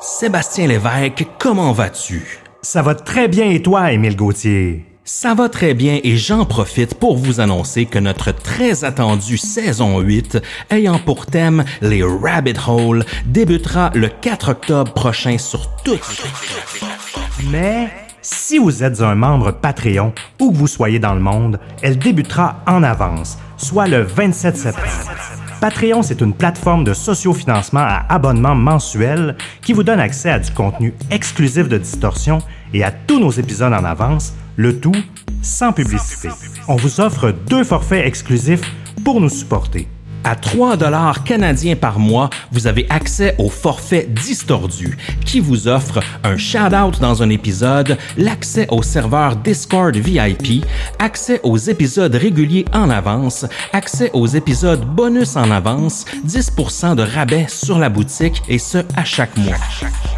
Sébastien 0.00 0.68
Lévesque, 0.68 1.26
comment 1.40 1.72
vas-tu? 1.72 2.38
Ça 2.62 2.82
va 2.82 2.94
très 2.94 3.26
bien 3.26 3.50
et 3.50 3.60
toi, 3.60 3.90
Émile 3.90 4.14
Gauthier? 4.14 4.84
Ça 5.04 5.34
va 5.34 5.48
très 5.48 5.74
bien 5.74 5.98
et 6.04 6.16
j'en 6.16 6.44
profite 6.44 6.94
pour 6.94 7.16
vous 7.16 7.40
annoncer 7.40 7.86
que 7.86 7.98
notre 7.98 8.30
très 8.30 8.84
attendue 8.84 9.38
saison 9.38 9.98
8, 9.98 10.38
ayant 10.70 11.00
pour 11.00 11.26
thème 11.26 11.64
les 11.80 12.04
Rabbit 12.04 12.60
Hole, 12.68 13.04
débutera 13.26 13.90
le 13.94 14.08
4 14.08 14.50
octobre 14.50 14.92
prochain 14.92 15.36
sur 15.36 15.68
toutes 15.82 16.22
les 16.22 17.48
Mais 17.50 17.90
si 18.22 18.58
vous 18.58 18.84
êtes 18.84 19.00
un 19.00 19.16
membre 19.16 19.50
Patreon, 19.50 20.12
où 20.40 20.52
que 20.52 20.56
vous 20.56 20.68
soyez 20.68 21.00
dans 21.00 21.14
le 21.14 21.20
monde, 21.20 21.58
elle 21.82 21.98
débutera 21.98 22.62
en 22.68 22.84
avance, 22.84 23.36
soit 23.56 23.88
le 23.88 24.02
27 24.02 24.56
septembre. 24.56 25.37
Patreon, 25.60 26.02
c'est 26.02 26.20
une 26.20 26.34
plateforme 26.34 26.84
de 26.84 26.94
sociofinancement 26.94 27.80
à 27.80 28.06
abonnement 28.08 28.54
mensuel 28.54 29.36
qui 29.60 29.72
vous 29.72 29.82
donne 29.82 29.98
accès 29.98 30.30
à 30.30 30.38
du 30.38 30.52
contenu 30.52 30.94
exclusif 31.10 31.68
de 31.68 31.78
Distorsion 31.78 32.38
et 32.72 32.84
à 32.84 32.92
tous 32.92 33.18
nos 33.18 33.30
épisodes 33.32 33.72
en 33.72 33.84
avance, 33.84 34.34
le 34.56 34.78
tout 34.78 34.94
sans 35.42 35.72
publicité. 35.72 36.28
On 36.68 36.76
vous 36.76 37.00
offre 37.00 37.32
deux 37.48 37.64
forfaits 37.64 38.06
exclusifs 38.06 38.62
pour 39.04 39.20
nous 39.20 39.28
supporter. 39.28 39.88
À 40.28 40.36
3 40.36 40.76
dollars 40.76 41.24
canadiens 41.24 41.74
par 41.74 41.98
mois, 41.98 42.28
vous 42.52 42.66
avez 42.66 42.86
accès 42.90 43.34
au 43.38 43.48
forfait 43.48 44.06
Distordu 44.10 44.98
qui 45.24 45.40
vous 45.40 45.68
offre 45.68 46.00
un 46.22 46.36
shout-out 46.36 47.00
dans 47.00 47.22
un 47.22 47.30
épisode, 47.30 47.96
l'accès 48.18 48.66
au 48.70 48.82
serveur 48.82 49.36
Discord 49.36 49.96
VIP, 49.96 50.66
accès 50.98 51.40
aux 51.44 51.56
épisodes 51.56 52.14
réguliers 52.14 52.66
en 52.74 52.90
avance, 52.90 53.46
accès 53.72 54.10
aux 54.12 54.26
épisodes 54.26 54.84
bonus 54.84 55.34
en 55.34 55.50
avance, 55.50 56.04
10% 56.26 56.96
de 56.96 57.04
rabais 57.04 57.46
sur 57.48 57.78
la 57.78 57.88
boutique 57.88 58.42
et 58.50 58.58
ce 58.58 58.84
à 58.96 59.04
chaque 59.04 59.34
mois. 59.38 59.56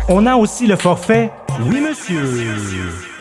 On 0.09 0.27
a 0.27 0.35
aussi 0.35 0.67
le 0.67 0.75
forfait 0.75 1.31
Oui 1.61 1.81
monsieur. 1.81 2.25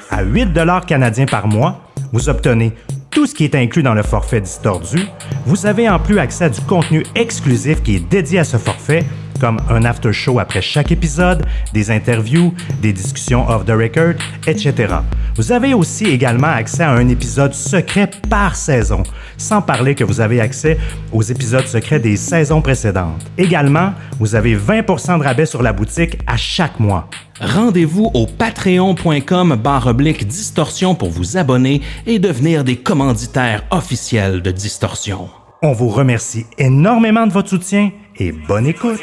À 0.09 0.23
8 0.23 0.53
dollars 0.53 0.87
canadiens 0.87 1.27
par 1.27 1.45
mois, 1.45 1.81
vous 2.11 2.29
obtenez 2.29 2.73
tout 3.11 3.25
ce 3.25 3.33
qui 3.33 3.43
est 3.43 3.55
inclus 3.55 3.83
dans 3.83 3.93
le 3.93 4.03
forfait 4.03 4.41
Distordu. 4.41 4.99
Vous 5.45 5.65
avez 5.65 5.89
en 5.89 5.99
plus 5.99 6.19
accès 6.19 6.45
à 6.45 6.49
du 6.49 6.61
contenu 6.61 7.03
exclusif 7.15 7.81
qui 7.83 7.95
est 7.95 8.09
dédié 8.09 8.39
à 8.39 8.43
ce 8.43 8.57
forfait, 8.57 9.05
comme 9.39 9.59
un 9.69 9.85
after 9.85 10.11
show 10.11 10.39
après 10.39 10.61
chaque 10.61 10.91
épisode, 10.91 11.45
des 11.73 11.91
interviews, 11.91 12.53
des 12.81 12.93
discussions 12.93 13.47
off 13.49 13.65
the 13.65 13.71
record, 13.71 14.15
etc. 14.45 14.95
Vous 15.35 15.51
avez 15.51 15.73
aussi 15.73 16.05
également 16.05 16.47
accès 16.47 16.83
à 16.83 16.91
un 16.91 17.07
épisode 17.07 17.53
secret 17.53 18.09
par 18.29 18.55
saison, 18.55 19.03
sans 19.37 19.61
parler 19.61 19.95
que 19.95 20.03
vous 20.03 20.19
avez 20.19 20.41
accès 20.41 20.77
aux 21.11 21.21
épisodes 21.21 21.65
secrets 21.65 21.99
des 21.99 22.17
saisons 22.17 22.61
précédentes. 22.61 23.25
Également, 23.37 23.93
vous 24.19 24.35
avez 24.35 24.55
20% 24.55 25.19
de 25.19 25.23
rabais 25.23 25.45
sur 25.45 25.63
la 25.63 25.73
boutique 25.73 26.17
à 26.27 26.37
chaque 26.37 26.79
mois. 26.79 27.09
Rendez-vous 27.39 28.11
au 28.13 28.25
patreon.com 28.25 29.55
barre 29.55 29.93
distorsion 29.93 30.93
pour 30.93 31.09
vous 31.09 31.37
abonner 31.37 31.81
et 32.05 32.19
devenir 32.19 32.65
des 32.65 32.75
commanditaires 32.75 33.63
officiels 33.71 34.41
de 34.41 34.51
Distorsion. 34.51 35.29
On 35.61 35.73
vous 35.73 35.89
remercie 35.89 36.45
énormément 36.57 37.27
de 37.27 37.33
votre 37.33 37.49
soutien 37.49 37.91
et 38.19 38.31
bonne 38.31 38.67
écoute. 38.67 38.99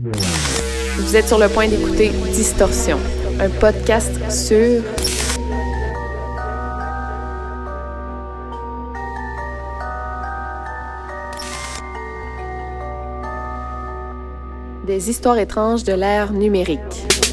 Vous 0.00 1.16
êtes 1.16 1.28
sur 1.28 1.38
le 1.38 1.48
point 1.48 1.68
d'écouter 1.68 2.10
Distorsion, 2.32 2.98
un 3.38 3.48
podcast 3.48 4.12
sur 4.30 4.82
des 14.86 15.10
histoires 15.10 15.38
étranges 15.38 15.84
de 15.84 15.92
l'ère 15.92 16.32
numérique. 16.32 17.29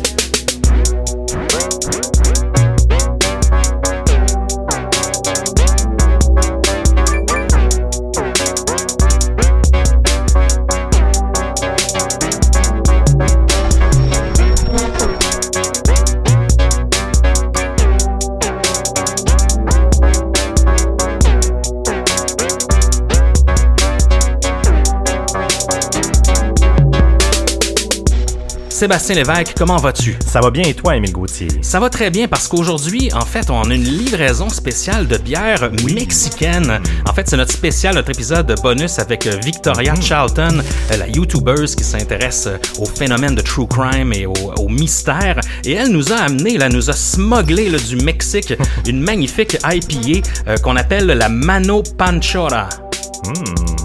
Sébastien 28.78 29.16
Lévesque, 29.16 29.56
comment 29.58 29.78
vas-tu? 29.78 30.16
Ça 30.24 30.40
va 30.40 30.52
bien 30.52 30.62
et 30.62 30.76
toi, 30.76 30.96
Émile 30.96 31.12
Gauthier? 31.12 31.48
Ça 31.64 31.80
va 31.80 31.90
très 31.90 32.12
bien 32.12 32.28
parce 32.28 32.48
qu'aujourd'hui, 32.48 33.10
en 33.12 33.26
fait, 33.26 33.50
on 33.50 33.64
a 33.64 33.74
une 33.74 33.84
livraison 33.84 34.50
spéciale 34.50 35.08
de 35.08 35.18
bière 35.18 35.72
mexicaine. 35.96 36.80
En 37.10 37.12
fait, 37.12 37.28
c'est 37.28 37.38
notre 37.38 37.52
spécial, 37.52 37.96
notre 37.96 38.12
épisode 38.12 38.46
de 38.46 38.54
bonus 38.54 39.00
avec 39.00 39.26
Victoria 39.44 39.96
Charlton, 40.00 40.62
euh, 40.92 40.98
la 40.98 41.08
YouTuber 41.08 41.66
qui 41.76 41.84
s'intéresse 41.84 42.48
au 42.78 42.86
phénomène 42.86 43.34
de 43.34 43.42
true 43.42 43.66
crime 43.66 44.14
et 44.14 44.28
au, 44.28 44.36
au 44.36 44.70
mystère. 44.70 45.40
Et 45.66 45.72
elle 45.72 45.90
nous 45.90 46.14
a 46.14 46.18
amené, 46.18 46.60
là, 46.60 46.70
nous 46.70 46.92
a 46.92 46.94
smugglé 46.94 47.72
là, 47.72 47.80
du 47.80 47.96
Mexique 47.96 48.54
une 48.88 49.02
magnifique 49.02 49.58
IPA 49.66 50.28
euh, 50.48 50.58
qu'on 50.58 50.76
appelle 50.76 51.08
la 51.08 51.30
Mano 51.30 51.82
Panchora. 51.98 52.70
Ça 53.24 53.77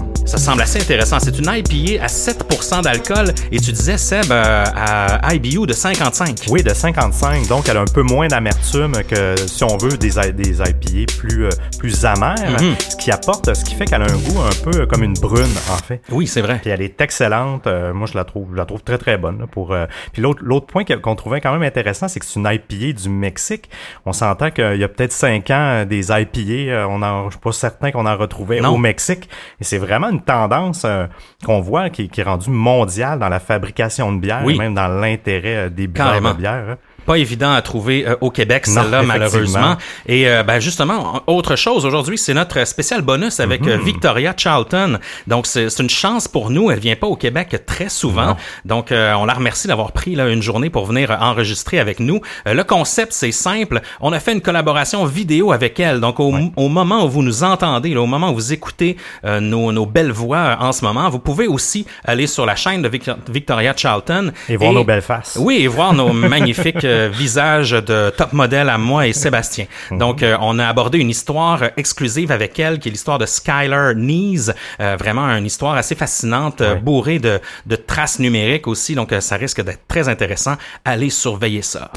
semble 0.43 0.61
assez 0.61 0.79
intéressant. 0.81 1.19
C'est 1.19 1.37
une 1.39 1.45
IPA 1.47 2.03
à 2.03 2.07
7% 2.07 2.83
d'alcool 2.83 3.27
et 3.51 3.59
tu 3.59 3.71
disais, 3.71 3.97
Seb, 3.97 4.25
euh, 4.31 4.63
à 4.75 5.33
IBU 5.33 5.65
de 5.65 5.73
55. 5.73 6.41
Oui, 6.49 6.61
de 6.63 6.73
55. 6.73 7.47
Donc, 7.47 7.69
elle 7.69 7.77
a 7.77 7.81
un 7.81 7.85
peu 7.85 8.01
moins 8.01 8.27
d'amertume 8.27 8.91
que, 9.07 9.35
si 9.47 9.63
on 9.63 9.77
veut, 9.77 9.97
des, 9.97 10.09
des 10.33 10.59
IPA 10.59 11.13
plus, 11.17 11.45
euh, 11.45 11.49
plus 11.79 12.05
amères. 12.05 12.35
Mhm. 12.61 12.75
Ce 12.89 12.95
qui 12.97 13.11
apporte, 13.11 13.53
ce 13.53 13.63
qui 13.63 13.75
fait 13.75 13.85
qu'elle 13.85 14.01
a 14.01 14.05
un 14.05 14.17
goût 14.17 14.41
un 14.41 14.69
peu 14.71 14.85
comme 14.85 15.03
une 15.03 15.13
brune, 15.13 15.45
en 15.71 15.77
fait. 15.77 16.01
Oui, 16.11 16.27
c'est 16.27 16.41
vrai. 16.41 16.59
Puis 16.61 16.69
elle 16.71 16.81
est 16.81 16.99
excellente. 16.99 17.65
Euh, 17.67 17.93
moi, 17.93 18.07
je 18.11 18.17
la 18.17 18.25
trouve, 18.25 18.49
je 18.51 18.57
la 18.57 18.65
trouve 18.65 18.83
très 18.83 18.97
très 18.97 19.17
bonne. 19.17 19.39
là, 19.39 19.47
pour. 19.47 19.71
euh, 19.73 19.85
Puis 20.11 20.21
l'autre 20.21 20.67
point 20.67 20.83
qu'on 20.83 21.15
trouvait 21.15 21.39
quand 21.39 21.53
même 21.53 21.63
intéressant, 21.63 22.07
c'est 22.09 22.19
que 22.19 22.25
c'est 22.25 22.39
une 22.39 22.49
IPA 22.51 22.99
du 23.01 23.09
Mexique. 23.09 23.69
On 24.05 24.11
s'entend 24.13 24.51
qu'il 24.51 24.77
y 24.77 24.83
a 24.83 24.87
peut-être 24.89 25.13
cinq 25.13 25.49
ans 25.51 25.85
des 25.87 26.07
IPA, 26.11 26.87
on 26.89 27.01
en, 27.01 27.25
je 27.29 27.31
suis 27.35 27.39
pas 27.39 27.51
certain 27.53 27.91
qu'on 27.91 28.05
en 28.05 28.17
retrouvait 28.17 28.59
Non. 28.59 28.73
au 28.73 28.77
Mexique. 28.77 29.29
Et 29.61 29.63
c'est 29.63 29.77
vraiment 29.77 30.09
une 30.09 30.21
tendance 30.33 30.83
euh, 30.85 31.05
qu'on 31.45 31.61
voit 31.61 31.89
qui, 31.89 32.09
qui 32.09 32.21
est 32.21 32.23
rendue 32.23 32.49
mondiale 32.49 33.19
dans 33.19 33.29
la 33.29 33.39
fabrication 33.39 34.11
de 34.11 34.19
bière, 34.19 34.41
Oui. 34.43 34.55
et 34.55 34.57
même 34.57 34.73
dans 34.73 34.87
l'intérêt 34.87 35.55
euh, 35.55 35.69
des 35.69 35.87
buveurs 35.87 36.07
Carrément. 36.07 36.31
de 36.33 36.37
bière. 36.37 36.77
Pas 37.05 37.17
évident 37.17 37.51
à 37.53 37.61
trouver 37.61 38.05
euh, 38.07 38.15
au 38.21 38.29
Québec, 38.31 38.65
celle-là, 38.65 39.01
malheureusement. 39.07 39.75
Et 40.07 40.27
euh, 40.27 40.43
ben, 40.43 40.59
justement, 40.59 41.21
autre 41.27 41.55
chose, 41.55 41.85
aujourd'hui, 41.85 42.17
c'est 42.17 42.33
notre 42.33 42.65
spécial 42.65 43.01
bonus 43.01 43.39
avec 43.39 43.65
euh, 43.67 43.77
Victoria 43.83 44.33
Charlton. 44.35 44.99
Donc, 45.27 45.47
c'est 45.47 45.67
une 45.79 45.89
chance 45.89 46.27
pour 46.27 46.49
nous. 46.49 46.71
Elle 46.71 46.79
vient 46.79 46.95
pas 46.95 47.07
au 47.07 47.15
Québec 47.15 47.63
très 47.65 47.89
souvent. 47.89 48.37
Donc, 48.65 48.91
euh, 48.91 49.13
on 49.13 49.25
la 49.25 49.33
remercie 49.33 49.67
d'avoir 49.67 49.91
pris 49.91 50.15
là, 50.15 50.29
une 50.29 50.41
journée 50.41 50.69
pour 50.69 50.85
venir 50.85 51.15
enregistrer 51.19 51.79
avec 51.79 51.99
nous. 51.99 52.21
Euh, 52.47 52.53
le 52.53 52.63
concept, 52.63 53.11
c'est 53.13 53.31
simple. 53.31 53.81
On 54.01 54.13
a 54.13 54.19
fait 54.19 54.33
une 54.33 54.41
collaboration 54.41 55.05
vidéo 55.05 55.51
avec 55.51 55.79
elle. 55.79 55.99
Donc, 55.99 56.19
au, 56.19 56.33
au 56.55 56.69
moment 56.69 57.05
où 57.05 57.09
vous 57.09 57.23
nous 57.23 57.43
entendez, 57.43 57.93
là, 57.93 58.01
au 58.01 58.05
moment 58.05 58.31
où 58.31 58.35
vous 58.35 58.53
écoutez 58.53 58.97
euh, 59.25 59.39
nos, 59.39 59.71
nos 59.71 59.85
belles 59.85 60.11
voix 60.11 60.37
euh, 60.37 60.55
en 60.59 60.71
ce 60.71 60.83
moment, 60.85 61.09
vous 61.09 61.19
pouvez 61.19 61.47
aussi 61.47 61.85
aller 62.05 62.27
sur 62.27 62.45
la 62.45 62.55
chaîne 62.55 62.81
de 62.81 62.89
Vic- 62.89 63.09
Victoria 63.29 63.73
Charlton. 63.75 64.31
Et 64.49 64.55
voir 64.55 64.73
nos 64.73 64.83
belles 64.83 65.01
faces. 65.01 65.37
Oui, 65.39 65.57
et 65.61 65.67
voir 65.67 65.93
nos 65.93 66.13
magnifiques 66.13 66.83
euh, 66.93 67.09
visages 67.09 67.71
de 67.71 68.11
top 68.15 68.33
modèle 68.33 68.69
à 68.69 68.77
moi 68.77 69.07
et 69.07 69.13
Sébastien. 69.13 69.65
Donc, 69.91 70.23
euh, 70.23 70.37
on 70.41 70.59
a 70.59 70.67
abordé 70.67 70.97
une 70.99 71.09
histoire 71.09 71.63
exclusive 71.77 72.31
avec 72.31 72.59
elle, 72.59 72.79
qui 72.79 72.89
est 72.89 72.91
l'histoire 72.91 73.17
de 73.17 73.25
Skylar 73.25 73.95
Nees. 73.95 74.51
Euh, 74.79 74.95
vraiment 74.97 75.25
une 75.27 75.45
histoire 75.45 75.75
assez 75.75 75.95
fascinante, 75.95 76.61
euh, 76.61 76.75
bourrée 76.75 77.19
de, 77.19 77.39
de 77.65 77.75
traces 77.75 78.19
numériques 78.19 78.67
aussi. 78.67 78.95
Donc, 78.95 79.13
ça 79.19 79.35
risque 79.35 79.61
d'être 79.61 79.87
très 79.87 80.09
intéressant. 80.09 80.55
Allez 80.85 81.09
surveiller 81.09 81.61
ça. 81.61 81.91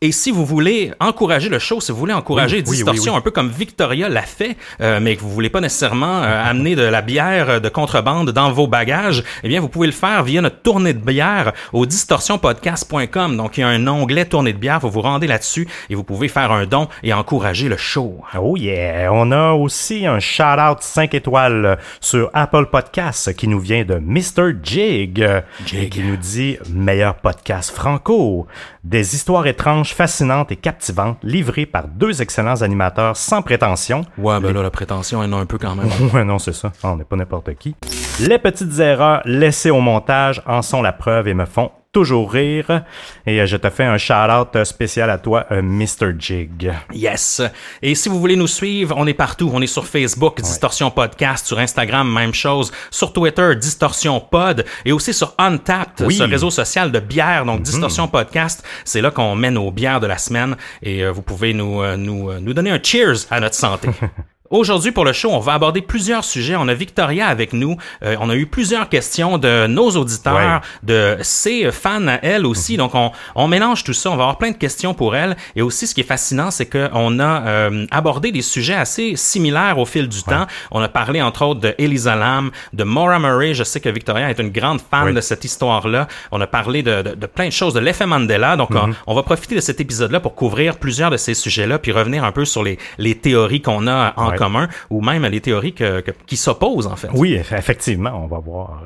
Et 0.00 0.12
si 0.12 0.30
vous 0.30 0.46
voulez 0.46 0.92
encourager 1.00 1.48
le 1.48 1.58
show, 1.58 1.80
si 1.80 1.92
vous 1.92 1.98
voulez 1.98 2.14
encourager 2.14 2.58
Oui, 2.66 2.76
Distorsion, 2.76 3.12
oui, 3.12 3.18
un 3.18 3.20
peu 3.20 3.30
comme 3.30 3.50
Victoria 3.50 4.08
l'a 4.08 4.22
fait, 4.22 4.56
mais 4.80 5.16
que 5.16 5.20
vous 5.20 5.30
voulez 5.30 5.50
pas 5.50 5.60
nécessairement 5.60 6.22
amener 6.22 6.74
de 6.74 6.82
la 6.82 7.02
bière 7.02 7.60
de 7.60 7.68
contrebande 7.68 8.30
dans 8.30 8.50
vos 8.52 8.66
bagages, 8.66 9.22
eh 9.42 9.48
bien, 9.48 9.60
vous 9.60 9.68
pouvez 9.68 9.86
le 9.86 9.92
faire 9.92 10.22
via 10.22 10.40
notre 10.40 10.62
tournée 10.62 10.94
de 10.94 11.04
bière 11.04 11.52
au 11.72 11.84
distorsionpodcast.com. 11.84 13.36
Donc, 13.36 13.58
il 13.58 13.60
y 13.60 13.64
a 13.64 13.68
un 13.68 13.86
onglet 13.86 14.24
tournée 14.24 14.39
de 14.42 14.58
bière, 14.58 14.80
vous 14.80 14.90
vous 14.90 15.00
rendez 15.00 15.26
là-dessus 15.26 15.68
et 15.88 15.94
vous 15.94 16.04
pouvez 16.04 16.28
faire 16.28 16.52
un 16.52 16.66
don 16.66 16.88
et 17.02 17.12
encourager 17.12 17.68
le 17.68 17.76
show. 17.76 18.20
Oh 18.38 18.56
yeah! 18.56 19.10
On 19.12 19.30
a 19.32 19.52
aussi 19.52 20.06
un 20.06 20.18
shout-out 20.20 20.78
5 20.80 21.14
étoiles 21.14 21.78
sur 22.00 22.30
Apple 22.34 22.66
Podcasts 22.66 23.34
qui 23.34 23.48
nous 23.48 23.60
vient 23.60 23.84
de 23.84 23.96
Mr. 23.96 24.52
Jig, 24.62 25.24
Jig. 25.66 25.90
qui 25.90 26.02
nous 26.02 26.16
dit 26.16 26.58
meilleur 26.70 27.16
podcast 27.16 27.70
franco. 27.70 28.46
Des 28.84 29.14
histoires 29.14 29.46
étranges, 29.46 29.94
fascinantes 29.94 30.52
et 30.52 30.56
captivantes 30.56 31.18
livrées 31.22 31.66
par 31.66 31.86
deux 31.88 32.22
excellents 32.22 32.62
animateurs 32.62 33.16
sans 33.16 33.42
prétention. 33.42 34.04
Ouais, 34.16 34.40
ben 34.40 34.52
là, 34.54 34.62
la 34.62 34.70
prétention, 34.70 35.22
elle 35.22 35.34
en 35.34 35.38
a 35.38 35.40
un 35.42 35.46
peu 35.46 35.58
quand 35.58 35.74
même. 35.74 35.88
Ouais, 36.14 36.24
non, 36.24 36.38
c'est 36.38 36.54
ça. 36.54 36.72
On 36.82 36.96
n'est 36.96 37.04
pas 37.04 37.16
n'importe 37.16 37.54
qui. 37.54 37.76
Les 38.20 38.38
petites 38.38 38.78
erreurs 38.80 39.22
laissées 39.24 39.70
au 39.70 39.80
montage 39.80 40.42
en 40.46 40.62
sont 40.62 40.82
la 40.82 40.92
preuve 40.92 41.28
et 41.28 41.34
me 41.34 41.44
font 41.44 41.70
toujours 41.92 42.30
rire. 42.32 42.84
Et 43.26 43.40
euh, 43.40 43.46
je 43.46 43.56
te 43.56 43.68
fais 43.70 43.84
un 43.84 43.98
shout-out 43.98 44.64
spécial 44.64 45.10
à 45.10 45.18
toi, 45.18 45.46
euh, 45.50 45.60
Mr. 45.62 46.12
Jig. 46.18 46.72
Yes. 46.92 47.42
Et 47.82 47.94
si 47.94 48.08
vous 48.08 48.20
voulez 48.20 48.36
nous 48.36 48.46
suivre, 48.46 48.94
on 48.98 49.06
est 49.06 49.14
partout. 49.14 49.50
On 49.52 49.60
est 49.60 49.66
sur 49.66 49.86
Facebook, 49.86 50.40
Distorsion 50.40 50.90
Podcast, 50.90 51.46
sur 51.46 51.58
Instagram, 51.58 52.10
même 52.12 52.34
chose, 52.34 52.70
sur 52.90 53.12
Twitter, 53.12 53.56
Distorsion 53.56 54.20
Pod, 54.20 54.64
et 54.84 54.92
aussi 54.92 55.12
sur 55.12 55.34
Untapped, 55.38 56.06
Oui. 56.06 56.14
ce 56.14 56.22
réseau 56.24 56.50
social 56.50 56.92
de 56.92 57.00
bière, 57.00 57.44
donc 57.44 57.62
Distorsion 57.62 58.08
Podcast. 58.08 58.64
C'est 58.84 59.00
là 59.00 59.10
qu'on 59.10 59.34
met 59.34 59.50
nos 59.50 59.70
bières 59.70 60.00
de 60.00 60.06
la 60.06 60.18
semaine 60.18 60.56
et 60.82 61.04
euh, 61.04 61.10
vous 61.12 61.22
pouvez 61.22 61.52
nous, 61.54 61.84
nous, 61.96 62.32
nous 62.40 62.54
donner 62.54 62.70
un 62.70 62.80
cheers 62.82 63.26
à 63.30 63.40
notre 63.40 63.54
santé. 63.56 63.88
Aujourd'hui, 64.50 64.90
pour 64.90 65.04
le 65.04 65.12
show, 65.12 65.30
on 65.30 65.38
va 65.38 65.52
aborder 65.52 65.80
plusieurs 65.80 66.24
sujets. 66.24 66.56
On 66.56 66.66
a 66.66 66.74
Victoria 66.74 67.28
avec 67.28 67.52
nous. 67.52 67.76
Euh, 68.02 68.16
on 68.18 68.28
a 68.30 68.34
eu 68.34 68.46
plusieurs 68.46 68.88
questions 68.88 69.38
de 69.38 69.68
nos 69.68 69.90
auditeurs, 69.90 70.60
de 70.82 71.16
ses 71.22 71.70
fans 71.70 72.08
à 72.08 72.14
elle 72.22 72.44
aussi. 72.44 72.76
Donc, 72.76 72.96
on, 72.96 73.12
on 73.36 73.46
mélange 73.46 73.84
tout 73.84 73.92
ça. 73.92 74.10
On 74.10 74.16
va 74.16 74.24
avoir 74.24 74.38
plein 74.38 74.50
de 74.50 74.56
questions 74.56 74.92
pour 74.92 75.14
elle. 75.14 75.36
Et 75.54 75.62
aussi, 75.62 75.86
ce 75.86 75.94
qui 75.94 76.00
est 76.00 76.04
fascinant, 76.04 76.50
c'est 76.50 76.66
qu'on 76.66 77.20
a 77.20 77.46
euh, 77.46 77.86
abordé 77.92 78.32
des 78.32 78.42
sujets 78.42 78.74
assez 78.74 79.14
similaires 79.14 79.78
au 79.78 79.84
fil 79.84 80.08
du 80.08 80.24
temps. 80.24 80.48
On 80.72 80.82
a 80.82 80.88
parlé, 80.88 81.22
entre 81.22 81.44
autres, 81.44 81.60
de 81.60 81.72
Elisa 81.78 82.16
Lam, 82.16 82.50
de 82.72 82.82
Maura 82.82 83.20
Murray. 83.20 83.54
Je 83.54 83.62
sais 83.62 83.78
que 83.78 83.88
Victoria 83.88 84.30
est 84.30 84.40
une 84.40 84.50
grande 84.50 84.80
fan 84.80 85.14
de 85.14 85.20
cette 85.20 85.44
histoire-là. 85.44 86.08
On 86.32 86.40
a 86.40 86.48
parlé 86.48 86.82
de, 86.82 87.02
de, 87.02 87.14
de 87.14 87.26
plein 87.26 87.46
de 87.46 87.52
choses, 87.52 87.74
de 87.74 87.80
l'effet 87.80 88.04
Mandela. 88.06 88.56
Donc, 88.56 88.70
on, 88.74 88.90
on 89.06 89.14
va 89.14 89.22
profiter 89.22 89.54
de 89.54 89.60
cet 89.60 89.80
épisode-là 89.80 90.18
pour 90.18 90.34
couvrir 90.34 90.76
plusieurs 90.78 91.12
de 91.12 91.16
ces 91.16 91.34
sujets-là, 91.34 91.78
puis 91.78 91.92
revenir 91.92 92.24
un 92.24 92.32
peu 92.32 92.44
sur 92.44 92.64
les, 92.64 92.78
les 92.98 93.14
théories 93.14 93.62
qu'on 93.62 93.86
a 93.86 94.12
en. 94.16 94.39
Commun, 94.42 94.68
ou 94.88 95.00
même 95.02 95.24
les 95.26 95.40
théories 95.40 95.74
que, 95.74 96.00
que- 96.00 96.12
qui 96.26 96.36
s'opposent, 96.36 96.86
en 96.86 96.96
fait. 96.96 97.08
Oui, 97.12 97.30
eff- 97.40 97.56
effectivement, 97.56 98.12
on 98.24 98.26
va 98.26 98.38
voir. 98.38 98.82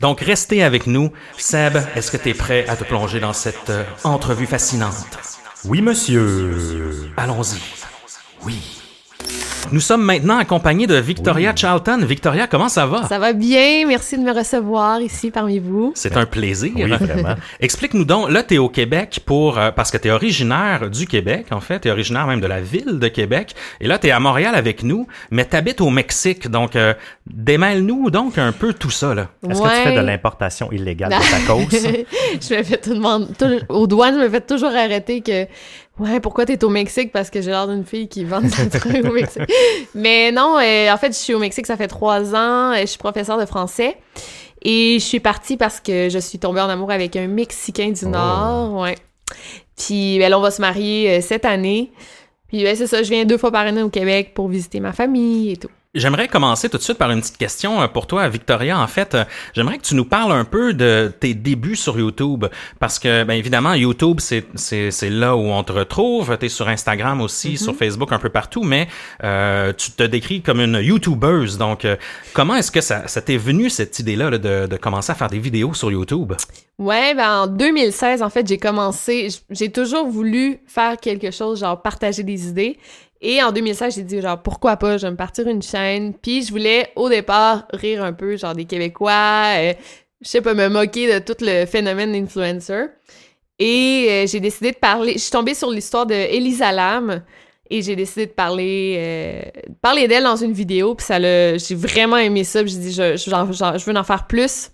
Donc, 0.00 0.20
restez 0.20 0.62
avec 0.62 0.86
nous. 0.86 1.10
Seb, 1.36 1.76
est-ce 1.96 2.10
que 2.12 2.16
tu 2.16 2.28
es 2.30 2.34
prêt 2.34 2.64
à 2.68 2.76
te 2.76 2.84
plonger 2.84 3.20
dans 3.20 3.32
cette 3.32 3.70
euh, 3.70 3.84
entrevue 4.04 4.46
fascinante? 4.46 4.94
Oui, 5.64 5.82
monsieur. 5.82 7.10
Allons-y. 7.16 7.60
Oui. 8.44 8.77
Nous 9.70 9.80
sommes 9.80 10.02
maintenant 10.02 10.38
accompagnés 10.38 10.86
de 10.86 10.94
Victoria 10.94 11.52
Charlton. 11.54 11.98
Victoria, 12.02 12.46
comment 12.46 12.70
ça 12.70 12.86
va? 12.86 13.02
Ça 13.06 13.18
va 13.18 13.34
bien, 13.34 13.86
merci 13.86 14.16
de 14.16 14.22
me 14.22 14.32
recevoir 14.32 15.00
ici 15.02 15.30
parmi 15.30 15.58
vous. 15.58 15.92
C'est 15.94 16.16
un 16.16 16.24
plaisir. 16.24 16.72
Oui, 16.74 16.84
vraiment. 16.88 17.34
Explique-nous 17.60 18.06
donc, 18.06 18.30
là, 18.30 18.42
tu 18.42 18.54
es 18.54 18.58
au 18.58 18.70
Québec 18.70 19.20
pour, 19.26 19.58
euh, 19.58 19.70
parce 19.70 19.90
que 19.90 19.98
tu 19.98 20.08
es 20.08 20.10
originaire 20.10 20.88
du 20.88 21.06
Québec, 21.06 21.46
en 21.50 21.60
fait, 21.60 21.80
tu 21.80 21.88
es 21.88 21.90
originaire 21.90 22.26
même 22.26 22.40
de 22.40 22.46
la 22.46 22.62
ville 22.62 22.98
de 22.98 23.08
Québec, 23.08 23.54
et 23.82 23.88
là, 23.88 23.98
tu 23.98 24.06
es 24.06 24.10
à 24.10 24.20
Montréal 24.20 24.54
avec 24.54 24.82
nous, 24.82 25.06
mais 25.30 25.44
tu 25.46 25.56
habites 25.56 25.82
au 25.82 25.90
Mexique, 25.90 26.48
donc 26.48 26.74
euh, 26.74 26.94
démêle-nous 27.26 28.10
donc 28.10 28.38
un 28.38 28.52
peu 28.52 28.72
tout 28.72 28.90
ça, 28.90 29.14
là. 29.14 29.28
Est-ce 29.50 29.60
que 29.60 29.68
tu 29.68 29.82
fais 29.82 29.96
de 29.96 30.00
l'importation 30.00 30.72
illégale 30.72 31.10
de 31.12 31.46
tacos? 31.46 31.68
je 32.40 32.54
me 32.54 32.62
fais 32.62 32.78
tout 32.78 32.94
demander, 32.94 33.26
tout- 33.38 33.64
aux 33.68 33.86
douanes, 33.86 34.14
je 34.14 34.20
me 34.24 34.30
fais 34.30 34.40
toujours 34.40 34.70
arrêter 34.74 35.20
que, 35.20 35.46
ouais, 35.98 36.20
pourquoi 36.20 36.46
t'es 36.46 36.62
au 36.64 36.68
Mexique? 36.68 37.12
Parce 37.12 37.30
que 37.30 37.40
j'ai 37.40 37.50
l'air 37.50 37.66
d'une 37.68 37.84
fille 37.84 38.08
qui 38.08 38.24
vend 38.24 38.40
de 38.40 38.50
la 38.50 38.66
drogue 38.66 39.10
au 39.10 39.14
Mexique. 39.14 39.42
Mais 39.94 40.32
non, 40.32 40.58
euh, 40.58 40.92
en 40.92 40.96
fait, 40.96 41.08
je 41.08 41.18
suis 41.18 41.34
au 41.34 41.38
Mexique, 41.38 41.66
ça 41.66 41.76
fait 41.76 41.88
trois 41.88 42.34
ans, 42.34 42.72
euh, 42.72 42.80
je 42.80 42.86
suis 42.86 42.98
professeure 42.98 43.38
de 43.38 43.46
français. 43.46 43.96
Et 44.62 44.98
je 44.98 45.04
suis 45.04 45.20
partie 45.20 45.56
parce 45.56 45.80
que 45.80 46.08
je 46.08 46.18
suis 46.18 46.38
tombée 46.38 46.60
en 46.60 46.68
amour 46.68 46.90
avec 46.90 47.14
un 47.16 47.28
Mexicain 47.28 47.90
du 47.90 48.04
Oh. 48.04 48.08
Nord, 48.08 48.74
ouais. 48.80 48.96
Puis, 49.76 50.18
ben, 50.18 50.30
là, 50.30 50.38
on 50.38 50.42
va 50.42 50.50
se 50.50 50.60
marier 50.60 51.10
euh, 51.10 51.20
cette 51.20 51.44
année. 51.44 51.92
Puis, 52.48 52.64
ben, 52.64 52.74
c'est 52.74 52.86
ça, 52.86 53.02
je 53.02 53.10
viens 53.10 53.24
deux 53.24 53.38
fois 53.38 53.52
par 53.52 53.66
année 53.66 53.82
au 53.82 53.90
Québec 53.90 54.32
pour 54.34 54.48
visiter 54.48 54.80
ma 54.80 54.92
famille 54.92 55.52
et 55.52 55.56
tout. 55.56 55.70
J'aimerais 55.98 56.28
commencer 56.28 56.68
tout 56.68 56.78
de 56.78 56.82
suite 56.82 56.96
par 56.96 57.10
une 57.10 57.20
petite 57.20 57.38
question 57.38 57.82
euh, 57.82 57.88
pour 57.88 58.06
toi, 58.06 58.28
Victoria. 58.28 58.78
En 58.78 58.86
fait, 58.86 59.14
euh, 59.14 59.24
j'aimerais 59.52 59.78
que 59.78 59.82
tu 59.82 59.96
nous 59.96 60.04
parles 60.04 60.32
un 60.32 60.44
peu 60.44 60.72
de 60.72 61.12
tes 61.18 61.34
débuts 61.34 61.76
sur 61.76 61.98
YouTube, 61.98 62.46
parce 62.78 62.98
que, 62.98 63.24
bien 63.24 63.34
évidemment, 63.34 63.74
YouTube, 63.74 64.18
c'est 64.20 64.46
c'est 64.54 64.90
c'est 64.90 65.10
là 65.10 65.36
où 65.36 65.40
on 65.40 65.62
te 65.64 65.72
retrouve. 65.72 66.36
T'es 66.38 66.48
sur 66.48 66.68
Instagram 66.68 67.20
aussi, 67.20 67.56
sur 67.56 67.74
Facebook, 67.74 68.12
un 68.12 68.18
peu 68.18 68.28
partout, 68.28 68.62
mais 68.62 68.88
euh, 69.24 69.72
tu 69.72 69.90
te 69.90 70.04
décris 70.04 70.40
comme 70.40 70.60
une 70.60 70.78
YouTubeuse. 70.80 71.58
Donc, 71.58 71.84
euh, 71.84 71.96
comment 72.32 72.54
est-ce 72.54 72.70
que 72.70 72.80
ça, 72.80 73.08
ça 73.08 73.20
t'est 73.20 73.36
venu 73.36 73.68
cette 73.68 73.98
idée-là 73.98 74.30
là, 74.30 74.38
de, 74.38 74.66
de 74.66 74.76
commencer 74.76 75.12
à 75.12 75.14
faire 75.14 75.28
des 75.28 75.38
vidéos 75.38 75.74
sur 75.74 75.90
YouTube? 75.90 76.32
Ouais, 76.78 77.12
ben 77.12 77.42
en 77.42 77.46
2016, 77.48 78.22
en 78.22 78.30
fait, 78.30 78.46
j'ai 78.46 78.58
commencé, 78.58 79.28
j'ai 79.50 79.72
toujours 79.72 80.06
voulu 80.06 80.60
faire 80.68 80.96
quelque 80.96 81.32
chose, 81.32 81.58
genre 81.58 81.82
partager 81.82 82.22
des 82.22 82.46
idées. 82.46 82.78
Et 83.20 83.42
en 83.42 83.50
2016, 83.50 83.96
j'ai 83.96 84.02
dit, 84.02 84.20
genre, 84.20 84.40
pourquoi 84.42 84.76
pas, 84.76 84.96
je 84.96 85.06
vais 85.06 85.10
me 85.10 85.16
partir 85.16 85.48
une 85.48 85.62
chaîne. 85.62 86.14
Puis 86.14 86.44
je 86.44 86.50
voulais, 86.50 86.92
au 86.94 87.08
départ, 87.08 87.66
rire 87.72 88.04
un 88.04 88.12
peu, 88.12 88.36
genre, 88.36 88.54
des 88.54 88.64
Québécois, 88.64 89.54
euh, 89.56 89.72
je 90.20 90.28
sais 90.28 90.40
pas, 90.40 90.54
me 90.54 90.68
moquer 90.68 91.12
de 91.12 91.18
tout 91.18 91.36
le 91.40 91.66
phénomène 91.66 92.12
d'influencer. 92.12 92.86
Et 93.58 94.06
euh, 94.08 94.26
j'ai 94.26 94.40
décidé 94.40 94.70
de 94.70 94.76
parler, 94.76 95.14
je 95.14 95.18
suis 95.18 95.30
tombée 95.32 95.54
sur 95.54 95.70
l'histoire 95.70 96.06
de 96.06 96.14
Elisa 96.14 96.70
Lam. 96.70 97.22
Et 97.70 97.82
j'ai 97.82 97.96
décidé 97.96 98.26
de 98.26 98.30
parler, 98.30 98.96
euh, 98.98 99.42
parler 99.82 100.08
d'elle 100.08 100.22
dans 100.22 100.36
une 100.36 100.52
vidéo, 100.52 100.94
puis 100.94 101.04
ça 101.04 101.18
l'a, 101.18 101.58
j'ai 101.58 101.74
vraiment 101.74 102.16
aimé 102.16 102.42
ça, 102.42 102.62
puis 102.62 102.72
j'ai 102.72 102.78
dit, 102.78 102.92
je, 102.92 103.16
je, 103.16 103.78
je 103.78 103.84
veux 103.84 103.96
en 103.96 104.04
faire 104.04 104.26
plus. 104.26 104.70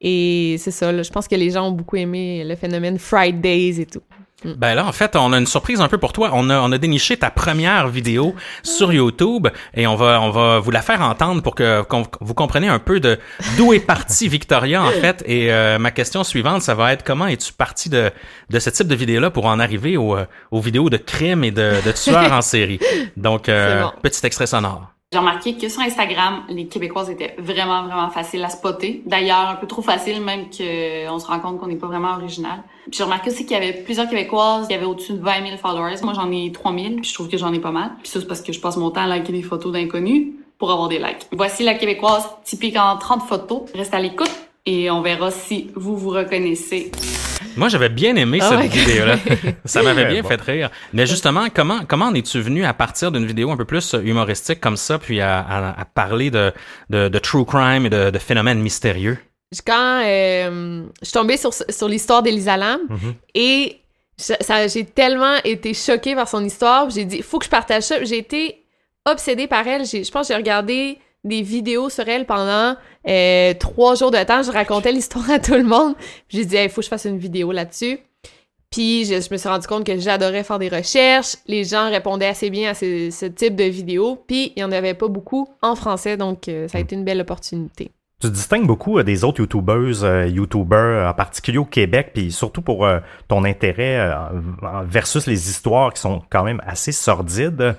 Et 0.00 0.56
c'est 0.58 0.70
ça, 0.70 0.92
là, 0.92 1.02
je 1.02 1.10
pense 1.10 1.26
que 1.26 1.34
les 1.34 1.50
gens 1.50 1.68
ont 1.68 1.72
beaucoup 1.72 1.96
aimé 1.96 2.44
le 2.44 2.54
phénomène 2.54 2.98
Fridays 2.98 3.80
et 3.80 3.86
tout. 3.86 4.02
Ben 4.44 4.74
là, 4.74 4.86
en 4.86 4.92
fait, 4.92 5.16
on 5.16 5.32
a 5.32 5.38
une 5.38 5.46
surprise 5.46 5.80
un 5.80 5.88
peu 5.88 5.98
pour 5.98 6.12
toi. 6.12 6.30
On 6.32 6.48
a, 6.50 6.60
on 6.60 6.72
a 6.72 6.78
déniché 6.78 7.16
ta 7.16 7.30
première 7.30 7.88
vidéo 7.88 8.34
sur 8.62 8.92
YouTube 8.92 9.48
et 9.74 9.86
on 9.86 9.96
va, 9.96 10.20
on 10.20 10.30
va 10.30 10.58
vous 10.58 10.70
la 10.70 10.82
faire 10.82 11.02
entendre 11.02 11.42
pour 11.42 11.54
que 11.54 11.84
vous 12.20 12.34
compreniez 12.34 12.68
un 12.68 12.78
peu 12.78 13.00
de 13.00 13.18
d'où 13.56 13.72
est 13.72 13.80
partie 13.80 14.28
Victoria 14.40 14.82
en 14.82 14.90
fait. 14.90 15.22
Et 15.26 15.52
euh, 15.52 15.78
ma 15.78 15.90
question 15.90 16.24
suivante, 16.24 16.62
ça 16.62 16.74
va 16.74 16.92
être 16.92 17.04
comment 17.04 17.26
es-tu 17.26 17.52
parti 17.52 17.88
de 17.88 18.10
de 18.48 18.58
ce 18.58 18.70
type 18.70 18.88
de 18.88 18.94
vidéo-là 18.94 19.30
pour 19.30 19.46
en 19.46 19.60
arriver 19.60 19.96
au, 19.96 20.16
euh, 20.16 20.24
aux 20.50 20.60
vidéos 20.60 20.90
de 20.90 20.96
crimes 20.96 21.44
et 21.44 21.50
de, 21.50 21.74
de 21.84 21.92
tueurs 21.92 22.32
en 22.32 22.42
série? 22.42 22.80
Donc, 23.16 23.48
euh, 23.48 23.82
bon. 23.82 23.92
petit 24.02 24.24
extrait 24.26 24.46
sonore. 24.46 24.90
J'ai 25.12 25.18
remarqué 25.18 25.56
que 25.56 25.68
sur 25.68 25.82
Instagram, 25.82 26.44
les 26.48 26.68
Québécoises 26.68 27.10
étaient 27.10 27.34
vraiment, 27.36 27.82
vraiment 27.82 28.10
faciles 28.10 28.44
à 28.44 28.48
spotter. 28.48 29.02
D'ailleurs, 29.06 29.48
un 29.48 29.56
peu 29.56 29.66
trop 29.66 29.82
facile, 29.82 30.20
même 30.22 30.44
qu'on 30.44 31.18
se 31.18 31.26
rend 31.26 31.40
compte 31.40 31.58
qu'on 31.58 31.66
n'est 31.66 31.74
pas 31.74 31.88
vraiment 31.88 32.14
original. 32.14 32.62
Puis 32.84 32.92
j'ai 32.98 33.02
remarqué 33.02 33.30
aussi 33.30 33.44
qu'il 33.44 33.56
y 33.56 33.60
avait 33.60 33.72
plusieurs 33.72 34.08
Québécoises 34.08 34.68
qui 34.68 34.74
avaient 34.74 34.84
au-dessus 34.84 35.14
de 35.14 35.18
20 35.18 35.46
000 35.46 35.56
followers. 35.56 35.96
Moi, 36.04 36.12
j'en 36.14 36.30
ai 36.30 36.52
3 36.52 36.72
000, 36.72 36.86
puis 36.94 37.04
je 37.10 37.14
trouve 37.14 37.28
que 37.28 37.36
j'en 37.36 37.52
ai 37.52 37.58
pas 37.58 37.72
mal. 37.72 37.90
Puis 38.00 38.08
ça, 38.08 38.20
c'est 38.20 38.26
parce 38.28 38.40
que 38.40 38.52
je 38.52 38.60
passe 38.60 38.76
mon 38.76 38.92
temps 38.92 39.00
à 39.00 39.08
liker 39.08 39.32
des 39.32 39.42
photos 39.42 39.72
d'inconnus 39.72 40.28
pour 40.58 40.70
avoir 40.70 40.86
des 40.86 41.00
likes. 41.00 41.26
Voici 41.32 41.64
la 41.64 41.74
Québécoise 41.74 42.28
typique 42.44 42.76
en 42.76 42.96
30 42.96 43.22
photos. 43.22 43.62
Reste 43.74 43.94
à 43.94 43.98
l'écoute 43.98 44.30
et 44.64 44.92
on 44.92 45.00
verra 45.00 45.32
si 45.32 45.72
vous 45.74 45.96
vous 45.96 46.10
reconnaissez. 46.10 46.92
Moi, 47.56 47.68
j'avais 47.68 47.88
bien 47.88 48.14
aimé 48.16 48.38
Oh 48.42 48.46
cette 48.48 48.60
God. 48.60 48.70
vidéo-là. 48.70 49.16
Ça 49.64 49.82
m'avait 49.82 50.06
bien 50.06 50.22
bon. 50.22 50.28
fait 50.28 50.40
rire. 50.40 50.70
Mais 50.92 51.06
justement, 51.06 51.46
comment 51.54 51.80
comment 51.86 52.06
en 52.06 52.14
es-tu 52.14 52.40
venu 52.40 52.64
à 52.64 52.72
partir 52.72 53.10
d'une 53.12 53.26
vidéo 53.26 53.50
un 53.50 53.56
peu 53.56 53.64
plus 53.64 53.94
humoristique 54.04 54.60
comme 54.60 54.76
ça, 54.76 54.98
puis 54.98 55.20
à, 55.20 55.40
à- 55.40 55.80
à 55.80 55.84
parler 55.84 56.30
de, 56.30 56.52
de, 56.90 57.08
de 57.08 57.18
true 57.18 57.44
crime 57.44 57.86
et 57.86 57.90
de, 57.90 58.10
de 58.10 58.18
phénomènes 58.18 58.60
mystérieux? 58.60 59.18
Quand 59.66 60.02
euh, 60.04 60.84
je 61.00 61.04
suis 61.06 61.12
tombée 61.12 61.36
sur, 61.36 61.52
sur 61.52 61.88
l'histoire 61.88 62.22
d'Elisa 62.22 62.56
Lam 62.56 62.78
Mhm. 62.88 63.14
et 63.34 63.76
j'ai 64.68 64.84
tellement 64.84 65.36
été 65.44 65.72
choquée 65.74 66.14
par 66.14 66.28
son 66.28 66.44
histoire, 66.44 66.88
j'ai 66.90 67.04
dit, 67.04 67.22
faut 67.22 67.38
que 67.38 67.46
je 67.46 67.50
partage 67.50 67.84
ça. 67.84 68.04
J'ai 68.04 68.18
été 68.18 68.62
obsédée 69.06 69.46
par 69.48 69.66
elle. 69.66 69.84
J'ai- 69.86 70.04
Je 70.04 70.10
pense 70.10 70.28
que 70.28 70.34
j'ai 70.34 70.38
regardé 70.38 70.98
des 71.24 71.42
vidéos 71.42 71.90
sur 71.90 72.08
elle 72.08 72.26
pendant 72.26 72.76
euh, 73.08 73.54
trois 73.54 73.94
jours 73.94 74.10
de 74.10 74.22
temps. 74.24 74.42
Je 74.42 74.50
racontais 74.50 74.92
l'histoire 74.92 75.30
à 75.30 75.38
tout 75.38 75.54
le 75.54 75.64
monde. 75.64 75.94
J'ai 76.28 76.44
dit, 76.44 76.56
il 76.56 76.68
faut 76.70 76.80
que 76.80 76.84
je 76.84 76.88
fasse 76.88 77.04
une 77.04 77.18
vidéo 77.18 77.52
là-dessus. 77.52 77.98
Puis 78.70 79.04
je, 79.04 79.14
me 79.14 79.36
suis 79.36 79.48
rendu 79.48 79.66
compte 79.66 79.84
que 79.84 79.98
j'adorais 79.98 80.44
faire 80.44 80.60
des 80.60 80.68
recherches. 80.68 81.36
Les 81.46 81.64
gens 81.64 81.90
répondaient 81.90 82.28
assez 82.28 82.50
bien 82.50 82.70
à 82.70 82.74
ce, 82.74 83.26
type 83.26 83.56
de 83.56 83.64
vidéos. 83.64 84.22
Puis 84.26 84.52
il 84.54 84.60
n'y 84.60 84.64
en 84.64 84.72
avait 84.72 84.94
pas 84.94 85.08
beaucoup 85.08 85.48
en 85.60 85.74
français, 85.74 86.16
donc 86.16 86.48
euh, 86.48 86.68
ça 86.68 86.78
a 86.78 86.80
été 86.80 86.94
une 86.94 87.04
belle 87.04 87.20
opportunité. 87.20 87.90
Tu 88.20 88.28
te 88.28 88.32
distingues 88.32 88.66
beaucoup 88.66 88.98
euh, 88.98 89.02
des 89.02 89.24
autres 89.24 89.40
YouTubeuses, 89.40 90.06
YouTubers, 90.28 91.08
en 91.10 91.14
particulier 91.14 91.58
au 91.58 91.64
Québec, 91.64 92.12
puis 92.14 92.30
surtout 92.30 92.62
pour 92.62 92.88
ton 93.26 93.44
intérêt 93.44 94.08
versus 94.84 95.26
les 95.26 95.50
histoires 95.50 95.92
qui 95.92 96.00
sont 96.00 96.22
quand 96.30 96.44
même 96.44 96.62
assez 96.64 96.92
sordides. 96.92 97.74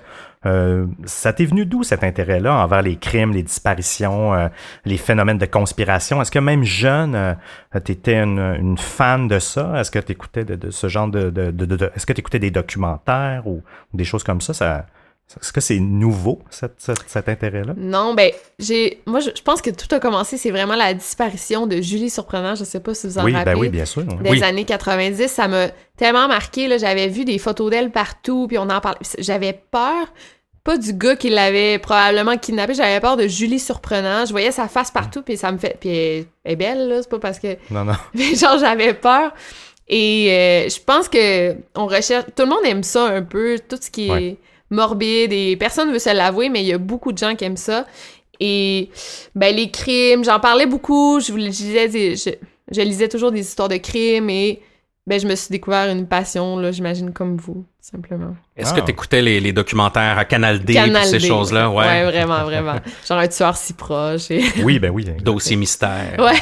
Euh, 0.45 0.87
ça 1.05 1.33
t'est 1.33 1.45
venu 1.45 1.65
d'où 1.65 1.83
cet 1.83 2.03
intérêt-là 2.03 2.55
envers 2.55 2.81
les 2.81 2.95
crimes, 2.95 3.31
les 3.31 3.43
disparitions, 3.43 4.33
euh, 4.33 4.47
les 4.85 4.97
phénomènes 4.97 5.37
de 5.37 5.45
conspiration? 5.45 6.21
Est-ce 6.21 6.31
que 6.31 6.39
même 6.39 6.63
jeune, 6.63 7.13
euh, 7.15 7.33
t'étais 7.83 8.17
une, 8.17 8.77
fan 8.77 9.27
de 9.27 9.39
ça? 9.39 9.79
Est-ce 9.79 9.91
que 9.91 9.99
t'écoutais 9.99 10.43
de, 10.43 10.55
de 10.55 10.71
ce 10.71 10.87
genre 10.87 11.07
de, 11.07 11.31
est-ce 11.95 12.05
que 12.05 12.13
t'écoutais 12.13 12.39
des 12.39 12.51
documentaires 12.51 13.45
ou, 13.45 13.61
des 13.93 14.05
choses 14.05 14.23
comme 14.23 14.41
ça 14.41 14.85
est-ce 15.39 15.53
que 15.53 15.61
c'est 15.61 15.79
nouveau, 15.79 16.39
cet 16.49 17.29
intérêt-là? 17.29 17.73
Non, 17.77 18.13
ben, 18.13 18.31
j'ai. 18.59 19.01
Moi, 19.05 19.19
je, 19.19 19.29
je 19.35 19.41
pense 19.41 19.61
que 19.61 19.69
tout 19.69 19.93
a 19.95 19.99
commencé, 19.99 20.37
c'est 20.37 20.51
vraiment 20.51 20.75
la 20.75 20.93
disparition 20.93 21.67
de 21.67 21.81
Julie 21.81 22.09
Surprenant. 22.09 22.55
Je 22.55 22.63
sais 22.63 22.79
pas 22.79 22.93
si 22.93 23.07
vous 23.07 23.17
en 23.17 23.23
Oui, 23.25 23.33
rappelez. 23.33 23.53
ben 23.53 23.59
oui, 23.59 23.69
bien 23.69 23.85
sûr. 23.85 24.03
Des 24.03 24.29
Oui. 24.29 24.43
années 24.43 24.65
90, 24.65 25.27
ça 25.27 25.47
m'a 25.47 25.67
tellement 25.97 26.27
marqué. 26.27 26.67
là. 26.67 26.77
J'avais 26.77 27.07
vu 27.07 27.23
des 27.25 27.37
photos 27.37 27.69
d'elle 27.71 27.91
partout, 27.91 28.47
puis 28.47 28.57
on 28.57 28.69
en 28.69 28.81
parlait. 28.81 28.99
J'avais 29.19 29.53
peur. 29.71 30.07
pas 30.63 30.77
du 30.77 30.93
gars 30.93 31.15
qui 31.15 31.29
l'avait 31.31 31.79
probablement 31.79 32.37
kidnappé, 32.37 32.75
j'avais 32.75 32.99
peur 32.99 33.17
de 33.17 33.27
Julie 33.27 33.57
Surprenant. 33.57 34.25
Je 34.27 34.31
voyais 34.31 34.51
sa 34.51 34.67
face 34.67 34.91
partout, 34.91 35.23
puis 35.23 35.35
ça 35.35 35.51
me 35.51 35.57
fait... 35.57 35.75
Puis 35.79 35.89
elle 35.89 36.25
est 36.45 36.55
belle, 36.55 36.87
là, 36.87 36.97
c'est 37.01 37.09
pas 37.09 37.17
parce 37.17 37.39
que... 37.39 37.57
Non, 37.71 37.83
non. 37.83 37.93
Mais 38.13 38.35
genre, 38.35 38.59
j'avais 38.59 38.93
peur. 38.93 39.33
Et 39.87 40.27
euh, 40.29 40.69
je 40.69 40.79
pense 40.79 41.09
que 41.09 41.55
on 41.75 41.87
recherche... 41.87 42.25
Tout 42.35 42.43
le 42.43 42.49
monde 42.49 42.63
aime 42.65 42.83
ça 42.83 43.05
un 43.07 43.23
peu, 43.23 43.57
tout 43.67 43.77
ce 43.81 43.89
qui 43.89 44.11
est. 44.11 44.37
morbide, 44.71 45.33
et 45.33 45.55
personne 45.57 45.91
veut 45.91 45.99
se 45.99 46.13
l'avouer, 46.13 46.49
mais 46.49 46.61
il 46.61 46.67
y 46.67 46.73
a 46.73 46.77
beaucoup 46.77 47.11
de 47.11 47.17
gens 47.17 47.35
qui 47.35 47.45
aiment 47.45 47.57
ça. 47.57 47.85
Et, 48.39 48.89
ben, 49.35 49.55
les 49.55 49.69
crimes, 49.69 50.23
j'en 50.23 50.39
parlais 50.39 50.65
beaucoup, 50.65 51.19
je, 51.19 51.31
vous 51.31 51.37
lisais, 51.37 52.15
je 52.71 52.81
lisais 52.81 53.07
toujours 53.07 53.31
des 53.31 53.41
histoires 53.41 53.69
de 53.69 53.77
crimes, 53.77 54.29
et 54.29 54.61
ben, 55.11 55.19
je 55.19 55.27
me 55.27 55.35
suis 55.35 55.51
découvert 55.51 55.89
une 55.89 56.07
passion, 56.07 56.55
là, 56.57 56.71
j'imagine, 56.71 57.11
comme 57.11 57.35
vous, 57.35 57.65
simplement. 57.81 58.33
Est-ce 58.55 58.71
Ah. 58.73 58.79
que 58.79 58.85
tu 58.85 58.91
écoutais 58.91 59.21
les, 59.21 59.41
les 59.41 59.51
documentaires 59.51 60.17
à 60.17 60.23
Canal 60.23 60.61
D 60.63 60.73
Canal 60.73 61.03
et 61.03 61.05
ces 61.05 61.19
choses-là? 61.19 61.69
Ouais. 61.69 61.85
Ouais, 61.85 62.03
vraiment, 62.05 62.45
vraiment. 62.45 62.75
Genre 63.05 63.17
un 63.17 63.27
tueur 63.27 63.57
si 63.57 63.73
proche, 63.73 64.31
et... 64.31 64.41
Oui, 64.63 64.79
ben 64.79 64.89
oui. 64.89 65.03
Dossier 65.21 65.57
mystère. 65.57 66.15
Ouais, 66.17 66.39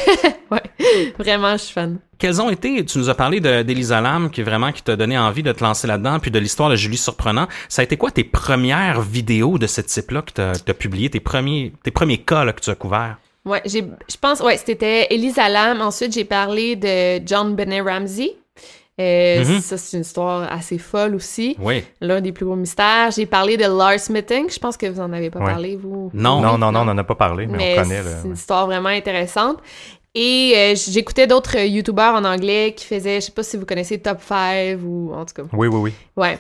ouais. 0.52 1.14
Vraiment, 1.18 1.54
je 1.54 1.64
suis 1.64 1.74
fan. 1.74 1.98
Quels 2.20 2.40
ont 2.42 2.52
été, 2.52 2.86
tu 2.86 3.00
nous 3.00 3.10
as 3.10 3.16
parlé 3.16 3.40
de- 3.40 3.64
d'Elisa 3.64 4.02
Lam, 4.02 4.30
qui 4.30 4.44
vraiment 4.44 4.72
qui 4.72 4.84
t'a 4.84 4.96
donné 4.96 5.18
envie 5.18 5.42
de 5.42 5.52
te 5.52 5.64
lancer 5.64 5.88
là-dedans, 5.88 6.20
puis 6.20 6.30
de 6.30 6.38
l'histoire 6.38 6.70
de 6.70 6.76
Julie 6.76 6.98
Surprenant. 6.98 7.48
Ça 7.70 7.82
a 7.82 7.86
été 7.86 7.98
quoi 7.98 8.12
tes 8.12 8.24
premières 8.24 9.02
vidéos 9.02 9.58
de 9.58 9.66
ce 9.66 9.82
type-là 9.82 10.22
que 10.22 10.32
t'as 10.32 10.52
as 10.52 10.74
publiées, 10.76 11.10
tes 11.10 11.20
premiers, 11.20 11.74
tes 11.82 11.90
premiers 11.92 12.20
cas 12.20 12.44
là, 12.46 12.54
que 12.54 12.62
tu 12.62 12.70
as 12.70 12.76
couverts? 12.76 13.18
Ouais, 13.46 13.62
j'ai, 13.66 13.84
je 14.08 14.18
pense, 14.22 14.42
ouais, 14.42 14.58
c'était 14.58 15.08
Elisa 15.10 15.50
Lam. 15.50 15.82
Ensuite, 15.82 16.14
j'ai 16.14 16.26
parlé 16.26 16.76
de 16.76 17.26
John 17.26 17.56
Benet 17.56 17.82
Ramsey. 17.82 18.36
Euh, 19.00 19.44
Mhm. 19.46 19.60
Ça, 19.62 19.78
c'est 19.78 19.96
une 19.98 20.02
histoire 20.04 20.52
assez 20.52 20.78
folle 20.78 21.16
aussi. 21.16 21.56
Oui. 21.60 21.84
L'un 22.02 22.20
des 22.22 22.32
plus 22.34 22.46
gros 22.46 22.56
mystères. 22.56 23.12
J'ai 23.12 23.26
parlé 23.26 23.56
de 23.56 23.64
Lars 23.64 24.10
Mitting. 24.10 24.50
Je 24.50 24.60
pense 24.60 24.76
que 24.76 24.88
vous 24.88 25.00
en 25.00 25.14
avez 25.14 25.30
pas 25.30 25.40
parlé, 25.40 25.76
vous. 25.78 26.10
Non. 26.14 26.42
Non, 26.42 26.58
non, 26.58 26.72
non, 26.72 26.82
on 26.82 26.86
n'en 26.86 26.98
a 26.98 27.04
pas 27.04 27.16
parlé, 27.16 27.48
mais, 27.48 27.58
Mais 27.58 27.76
on 27.80 27.84
connaît. 27.84 28.02
c'est 28.04 28.28
une 28.28 28.34
histoire 28.34 28.66
vraiment 28.66 28.90
intéressante. 28.90 29.58
Et 30.16 30.54
euh, 30.58 30.76
j'écoutais 30.76 31.28
d'autres 31.28 31.56
euh, 31.58 31.66
YouTubers 31.66 32.14
en 32.16 32.26
anglais 32.26 32.74
qui 32.76 32.86
faisaient, 32.86 33.22
je 33.22 33.28
sais 33.28 33.32
pas 33.32 33.44
si 33.44 33.58
vous 33.58 33.66
connaissez 33.66 34.00
Top 34.00 34.18
5 34.22 34.80
ou 34.84 35.14
en 35.14 35.24
tout 35.24 35.36
cas. 35.36 35.44
Oui, 35.54 35.68
oui, 35.68 35.78
oui. 35.80 35.94
Ouais. 36.18 36.40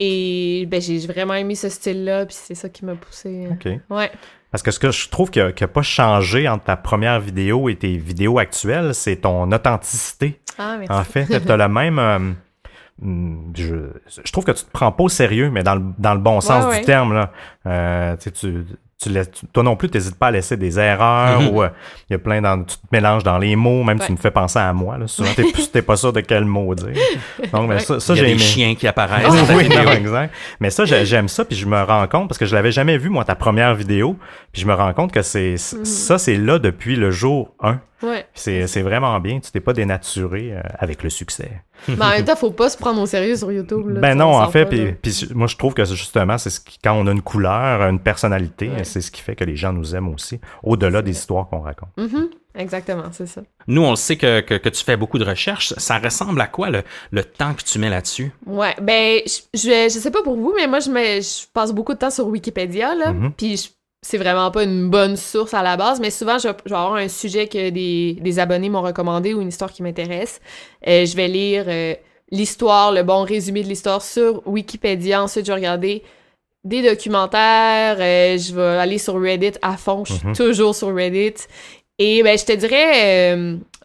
Et 0.00 0.66
ben, 0.68 0.80
j'ai 0.82 0.98
vraiment 1.06 1.34
aimé 1.34 1.54
ce 1.54 1.68
style-là, 1.68 2.26
puis 2.26 2.36
c'est 2.38 2.56
ça 2.56 2.68
qui 2.68 2.84
m'a 2.84 2.96
poussé. 2.96 3.46
OK. 3.52 3.70
Ouais. 3.90 4.10
Parce 4.54 4.62
que 4.62 4.70
ce 4.70 4.78
que 4.78 4.92
je 4.92 5.08
trouve 5.08 5.32
qui 5.32 5.40
n'a 5.40 5.66
pas 5.66 5.82
changé 5.82 6.48
entre 6.48 6.62
ta 6.62 6.76
première 6.76 7.18
vidéo 7.18 7.68
et 7.68 7.74
tes 7.74 7.96
vidéos 7.96 8.38
actuelles, 8.38 8.94
c'est 8.94 9.16
ton 9.16 9.50
authenticité. 9.50 10.38
Ah, 10.56 10.76
merci. 10.78 10.92
En 10.92 11.02
fait, 11.02 11.26
tu 11.26 11.50
as 11.50 11.56
le 11.56 11.68
même. 11.68 11.98
euh, 11.98 12.18
hum, 13.02 13.52
je, 13.56 13.74
je 14.24 14.30
trouve 14.30 14.44
que 14.44 14.52
tu 14.52 14.62
te 14.62 14.70
prends 14.70 14.92
pas 14.92 15.02
au 15.02 15.08
sérieux, 15.08 15.50
mais 15.50 15.64
dans 15.64 15.74
le, 15.74 15.82
dans 15.98 16.14
le 16.14 16.20
bon 16.20 16.40
sens 16.40 16.66
ouais. 16.66 16.78
du 16.78 16.86
terme. 16.86 17.14
Là. 17.14 17.32
Euh, 17.66 18.16
tu, 18.16 18.64
tu, 19.02 19.08
laisses- 19.10 19.30
toi 19.52 19.62
non 19.62 19.76
plus, 19.76 19.88
tu 19.90 19.96
n'hésites 19.98 20.18
pas 20.18 20.28
à 20.28 20.30
laisser 20.30 20.56
des 20.56 20.78
erreurs 20.78 21.40
Mhm. 21.40 21.48
ou 21.48 21.62
euh, 21.62 21.68
il 22.08 22.12
y 22.12 22.16
a 22.16 22.18
plein 22.18 22.40
dans, 22.40 22.62
tu 22.64 22.76
te 22.76 22.82
mélanges 22.92 23.22
dans 23.22 23.38
les 23.38 23.56
mots, 23.56 23.82
même 23.82 23.98
Ouais. 23.98 24.06
tu 24.06 24.12
me 24.12 24.16
fais 24.16 24.30
penser 24.30 24.58
à 24.58 24.72
moi. 24.72 24.96
Là. 24.98 25.06
Souvent, 25.06 25.30
tu 25.34 25.44
n'es 25.74 25.82
pas 25.82 25.96
sûr 25.96 26.12
de 26.12 26.20
quel 26.20 26.44
mot 26.44 26.74
dire. 26.74 26.88
Donc, 27.52 27.68
ben, 27.68 27.74
Ouais. 27.74 27.78
ça, 27.80 28.00
ça 28.00 28.14
Il 28.14 28.16
y 28.16 28.20
a 28.20 28.22
j'ai 28.22 28.26
des 28.28 28.32
aimé. 28.32 28.42
chiens 28.42 28.74
qui 28.74 28.86
apparaissent 28.86 29.24
ta 29.46 29.54
oui, 29.54 29.68
non, 29.68 29.90
exact. 29.92 30.34
Mais 30.60 30.70
ça, 30.70 30.84
j'ai- 30.84 31.04
j'aime 31.04 31.28
ça, 31.28 31.44
puis 31.44 31.56
je 31.56 31.66
me 31.66 31.82
rends 31.82 32.06
compte, 32.06 32.28
parce 32.28 32.38
que 32.38 32.46
je 32.46 32.54
l'avais 32.54 32.72
jamais 32.72 32.96
vu, 32.98 33.08
moi, 33.10 33.24
ta 33.24 33.34
première 33.34 33.74
vidéo, 33.74 34.16
puis 34.52 34.62
je 34.62 34.66
me 34.66 34.74
rends 34.74 34.92
compte 34.94 35.12
que 35.12 35.22
c'est 35.22 35.52
Mhm. 35.74 35.84
ça, 35.84 36.18
c'est 36.18 36.36
là 36.36 36.58
depuis 36.58 36.96
le 36.96 37.10
jour 37.10 37.54
1. 37.62 37.80
Ouais. 38.04 38.26
C'est 38.34 38.66
c'est 38.66 38.82
vraiment 38.82 39.18
bien, 39.20 39.40
tu 39.40 39.50
t'es 39.50 39.60
pas 39.60 39.72
dénaturé 39.72 40.52
euh, 40.52 40.60
avec 40.78 41.02
le 41.02 41.10
succès. 41.10 41.50
Mais 41.88 42.00
en 42.02 42.10
même 42.10 42.24
temps, 42.24 42.36
faut 42.36 42.50
pas 42.52 42.68
se 42.70 42.76
prendre 42.78 43.00
au 43.02 43.06
sérieux 43.06 43.36
sur 43.36 43.50
YouTube. 43.50 43.88
Là, 43.88 44.00
ben 44.00 44.14
non, 44.14 44.26
on 44.36 44.42
en 44.42 44.50
fait, 44.50 44.64
puis, 44.66 44.94
moi 45.34 45.46
je 45.48 45.56
trouve 45.56 45.74
que 45.74 45.84
c'est 45.84 45.96
justement, 45.96 46.38
c'est 46.38 46.50
ce 46.50 46.60
qui, 46.60 46.78
quand 46.82 46.92
on 46.94 47.06
a 47.06 47.12
une 47.12 47.22
couleur, 47.22 47.82
une 47.88 47.98
personnalité, 47.98 48.68
Ouais. 48.70 48.84
c'est 48.84 49.00
ce 49.00 49.10
qui 49.10 49.20
fait 49.20 49.34
que 49.36 49.44
les 49.44 49.56
gens 49.56 49.72
nous 49.72 49.94
aiment 49.96 50.08
aussi, 50.08 50.40
au-delà 50.62 51.02
des 51.02 51.10
histoires 51.10 51.48
qu'on 51.48 51.60
raconte. 51.60 51.90
Mhm. 51.96 52.28
Exactement, 52.56 53.02
c'est 53.10 53.26
ça. 53.26 53.42
Nous, 53.66 53.82
on 53.82 53.90
le 53.90 53.96
sait 53.96 54.14
que, 54.16 54.38
que, 54.40 54.54
que 54.54 54.68
tu 54.68 54.84
fais 54.84 54.96
beaucoup 54.96 55.18
de 55.18 55.24
recherches. 55.24 55.74
Ça 55.76 55.98
ressemble 55.98 56.40
à 56.40 56.46
quoi 56.46 56.70
le, 56.70 56.84
le 57.10 57.24
temps 57.24 57.52
que 57.52 57.62
tu 57.64 57.80
mets 57.80 57.90
là-dessus? 57.90 58.30
Ouais, 58.46 58.76
ben, 58.80 59.18
je, 59.26 59.40
je, 59.58 59.84
je 59.92 59.98
sais 59.98 60.12
pas 60.12 60.22
pour 60.22 60.36
vous, 60.36 60.52
mais 60.56 60.68
moi, 60.68 60.78
je, 60.78 60.88
mets, 60.88 61.20
je 61.20 61.48
passe 61.52 61.72
beaucoup 61.72 61.94
de 61.94 61.98
temps 61.98 62.10
sur 62.12 62.28
Wikipédia, 62.28 62.94
là. 62.94 63.12
Mhm. 63.12 63.32
Puis 63.36 63.56
je- 63.56 63.68
c'est 64.06 64.18
vraiment 64.18 64.50
pas 64.50 64.64
une 64.64 64.90
bonne 64.90 65.16
source 65.16 65.54
à 65.54 65.62
la 65.62 65.78
base, 65.78 65.98
mais 65.98 66.10
souvent, 66.10 66.36
je, 66.36 66.48
je 66.66 66.70
vais 66.70 66.76
avoir 66.76 66.96
un 66.96 67.08
sujet 67.08 67.48
que 67.48 67.70
des, 67.70 68.18
des 68.20 68.38
abonnés 68.38 68.68
m'ont 68.68 68.82
recommandé 68.82 69.32
ou 69.32 69.40
une 69.40 69.48
histoire 69.48 69.72
qui 69.72 69.82
m'intéresse. 69.82 70.40
Euh, 70.86 71.06
je 71.06 71.16
vais 71.16 71.26
lire 71.26 71.64
euh, 71.68 71.94
l'histoire, 72.30 72.92
le 72.92 73.02
bon 73.02 73.22
résumé 73.22 73.62
de 73.62 73.68
l'histoire 73.68 74.02
sur 74.02 74.46
Wikipédia. 74.46 75.22
Ensuite, 75.22 75.46
je 75.46 75.50
vais 75.52 75.56
regarder 75.56 76.02
des 76.64 76.82
documentaires. 76.82 77.96
euh, 77.98 78.36
je 78.36 78.54
vais 78.54 78.78
aller 78.78 78.98
sur 78.98 79.20
Reddit 79.20 79.52
à 79.62 79.76
fond. 79.78 80.04
Je 80.04 80.12
suis 80.14 80.26
Mhm. 80.26 80.34
toujours 80.36 80.74
sur 80.74 80.94
Reddit. 80.94 81.34
Et 81.98 82.22
ben, 82.22 82.36
je 82.38 82.44
te 82.44 82.52
dirais 82.52 83.36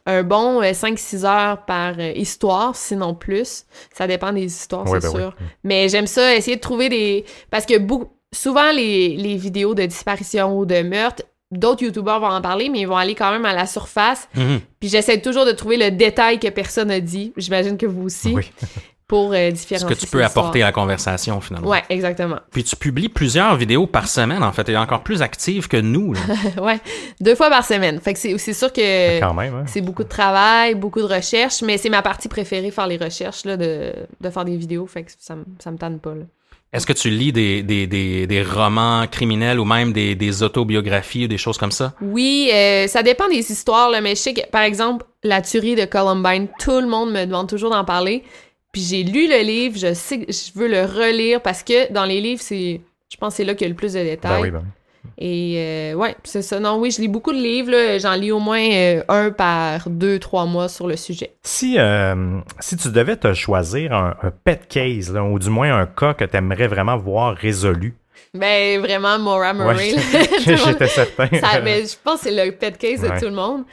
un 0.05 0.23
bon 0.23 0.61
euh, 0.61 0.73
5-6 0.73 1.23
heures 1.25 1.63
par 1.65 1.99
histoire, 1.99 2.75
sinon 2.75 3.13
plus. 3.13 3.65
Ça 3.93 4.07
dépend 4.07 4.33
des 4.33 4.45
histoires, 4.45 4.89
Ouais, 4.89 4.99
c'est 4.99 5.11
ben 5.13 5.19
sûr. 5.19 5.35
Mais 5.63 5.87
j'aime 5.89 6.07
ça, 6.07 6.35
essayer 6.35 6.55
de 6.57 6.61
trouver 6.61 6.89
des... 6.89 7.25
Parce 7.51 7.65
que 7.65 7.77
beaucoup... 7.77 8.09
souvent, 8.33 8.71
les, 8.71 9.15
les 9.17 9.35
vidéos 9.35 9.73
de 9.75 9.85
disparition 9.85 10.57
ou 10.57 10.65
de 10.65 10.81
meurtre, 10.81 11.23
d'autres 11.51 11.83
YouTubeurs 11.83 12.19
vont 12.19 12.27
en 12.27 12.41
parler, 12.41 12.69
mais 12.69 12.81
ils 12.81 12.87
vont 12.87 12.97
aller 12.97 13.15
quand 13.15 13.31
même 13.31 13.45
à 13.45 13.53
la 13.53 13.65
surface. 13.65 14.27
Mhm. 14.35 14.59
Puis 14.79 14.89
j'essaie 14.89 15.19
toujours 15.21 15.45
de 15.45 15.51
trouver 15.51 15.77
le 15.77 15.91
détail 15.91 16.39
que 16.39 16.47
personne 16.49 16.89
n'a 16.89 16.99
dit. 16.99 17.33
J'imagine 17.37 17.77
que 17.77 17.85
vous 17.87 18.03
aussi, 18.03 18.33
Oui. 18.35 18.51
pour 19.07 19.31
euh, 19.33 19.49
Ce 19.49 19.55
différencier 19.55 19.95
que 19.95 19.99
tu 19.99 20.05
peux 20.05 20.23
apporter 20.23 20.61
à 20.61 20.67
la 20.67 20.71
conversation, 20.71 21.41
finalement. 21.41 21.67
Ouais, 21.67 21.81
exactement. 21.89 22.37
Puis 22.51 22.63
tu 22.63 22.75
publies 22.75 23.09
plusieurs 23.09 23.55
vidéos 23.55 23.87
par 23.87 24.07
semaine, 24.07 24.43
en 24.43 24.51
fait. 24.51 24.65
Tu 24.65 24.71
es 24.73 24.77
encore 24.77 25.01
plus 25.01 25.23
active 25.23 25.67
que 25.67 25.77
nous. 25.77 26.13
là. 26.13 26.19
ouais, 26.61 26.79
deux 27.19 27.33
fois 27.33 27.49
par 27.49 27.65
semaine. 27.65 27.99
Fait 27.99 28.13
que 28.13 28.19
c'est 28.19 28.53
sûr 28.53 28.71
que... 28.71 29.33
Même, 29.33 29.55
hein? 29.55 29.63
C'est 29.65 29.81
beaucoup 29.81 30.03
de 30.03 30.09
travail, 30.09 30.75
beaucoup 30.75 30.99
de 31.01 31.11
recherches, 31.11 31.63
mais 31.63 31.79
c'est 31.79 31.89
ma 31.89 32.03
partie 32.03 32.27
préférée, 32.27 32.69
faire 32.69 32.85
les 32.85 32.97
recherches, 32.97 33.45
là, 33.45 33.57
de, 33.57 33.91
de 34.21 34.29
faire 34.29 34.45
des 34.45 34.55
vidéos, 34.57 34.85
fait 34.85 35.01
que 35.01 35.11
ça, 35.17 35.35
me- 35.35 35.45
ça 35.57 35.71
me 35.71 35.77
tanne 35.79 35.97
pas, 35.97 36.13
là. 36.13 36.25
Est-ce 36.71 36.85
que 36.85 36.93
tu 36.93 37.09
lis 37.09 37.31
des, 37.31 37.63
des, 37.63 37.87
des, 37.87 38.27
des 38.27 38.43
romans 38.43 39.05
criminels 39.07 39.59
ou 39.59 39.65
même 39.65 39.91
des, 39.91 40.13
des 40.13 40.43
autobiographies 40.43 41.25
ou 41.25 41.27
des 41.27 41.37
choses 41.37 41.57
comme 41.57 41.71
ça? 41.71 41.93
Oui, 41.99 42.51
euh, 42.53 42.87
ça 42.87 43.01
dépend 43.01 43.27
des 43.27 43.51
histoires, 43.51 43.89
là, 43.89 44.01
mais 44.01 44.11
je 44.11 44.21
sais 44.21 44.33
que, 44.35 44.47
par 44.49 44.61
exemple, 44.61 45.05
la 45.23 45.41
tuerie 45.41 45.75
de 45.75 45.85
Columbine, 45.85 46.47
tout 46.59 46.79
le 46.79 46.87
monde 46.87 47.11
me 47.11 47.25
demande 47.25 47.49
toujours 47.49 47.71
d'en 47.71 47.85
parler. 47.85 48.23
Puis 48.71 48.81
j'ai 48.83 49.03
lu 49.03 49.27
le 49.27 49.41
livre, 49.41 49.79
je 49.79 49.95
sais 49.95 50.19
que 50.19 50.31
je 50.31 50.51
veux 50.53 50.67
le 50.67 50.85
relire 50.85 51.41
parce 51.41 51.63
que 51.63 51.91
dans 51.91 52.05
les 52.05 52.21
livres, 52.21 52.41
c'est, 52.43 52.81
je 53.11 53.17
pense 53.17 53.33
que 53.33 53.37
c'est 53.37 53.45
là 53.45 53.55
qu'il 53.55 53.65
y 53.65 53.65
a 53.65 53.69
le 53.69 53.75
plus 53.75 53.93
de 53.93 54.03
détails. 54.03 54.31
Ben 54.37 54.41
oui, 54.41 54.51
ben 54.51 54.61
oui. 54.63 54.69
Et 55.17 55.55
euh, 55.57 55.93
ouais, 55.95 56.15
c'est 56.23 56.41
ça. 56.41 56.59
Non, 56.59 56.79
oui, 56.79 56.91
je 56.91 57.01
lis 57.01 57.07
beaucoup 57.07 57.31
de 57.31 57.37
livres, 57.37 57.99
j'en 57.99 58.13
lis 58.13 58.31
au 58.31 58.39
moins 58.39 58.61
euh, 58.71 59.03
un 59.09 59.31
par 59.31 59.89
deux, 59.89 60.19
trois 60.19 60.45
mois 60.45 60.69
sur 60.69 60.87
le 60.87 60.95
sujet. 60.95 61.33
Si, 61.43 61.77
euh, 61.77 62.39
si 62.59 62.77
tu 62.77 62.89
devais 62.89 63.17
te 63.17 63.33
choisir 63.33 63.93
un, 63.93 64.15
un 64.21 64.31
pet 64.31 64.61
case, 64.67 65.11
ou 65.15 65.39
du 65.39 65.49
moins 65.49 65.77
un 65.77 65.85
cas 65.85 66.13
que 66.13 66.25
tu 66.25 66.37
aimerais 66.37 66.67
vraiment 66.67 66.97
voir 66.97 67.35
résolu, 67.35 67.95
Ben 68.33 68.79
vraiment, 68.79 69.17
Maura 69.19 69.53
Murray. 69.53 69.93
Ouais, 69.95 69.99
j'étais 70.39 70.87
certain. 70.87 71.27
Ça, 71.39 71.59
ben, 71.61 71.85
je 71.85 71.95
pense 72.03 72.21
que 72.21 72.29
c'est 72.29 72.45
le 72.45 72.51
pet 72.51 72.77
case 72.77 73.01
de 73.01 73.07
tout 73.19 73.25
le 73.25 73.31
monde. 73.31 73.63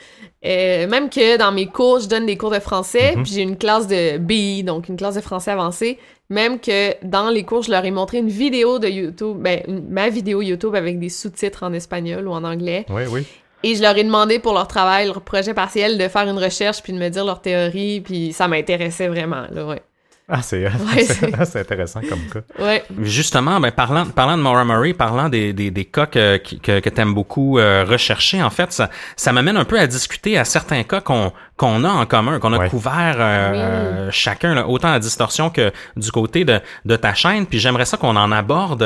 Euh, 0.45 0.87
même 0.89 1.11
que 1.11 1.37
dans 1.37 1.53
mes 1.53 1.67
cours, 1.67 2.01
je 2.01 2.09
donne 2.09 2.27
des 2.27 2.37
cours 2.37 2.51
de 2.51 2.61
français, 2.61 3.15
Mhm. 3.17 3.23
puis 3.23 3.33
j'ai 3.33 3.43
une 3.43 3.57
classe 3.57 3.87
de 3.87 4.19
BI, 4.19 4.63
donc 4.63 4.89
une 4.89 4.97
classe 4.97 5.17
de 5.17 5.21
français 5.21 5.51
avancé. 5.51 5.99
Même 6.31 6.59
que 6.61 6.95
dans 7.05 7.31
les 7.31 7.45
cours, 7.45 7.63
je 7.63 7.71
leur 7.71 7.85
ai 7.85 7.91
montré 7.91 8.19
une 8.19 8.29
vidéo 8.29 8.79
de 8.79 8.89
YouTube, 8.89 9.37
ben, 9.39 9.61
une- 9.69 9.89
ma 9.89 10.09
vidéo 10.09 10.43
YouTube 10.43 10.75
avec 10.75 10.99
des 10.99 11.09
sous-titres 11.09 11.63
en 11.63 11.73
espagnol 11.73 12.27
ou 12.27 12.33
en 12.33 12.43
anglais. 12.45 12.85
Oui, 12.89 13.03
oui. 13.11 13.25
Et 13.63 13.75
je 13.75 13.83
leur 13.83 13.97
ai 13.97 14.05
demandé 14.05 14.39
pour 14.39 14.53
leur 14.53 14.69
travail, 14.69 15.07
leur 15.07 15.21
projet 15.23 15.55
partiel, 15.55 15.99
de 15.99 16.09
faire 16.09 16.29
une 16.29 16.39
recherche 16.39 16.83
puis 16.83 16.93
de 16.93 16.99
me 16.99 17.09
dire 17.09 17.25
leur 17.25 17.41
théorie, 17.41 18.01
puis 18.01 18.33
ça 18.33 18.47
m'intéressait 18.49 19.09
vraiment, 19.09 19.45
là, 19.51 19.65
ouais. 19.67 19.83
Ah, 20.29 20.43
c'est 20.43 20.65
Ouais, 20.67 20.71
intéressant 21.61 22.01
comme 22.01 22.19
cas. 22.33 22.41
Ouais. 22.59 22.83
Justement, 23.03 23.61
ben, 23.61 23.71
parlant, 23.71 24.05
parlant 24.07 24.37
de 24.37 24.43
Maura 24.43 24.65
Murray, 24.65 24.93
parlant 24.93 25.29
des, 25.29 25.53
des, 25.53 25.71
des 25.71 25.85
cas 25.85 26.07
que, 26.07 26.39
que, 26.39 26.81
que 26.81 26.89
tu 26.91 27.01
aimes 27.01 27.15
beaucoup 27.15 27.59
euh, 27.61 27.85
rechercher, 27.89 28.43
en 28.43 28.51
fait, 28.51 28.73
ça, 28.73 28.91
ça 29.15 29.33
m'amène 29.33 29.57
un 29.57 29.65
peu 29.65 29.79
à 29.79 29.87
discuter 29.87 30.37
à 30.37 30.45
certains 30.45 30.83
cas 30.83 31.01
qu'on 31.01 31.33
qu'on 31.57 31.85
a 31.85 31.89
en 31.89 32.05
commun, 32.05 32.39
qu'on 32.39 32.53
a 32.53 32.59
Ouais. 32.59 32.69
couvert 32.69 33.17
euh, 33.19 33.51
Oui. 33.53 33.59
euh, 33.59 34.11
chacun, 34.11 34.55
là, 34.55 34.67
autant 34.69 34.93
à 34.93 34.99
distorsion 34.99 35.49
que 35.49 35.73
du 35.97 36.11
côté 36.13 36.45
de, 36.45 36.61
de 36.85 36.97
ta 36.97 37.15
chaîne. 37.15 37.47
Puis 37.47 37.61
j'aimerais 37.61 37.87
ça 37.87 37.97
qu'on 37.97 38.15
en 38.17 38.31
aborde 38.31 38.83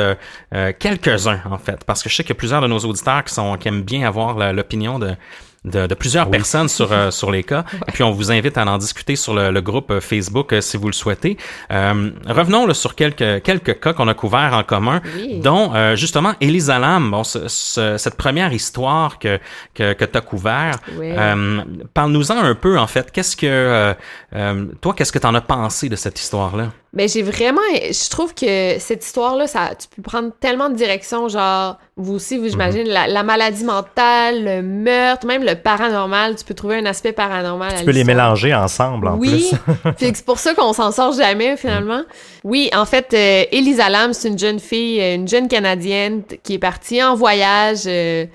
euh, 0.54 0.72
quelques-uns, 0.78 1.40
en 1.50 1.58
fait, 1.58 1.82
parce 1.84 2.02
que 2.02 2.08
je 2.08 2.14
sais 2.16 2.22
qu'il 2.22 2.30
y 2.30 2.36
a 2.36 2.38
plusieurs 2.38 2.60
de 2.60 2.68
nos 2.68 2.78
auditeurs 2.78 3.24
qui, 3.24 3.34
sont, 3.34 3.56
qui 3.56 3.66
aiment 3.66 3.82
bien 3.82 4.06
avoir 4.06 4.52
l'opinion 4.52 4.98
de 5.00 5.16
de, 5.64 5.86
de 5.86 5.94
plusieurs 5.94 6.26
Oui. 6.26 6.32
personnes 6.32 6.68
sur 6.68 6.90
euh, 6.92 7.10
sur 7.10 7.30
les 7.30 7.42
cas. 7.44 7.64
Et 7.88 7.92
puis 7.92 8.02
on 8.02 8.12
vous 8.12 8.32
invite 8.32 8.56
à 8.56 8.64
en 8.66 8.78
discuter 8.78 9.14
sur 9.16 9.34
le, 9.34 9.50
le 9.50 9.60
groupe 9.60 9.90
euh, 9.90 10.00
Facebook 10.00 10.52
euh, 10.52 10.60
si 10.60 10.76
vous 10.76 10.86
le 10.86 10.92
souhaitez. 10.94 11.36
Euh, 11.70 12.10
revenons 12.26 12.66
là, 12.66 12.72
sur 12.74 12.94
quelques 12.94 13.42
quelques 13.42 13.78
cas 13.80 13.92
qu'on 13.92 14.08
a 14.08 14.14
couverts 14.14 14.54
en 14.54 14.62
commun, 14.62 15.02
Oui. 15.16 15.40
dont 15.40 15.74
euh, 15.74 15.96
justement 15.96 16.32
Elisa 16.40 16.78
Lam. 16.78 17.10
Bon, 17.10 17.24
ce- 17.24 17.48
ce- 17.48 17.96
cette 17.98 18.16
première 18.16 18.52
histoire 18.52 19.18
que 19.18 19.38
que, 19.74 19.92
que 19.92 20.04
tu 20.06 20.16
as 20.16 20.22
couvert. 20.22 20.76
Euh, 20.98 21.60
Parle-nous-en 21.92 22.38
un 22.38 22.54
peu 22.54 22.78
en 22.78 22.86
fait. 22.86 23.10
Qu'est-ce 23.12 23.36
que 23.36 23.46
euh, 23.46 23.94
euh, 24.34 24.66
toi, 24.80 24.94
qu'est-ce 24.94 25.12
que 25.12 25.18
t'en 25.18 25.34
as 25.34 25.40
pensé 25.42 25.88
de 25.88 25.96
cette 25.96 26.18
histoire-là? 26.20 26.68
Ben, 26.92 27.08
j'ai 27.08 27.22
vraiment. 27.22 27.60
Je 27.72 28.10
trouve 28.10 28.34
que 28.34 28.78
cette 28.80 29.04
histoire-là, 29.04 29.46
ça, 29.46 29.70
tu 29.78 29.86
peux 29.94 30.02
prendre 30.02 30.32
tellement 30.40 30.68
de 30.68 30.74
directions, 30.74 31.28
genre, 31.28 31.78
vous 31.96 32.14
aussi, 32.14 32.36
vous, 32.36 32.48
j'imagine, 32.48 32.88
la, 32.88 33.06
la 33.06 33.22
maladie 33.22 33.62
mentale, 33.62 34.44
le 34.44 34.62
meurtre, 34.62 35.24
même 35.24 35.44
le 35.44 35.54
paranormal. 35.54 36.34
Tu 36.34 36.44
peux 36.44 36.54
trouver 36.54 36.78
un 36.78 36.86
aspect 36.86 37.12
paranormal. 37.12 37.72
à 37.74 37.78
Tu 37.78 37.84
peux 37.84 37.92
les 37.92 38.02
mélanger 38.02 38.52
ensemble 38.52 39.06
en 39.06 39.16
Oui, 39.18 39.28
plus. 39.28 39.92
Puis 39.98 40.12
c'est 40.14 40.24
pour 40.24 40.40
ça 40.40 40.52
qu'on 40.54 40.72
s'en 40.72 40.90
sort 40.90 41.12
jamais 41.12 41.56
finalement. 41.56 42.02
Oui, 42.42 42.68
en 42.74 42.86
fait, 42.86 43.14
euh, 43.14 43.44
Elisa 43.52 43.88
Lam, 43.88 44.12
c'est 44.12 44.26
une 44.28 44.38
jeune 44.38 44.58
fille, 44.58 45.00
euh, 45.00 45.14
une 45.14 45.28
jeune 45.28 45.46
Canadienne 45.46 46.24
qui 46.42 46.54
est 46.54 46.58
partie 46.58 47.00
en 47.04 47.14
voyage. 47.14 47.82
euh, 47.86 48.26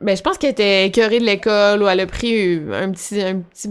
ben, 0.00 0.14
je 0.16 0.22
pense 0.22 0.36
qu'elle 0.36 0.50
était 0.50 0.86
écœurée 0.86 1.20
de 1.20 1.24
l'école 1.24 1.82
ou 1.82 1.88
elle 1.88 2.00
a 2.00 2.06
pris 2.06 2.60
un 2.72 2.90
petit, 2.90 3.22
un 3.22 3.36
petit, 3.40 3.70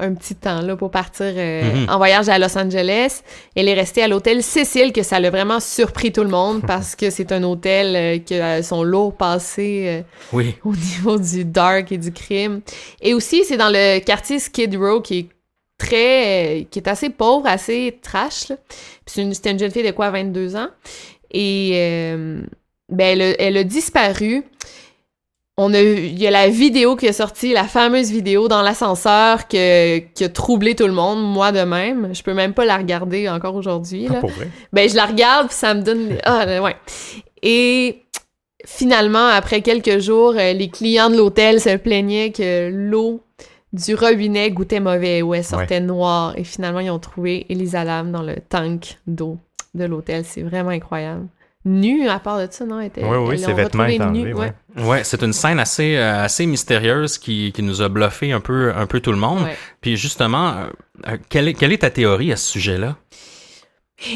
un 0.00 0.14
petit 0.14 0.34
temps 0.34 0.60
là 0.62 0.76
pour 0.76 0.90
partir 0.90 1.26
euh, 1.36 1.62
Mhm. 1.62 1.88
en 1.90 1.96
voyage 1.98 2.28
à 2.28 2.38
Los 2.38 2.56
Angeles. 2.58 3.22
Elle 3.54 3.68
est 3.68 3.74
restée 3.74 4.02
à 4.02 4.08
l'hôtel 4.08 4.42
Cécile, 4.42 4.92
que 4.92 5.02
ça 5.02 5.20
l'a 5.20 5.30
vraiment 5.30 5.60
surpris 5.60 6.12
tout 6.12 6.22
le 6.22 6.30
monde 6.30 6.62
parce 6.66 6.94
que 6.96 7.10
c'est 7.10 7.32
un 7.32 7.42
hôtel 7.42 7.96
euh, 7.96 8.18
qui 8.18 8.34
a 8.34 8.62
son 8.62 8.82
lourd 8.82 9.14
passé. 9.16 9.84
euh, 9.86 10.02
Oui. 10.32 10.54
au 10.64 10.74
niveau 10.74 11.18
du 11.18 11.44
dark 11.44 11.92
et 11.92 11.98
du 11.98 12.12
crime. 12.12 12.60
Et 13.00 13.14
aussi, 13.14 13.44
c'est 13.44 13.56
dans 13.56 13.70
le 13.70 13.98
quartier 14.00 14.38
Skid 14.38 14.74
Row 14.76 15.00
qui 15.00 15.18
est 15.18 15.26
très... 15.78 16.60
euh, 16.60 16.64
qui 16.70 16.78
est 16.78 16.88
assez 16.88 17.10
pauvre, 17.10 17.46
assez 17.46 17.98
trash. 18.02 18.48
là. 18.48 18.56
Puis 19.04 19.14
c'est 19.14 19.22
une, 19.22 19.34
c'était 19.34 19.50
une 19.50 19.58
jeune 19.58 19.70
fille 19.70 19.82
de 19.82 19.90
quoi, 19.90 20.10
22 20.10 20.56
ans? 20.56 20.68
Et 21.32 21.72
euh, 21.74 22.42
ben, 22.88 23.20
elle 23.38 23.56
a 23.56 23.64
disparu. 23.64 24.44
On 25.64 25.72
a, 25.74 25.80
eu- 25.80 25.96
il 25.98 26.18
y 26.18 26.26
a 26.26 26.30
la 26.30 26.48
vidéo 26.48 26.96
qui 26.96 27.06
est 27.06 27.12
sortie, 27.12 27.52
la 27.52 27.64
fameuse 27.64 28.10
vidéo 28.10 28.48
dans 28.48 28.62
l'ascenseur 28.62 29.46
qui 29.46 29.58
a 29.58 30.28
troublé 30.32 30.74
tout 30.74 30.86
le 30.86 30.92
monde, 30.92 31.22
moi 31.22 31.52
de 31.52 31.60
même. 31.60 32.14
Je 32.14 32.22
peux 32.22 32.34
même 32.34 32.52
pas 32.52 32.64
la 32.64 32.76
regarder 32.76 33.28
encore 33.28 33.54
aujourd'hui. 33.54 34.06
vrai? 34.06 34.20
Ben, 34.72 34.88
je 34.88 34.96
la 34.96 35.06
regarde, 35.06 35.46
puis 35.48 35.56
ça 35.56 35.74
me 35.74 35.82
donne... 35.82 36.16
Ah, 36.24 36.44
ouais. 36.62 36.76
Et 37.42 38.02
finalement, 38.64 39.26
après 39.26 39.60
quelques 39.62 39.98
jours, 39.98 40.34
euh, 40.36 40.52
les 40.52 40.68
clients 40.68 41.10
de 41.10 41.16
l'hôtel 41.16 41.60
se 41.60 41.76
plaignaient 41.76 42.32
que 42.32 42.70
l'eau 42.72 43.20
du 43.72 43.94
robinet 43.94 44.50
goûtait 44.50 44.80
mauvais 44.80 45.22
ou 45.22 45.34
elle 45.34 45.44
sortait 45.44 45.80
noire. 45.80 46.34
Et 46.36 46.44
finalement, 46.44 46.80
ils 46.80 46.90
ont 46.90 46.98
trouvé 46.98 47.46
Elisa 47.48 47.84
Lam 47.84 48.12
dans 48.12 48.22
le 48.22 48.36
tank 48.48 48.98
d'eau 49.06 49.38
de 49.74 49.84
l'hôtel. 49.84 50.24
C'est 50.24 50.42
vraiment 50.42 50.70
incroyable. 50.70 51.26
Nue, 51.64 52.08
à 52.08 52.18
part 52.18 52.38
de 52.40 52.48
ça, 52.50 52.64
non? 52.64 52.80
Elle 52.80 52.86
était, 52.88 53.04
Oui, 53.04 53.16
oui, 53.18 53.38
ses 53.38 53.52
vêtements 53.52 53.84
étaient 53.84 54.02
enlevés, 54.02 54.34
ouais. 54.34 54.52
Ouais, 54.78 55.04
c'est 55.04 55.22
une 55.22 55.32
scène 55.32 55.60
assez 55.60 55.96
euh, 55.96 56.24
assez 56.24 56.44
mystérieuse 56.46 57.18
qui, 57.18 57.52
qui 57.52 57.62
nous 57.62 57.82
a 57.82 57.88
bluffé 57.88 58.32
un 58.32 58.40
peu 58.40 58.72
un 58.74 58.86
peu 58.86 58.98
tout 59.00 59.12
le 59.12 59.18
monde. 59.18 59.42
Ouais. 59.44 59.56
Puis 59.80 59.96
justement, 59.96 60.48
euh, 60.50 60.66
euh, 61.08 61.16
quelle 61.28 61.46
est 61.48 61.54
quelle 61.54 61.72
est 61.72 61.78
ta 61.82 61.90
théorie 61.90 62.32
à 62.32 62.36
ce 62.36 62.50
sujet-là? 62.50 62.96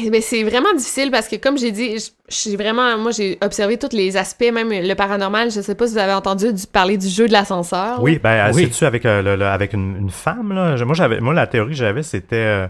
Eh 0.03 0.09
ben, 0.09 0.21
c'est 0.21 0.43
vraiment 0.43 0.73
difficile 0.73 1.09
parce 1.11 1.29
que, 1.29 1.37
comme 1.37 1.57
j'ai 1.57 1.71
dit, 1.71 1.95
j'ai 2.27 2.57
vraiment, 2.57 2.97
moi, 2.97 3.11
j'ai 3.11 3.37
observé 3.41 3.77
tous 3.77 3.95
les 3.95 4.17
aspects, 4.17 4.51
même 4.51 4.69
le 4.69 4.93
paranormal. 4.95 5.49
Je 5.49 5.61
sais 5.61 5.75
pas 5.75 5.87
si 5.87 5.93
vous 5.93 5.99
avez 5.99 6.11
entendu 6.11 6.51
du- 6.51 6.67
parler 6.67 6.97
du 6.97 7.07
jeu 7.07 7.25
de 7.27 7.31
l'ascenseur. 7.31 8.01
Oui, 8.03 8.19
ben, 8.21 8.51
Oui. 8.53 8.63
c'est-tu 8.65 8.83
avec, 8.83 9.05
euh, 9.05 9.21
le- 9.21 9.37
le- 9.37 9.45
avec 9.45 9.71
une, 9.71 9.95
une 9.95 10.09
femme, 10.09 10.51
là? 10.51 10.75
Je- 10.75 10.83
Moi, 10.83 10.93
j'avais, 10.93 11.21
moi, 11.21 11.33
la 11.33 11.47
théorie 11.47 11.69
que 11.71 11.77
j'avais, 11.77 12.03
c'était, 12.03 12.35
euh, 12.35 12.67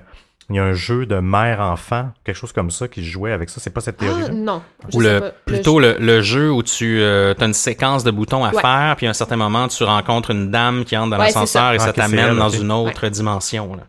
il 0.49 0.55
y 0.55 0.59
a 0.59 0.63
un 0.63 0.73
jeu 0.73 1.05
de 1.05 1.19
mère-enfant, 1.19 2.09
quelque 2.23 2.35
chose 2.37 2.53
comme 2.53 2.71
ça, 2.71 2.87
qui 2.87 3.01
se 3.03 3.09
jouait 3.09 3.31
avec 3.33 3.49
ça. 3.49 3.59
C'est 3.59 3.69
pas 3.69 3.81
cette 3.81 3.97
Ah, 3.99 4.05
théorie-là? 4.05 4.29
non. 4.29 4.61
je 4.89 4.97
Ou 4.97 5.01
sais 5.01 5.13
le 5.13 5.19
pas. 5.19 5.31
plutôt 5.45 5.79
le, 5.79 5.97
le 5.99 6.21
jeu 6.21 6.51
où 6.51 6.63
tu 6.63 7.03
as 7.03 7.35
une 7.43 7.53
séquence 7.53 8.03
de 8.03 8.11
boutons 8.11 8.45
à 8.45 8.53
Ouais. 8.53 8.61
faire, 8.61 8.95
puis 8.97 9.07
à 9.07 9.09
un 9.09 9.13
certain 9.13 9.35
moment 9.35 9.67
tu 9.67 9.83
rencontres 9.83 10.31
une 10.31 10.49
dame 10.51 10.85
qui 10.85 10.95
entre 10.95 11.09
dans 11.11 11.17
Ouais, 11.17 11.25
l'ascenseur 11.25 11.73
et 11.73 11.79
ça. 11.79 11.85
ça 11.85 11.91
Ah, 11.91 12.01
t'amène 12.01 12.35
dans 12.37 12.49
une 12.49 12.71
autre 12.71 13.07
dimension. 13.09 13.75
là. 13.75 13.83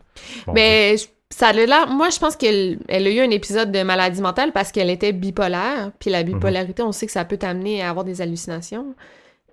Bon, 0.45 0.53
Mais 0.53 0.95
ça 1.29 1.47
a 1.49 1.53
l'air. 1.53 1.87
Moi, 1.87 2.09
je 2.09 2.19
pense 2.19 2.35
qu'elle 2.35 2.79
elle 2.89 3.07
a 3.07 3.09
eu 3.09 3.19
un 3.21 3.29
épisode 3.29 3.71
de 3.71 3.81
maladie 3.83 4.21
mentale 4.21 4.51
parce 4.51 4.71
qu'elle 4.71 4.89
était 4.89 5.11
bipolaire. 5.13 5.91
Puis 5.99 6.09
la 6.09 6.23
bipolarité, 6.23 6.81
on 6.83 6.91
sait 6.91 7.05
que 7.05 7.11
ça 7.11 7.23
peut 7.23 7.37
t'amener 7.37 7.81
à 7.83 7.89
avoir 7.89 8.03
des 8.03 8.21
hallucinations. 8.21 8.95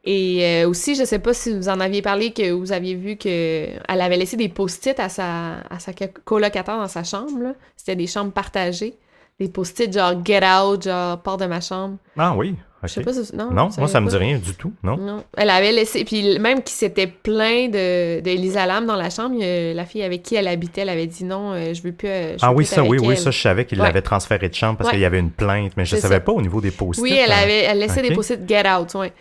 Et 0.08 0.62
euh, 0.62 0.68
aussi, 0.68 0.94
je 0.94 1.04
sais 1.04 1.18
pas 1.18 1.34
si 1.34 1.52
vous 1.52 1.68
en 1.68 1.80
aviez 1.80 2.00
parlé, 2.00 2.32
que 2.32 2.52
vous 2.52 2.70
aviez 2.72 2.94
vu 2.94 3.16
que 3.16 3.66
elle 3.88 4.00
avait 4.00 4.16
laissé 4.16 4.36
des 4.36 4.48
post-it 4.48 4.98
à 5.00 5.08
sa, 5.08 5.56
à 5.68 5.78
sa 5.80 5.92
colocataire 6.24 6.78
dans 6.78 6.86
sa 6.88 7.02
chambre. 7.02 7.54
C'était 7.76 7.96
des 7.96 8.06
chambres 8.06 8.32
partagées. 8.32 8.94
Des 9.40 9.48
post-it 9.48 9.92
genre 9.92 10.14
«get 10.24 10.40
out», 10.46 10.82
genre 10.84 11.20
«pars 11.22 11.36
de 11.36 11.44
ma 11.44 11.60
chambre 11.60 11.96
Ah 12.16 12.34
oui, 12.34 12.52
ok. 12.52 12.56
Je 12.84 12.88
sais 12.88 13.02
pas 13.02 13.12
si... 13.12 13.36
Non, 13.36 13.50
non, 13.50 13.68
moi, 13.76 13.86
ça 13.88 14.00
me 14.00 14.06
pas? 14.06 14.12
dit 14.12 14.16
rien 14.16 14.38
du 14.38 14.54
tout, 14.54 14.72
non? 14.82 14.96
Non. 14.96 15.24
Elle 15.36 15.50
avait 15.50 15.72
laissé. 15.72 16.04
Puis 16.06 16.38
même 16.38 16.62
qui 16.62 16.72
s'était 16.72 17.06
plaint 17.06 17.70
de, 17.70 18.20
de 18.20 18.30
Elisa 18.30 18.64
Lam 18.64 18.86
dans 18.86 18.96
la 18.96 19.10
chambre, 19.10 19.36
la 19.38 19.84
fille 19.84 20.02
avec 20.04 20.22
qui 20.22 20.36
elle 20.36 20.48
habitait, 20.48 20.82
elle 20.82 20.88
avait 20.88 21.06
dit 21.06 21.24
non, 21.24 21.52
euh, 21.52 21.74
je 21.74 21.82
veux 21.82 21.92
plus. 21.92 22.08
euh, 22.08 22.38
je 22.38 22.46
Ah 22.46 22.48
veux 22.50 22.56
oui, 22.58 22.64
plus 22.64 22.74
ça, 22.74 22.82
oui, 22.82 22.98
oui, 22.98 23.16
ça, 23.18 23.30
je 23.30 23.38
savais 23.38 23.66
qu'il 23.66 23.78
Ouais. 23.78 23.86
l'avait 23.86 24.00
transféré 24.00 24.48
de 24.48 24.54
chambre 24.54 24.78
parce 24.78 24.88
Ouais. 24.88 24.94
qu'il 24.94 25.02
y 25.02 25.04
avait 25.04 25.18
une 25.18 25.30
plainte, 25.32 25.72
mais 25.76 25.84
je 25.84 25.96
savais 25.96 26.14
ça. 26.14 26.20
pas 26.20 26.32
au 26.32 26.40
niveau 26.40 26.62
des 26.62 26.70
post-it. 26.70 27.02
Oui, 27.02 27.12
elle 27.12 27.30
euh, 27.30 27.42
avait, 27.42 27.58
elle 27.64 27.78
laissait 27.78 28.00
des 28.00 28.14
post-it 28.14 28.48
get 28.48 28.62
out, 28.66 28.94
ouais. 28.94 29.12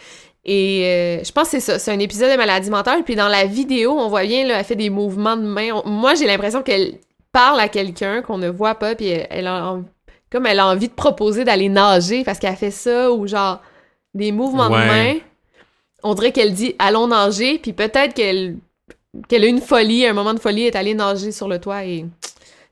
Et 0.48 0.84
euh, 0.86 1.24
je 1.24 1.32
pense 1.32 1.46
que 1.46 1.52
c'est 1.52 1.60
ça, 1.60 1.80
c'est 1.80 1.92
un 1.92 2.00
épisode 2.00 2.32
de 2.32 2.38
maladie 2.38 2.70
mentale. 2.70 3.04
Puis 3.04 3.16
dans 3.16 3.28
la 3.28 3.46
vidéo, 3.46 3.92
on 3.98 4.08
voit 4.10 4.24
bien, 4.24 4.46
là, 4.46 4.60
elle 4.60 4.66
fait 4.66 4.76
des 4.76 4.90
mouvements 4.92 5.36
de 5.36 5.42
main. 5.42 5.70
On- 5.84 5.90
moi, 5.90 6.14
j'ai 6.14 6.28
l'impression 6.28 6.62
qu'elle 6.62 7.00
parle 7.32 7.60
à 7.60 7.68
quelqu'un 7.68 8.22
qu'on 8.22 8.38
ne 8.38 8.50
voit 8.50 8.76
pas, 8.76 8.94
puis 8.96 9.08
elle, 9.08 9.28
elle 9.32 9.48
a, 9.48 9.72
en- 9.72 9.84
comme 10.32 10.46
elle 10.46 10.60
a 10.60 10.68
envie 10.68 10.88
de 10.88 10.94
proposer 10.94 11.44
d'aller 11.46 11.68
nager 11.70 12.24
parce 12.24 12.38
qu'elle 12.40 12.56
fait 12.56 12.72
ça, 12.72 13.12
ou 13.12 13.26
genre 13.28 13.60
des 14.14 14.32
mouvements 14.32 14.70
Ouais. 14.70 14.82
de 14.82 14.88
main. 14.88 15.14
On 16.04 16.14
dirait 16.14 16.32
qu'elle 16.32 16.54
dit 16.54 16.76
allons 16.78 17.08
nager, 17.08 17.58
puis 17.58 17.74
peut-être 17.74 18.14
qu'elle 18.14 18.58
qu'elle 19.30 19.46
a 19.46 19.48
une 19.48 19.62
folie, 19.62 20.06
un 20.06 20.14
moment 20.14 20.34
de 20.34 20.40
folie, 20.40 20.64
est 20.68 20.76
allée 20.76 20.94
nager 20.94 21.32
sur 21.32 21.48
le 21.48 21.58
toit 21.60 21.86
et 21.86 22.06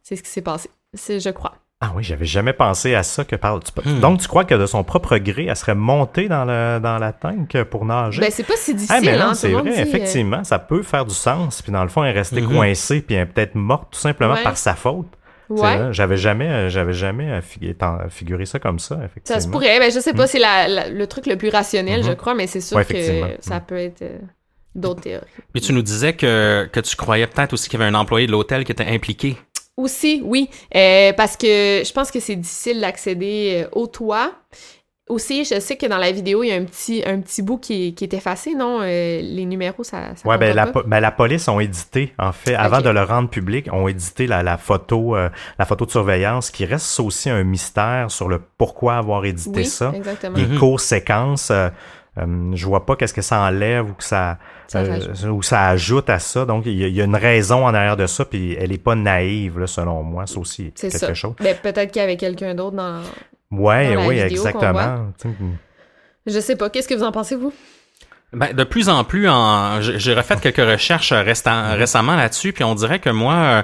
c'est 0.04 0.16
ce 0.18 0.22
qui 0.22 0.30
s'est 0.30 0.42
passé. 0.42 0.70
C'est, 0.94 1.20
je 1.22 1.30
crois. 1.30 1.56
Ah 1.86 1.92
oui, 1.98 2.04
j'avais 2.04 2.26
jamais 2.26 2.54
pensé 2.54 2.96
à 2.96 3.04
ça 3.04 3.26
que 3.26 3.36
parle. 3.36 3.60
tu- 3.62 3.90
Hmm. 3.90 4.00
Donc, 4.00 4.22
tu 4.22 4.28
crois 4.30 4.46
que 4.46 4.56
de 4.56 4.66
son 4.66 4.86
propre 4.86 5.18
gré, 5.18 5.48
elle 5.50 5.56
serait 5.58 5.76
montée 5.76 6.30
dans, 6.30 6.46
le, 6.46 6.80
dans 6.80 6.98
la 6.98 7.12
tank 7.12 7.62
pour 7.66 7.84
nager? 7.84 8.22
Ben, 8.22 8.32
c'est 8.32 8.44
pas 8.48 8.54
si 8.56 8.72
Ah, 8.72 8.74
difficile, 8.76 9.02
mais 9.12 9.18
non, 9.18 9.26
hein, 9.26 9.34
c'est 9.34 9.50
vrai, 9.52 9.64
dit, 9.64 9.70
euh, 9.78 9.82
effectivement, 9.82 10.46
ça 10.46 10.60
peut 10.60 10.82
faire 10.82 11.04
du 11.06 11.14
sens. 11.14 11.62
Puis 11.62 11.74
dans 11.74 11.84
le 11.84 11.90
fond, 11.90 12.04
elle 12.06 12.16
est 12.16 12.20
restée 12.20 12.40
Mhm. 12.42 12.54
coincée, 12.56 13.02
puis 13.02 13.16
elle 13.16 13.24
est 13.24 13.26
peut-être 13.26 13.56
morte 13.56 13.90
tout 13.92 14.00
simplement 14.00 14.36
Ouais. 14.36 14.44
par 14.44 14.56
sa 14.56 14.76
faute. 14.76 15.08
Ouais. 15.50 15.90
J'avais 15.92 16.16
jamais, 16.16 16.48
euh, 16.48 16.70
j'avais 16.70 16.94
jamais 16.94 17.30
euh, 17.30 17.42
figu- 17.42 17.76
figuré 18.10 18.46
ça 18.46 18.60
comme 18.60 18.80
ça, 18.80 18.96
effectivement. 19.04 19.40
Ça 19.40 19.46
se 19.46 19.50
pourrait, 19.52 19.78
ben 19.80 19.92
je 19.92 20.00
sais 20.00 20.14
pas, 20.14 20.26
c'est 20.26 20.40
la, 20.40 20.70
la- 20.70 20.90
le 20.90 21.06
truc 21.08 21.26
le 21.26 21.36
plus 21.36 21.50
rationnel, 21.50 22.02
je 22.04 22.14
crois, 22.14 22.34
mais 22.34 22.48
c'est 22.48 22.62
sûr 22.62 22.78
Ouais, 22.78 22.86
que 22.86 22.96
ça 23.42 23.60
peut 23.60 23.78
être 23.78 24.04
euh, 24.04 24.18
d'autres 24.74 25.02
théories. 25.02 25.26
Puis 25.52 25.62
tu 25.62 25.74
nous 25.74 25.82
disais 25.82 26.14
que, 26.14 26.68
que 26.72 26.80
tu 26.80 26.96
croyais 26.96 27.28
peut-être 27.28 27.52
aussi 27.54 27.70
qu'il 27.70 27.78
y 27.78 27.84
avait 27.84 27.92
un 27.94 28.00
employé 28.00 28.26
de 28.26 28.32
l'hôtel 28.32 28.64
qui 28.64 28.72
était 28.72 28.88
impliqué. 28.88 29.36
Aussi, 29.78 30.22
oui, 30.24 30.50
euh, 30.76 31.14
parce 31.14 31.36
que 31.36 31.48
je 31.84 31.92
pense 31.94 32.12
que 32.12 32.20
c'est 32.20 32.36
difficile 32.36 32.80
d'accéder 32.80 33.64
euh, 33.66 33.70
au 33.72 33.88
toit. 33.88 34.32
Aussi, 35.10 35.44
je 35.44 35.60
sais 35.60 35.76
que 35.76 35.86
dans 35.86 35.98
la 35.98 36.14
vidéo, 36.14 36.44
il 36.44 36.48
y 36.48 36.52
a 36.54 36.56
un 36.56 36.64
petit, 36.64 37.04
un 37.06 37.20
petit 37.20 37.42
bout 37.42 37.58
qui 37.58 37.88
est, 37.88 37.92
qui 37.92 38.06
est 38.06 38.14
effacé, 38.14 38.56
non? 38.56 38.80
Euh, 38.82 39.20
les 39.22 39.44
numéros, 39.46 39.84
ça, 39.84 40.16
ça 40.16 40.26
Ouais, 40.30 40.38
ben 40.38 40.56
la, 40.56 40.68
ben, 40.68 41.00
la 41.02 41.12
police 41.12 41.48
ont 41.50 41.60
édité, 41.60 42.14
en 42.18 42.32
fait, 42.32 42.56
avant 42.56 42.80
de 42.80 42.90
le 42.90 43.04
rendre 43.04 43.30
public, 43.30 43.68
ont 43.74 43.90
édité 43.90 44.28
la, 44.28 44.44
la 44.44 44.58
photo, 44.58 45.18
euh, 45.18 45.30
la 45.60 45.66
photo 45.66 45.86
de 45.86 45.92
surveillance, 45.92 46.52
qui 46.52 46.64
reste 46.64 47.00
aussi 47.02 47.30
un 47.30 47.44
mystère 47.44 48.12
sur 48.12 48.30
le 48.30 48.42
pourquoi 48.58 48.96
avoir 48.96 49.26
édité 49.26 49.52
oui, 49.60 49.66
ça. 49.66 49.92
exactement. 49.94 50.38
Les 50.38 50.46
Mhm. 50.46 50.58
courts 50.60 50.80
séquences, 50.80 51.52
euh, 51.52 51.70
euh, 52.20 52.52
je 52.54 52.66
vois 52.66 52.86
pas 52.86 52.96
qu'est-ce 52.96 53.14
que 53.14 53.22
ça 53.24 53.40
enlève 53.42 53.90
ou 53.90 53.94
que 53.94 54.04
ça, 54.04 54.38
Ça 54.68 54.80
euh, 54.80 55.30
ou 55.30 55.42
ça 55.42 55.70
ajoute 55.70 56.10
à 56.10 56.20
ça. 56.20 56.46
Donc 56.46 56.66
il 56.66 56.74
y, 56.74 56.84
a- 56.84 56.88
il 56.88 56.96
y 56.96 57.02
a 57.02 57.06
une 57.06 57.16
raison 57.16 57.66
en 57.66 57.74
arrière 57.74 57.98
de 57.98 58.06
ça, 58.08 58.24
puis 58.26 58.56
elle 58.60 58.72
est 58.72 58.78
pas 58.84 58.96
naïve 58.96 59.60
là, 59.60 59.68
selon 59.68 60.04
moi. 60.04 60.26
C'est 60.28 60.38
aussi 60.38 60.72
C'est 60.76 60.90
quelque 60.90 61.00
ça. 61.00 61.14
chose. 61.14 61.34
Ben, 61.40 61.56
peut-être 61.62 61.92
qu'il 61.92 62.02
y 62.02 62.04
avait 62.06 62.18
quelqu'un 62.18 62.54
d'autre 62.56 62.76
dans... 62.78 63.02
Ouais, 63.52 63.94
Dans 63.94 64.02
la 64.02 64.08
oui, 64.08 64.16
vidéo 64.16 64.30
exactement. 64.46 65.12
Je 66.26 66.40
sais 66.40 66.56
pas, 66.56 66.70
qu'est-ce 66.70 66.88
que 66.88 66.94
vous 66.94 67.04
en 67.04 67.12
pensez, 67.12 67.36
vous? 67.36 67.54
Ben, 68.32 68.52
de 68.52 68.64
plus 68.64 68.90
en 68.90 69.04
plus, 69.04 69.30
en, 69.30 69.80
j'ai 69.82 70.14
refait 70.16 70.36
quelques 70.38 70.58
recherches 70.58 71.12
euh, 71.12 71.22
restant- 71.22 71.76
récemment 71.76 72.16
là-dessus, 72.16 72.52
puis 72.52 72.64
on 72.64 72.74
dirait 72.74 72.98
que 72.98 73.12
moi, 73.12 73.64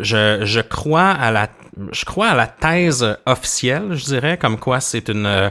je, 0.00 0.40
je 0.44 0.60
crois 0.60 1.08
à 1.08 1.30
la, 1.30 1.48
je 1.92 2.04
crois 2.04 2.26
à 2.28 2.34
la 2.34 2.46
thèse 2.46 3.16
officielle, 3.24 3.94
je 3.94 4.04
dirais, 4.04 4.36
comme 4.36 4.58
quoi 4.58 4.80
c'est 4.80 5.08
une 5.08 5.24
euh, 5.24 5.48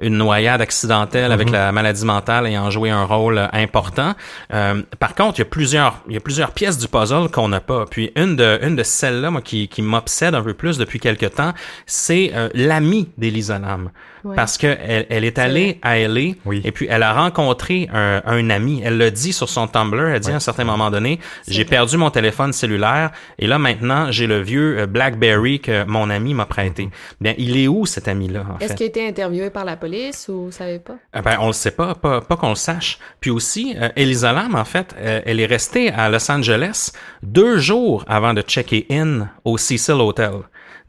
une 0.00 0.16
noyade 0.16 0.60
accidentelle 0.60 1.32
avec 1.32 1.50
la 1.50 1.72
maladie 1.72 2.04
mentale 2.04 2.46
ayant 2.46 2.70
joué 2.70 2.90
un 2.90 3.04
rôle 3.04 3.38
euh, 3.38 3.46
important. 3.52 4.14
Euh, 4.52 4.82
par 4.98 5.14
contre, 5.14 5.38
il 5.38 5.42
y 5.42 5.42
a 5.42 5.46
plusieurs, 5.46 6.02
il 6.08 6.14
y 6.14 6.16
a 6.16 6.20
plusieurs 6.20 6.52
pièces 6.52 6.78
du 6.78 6.88
puzzle 6.88 7.30
qu'on 7.30 7.48
n'a 7.48 7.60
pas. 7.60 7.84
Puis 7.86 8.12
une 8.16 8.36
de, 8.36 8.58
une 8.62 8.76
de 8.76 8.82
celles-là, 8.82 9.30
moi, 9.30 9.42
qui, 9.42 9.68
qui 9.68 9.82
m'obsède 9.82 10.34
un 10.34 10.42
peu 10.42 10.54
plus 10.54 10.78
depuis 10.78 10.98
quelque 10.98 11.26
temps, 11.26 11.52
c'est 11.86 12.32
euh, 12.34 12.48
l'ami 12.54 13.08
d'Elisa 13.18 13.58
Lam. 13.58 13.90
Ouais. 14.24 14.36
Parce 14.36 14.58
que 14.58 14.66
elle, 14.66 15.06
elle 15.08 15.24
est 15.24 15.38
allée 15.38 15.78
à 15.82 15.98
LA 15.98 16.32
Oui. 16.44 16.60
et 16.64 16.72
puis 16.72 16.86
elle 16.90 17.02
a 17.02 17.12
rencontré 17.14 17.88
un, 17.92 18.20
un 18.26 18.50
ami. 18.50 18.82
Elle 18.84 18.98
l'a 18.98 19.10
dit 19.10 19.32
sur 19.32 19.48
son 19.48 19.66
Tumblr. 19.66 20.08
Elle 20.08 20.20
dit 20.20 20.30
à 20.30 20.34
un 20.36 20.40
certain 20.40 20.64
moment 20.64 20.90
donné, 20.90 21.20
j'ai 21.48 21.64
perdu 21.64 21.96
mon 21.96 22.10
téléphone 22.10 22.52
cellulaire 22.52 23.10
et 23.38 23.46
là 23.46 23.58
maintenant 23.58 24.10
j'ai 24.10 24.26
le 24.26 24.40
vieux 24.40 24.78
euh, 24.80 24.86
BlackBerry 24.86 25.60
que 25.60 25.84
mon 25.84 26.10
ami 26.10 26.34
m'a 26.34 26.46
prêté. 26.46 26.90
Bien, 27.20 27.34
il 27.38 27.56
est 27.56 27.68
où 27.68 27.86
cet 27.86 28.08
ami-là 28.08 28.44
en 28.54 28.58
Est-ce 28.58 28.74
qu'il 28.74 28.84
a 28.84 28.88
été 28.88 29.06
interviewé 29.08 29.50
par 29.50 29.64
la 29.64 29.76
police 29.76 30.28
ou 30.28 30.46
vous 30.46 30.52
savez 30.52 30.78
pas? 30.78 30.96
euh, 31.16 31.22
Ben, 31.22 31.38
on 31.40 31.48
le 31.48 31.52
sait 31.52 31.70
pas, 31.70 31.94
pas, 31.94 32.20
pas 32.20 32.36
qu'on 32.36 32.50
le 32.50 32.54
sache. 32.56 32.98
Puis 33.20 33.30
aussi, 33.30 33.74
euh, 33.80 33.88
Elisa 33.96 34.32
Lam, 34.32 34.54
en 34.54 34.64
fait, 34.64 34.94
euh, 34.98 35.20
elle 35.24 35.40
est 35.40 35.46
restée 35.46 35.90
à 35.90 36.08
Los 36.08 36.30
Angeles 36.30 36.92
deux 37.22 37.58
jours 37.58 38.04
avant 38.08 38.34
de 38.34 38.42
checker 38.42 38.86
in 38.90 39.28
au 39.44 39.56
Cecil 39.58 39.94
Hotel. 39.94 40.32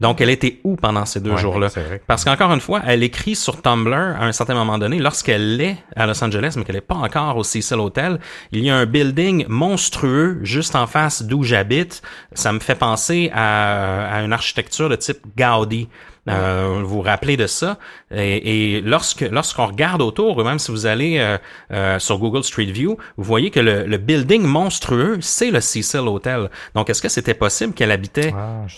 Donc, 0.02 0.20
elle 0.20 0.30
était 0.30 0.58
où 0.64 0.74
pendant 0.74 1.06
ces 1.06 1.20
deux 1.20 1.30
Ouais, 1.30 1.38
jours-là? 1.38 1.68
Parce 2.08 2.24
qu'encore 2.24 2.52
une 2.52 2.60
fois, 2.60 2.82
elle 2.84 3.04
écrit 3.04 3.36
sur 3.36 3.62
Tumblr 3.62 3.94
à 3.94 4.24
un 4.26 4.32
certain 4.32 4.54
moment 4.54 4.76
donné, 4.76 4.98
lorsqu'elle 4.98 5.60
est 5.60 5.76
à 5.94 6.06
Los 6.06 6.22
Angeles, 6.24 6.54
mais 6.56 6.64
qu'elle 6.64 6.74
n'est 6.74 6.80
pas 6.80 6.96
encore 6.96 7.36
au 7.36 7.44
Cecil 7.44 7.78
Hotel, 7.78 8.18
il 8.50 8.64
y 8.64 8.70
a 8.70 8.76
un 8.76 8.84
building 8.84 9.46
monstrueux 9.48 10.40
juste 10.42 10.74
en 10.74 10.88
face 10.88 11.22
d'où 11.22 11.44
j'habite. 11.44 12.02
Ça 12.32 12.52
me 12.52 12.58
fait 12.58 12.74
penser 12.74 13.30
à, 13.32 14.16
à 14.16 14.22
une 14.22 14.32
architecture 14.32 14.88
de 14.88 14.96
type 14.96 15.20
Gaudi. 15.38 15.88
Euh, 16.28 16.78
vous 16.84 16.86
vous 16.86 17.00
rappelez 17.00 17.36
de 17.36 17.48
ça 17.48 17.78
et, 18.14 18.76
et 18.76 18.80
lorsque 18.80 19.22
lorsqu'on 19.22 19.66
regarde 19.66 20.00
autour, 20.02 20.38
ou 20.38 20.44
même 20.44 20.60
si 20.60 20.70
vous 20.70 20.86
allez 20.86 21.18
euh, 21.18 21.36
euh, 21.72 21.98
sur 21.98 22.18
Google 22.18 22.44
Street 22.44 22.66
View, 22.66 22.96
vous 23.16 23.24
voyez 23.24 23.50
que 23.50 23.58
le, 23.58 23.84
le 23.86 23.96
building 23.98 24.42
monstrueux, 24.42 25.18
c'est 25.20 25.50
le 25.50 25.60
Cecil 25.60 25.98
Hotel. 26.06 26.48
Donc, 26.76 26.88
est-ce 26.90 27.02
que 27.02 27.08
c'était 27.08 27.34
possible 27.34 27.72
qu'elle 27.74 27.90
habitait 27.90 28.32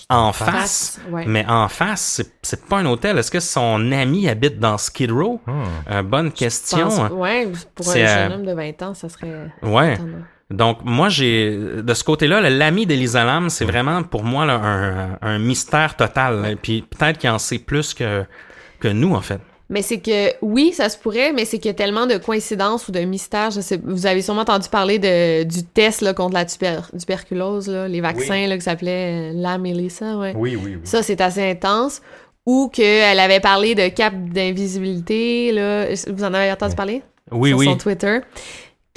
Ah, 0.08 0.18
en 0.20 0.32
face? 0.32 0.98
ouais. 1.10 1.24
mais 1.26 1.44
en 1.46 1.68
face, 1.68 2.00
c'est- 2.00 2.32
c'est 2.40 2.64
pas 2.64 2.78
un 2.78 2.86
hôtel. 2.86 3.18
Est-ce 3.18 3.30
que 3.30 3.40
son 3.40 3.92
ami 3.92 4.26
habite 4.26 4.58
dans 4.58 4.78
Skid 4.78 5.10
Row? 5.12 5.38
Hmm. 5.46 5.62
Euh, 5.90 6.02
bonne 6.02 6.30
Je 6.30 6.38
question. 6.38 6.88
pense- 6.88 7.10
ouais, 7.10 7.48
pour 7.74 7.90
un 7.90 7.92
jeune 7.94 8.32
euh, 8.32 8.34
homme 8.36 8.46
de 8.46 8.52
20 8.54 8.82
ans, 8.82 8.94
ça 8.94 9.10
serait. 9.10 9.50
Ouais. 9.62 9.94
étonnant. 9.94 10.22
Donc, 10.56 10.78
moi, 10.84 11.08
j'ai, 11.08 11.56
de 11.82 11.94
ce 11.94 12.04
côté-là, 12.04 12.40
l'ami 12.48 12.86
d'Elisa 12.86 13.24
Lam, 13.24 13.50
c'est 13.50 13.64
vraiment 13.64 14.02
pour 14.02 14.24
moi 14.24 14.46
là, 14.46 14.54
un, 14.54 15.18
un 15.20 15.38
mystère 15.38 15.96
total. 15.96 16.42
là. 16.42 16.48
Puis 16.60 16.82
peut-être 16.82 17.18
qu'il 17.18 17.30
en 17.30 17.38
sait 17.38 17.58
plus 17.58 17.94
que, 17.94 18.24
que 18.80 18.88
nous, 18.88 19.14
en 19.14 19.20
fait. 19.20 19.40
Mais 19.70 19.80
c'est 19.80 19.98
que, 19.98 20.30
oui, 20.42 20.72
ça 20.74 20.90
se 20.90 20.98
pourrait, 20.98 21.32
mais 21.32 21.46
c'est 21.46 21.58
qu'il 21.58 21.70
y 21.70 21.70
a 21.70 21.74
tellement 21.74 22.06
de 22.06 22.18
coïncidences 22.18 22.86
ou 22.86 22.92
de 22.92 23.00
mystères. 23.00 23.50
Je 23.50 23.62
sais, 23.62 23.80
vous 23.82 24.06
avez 24.06 24.20
sûrement 24.20 24.42
entendu 24.42 24.68
parler 24.68 24.98
de, 24.98 25.42
du 25.44 25.64
test 25.64 26.02
là, 26.02 26.12
contre 26.12 26.34
la 26.34 26.44
tuber- 26.44 26.82
tuberculose, 26.98 27.68
là, 27.68 27.88
les 27.88 28.02
vaccins 28.02 28.46
là, 28.46 28.56
qui 28.56 28.62
s'appelait 28.62 29.30
euh, 29.30 29.32
la 29.34 29.56
Melissa, 29.56 30.18
ouais. 30.18 30.34
Oui, 30.36 30.54
oui, 30.56 30.74
oui. 30.76 30.80
Ça, 30.84 31.02
c'est 31.02 31.20
assez 31.22 31.50
intense. 31.50 32.02
Ou 32.44 32.68
qu'elle 32.68 33.18
avait 33.18 33.40
parlé 33.40 33.74
de 33.74 33.88
cap 33.88 34.12
d'invisibilité, 34.14 35.50
là. 35.52 35.86
Vous 36.08 36.24
en 36.24 36.34
avez 36.34 36.52
entendu 36.52 36.74
parler? 36.74 37.02
Oui, 37.30 37.48
sur 37.48 37.58
oui. 37.58 37.64
son 37.64 37.76
Twitter. 37.78 38.18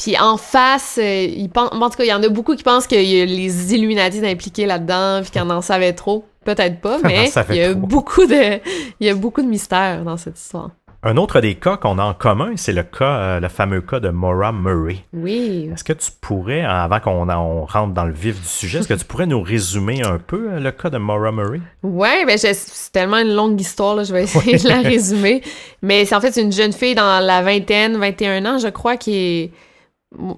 Puis 0.01 0.15
en 0.19 0.38
face, 0.38 0.99
euh, 1.01 1.23
il 1.25 1.49
pen- 1.49 1.69
en 1.71 1.89
tout 1.89 1.97
cas, 1.97 2.03
il 2.03 2.10
y 2.10 2.13
en 2.13 2.21
a 2.21 2.29
beaucoup 2.29 2.55
qui 2.55 2.62
pensent 2.63 2.86
qu'il 2.86 3.01
y 3.01 3.19
a 3.21 3.25
les 3.25 3.73
Illuminati 3.73 4.23
impliqués 4.25 4.67
là-dedans, 4.67 5.21
puis 5.23 5.31
qu'on 5.31 5.49
en 5.49 5.62
savait 5.62 5.93
trop. 5.93 6.23
Peut-être 6.45 6.79
pas, 6.81 6.99
mais 7.03 7.29
il 7.49 7.55
y 7.55 7.62
a 7.62 7.71
trop. 7.71 7.79
beaucoup 7.81 8.25
de, 8.27 8.60
il 8.99 9.07
y 9.07 9.10
a 9.10 9.15
beaucoup 9.15 9.41
de 9.41 9.47
mystères 9.47 10.03
dans 10.03 10.15
cette 10.17 10.39
histoire. 10.39 10.69
Un 11.03 11.17
autre 11.17 11.41
des 11.41 11.55
cas 11.55 11.77
qu'on 11.77 11.99
a 11.99 12.03
en 12.03 12.13
commun, 12.13 12.51
c'est 12.57 12.73
le 12.73 12.83
cas, 12.83 13.05
euh, 13.17 13.39
le 13.39 13.47
fameux 13.49 13.81
cas 13.81 13.99
de 13.99 14.10
Maura 14.10 14.51
Murray. 14.51 14.97
Oui. 15.13 15.69
Est-ce 15.73 15.83
que 15.83 15.93
tu 15.93 16.10
pourrais, 16.21 16.62
avant 16.62 16.99
qu'on 16.99 17.29
on 17.29 17.65
rentre 17.65 17.93
dans 17.93 18.05
le 18.05 18.13
vif 18.13 18.39
du 18.39 18.47
sujet, 18.47 18.79
est-ce 18.79 18.88
que 18.88 18.93
tu 18.93 19.05
pourrais 19.05 19.25
nous 19.27 19.41
résumer 19.41 20.03
un 20.03 20.17
peu 20.19 20.49
euh, 20.51 20.60
le 20.60 20.71
cas 20.71 20.89
de 20.89 20.97
Maura 20.97 21.31
Murray? 21.31 21.62
Ouais, 21.83 22.23
ben 22.25 22.38
je- 22.38 22.47
c'est 22.53 22.91
tellement 22.91 23.17
une 23.17 23.33
longue 23.33 23.60
histoire, 23.60 23.95
là, 23.95 24.03
je 24.03 24.13
vais 24.13 24.23
essayer 24.23 24.57
de 24.57 24.67
la 24.67 24.81
résumer. 24.81 25.41
Mais 25.81 26.05
c'est 26.05 26.15
en 26.15 26.21
fait 26.21 26.36
une 26.39 26.51
jeune 26.51 26.73
fille 26.73 26.95
dans 26.95 27.19
la 27.23 27.41
vingtaine, 27.41 27.97
21 27.97 28.45
ans, 28.45 28.57
je 28.60 28.67
crois, 28.67 28.95
qui 28.97 29.15
est. 29.15 29.51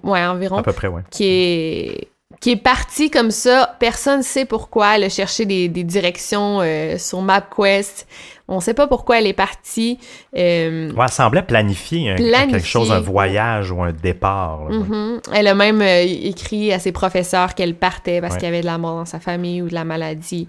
Ouais, 0.03 0.25
environ. 0.25 0.57
À 0.57 0.63
peu 0.63 0.73
près, 0.73 0.87
oui. 0.87 1.01
qui 1.11 1.25
est 1.25 2.07
qui 2.41 2.51
est 2.51 2.55
partie 2.57 3.09
comme 3.09 3.31
ça. 3.31 3.75
Personne 3.79 4.21
sait 4.21 4.45
pourquoi. 4.45 4.95
Elle 4.95 5.03
a 5.03 5.09
cherché 5.09 5.45
des, 5.45 5.67
des 5.67 5.83
directions 5.83 6.59
euh, 6.61 6.97
sur 6.97 7.21
MapQuest. 7.21 8.07
On 8.47 8.59
sait 8.61 8.75
pas 8.75 8.87
pourquoi 8.87 9.17
elle 9.19 9.25
est 9.27 9.33
partie. 9.33 9.97
Euh, 10.37 10.91
Ouais, 10.93 11.05
elle 11.05 11.11
semblait 11.11 11.41
planifier, 11.41 12.13
quelque 12.17 12.59
chose, 12.59 12.91
un 12.91 12.99
voyage 12.99 13.71
ou 13.71 13.81
un 13.81 13.91
départ. 13.91 14.69
là, 14.69 14.77
ouais. 14.77 14.83
mhm. 14.83 15.21
Elle 15.33 15.47
a 15.47 15.55
même 15.55 15.81
euh, 15.81 16.03
écrit 16.03 16.71
à 16.71 16.77
ses 16.79 16.91
professeurs 16.91 17.55
qu'elle 17.55 17.75
partait 17.75 18.21
parce 18.21 18.33
Ouais. 18.35 18.39
qu'il 18.39 18.45
y 18.47 18.51
avait 18.51 18.61
de 18.61 18.65
la 18.67 18.77
mort 18.77 18.95
dans 18.95 19.05
sa 19.05 19.19
famille 19.19 19.61
ou 19.63 19.67
de 19.67 19.73
la 19.73 19.83
maladie. 19.83 20.47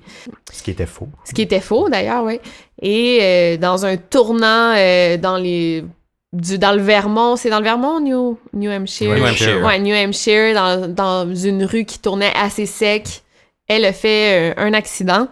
Ce 0.53 0.63
qui 0.63 0.71
était 0.71 0.87
faux. 0.87 1.09
Ce 1.25 1.33
qui 1.33 1.43
était 1.43 1.61
faux 1.61 1.89
d'ailleurs, 1.89 2.25
oui. 2.25 2.41
Et 2.83 3.19
euh, 3.23 3.57
dans 3.57 3.85
un 3.87 3.97
tournant 3.97 4.75
dans 5.19 5.39
les 5.43 5.85
du, 6.33 6.59
dans 6.59 6.73
le 6.73 6.81
Vermont, 6.83 7.37
c'est 7.37 7.51
dans 7.51 7.59
le 7.59 7.65
Vermont, 7.65 8.01
New, 8.01 8.39
New 8.53 8.71
Hampshire? 8.71 9.15
New 9.15 9.25
Hampshire. 9.25 9.65
Ouais, 9.65 9.79
New 9.79 9.95
Hampshire, 9.95 10.55
dans, 10.55 10.89
dans 10.93 11.35
une 11.35 11.65
rue 11.65 11.85
qui 11.85 11.99
tournait 11.99 12.33
assez 12.41 12.67
sec. 12.67 13.23
Elle 13.69 13.85
a 13.85 13.93
fait 13.93 14.51
euh, 14.51 14.55
un 14.57 14.73
accident. 14.73 15.29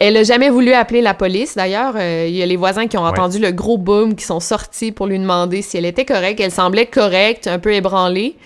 Elle 0.00 0.16
a 0.16 0.24
jamais 0.24 0.50
voulu 0.50 0.72
appeler 0.72 1.02
la 1.02 1.14
police. 1.14 1.54
D'ailleurs, 1.54 1.94
euh, 1.96 2.26
il 2.28 2.34
y 2.34 2.42
a 2.42 2.46
les 2.46 2.56
voisins 2.56 2.88
qui 2.88 2.96
ont 2.98 3.02
Ouais. 3.04 3.08
entendu 3.10 3.38
le 3.38 3.52
gros 3.52 3.78
boom, 3.78 4.16
qui 4.16 4.24
sont 4.24 4.40
sortis 4.40 4.90
pour 4.90 5.06
lui 5.06 5.18
demander 5.20 5.62
si 5.62 5.76
elle 5.76 5.84
était 5.86 6.04
correcte. 6.04 6.40
Elle 6.40 6.50
semblait 6.50 6.86
correcte, 6.86 7.46
un 7.46 7.60
peu 7.60 7.72
ébranlée. 7.72 8.36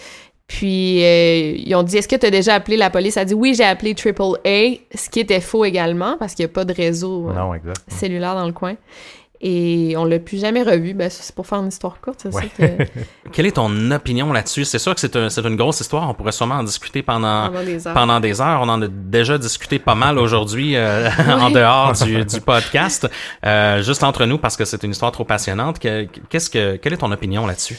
Puis 0.46 1.04
euh, 1.04 1.54
ils 1.58 1.74
ont 1.74 1.82
dit 1.82 1.98
Est-ce 1.98 2.08
que 2.08 2.16
tu 2.16 2.24
as 2.26 2.30
déjà 2.30 2.54
appelé 2.54 2.76
la 2.78 2.88
police? 2.90 3.16
Elle 3.18 3.22
a 3.22 3.24
dit 3.26 3.34
Oui, 3.34 3.54
j'ai 3.54 3.64
appelé 3.64 3.94
AAA, 3.94 4.78
ce 4.94 5.10
qui 5.10 5.20
était 5.20 5.40
faux 5.40 5.64
également 5.66 6.16
parce 6.18 6.34
qu'il 6.34 6.44
n'y 6.46 6.50
a 6.50 6.54
pas 6.54 6.64
de 6.64 6.72
réseau 6.72 7.28
euh, 7.28 7.34
Non, 7.34 7.52
cellulaire 7.88 8.34
dans 8.34 8.46
le 8.46 8.52
coin. 8.52 8.76
Et 9.40 9.94
on 9.96 10.04
l'a 10.04 10.18
plus 10.18 10.40
jamais 10.40 10.62
revu. 10.64 10.94
Ben, 10.94 11.08
c'est 11.08 11.32
pour 11.34 11.46
faire 11.46 11.60
une 11.60 11.68
histoire 11.68 12.00
courte, 12.00 12.18
c'est 12.22 12.34
Ouais. 12.34 12.48
ça 12.58 12.66
que 12.66 12.84
Quelle 13.32 13.46
est 13.46 13.52
ton 13.52 13.90
opinion 13.92 14.32
là-dessus? 14.32 14.64
C'est 14.64 14.80
sûr 14.80 14.94
que 14.94 15.00
c'est 15.00 15.14
un- 15.14 15.28
c'est 15.30 15.42
une 15.46 15.54
grosse 15.54 15.80
histoire. 15.80 16.10
On 16.10 16.14
pourrait 16.14 16.32
sûrement 16.32 16.56
en 16.56 16.64
discuter 16.64 17.02
pendant, 17.02 17.46
pendant 17.48 17.62
des 17.64 17.86
heures. 17.86 17.94
pendant 17.94 18.20
des 18.20 18.40
heures. 18.40 18.60
On 18.62 18.68
en 18.68 18.82
a 18.82 18.88
déjà 18.88 19.38
discuté 19.38 19.78
pas 19.78 19.94
mal 19.94 20.18
aujourd'hui 20.18 20.74
euh, 20.74 21.08
en 21.28 21.50
dehors 21.50 21.92
du, 21.92 22.24
du 22.24 22.40
podcast. 22.40 23.08
Euh, 23.46 23.80
juste 23.82 24.02
entre 24.02 24.24
nous 24.26 24.38
parce 24.38 24.56
que 24.56 24.64
c'est 24.64 24.82
une 24.82 24.90
histoire 24.90 25.12
trop 25.12 25.24
passionnante. 25.24 25.78
Que- 25.78 26.08
Qu'est-ce 26.30 26.50
que, 26.50 26.74
quelle 26.76 26.94
est 26.94 26.98
ton 26.98 27.12
opinion 27.12 27.46
là-dessus? 27.46 27.76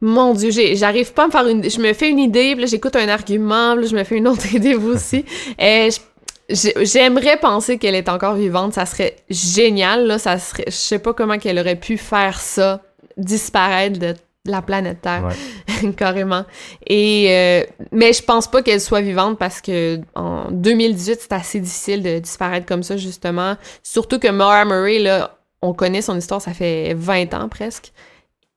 Mon 0.00 0.34
Dieu, 0.34 0.50
j'arrive 0.74 1.12
pas 1.12 1.24
à 1.24 1.26
me 1.28 1.30
faire 1.30 1.46
une. 1.46 1.70
Je 1.70 1.78
me 1.78 1.92
fais 1.92 2.10
une 2.10 2.18
idée, 2.18 2.56
puis 2.56 2.66
j'écoute 2.66 2.96
un 2.96 3.08
argument, 3.08 3.74
puis 3.74 3.84
là, 3.84 3.88
je 3.88 3.94
me 3.94 4.02
fais 4.02 4.16
une 4.16 4.26
autre 4.26 4.46
idée, 4.52 4.74
vous 4.74 4.94
aussi. 4.96 5.24
Euh, 5.60 5.90
je- 5.90 5.98
J'aimerais 6.48 7.36
penser 7.38 7.78
qu'elle 7.78 7.94
est 7.94 8.08
encore 8.08 8.34
vivante, 8.34 8.74
ça 8.74 8.86
serait 8.86 9.16
génial, 9.30 10.06
là, 10.06 10.18
ça 10.18 10.38
serait. 10.38 10.64
Je 10.66 10.72
sais 10.72 10.98
pas 10.98 11.14
comment 11.14 11.38
qu'elle 11.38 11.58
aurait 11.58 11.76
pu 11.76 11.96
faire 11.96 12.40
ça, 12.40 12.82
disparaître 13.16 13.98
de 13.98 14.14
la 14.44 14.60
planète 14.60 15.00
Terre, 15.02 15.28
carrément. 15.96 16.44
Et 16.86 17.26
euh, 17.30 17.64
mais 17.92 18.12
je 18.12 18.22
pense 18.22 18.50
pas 18.50 18.62
qu'elle 18.62 18.80
soit 18.80 19.00
vivante 19.00 19.38
parce 19.38 19.60
que 19.60 20.00
en 20.14 20.50
2018, 20.50 21.20
c'est 21.22 21.32
assez 21.32 21.60
difficile 21.60 22.02
de 22.02 22.18
disparaître 22.18 22.66
comme 22.66 22.82
ça, 22.82 22.96
justement. 22.96 23.56
Surtout 23.82 24.18
que 24.18 24.28
Maura 24.28 24.64
Murray, 24.64 24.98
là, 24.98 25.38
on 25.62 25.72
connaît 25.72 26.02
son 26.02 26.16
histoire, 26.18 26.42
ça 26.42 26.52
fait 26.52 26.94
20 26.94 27.34
ans 27.34 27.48
presque. 27.48 27.92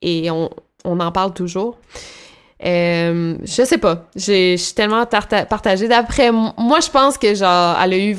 Et 0.01 0.29
on, 0.31 0.49
on 0.83 0.99
en 0.99 1.11
parle 1.11 1.33
toujours. 1.33 1.77
Euh, 2.63 3.35
je 3.43 3.63
sais 3.63 3.77
pas. 3.77 4.05
J'ai- 4.15 4.57
Je 4.57 4.63
suis 4.63 4.73
tellement 4.73 5.05
partagée. 5.05 5.87
D'après 5.87 6.31
moi, 6.31 6.79
je 6.79 6.89
pense 6.89 7.17
que 7.17 7.33
genre, 7.35 7.77
elle 7.83 7.93
a 7.93 7.97
eu 7.97 8.17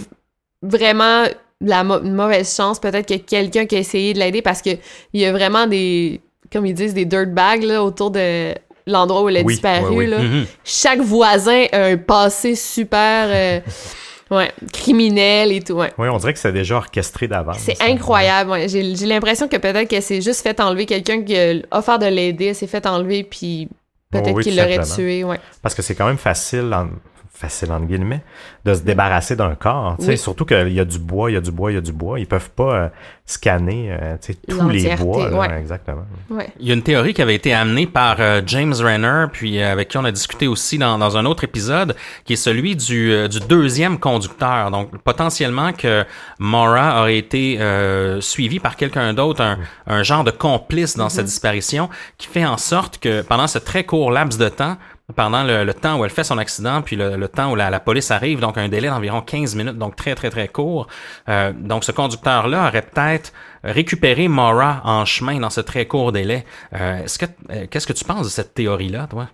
vraiment 0.62 1.25
la 1.61 1.85
mo- 1.85 2.03
une 2.03 2.14
mauvaise 2.14 2.55
chance. 2.55 2.79
Peut-être 2.79 3.11
a 3.12 3.18
quelqu'un 3.18 3.66
qui 3.66 3.77
a 3.77 3.79
essayé 3.79 4.12
de 4.12 4.18
l'aider 4.18 4.42
parce 4.42 4.61
que 4.62 4.70
il 5.12 5.20
y 5.20 5.25
a 5.25 5.33
vraiment 5.33 5.66
des, 5.66 6.20
comme 6.53 6.66
ils 6.66 6.75
disent, 6.75 6.94
des 6.94 7.05
dirtbags 7.07 7.62
là, 7.62 7.83
autour 7.83 8.11
de 8.11 8.53
l'endroit 8.87 9.22
où 9.22 9.29
elle 9.29 9.38
a 9.38 9.42
Oui, 9.42 9.55
disparu. 9.55 9.94
oui. 9.96 10.07
Là. 10.07 10.18
Mhm. 10.18 10.46
Chaque 10.64 11.01
voisin 11.01 11.64
a 11.72 11.85
un 11.87 11.96
passé 11.96 12.55
super 12.55 13.29
euh, 13.31 13.61
ouais, 14.31 14.53
criminel 14.72 15.51
et 15.51 15.61
tout. 15.61 15.72
Ouais. 15.75 15.92
Oui, 15.96 16.09
on 16.09 16.18
dirait 16.18 16.35
que 16.35 16.38
c'est 16.38 16.53
déjà 16.53 16.77
orchestré 16.77 17.27
d'avance. 17.27 17.57
C'est 17.61 17.81
incroyable. 17.83 18.51
ouais. 18.51 18.68
J'ai 18.68 18.94
j'ai 18.94 19.07
l'impression 19.07 19.49
que 19.49 19.57
peut-être 19.57 19.88
qu'elle 19.88 20.03
s'est 20.03 20.20
juste 20.20 20.42
fait 20.42 20.61
enlever 20.61 20.85
quelqu'un 20.85 21.22
qui 21.22 21.37
a 21.38 21.55
offert 21.72 21.99
de 21.99 22.07
l'aider, 22.07 22.46
elle 22.46 22.55
s'est 22.55 22.66
fait 22.66 22.87
enlever, 22.87 23.25
puis 23.25 23.68
peut-être 24.11 24.29
Oh 24.29 24.37
oui, 24.37 24.42
qu'il 24.45 24.57
l'aurait 24.57 24.81
tué. 24.83 25.25
Ouais. 25.25 25.40
Parce 25.62 25.75
que 25.75 25.83
c'est 25.83 25.95
quand 25.95 26.07
même 26.07 26.19
facile, 26.19 26.73
en- 26.75 26.88
facile 27.37 27.70
entre 27.72 27.87
guillemets, 27.87 28.22
de 28.64 28.75
se 28.75 28.81
débarrasser 28.81 29.37
d'un 29.37 29.55
corps. 29.55 29.96
tu 29.99 30.05
sais. 30.07 30.11
Oui. 30.12 30.18
Surtout 30.18 30.44
qu'il 30.44 30.72
y 30.72 30.81
a 30.81 30.85
du 30.85 30.99
bois, 30.99 31.31
il 31.31 31.35
y 31.35 31.37
a 31.37 31.40
du 31.40 31.53
bois, 31.53 31.70
il 31.70 31.75
y 31.75 31.79
a 31.79 31.83
du 31.83 31.92
bois. 31.92 32.18
Ils 32.18 32.27
peuvent 32.27 32.51
pas 32.51 32.75
euh, 32.75 32.88
scanner 33.27 33.88
euh, 33.90 34.16
tu 34.20 34.33
sais, 34.33 34.38
tous 34.49 34.68
les 34.70 34.96
bois. 34.96 35.29
là, 35.31 35.38
ouais. 35.38 35.59
Exactement. 35.59 36.07
Ouais. 36.31 36.49
Il 36.61 36.66
y 36.66 36.70
a 36.70 36.75
une 36.75 36.83
théorie 36.83 37.12
qui 37.12 37.22
avait 37.22 37.35
été 37.35 37.53
amenée 37.53 37.87
par 37.87 38.16
euh, 38.20 38.40
James 38.46 38.72
Renner, 38.75 39.27
puis 39.33 39.61
euh, 39.61 39.72
avec 39.72 39.88
qui 39.88 39.99
on 39.99 40.05
a 40.05 40.12
discuté 40.12 40.46
aussi 40.46 40.79
dans, 40.79 40.99
dans 40.99 41.16
un 41.16 41.27
autre 41.27 41.44
épisode, 41.44 41.94
qui 42.25 42.33
est 42.33 42.37
celui 42.37 42.75
du, 42.77 43.12
euh, 43.12 43.29
du 43.29 43.40
deuxième 43.40 43.99
conducteur. 43.99 44.70
Donc, 44.70 44.96
potentiellement 45.03 45.72
que 45.72 46.05
Mara 46.38 47.01
aurait 47.01 47.18
été 47.18 47.61
euh, 47.61 48.20
suivi 48.20 48.61
par 48.61 48.77
quelqu'un 48.77 49.12
d'autre, 49.12 49.42
un, 49.42 49.59
un 49.87 50.03
genre 50.03 50.25
de 50.25 50.31
complice 50.31 50.96
dans 50.96 51.09
cette 51.09 51.27
disparition, 51.27 51.88
qui 52.16 52.29
fait 52.29 52.46
en 52.46 52.57
sorte 52.57 52.99
que 52.99 53.22
pendant 53.22 53.46
ce 53.46 53.59
très 53.59 53.85
court 53.85 54.11
laps 54.11 54.38
de 54.38 54.49
temps, 54.49 54.77
pendant 55.14 55.45
le, 55.45 55.64
le 55.64 55.73
temps 55.75 55.99
où 55.99 56.05
elle 56.05 56.11
fait 56.11 56.25
son 56.25 56.37
accident, 56.38 56.83
puis 56.83 56.97
le, 56.97 57.16
le 57.16 57.29
temps 57.29 57.53
où 57.53 57.55
la, 57.55 57.71
la 57.71 57.79
police 57.81 58.11
arrive, 58.11 58.40
donc 58.40 58.59
un 58.59 58.69
délai 58.69 58.88
d'environ 58.88 59.21
15 59.21 59.55
minutes, 59.55 59.79
donc 59.79 59.95
très, 59.95 60.14
très, 60.16 60.31
très 60.31 60.49
court. 60.49 60.88
Euh, 61.29 61.53
donc, 61.55 61.85
ce 61.85 61.92
conducteur-là 61.92 62.69
aurait 62.69 62.83
peut-être 62.83 63.33
récupéré 63.62 64.27
Mara 64.29 64.81
en 64.85 65.05
chemin 65.05 65.38
dans 65.38 65.51
ce 65.51 65.61
très 65.61 65.87
court 65.87 66.11
délai. 66.12 66.45
Euh, 66.75 67.05
est-ce 67.05 67.19
que, 67.21 67.27
euh, 67.51 67.66
qu'est-ce 67.71 67.87
que 67.87 67.92
tu 67.92 68.05
penses 68.05 68.25
de 68.25 68.31
cette 68.31 68.55
théorie-là, 68.55 69.07
toi? 69.09 69.29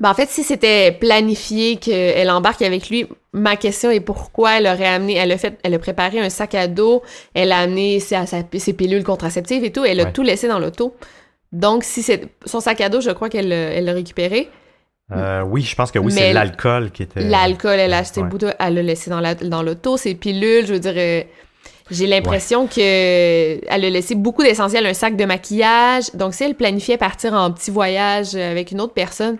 Ben, 0.00 0.10
en 0.10 0.14
fait, 0.14 0.28
si 0.28 0.42
c'était 0.44 0.92
planifié 0.92 1.76
qu'elle 1.76 2.30
embarque 2.30 2.62
avec 2.62 2.88
lui, 2.88 3.06
ma 3.32 3.56
question 3.56 3.90
est 3.90 4.00
pourquoi 4.00 4.58
elle 4.58 4.66
aurait 4.66 4.86
amené, 4.86 5.14
elle 5.14 5.32
a 5.32 5.38
fait, 5.38 5.58
elle 5.64 5.74
a 5.74 5.78
préparé 5.80 6.20
un 6.20 6.30
sac 6.30 6.54
à 6.54 6.68
dos, 6.68 7.02
elle 7.34 7.50
a 7.52 7.58
amené 7.58 7.98
ses, 8.00 8.16
ses 8.58 8.72
pilules 8.74 9.02
contraceptives 9.04 9.64
et 9.64 9.72
tout, 9.72 9.84
elle 9.84 10.00
a 10.00 10.04
Ouais. 10.04 10.12
tout 10.12 10.22
laissé 10.22 10.46
dans 10.48 10.58
l'auto. 10.60 10.94
Donc, 11.52 11.82
si 11.82 12.02
c'est 12.02 12.28
son 12.44 12.60
sac 12.60 12.80
à 12.80 12.88
dos, 12.88 13.00
je 13.00 13.10
crois 13.10 13.28
qu'elle 13.28 13.50
elle 13.52 13.86
l'a 13.86 13.92
récupéré. 13.92 14.50
Euh, 15.10 15.42
oui, 15.42 15.62
je 15.62 15.74
pense 15.74 15.90
que 15.90 15.98
oui, 15.98 16.12
c'est 16.12 16.32
l'alcool 16.34 16.90
qui 16.90 17.02
était. 17.02 17.20
L'alcool, 17.20 17.78
elle 17.78 17.94
a 17.94 17.98
acheté 17.98 18.20
ouais. 18.20 18.24
le 18.26 18.30
bout 18.30 18.38
de, 18.38 18.52
elle 18.58 18.74
l'a 18.74 18.82
laissé 18.82 19.08
dans 19.10 19.20
la- 19.20 19.34
dans 19.34 19.62
l'auto, 19.62 19.96
ses 19.96 20.14
pilules, 20.14 20.66
je 20.66 20.74
veux 20.74 20.80
dire, 20.80 20.94
euh, 20.96 21.22
J'ai 21.90 22.06
l'impression 22.06 22.66
que 22.66 22.78
elle 23.66 23.84
a 23.84 23.88
laissé 23.88 24.14
beaucoup 24.14 24.42
d'essentiel, 24.42 24.84
un 24.84 24.92
sac 24.92 25.16
de 25.16 25.24
maquillage. 25.24 26.10
Donc, 26.12 26.34
si 26.34 26.44
elle 26.44 26.54
planifiait 26.54 26.98
partir 26.98 27.32
en 27.32 27.50
petit 27.50 27.70
voyage 27.70 28.34
avec 28.34 28.72
une 28.72 28.82
autre 28.82 28.92
personne, 28.92 29.38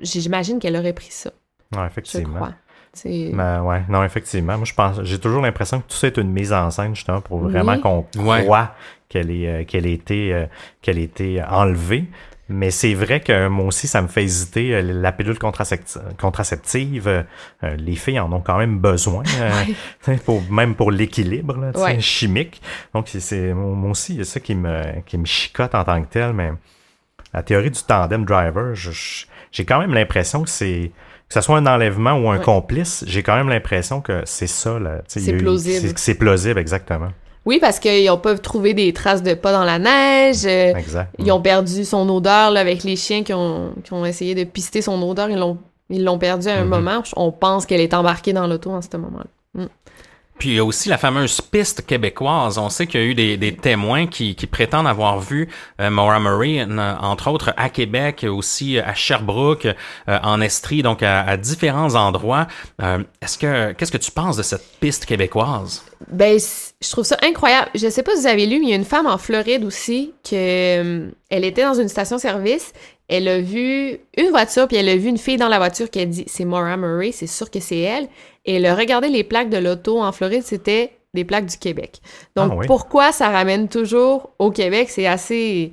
j'imagine 0.00 0.60
qu'elle 0.60 0.76
aurait 0.76 0.92
pris 0.92 1.10
ça. 1.10 1.30
Ouais, 1.74 1.80
Je 1.82 1.86
effectivement. 1.88 2.36
crois. 2.36 2.52
C'est- 2.92 3.30
Ben 3.32 3.62
ouais, 3.64 3.82
non, 3.88 4.04
effectivement. 4.04 4.56
Moi, 4.56 4.66
je 4.66 4.74
pense, 4.74 5.02
j'ai 5.02 5.18
toujours 5.18 5.42
l'impression 5.42 5.80
que 5.80 5.88
tout 5.88 5.96
ça 5.96 6.06
est 6.06 6.16
une 6.16 6.30
mise 6.30 6.52
en 6.52 6.70
scène, 6.70 6.94
justement, 6.94 7.20
pour 7.20 7.38
vraiment 7.38 7.72
Oui. 7.72 7.80
qu'on 7.80 8.06
Ouais. 8.18 8.44
croit 8.44 8.72
qu'elle 9.08 9.30
est, 9.32 9.48
euh, 9.48 9.64
qu'elle 9.64 9.86
été, 9.86 10.32
euh, 10.32 10.46
qu'elle 10.82 10.98
a 10.98 11.00
été 11.00 11.42
enlevée. 11.42 12.04
Mais 12.52 12.70
c'est 12.72 12.94
vrai 12.94 13.20
que 13.20 13.46
moi 13.48 13.66
aussi, 13.66 13.86
ça 13.86 14.02
me 14.02 14.08
fait 14.08 14.24
hésiter. 14.24 14.74
Euh, 14.74 14.82
La 14.82 15.12
pilule 15.12 15.36
contracepti- 15.38 15.98
contraceptive, 16.18 17.06
euh, 17.06 17.22
euh, 17.62 17.76
les 17.76 17.94
filles 17.94 18.18
en 18.18 18.32
ont 18.32 18.40
quand 18.40 18.58
même 18.58 18.78
besoin, 18.80 19.22
euh, 19.40 20.16
pour, 20.24 20.42
même 20.50 20.74
pour 20.74 20.90
l'équilibre 20.90 21.56
Ouais. 21.76 22.00
chimique. 22.00 22.60
Donc, 22.92 23.08
c'est- 23.08 23.54
moi 23.54 23.90
aussi, 23.90 24.14
il 24.14 24.18
y 24.18 24.22
a 24.22 24.24
ça 24.24 24.40
qui 24.40 24.54
me, 24.56 25.00
qui 25.06 25.16
me 25.16 25.24
chicote 25.24 25.74
en 25.74 25.84
tant 25.84 26.02
que 26.02 26.08
tel. 26.08 26.32
Mais 26.32 26.50
la 27.32 27.42
théorie 27.44 27.70
du 27.70 27.80
tandem 27.86 28.24
driver, 28.24 28.74
j'ai 28.74 29.64
quand 29.64 29.78
même 29.78 29.94
l'impression 29.94 30.42
que 30.42 30.50
c'est 30.50 30.90
que 31.28 31.34
ce 31.34 31.42
soit 31.42 31.58
un 31.58 31.66
enlèvement 31.66 32.14
ou 32.18 32.28
un 32.28 32.38
Ouais. 32.38 32.44
complice, 32.44 33.04
j'ai 33.06 33.22
quand 33.22 33.36
même 33.36 33.48
l'impression 33.48 34.00
que 34.00 34.22
c'est 34.24 34.48
ça. 34.48 34.76
C'est 35.06 35.36
plausible. 35.36 35.92
C'est 35.96 36.14
plausible, 36.16 36.58
exactement. 36.58 37.12
Oui, 37.46 37.58
parce 37.60 37.78
qu'ils 37.78 38.08
ont 38.10 38.18
pas 38.18 38.36
trouvé 38.36 38.74
des 38.74 38.92
traces 38.92 39.22
de 39.22 39.34
pas 39.34 39.52
dans 39.52 39.64
la 39.64 39.78
neige. 39.78 40.44
euh, 40.44 40.74
Exact. 40.74 41.14
Ils 41.18 41.32
ont 41.32 41.40
perdu 41.40 41.84
son 41.84 42.08
odeur 42.08 42.50
là, 42.50 42.60
avec 42.60 42.82
les 42.84 42.96
chiens 42.96 43.22
qui 43.22 43.32
ont, 43.32 43.72
qui 43.82 43.92
ont 43.92 44.04
essayé 44.04 44.34
de 44.34 44.44
pister 44.44 44.82
son 44.82 45.00
odeur. 45.02 45.30
Ils 45.30 45.38
l'ont, 45.38 45.56
ils 45.88 46.04
l'ont 46.04 46.18
perdu 46.18 46.48
à 46.48 46.56
un 46.58 46.64
Mhm. 46.64 46.68
moment. 46.68 47.02
On 47.16 47.32
pense 47.32 47.64
qu'elle 47.66 47.80
est 47.80 47.94
embarquée 47.94 48.32
dans 48.34 48.46
l'auto 48.46 48.70
en 48.70 48.82
ce 48.82 48.94
moment-là. 48.96 49.24
Puis 50.40 50.48
il 50.48 50.54
y 50.54 50.58
a 50.58 50.64
aussi 50.64 50.88
la 50.88 50.96
fameuse 50.96 51.42
piste 51.42 51.84
québécoise. 51.84 52.56
On 52.56 52.70
sait 52.70 52.86
qu'il 52.86 53.00
y 53.00 53.04
a 53.04 53.06
eu 53.06 53.14
des, 53.14 53.54
témoins 53.54 54.06
qui, 54.06 54.34
prétendent 54.50 54.86
avoir 54.86 55.20
vu 55.20 55.50
euh, 55.82 55.90
Maura 55.90 56.18
Murray, 56.18 56.66
entre 57.02 57.30
autres 57.30 57.52
à 57.58 57.68
Québec, 57.68 58.24
aussi 58.26 58.78
à 58.78 58.94
Sherbrooke, 58.94 59.66
euh, 59.66 60.18
en 60.22 60.40
Estrie, 60.40 60.82
donc 60.82 61.02
à, 61.02 61.36
différents 61.36 61.94
endroits. 61.94 62.46
Euh, 62.80 63.02
est-ce 63.20 63.36
que 63.36 63.72
qu'est-ce 63.72 63.92
que 63.92 63.98
tu 63.98 64.10
penses 64.10 64.38
de 64.38 64.42
cette 64.42 64.64
piste 64.80 65.04
québécoise? 65.04 65.84
Ben, 66.08 66.38
je 66.82 66.90
trouve 66.90 67.04
ça 67.04 67.18
incroyable. 67.22 67.70
Je 67.74 67.90
sais 67.90 68.02
pas 68.02 68.12
si 68.14 68.22
vous 68.22 68.26
avez 68.26 68.46
lu, 68.46 68.58
mais 68.58 68.66
il 68.66 68.70
y 68.70 68.72
a 68.72 68.76
une 68.76 68.84
femme 68.84 69.06
en 69.06 69.18
Floride 69.18 69.64
aussi 69.64 70.14
que 70.24 70.34
euh, 70.34 71.10
elle 71.28 71.44
était 71.44 71.62
dans 71.62 71.74
une 71.74 71.88
station-service. 71.88 72.72
Elle 73.12 73.26
a 73.28 73.40
vu 73.40 73.98
une 74.16 74.28
voiture, 74.30 74.68
puis 74.68 74.76
elle 74.76 74.88
a 74.88 74.96
vu 74.96 75.08
une 75.08 75.18
fille 75.18 75.36
dans 75.36 75.48
la 75.48 75.58
voiture 75.58 75.90
qui 75.90 75.98
a 76.00 76.04
dit 76.06 76.24
c'est 76.28 76.44
Maura 76.44 76.76
Murray, 76.76 77.10
c'est 77.12 77.26
sûr 77.26 77.50
que 77.50 77.58
c'est 77.60 77.80
elle. 77.80 78.08
Et 78.44 78.54
elle 78.54 78.66
a 78.66 78.74
regardé 78.76 79.08
les 79.08 79.24
plaques 79.24 79.50
de 79.50 79.56
l'auto 79.58 80.00
en 80.00 80.12
Floride, 80.12 80.42
c'était 80.44 80.92
des 81.12 81.24
plaques 81.24 81.46
du 81.46 81.58
Québec. 81.58 82.00
Donc 82.36 82.50
Ah 82.52 82.56
oui. 82.56 82.66
pourquoi 82.68 83.10
ça 83.12 83.28
ramène 83.30 83.68
toujours 83.68 84.30
au 84.38 84.50
Québec? 84.52 84.88
C'est 84.90 85.06
assez. 85.06 85.72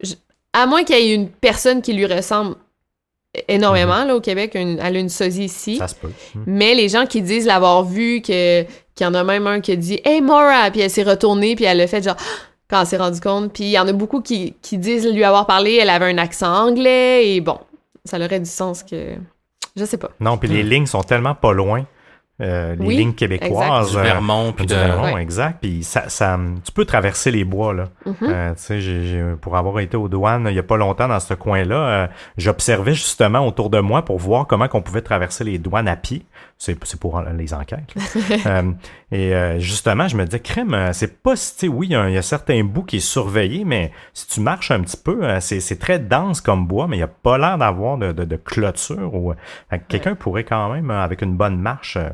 je- 0.00 0.14
À 0.52 0.66
moins 0.66 0.84
qu'il 0.84 0.96
y 0.96 1.10
ait 1.10 1.14
une 1.14 1.28
personne 1.30 1.80
qui 1.82 1.94
lui 1.94 2.04
ressemble 2.06 2.54
énormément 3.48 4.04
là 4.04 4.16
au 4.16 4.20
Québec, 4.20 4.52
une- 4.54 4.78
elle 4.82 4.96
a 4.96 4.98
une 4.98 5.08
sosie 5.08 5.44
ici. 5.44 5.76
Ça 5.76 5.88
se 5.88 5.94
peut. 5.94 6.10
Hmm. 6.34 6.42
Mais 6.46 6.74
les 6.74 6.88
gens 6.88 7.06
qui 7.06 7.22
disent 7.22 7.46
l'avoir 7.46 7.84
vu, 7.84 8.20
que 8.22 8.62
qu'il 8.94 9.04
y 9.04 9.06
en 9.06 9.14
a 9.14 9.22
même 9.22 9.46
un 9.46 9.60
qui 9.60 9.72
a 9.72 9.76
dit 9.76 10.00
Hey 10.04 10.20
Maura, 10.20 10.70
puis 10.72 10.80
elle 10.80 10.90
s'est 10.90 11.02
retournée, 11.04 11.54
puis 11.54 11.64
elle 11.66 11.80
a 11.80 11.86
fait 11.86 12.02
genre 12.02 12.16
quand 12.70 12.80
elle 12.80 12.86
s'est 12.86 12.96
rendue 12.96 13.20
compte. 13.20 13.52
Puis 13.52 13.64
il 13.64 13.70
y 13.70 13.78
en 13.78 13.88
a 13.88 13.92
beaucoup 13.92 14.20
qui, 14.20 14.54
qui 14.62 14.78
disent 14.78 15.06
lui 15.12 15.24
avoir 15.24 15.46
parlé, 15.46 15.78
elle 15.80 15.90
avait 15.90 16.10
un 16.12 16.18
accent 16.18 16.52
anglais, 16.68 17.28
et 17.34 17.40
bon, 17.40 17.58
ça 18.04 18.18
aurait 18.18 18.40
du 18.40 18.50
sens 18.50 18.82
que. 18.82 19.14
Je 19.76 19.84
sais 19.84 19.98
pas. 19.98 20.10
Non, 20.20 20.36
puis 20.38 20.48
les 20.48 20.62
lignes 20.62 20.86
sont 20.86 21.02
tellement 21.02 21.34
pas 21.34 21.52
loin. 21.52 21.84
euh, 22.40 22.76
les 22.76 22.86
Oui, 22.86 22.96
lignes 22.96 23.14
québécoises. 23.14 23.90
Du 23.90 23.96
euh, 23.98 24.02
Vermont, 24.02 24.52
puis 24.52 24.64
du. 24.64 24.72
Vermont, 24.72 25.14
Ouais. 25.14 25.22
exact. 25.22 25.58
Puis 25.60 25.82
ça, 25.82 26.08
ça, 26.08 26.38
tu 26.64 26.70
peux 26.70 26.84
traverser 26.84 27.32
les 27.32 27.42
bois, 27.44 27.74
là. 27.74 27.84
Mhm. 28.06 28.14
Euh, 28.22 28.50
tu 28.54 28.62
sais, 28.62 28.80
j'ai- 28.80 29.24
pour 29.40 29.56
avoir 29.56 29.80
été 29.80 29.96
aux 29.96 30.08
douanes 30.08 30.46
il 30.48 30.54
y 30.54 30.58
a 30.60 30.62
pas 30.62 30.76
longtemps 30.76 31.08
dans 31.08 31.18
ce 31.18 31.34
coin-là, 31.34 31.74
euh, 31.74 32.06
j'observais 32.36 32.94
justement 32.94 33.44
autour 33.44 33.70
de 33.70 33.80
moi 33.80 34.04
pour 34.04 34.18
voir 34.18 34.46
comment 34.46 34.68
qu'on 34.68 34.82
pouvait 34.82 35.02
traverser 35.02 35.42
les 35.42 35.58
douanes 35.58 35.88
à 35.88 35.96
pied. 35.96 36.22
C'est 36.60 36.76
c'est 36.84 36.98
pour 36.98 37.20
les 37.22 37.54
enquêtes. 37.54 37.94
Euh, 38.46 38.72
et 39.12 39.34
euh, 39.34 39.58
justement, 39.60 40.08
je 40.08 40.16
me 40.16 40.24
disais, 40.24 40.40
crème, 40.40 40.74
euh, 40.74 40.92
c'est 40.92 41.22
pas, 41.22 41.36
si- 41.36 41.68
oui, 41.68 41.86
il 41.88 41.92
y, 41.92 41.94
a 41.94 42.00
un- 42.02 42.08
il 42.08 42.14
y 42.14 42.18
a 42.18 42.22
certains 42.22 42.62
bouts 42.64 42.82
qui 42.82 42.96
est 42.96 43.00
surveillé, 43.00 43.64
mais 43.64 43.92
si 44.12 44.26
tu 44.28 44.40
marches 44.40 44.70
un 44.72 44.80
petit 44.80 44.96
peu, 44.96 45.24
euh, 45.24 45.38
c'est 45.40 45.60
c'est 45.60 45.76
très 45.78 45.98
dense 45.98 46.40
comme 46.40 46.66
bois, 46.66 46.86
mais 46.88 46.96
il 46.96 47.00
n'y 47.00 47.04
a 47.04 47.08
pas 47.08 47.38
l'air 47.38 47.58
d'avoir 47.58 47.96
de, 47.96 48.10
de, 48.12 48.24
de 48.24 48.36
clôture. 48.36 49.14
Ou, 49.14 49.34
quelqu'un 49.88 50.14
pourrait 50.16 50.44
quand 50.44 50.72
même, 50.72 50.90
avec 50.90 51.22
une 51.22 51.36
bonne 51.36 51.58
marche, 51.60 51.96
euh, 51.96 52.08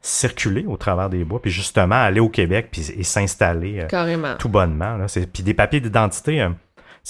circuler 0.00 0.64
au 0.66 0.76
travers 0.78 1.10
des 1.10 1.24
bois, 1.24 1.42
puis 1.42 1.50
justement 1.50 1.96
aller 1.96 2.20
au 2.20 2.30
Québec 2.30 2.68
puis, 2.72 2.90
et 2.96 3.02
s'installer 3.02 3.84
Carrément. 3.88 4.34
tout 4.38 4.48
bonnement. 4.48 4.96
Là. 4.96 5.08
C'est- 5.08 5.30
Puis 5.30 5.42
des 5.42 5.52
papiers 5.54 5.80
d'identité, 5.80 6.40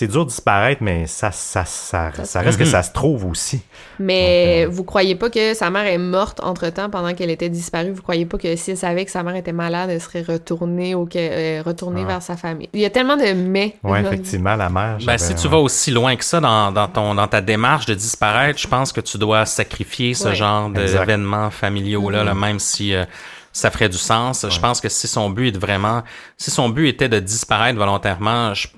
c'est 0.01 0.07
dur 0.07 0.25
de 0.25 0.31
disparaître, 0.31 0.83
mais 0.83 1.07
ça, 1.07 1.31
ça, 1.31 1.67
ça, 1.67 2.11
Ça 2.15 2.25
ça, 2.25 2.41
se 2.41 2.45
reste 2.47 2.59
que 2.59 2.65
ça 2.65 2.83
se 2.83 2.91
trouve 2.91 3.27
aussi. 3.27 3.61
Mais 3.99 4.65
Donc, 4.65 4.73
vous 4.75 4.85
croyez 4.85 5.15
pas 5.15 5.29
que 5.29 5.53
sa 5.53 5.69
mère 5.69 5.85
est 5.85 5.99
morte 5.99 6.41
entre-temps 6.43 6.89
pendant 6.89 7.13
qu'elle 7.13 7.29
était 7.29 7.51
disparue? 7.51 7.91
Vous 7.93 8.01
croyez 8.01 8.25
pas 8.25 8.39
que 8.39 8.57
si 8.57 8.71
elle 8.71 8.77
savait 8.79 9.05
que 9.05 9.11
sa 9.11 9.23
mère 9.23 9.37
était 9.37 9.53
malade, 9.53 9.91
elle 9.91 10.01
serait 10.01 10.23
retournée, 10.23 10.95
au, 10.95 11.07
euh, 11.15 11.63
retournée 11.67 12.01
Ah. 12.05 12.13
vers 12.13 12.23
sa 12.23 12.37
famille? 12.39 12.71
Il 12.73 12.81
y 12.81 12.87
a 12.87 12.91
tellement 12.91 13.19
de 13.19 13.33
mais. 13.35 13.77
Ouais, 13.85 14.01
effectivement, 14.01 14.57
la 14.57 14.71
mère. 14.71 14.97
Ben, 15.05 15.19
si 15.19 15.35
tu 15.35 15.49
vas 15.49 15.59
aussi 15.59 15.91
loin 15.91 16.17
que 16.17 16.25
ça 16.25 16.41
dans, 16.41 16.73
dans, 16.73 16.89
ton, 16.89 17.15
dans 17.15 17.29
ta 17.29 17.43
démarche 17.43 17.85
de 17.85 17.95
disparaître, 17.95 18.59
je 18.59 18.69
pense 18.69 18.93
que 18.93 19.03
tu 19.03 19.19
dois 19.19 19.45
sacrifier 19.45 20.15
ce 20.15 20.29
Ouais. 20.29 20.35
genre 20.35 20.71
d'événements 20.71 21.51
familiaux-là, 21.51 22.25
là, 22.25 22.35
même 22.35 22.59
si 22.59 22.95
euh, 22.95 23.05
ça 23.53 23.71
ferait 23.71 23.89
du 23.89 23.99
sens. 23.99 24.47
Je 24.49 24.61
pense 24.61 24.81
que 24.81 24.89
si 24.89 25.09
son 25.09 25.29
but 25.31 25.49
est 25.49 25.53
de 25.53 25.59
vraiment, 25.59 26.03
si 26.37 26.51
son 26.51 26.69
but 26.69 26.89
était 26.89 27.09
de 27.09 27.19
disparaître 27.19 27.79
volontairement, 27.79 28.55
je- 28.55 28.69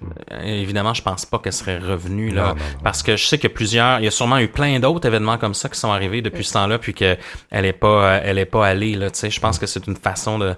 évidemment, 0.45 0.95
je 0.95 1.03
pense 1.03 1.27
pas 1.27 1.39
qu'elle 1.39 1.53
serait 1.53 1.79
revenue 1.79 2.31
là, 2.31 2.43
Non, 2.43 2.49
non, 2.49 2.55
non. 2.55 2.81
parce 2.83 3.03
que 3.03 3.17
je 3.17 3.27
sais 3.27 3.39
que 3.39 3.49
plusieurs, 3.49 4.01
il 4.01 4.05
y 4.05 4.09
a 4.09 4.11
sûrement 4.11 4.39
eu 4.39 4.49
plein 4.49 4.81
d'autres 4.81 5.07
événements 5.07 5.37
comme 5.39 5.55
ça 5.55 5.69
qui 5.69 5.79
sont 5.79 5.93
arrivés 5.93 6.23
depuis 6.23 6.45
ce 6.45 6.55
temps-là, 6.55 6.79
puis 6.79 6.95
que 6.95 7.17
elle 7.51 7.67
est 7.67 7.73
pas, 7.75 8.21
elle 8.25 8.39
est 8.39 8.47
pas 8.47 8.67
allée 8.67 8.95
là. 8.95 9.11
Tu 9.11 9.19
sais, 9.19 9.31
je 9.31 9.41
pense 9.41 9.59
que 9.59 9.67
c'est 9.67 9.87
une 9.87 9.97
façon 9.97 10.39
de 10.39 10.55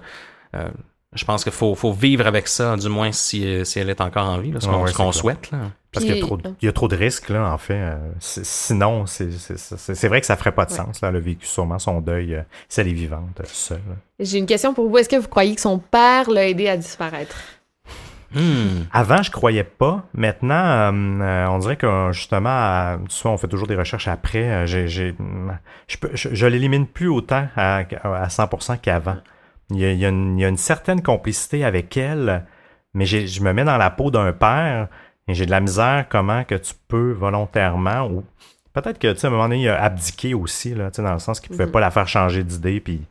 euh, 0.55 0.69
je 1.15 1.25
pense 1.25 1.43
qu'il 1.43 1.53
faut, 1.53 1.73
faut 1.75 1.93
vivre 1.93 2.27
avec 2.27 2.47
ça, 2.47 2.75
du 2.75 2.89
moins 2.89 3.11
si, 3.11 3.45
euh, 3.45 3.63
si 3.63 3.79
elle 3.79 3.89
est 3.89 4.01
encore 4.01 4.27
en 4.29 4.37
vie, 4.37 4.51
là, 4.51 4.59
ce 4.59 4.67
qu'on 4.67 4.83
ouais, 5.07 5.11
souhaite. 5.13 5.49
Là. 5.51 5.57
Parce 5.91 6.05
qu'il 6.05 6.13
y, 6.13 6.17
a 6.17 6.19
Puis- 6.19 6.27
trop 6.27 6.35
de- 6.37 6.53
il 6.61 6.65
y 6.65 6.67
a 6.67 6.73
trop 6.73 6.87
de 6.89 6.95
risques, 6.97 7.29
là, 7.29 7.51
en 7.53 7.57
fait. 7.57 7.73
euh, 7.79 7.95
sinon, 8.19 9.05
c'est 9.05 9.31
c'est- 9.31 9.57
c'est- 9.57 9.95
c'est 9.95 10.07
vrai 10.09 10.19
que 10.19 10.27
ça 10.27 10.35
ferait 10.35 10.51
pas 10.51 10.65
de 10.65 10.71
Ouais. 10.71 10.77
sens. 10.77 11.01
Là, 11.01 11.07
elle 11.07 11.15
a 11.15 11.19
vécu 11.21 11.45
sûrement 11.47 11.79
son 11.79 12.01
deuil, 12.01 12.35
euh, 12.35 12.41
si 12.67 12.81
elle 12.81 12.89
est 12.89 12.93
vivante, 12.93 13.39
euh, 13.39 13.43
seule. 13.47 13.79
J'ai 14.19 14.37
une 14.39 14.45
question 14.45 14.73
pour 14.73 14.89
vous. 14.89 14.97
Est-ce 14.97 15.07
que 15.07 15.15
vous 15.15 15.29
croyez 15.29 15.55
que 15.55 15.61
son 15.61 15.79
père 15.79 16.29
l'a 16.29 16.47
aidé 16.49 16.67
à 16.67 16.75
disparaître? 16.75 17.37
Hmm. 18.33 18.83
Avant, 18.91 19.21
je 19.23 19.31
croyais 19.31 19.63
pas. 19.63 20.03
Maintenant, 20.13 20.55
euh, 20.55 20.91
euh, 21.21 21.45
on 21.47 21.59
dirait 21.59 21.77
que 21.77 22.09
justement, 22.11 22.97
souvent, 23.07 23.35
on 23.35 23.37
fait 23.37 23.47
toujours 23.47 23.67
des 23.67 23.75
recherches 23.77 24.09
après. 24.09 24.43
euh, 24.51 24.65
je, 24.67 25.97
peux- 25.97 26.09
je, 26.13 26.29
je 26.33 26.45
l'élimine 26.45 26.85
plus 26.87 27.07
autant 27.07 27.47
à, 27.55 27.83
à 28.03 28.27
100% 28.27 28.77
qu'avant. 28.77 29.15
Il 29.71 29.77
y, 29.79 29.85
a, 29.85 29.91
il, 29.91 29.99
y 29.99 30.05
a 30.05 30.09
une, 30.09 30.37
il 30.37 30.41
y 30.41 30.45
a 30.45 30.47
une 30.47 30.57
certaine 30.57 31.01
complicité 31.01 31.63
avec 31.65 31.97
elle, 31.97 32.45
mais 32.93 33.05
je 33.05 33.41
me 33.43 33.51
mets 33.51 33.63
dans 33.63 33.77
la 33.77 33.89
peau 33.89 34.11
d'un 34.11 34.31
père 34.31 34.87
et 35.27 35.33
j'ai 35.33 35.45
de 35.47 35.51
la 35.51 35.59
misère 35.59 36.05
comment 36.09 36.43
que 36.43 36.55
tu 36.55 36.73
peux 36.87 37.11
volontairement 37.11 38.07
ou 38.07 38.23
peut-être 38.73 38.99
que 38.99 39.11
tu 39.11 39.19
sais, 39.19 39.25
à 39.27 39.29
un 39.29 39.33
moment 39.33 39.43
donné, 39.49 39.63
il 39.63 39.69
a 39.69 39.81
abdiqué 39.81 40.33
aussi, 40.35 40.75
là, 40.75 40.91
tu 40.91 40.97
sais, 40.97 41.01
dans 41.01 41.13
le 41.13 41.19
sens 41.19 41.39
qu'il 41.39 41.49
pouvait 41.49 41.65
Mhm. 41.65 41.71
pas 41.71 41.79
la 41.79 41.89
faire 41.91 42.07
changer 42.07 42.43
d'idée, 42.43 42.79
puis 42.79 43.01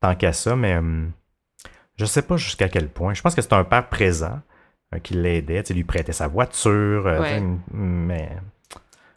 tant 0.00 0.14
qu'à 0.14 0.32
ça, 0.32 0.56
mais 0.56 0.76
hum, 0.78 1.10
je 1.96 2.04
sais 2.06 2.22
pas 2.22 2.36
jusqu'à 2.36 2.68
quel 2.68 2.88
point. 2.88 3.12
Je 3.14 3.20
pense 3.20 3.34
que 3.34 3.42
c'est 3.42 3.52
un 3.52 3.64
père 3.64 3.88
présent 3.88 4.40
euh, 4.94 4.98
qui 5.00 5.12
l'aidait, 5.14 5.62
tu 5.62 5.74
lui 5.74 5.84
prêtait 5.84 6.12
sa 6.12 6.28
voiture, 6.28 7.06
euh, 7.06 7.20
Ouais. 7.20 7.42
mais 7.72 8.30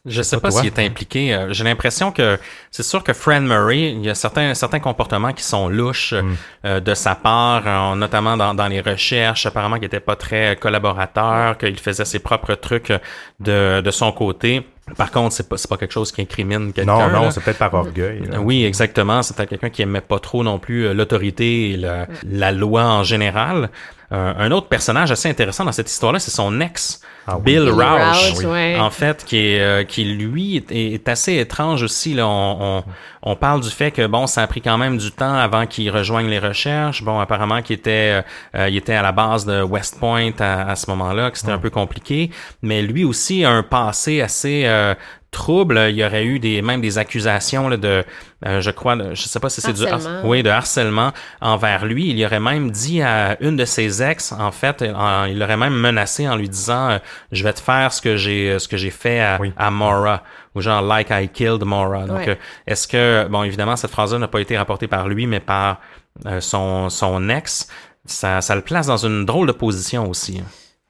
Je 0.05 0.23
sais 0.23 0.37
pas 0.37 0.49
pas 0.49 0.51
s'il 0.51 0.65
est 0.67 0.79
impliqué. 0.79 1.31
Euh, 1.33 1.53
J'ai 1.53 1.63
l'impression 1.63 2.11
que 2.11 2.39
c'est 2.71 2.81
sûr 2.81 3.03
que 3.03 3.13
Fred 3.13 3.43
Murray, 3.43 3.91
il 3.91 4.03
y 4.03 4.09
a 4.09 4.15
certains 4.15 4.53
certains 4.55 4.79
comportements 4.79 5.31
qui 5.31 5.43
sont 5.43 5.69
louches 5.69 6.13
Mm. 6.13 6.33
euh, 6.65 6.79
de 6.79 6.93
sa 6.95 7.13
part, 7.15 7.63
euh, 7.67 7.95
notamment 7.95 8.35
dans, 8.35 8.53
dans 8.55 8.67
les 8.67 8.81
recherches. 8.81 9.45
Apparemment, 9.45 9.75
qu'il 9.75 9.85
était 9.85 9.99
pas 9.99 10.15
très 10.15 10.55
collaborateur, 10.55 11.57
qu'il 11.57 11.77
faisait 11.79 12.05
ses 12.05 12.19
propres 12.19 12.55
trucs 12.55 12.89
euh, 12.91 12.97
de, 13.39 13.81
de 13.81 13.91
son 13.91 14.11
côté. 14.11 14.65
Par 14.97 15.11
contre, 15.11 15.33
c'est 15.35 15.47
pas 15.47 15.57
c'est 15.57 15.69
pas 15.69 15.77
quelque 15.77 15.93
chose 15.93 16.11
qui 16.11 16.21
incrimine 16.21 16.73
quelqu'un. 16.73 17.07
non, 17.09 17.21
non, 17.25 17.31
c'est 17.31 17.41
peut-être 17.43 17.59
par 17.59 17.73
orgueil. 17.73 18.23
là. 18.29 18.41
Oui, 18.41 18.65
exactement. 18.65 19.21
C'était 19.21 19.45
quelqu'un 19.45 19.69
qui 19.69 19.83
aimait 19.83 20.01
pas 20.01 20.19
trop 20.19 20.43
non 20.43 20.57
plus 20.59 20.93
l'autorité 20.93 21.71
et 21.71 21.77
la, 21.77 22.07
la 22.29 22.51
loi 22.51 22.83
en 22.83 23.03
général. 23.03 23.69
Euh, 24.11 24.33
un 24.37 24.51
autre 24.51 24.67
personnage 24.67 25.09
assez 25.11 25.29
intéressant 25.29 25.63
dans 25.63 25.71
cette 25.71 25.89
histoire-là, 25.89 26.19
c'est 26.19 26.31
son 26.31 26.59
ex, 26.59 26.99
Ah 27.27 27.37
oui. 27.37 27.43
Bill. 27.43 27.69
Rauch, 27.69 28.43
ouais. 28.43 28.77
En 28.77 28.89
fait, 28.89 29.23
qui 29.23 29.37
est 29.37 29.61
euh, 29.61 29.83
qui 29.85 30.03
lui 30.03 30.57
est, 30.57 30.71
est 30.71 31.07
assez 31.07 31.37
étrange 31.37 31.81
aussi. 31.83 32.13
Là, 32.13 32.27
on, 32.27 32.57
on, 32.79 32.83
on 33.23 33.35
parle 33.37 33.61
du 33.61 33.69
fait 33.69 33.91
que 33.91 34.05
bon, 34.07 34.27
ça 34.27 34.41
a 34.43 34.47
pris 34.47 34.61
quand 34.61 34.77
même 34.77 34.97
du 34.97 35.11
temps 35.11 35.35
avant 35.35 35.65
qu'il 35.65 35.89
rejoigne 35.91 36.27
les 36.27 36.39
recherches. 36.39 37.03
Bon, 37.03 37.19
apparemment 37.21 37.61
qu'il 37.61 37.77
était 37.77 38.21
euh, 38.55 38.67
il 38.67 38.75
était 38.75 38.95
à 38.95 39.01
la 39.01 39.13
base 39.13 39.45
de 39.45 39.61
West 39.61 39.97
Point 39.99 40.31
à, 40.39 40.69
à 40.71 40.75
ce 40.75 40.89
moment-là, 40.89 41.31
que 41.31 41.37
c'était 41.37 41.53
un 41.53 41.57
peu 41.59 41.69
compliqué. 41.69 42.31
Mais 42.61 42.81
lui 42.81 43.05
aussi 43.05 43.45
a 43.45 43.51
un 43.51 43.63
passé 43.63 44.19
assez 44.21 44.63
euh, 44.65 44.93
troubles. 45.31 45.79
Il 45.89 45.95
y 45.95 46.03
aurait 46.05 46.25
eu 46.25 46.39
des 46.39 46.61
même 46.61 46.81
des 46.81 46.97
accusations 46.97 47.69
là, 47.69 47.77
de, 47.77 48.03
euh, 48.45 48.61
je 48.61 48.69
crois, 48.69 48.95
de- 48.95 49.15
je 49.15 49.23
sais 49.23 49.39
pas 49.39 49.49
si 49.49 49.61
c'est 49.61 49.73
du 49.73 49.85
Harcèlement. 49.87 50.21
oui, 50.25 50.43
de 50.43 50.49
harcèlement 50.49 51.11
envers 51.39 51.85
lui. 51.85 52.09
Il 52.09 52.19
y 52.19 52.25
aurait 52.25 52.39
même 52.39 52.69
dit 52.69 53.01
à 53.01 53.37
une 53.41 53.55
de 53.55 53.65
ses 53.65 54.03
ex, 54.03 54.33
en 54.33 54.51
fait, 54.51 54.83
en- 54.83 55.25
il 55.25 55.39
l'aurait 55.39 55.57
même 55.57 55.73
menacé 55.73 56.27
en 56.27 56.35
lui 56.35 56.49
disant, 56.49 56.89
euh, 56.91 56.97
je 57.31 57.43
vais 57.43 57.53
te 57.53 57.61
faire 57.61 57.91
ce 57.93 58.01
que 58.01 58.17
j'ai 58.17 58.59
ce 58.59 58.67
que 58.67 58.77
j'ai 58.77 58.91
fait 58.91 59.21
à, 59.21 59.37
Oui. 59.39 59.53
à 59.57 59.71
Maura 59.71 60.23
ou 60.53 60.61
genre 60.61 60.81
like 60.81 61.07
I 61.09 61.29
killed 61.29 61.63
Maura. 61.63 62.05
Donc, 62.05 62.17
Ouais. 62.17 62.29
euh, 62.29 62.35
est-ce 62.67 62.87
que 62.87 63.25
bon, 63.29 63.43
évidemment, 63.43 63.75
cette 63.77 63.91
phrase-là 63.91 64.19
n'a 64.19 64.27
pas 64.27 64.41
été 64.41 64.57
rapportée 64.57 64.87
par 64.87 65.07
lui, 65.07 65.25
mais 65.27 65.39
par 65.39 65.79
euh, 66.25 66.41
son 66.41 66.89
son 66.89 67.29
ex. 67.29 67.67
Ça, 68.05 68.41
ça 68.41 68.55
le 68.55 68.61
place 68.61 68.87
dans 68.87 68.97
une 69.05 69.25
drôle 69.25 69.47
de 69.47 69.51
position 69.53 70.09
aussi. 70.09 70.41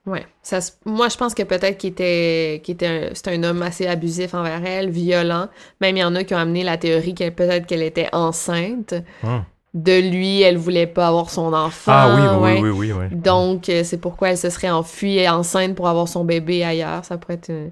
Ouais. 0.05 0.25
Ça, 0.41 0.59
moi, 0.85 1.09
je 1.09 1.17
pense 1.17 1.35
que 1.35 1.43
peut-être 1.43 1.77
qu'il 1.77 1.91
était, 1.91 2.59
qu'il 2.63 2.73
était 2.73 2.87
un, 2.87 3.09
c'est 3.13 3.27
un 3.27 3.43
homme 3.43 3.61
assez 3.61 3.85
abusif 3.85 4.33
envers 4.33 4.65
elle, 4.65 4.89
violent. 4.89 5.47
Même 5.79 5.97
il 5.97 5.99
y 5.99 6.03
en 6.03 6.15
a 6.15 6.23
qui 6.23 6.33
ont 6.33 6.37
amené 6.37 6.63
la 6.63 6.77
théorie 6.77 7.13
qu'elle 7.13 7.35
peut-être 7.35 7.67
qu'elle 7.67 7.83
était 7.83 8.09
enceinte. 8.11 8.95
Hum. 9.23 9.43
De 9.73 9.99
lui, 10.01 10.41
elle 10.41 10.57
voulait 10.57 10.87
pas 10.87 11.07
avoir 11.07 11.29
son 11.29 11.53
enfant. 11.53 11.91
Ah 11.93 12.15
oui, 12.15 12.21
oui, 12.21 12.43
ouais. 12.43 12.59
oui, 12.61 12.69
oui, 12.69 12.91
oui. 12.91 13.15
Donc, 13.15 13.69
euh, 13.69 13.83
c'est 13.85 13.99
pourquoi 13.99 14.31
elle 14.31 14.37
se 14.37 14.49
serait 14.49 14.69
enfuie 14.69 15.29
enceinte 15.29 15.75
pour 15.75 15.87
avoir 15.87 16.09
son 16.09 16.25
bébé 16.25 16.63
ailleurs. 16.65 17.05
Ça 17.05 17.17
pourrait 17.17 17.35
être... 17.35 17.51
euh, 17.51 17.69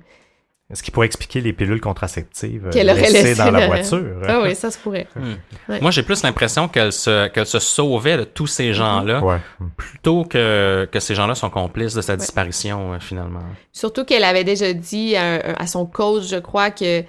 Ce 0.72 0.84
qui 0.84 0.92
pourrait 0.92 1.08
expliquer 1.08 1.42
les 1.42 1.52
pilules 1.52 1.82
contraceptives 1.82 2.68
euh, 2.68 2.70
Qu'elle 2.70 2.90
aurait 2.92 3.02
laissées 3.02 3.24
laissé 3.24 3.36
dans 3.44 3.50
la 3.50 3.66
voiture? 3.66 4.22
Ah 4.28 4.42
oui, 4.44 4.54
ça 4.56 4.70
se 4.70 4.78
pourrait. 4.78 5.08
Ouais. 5.68 5.82
Moi, 5.82 5.90
j'ai 5.90 6.04
plus 6.04 6.22
l'impression 6.22 6.68
qu'elle 6.68 6.92
se 6.94 7.28
qu'elle 7.30 7.48
se 7.48 7.58
sauvait 7.58 8.18
de 8.18 8.24
tous 8.24 8.46
ces 8.46 8.74
gens-là 8.74 9.24
Ouais. 9.24 9.38
plutôt 9.78 10.26
que 10.26 10.88
que 10.92 11.00
ces 11.00 11.16
gens-là 11.16 11.34
sont 11.34 11.50
complices 11.50 11.96
de 11.96 12.02
sa 12.02 12.16
disparition 12.16 12.94
euh, 12.94 13.00
finalement. 13.00 13.40
Surtout 13.72 14.06
qu'elle 14.06 14.24
avait 14.24 14.44
déjà 14.44 14.72
dit 14.74 15.16
à, 15.16 15.40
à 15.60 15.66
son 15.66 15.88
coach, 15.88 16.26
je 16.30 16.38
crois, 16.38 16.70
que 16.70 17.04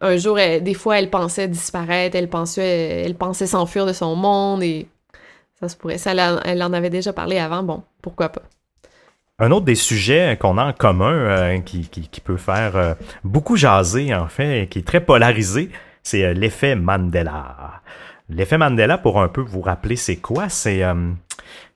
un 0.00 0.16
jour, 0.16 0.38
elle- 0.38 0.64
des 0.64 0.74
fois, 0.74 0.98
elle 0.98 1.10
pensait 1.10 1.48
disparaître, 1.48 2.16
elle 2.16 2.28
pensait, 2.28 3.02
elle 3.04 3.14
pensait 3.14 3.46
s'enfuir 3.46 3.84
de 3.86 3.92
son 3.92 4.16
monde 4.16 4.62
et 4.62 4.86
ça 5.60 5.68
se 5.68 5.76
pourrait. 5.76 5.98
Ça, 5.98 6.12
elle 6.44 6.62
en 6.62 6.72
avait 6.72 6.90
déjà 6.90 7.12
parlé 7.12 7.38
avant. 7.38 7.62
Bon, 7.62 7.82
pourquoi 8.00 8.30
pas? 8.30 8.42
Un 9.42 9.50
autre 9.50 9.64
des 9.64 9.74
sujets 9.74 10.38
qu'on 10.40 10.56
a 10.56 10.66
en 10.66 10.72
commun, 10.72 11.12
euh, 11.12 11.58
qui, 11.58 11.88
peut 12.22 12.36
faire 12.36 12.76
euh, 12.76 12.94
beaucoup 13.24 13.56
jaser, 13.56 14.14
en 14.14 14.28
fait, 14.28 14.68
qui 14.70 14.78
est 14.78 14.86
très 14.86 15.00
polarisé, 15.00 15.68
c'est 16.04 16.22
euh, 16.22 16.32
l'effet 16.32 16.76
Mandela. 16.76 17.80
L'effet 18.28 18.56
Mandela, 18.56 18.98
pour 18.98 19.20
un 19.20 19.26
peu 19.26 19.40
vous 19.40 19.60
rappeler 19.60 19.96
c'est 19.96 20.14
quoi, 20.14 20.48
c'est 20.48 20.84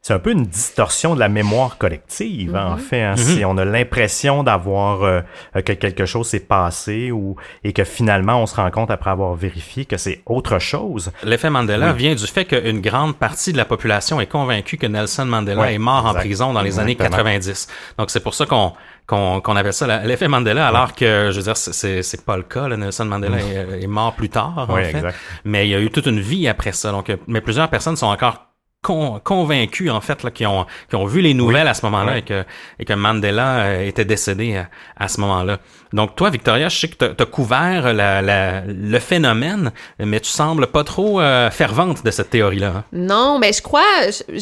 c'est 0.07 0.14
un 0.14 0.21
peu 0.21 0.31
une 0.31 0.45
distorsion 0.47 1.16
de 1.16 1.19
la 1.21 1.29
mémoire 1.29 1.79
collective, 1.79 2.55
hein, 2.55 2.75
en 2.75 2.77
fait. 2.77 3.03
hein. 3.03 3.16
Si 3.16 3.45
on 3.45 3.59
a 3.59 3.64
l'impression 3.64 4.45
d'avoir 4.45 5.03
euh, 5.03 5.21
que 5.64 5.73
quelque 5.73 6.07
chose 6.07 6.29
s'est 6.29 6.38
passé 6.38 7.11
ou 7.11 7.35
et 7.64 7.73
que 7.73 7.83
finalement 7.83 8.40
on 8.40 8.47
se 8.47 8.55
rend 8.55 8.71
compte 8.71 8.92
après 8.92 9.11
avoir 9.11 9.35
vérifié 9.35 9.85
que 9.85 9.97
c'est 9.97 10.21
autre 10.27 10.61
chose. 10.61 11.11
L'effet 11.25 11.51
Mandela 11.51 11.90
Oui. 11.90 11.99
vient 11.99 12.14
du 12.14 12.25
fait 12.29 12.45
qu'une 12.45 12.81
grande 12.81 13.16
partie 13.16 13.51
de 13.53 13.57
la 13.57 13.64
population 13.64 14.21
est 14.21 14.27
convaincue 14.27 14.77
que 14.77 14.87
Nelson 14.87 15.25
Mandela 15.25 15.61
Ouais, 15.62 15.75
est 15.75 15.79
mort 15.79 16.07
en 16.07 16.14
prison 16.14 16.53
dans 16.53 16.62
les 16.62 16.79
années 16.79 16.92
Exactement. 16.92 17.25
90. 17.25 17.66
Donc 17.99 18.11
c'est 18.11 18.21
pour 18.23 18.35
ça 18.35 18.47
qu'on 18.47 18.75
qu'on 19.09 19.40
qu'on 19.40 19.57
appelle 19.57 19.73
ça 19.73 19.88
la- 19.88 20.05
l'effet 20.05 20.29
Mandela, 20.29 20.69
alors 20.69 20.95
que 20.95 21.31
je 21.33 21.37
veux 21.37 21.42
dire 21.42 21.57
c'est- 21.57 21.73
c'est 21.73 22.03
c'est 22.05 22.25
pas 22.25 22.37
le 22.37 22.45
cas. 22.45 22.69
là. 22.69 22.77
Nelson 22.77 23.07
Mandela 23.07 23.38
est, 23.38 23.83
est 23.83 23.87
mort 23.88 24.12
plus 24.14 24.29
tard 24.29 24.66
en 24.69 24.75
Oui, 24.75 24.85
fait, 24.85 24.90
exact. 24.99 25.16
mais 25.45 25.66
il 25.66 25.71
y 25.71 25.75
a 25.75 25.81
eu 25.81 25.90
toute 25.90 26.07
une 26.07 26.21
vie 26.21 26.47
après 26.47 26.71
ça. 26.71 26.92
Donc 26.92 27.11
euh, 27.11 27.16
mais 27.27 27.40
plusieurs 27.40 27.69
personnes 27.69 27.97
sont 27.97 28.07
encore 28.07 28.45
con- 28.88 29.20
convaincus 29.33 29.90
en 29.90 30.01
fait 30.01 30.22
là, 30.25 30.31
qui 30.31 30.44
ont 30.46 30.64
qui 30.88 30.96
ont 30.96 31.07
vu 31.07 31.20
les 31.20 31.35
nouvelles 31.35 31.68
à 31.68 31.75
ce 31.75 31.85
moment-là 31.87 32.18
et 32.18 32.22
que 32.31 32.44
et 32.81 32.85
que 32.88 32.92
Mandela 33.05 33.49
euh, 33.59 33.87
était 33.90 34.05
décédé 34.05 34.57
à, 34.57 34.68
à 35.05 35.09
ce 35.09 35.20
moment-là. 35.22 35.59
Donc 35.92 36.14
toi 36.16 36.31
Victoria, 36.31 36.68
je 36.68 36.77
sais 36.81 36.88
que 36.88 36.96
tu 37.18 37.22
as 37.22 37.27
couvert 37.27 37.92
la, 37.92 38.22
la- 38.22 38.61
le 38.66 38.99
phénomène, 38.99 39.72
mais 39.99 40.20
tu 40.20 40.31
sembles 40.31 40.66
pas 40.68 40.85
trop 40.85 41.20
euh, 41.20 41.51
fervente 41.51 42.05
de 42.05 42.11
cette 42.11 42.31
théorie-là. 42.31 42.72
hein. 42.77 42.85
Non, 42.92 43.38
mais 43.40 43.53
je 43.53 43.62
crois, 43.62 43.83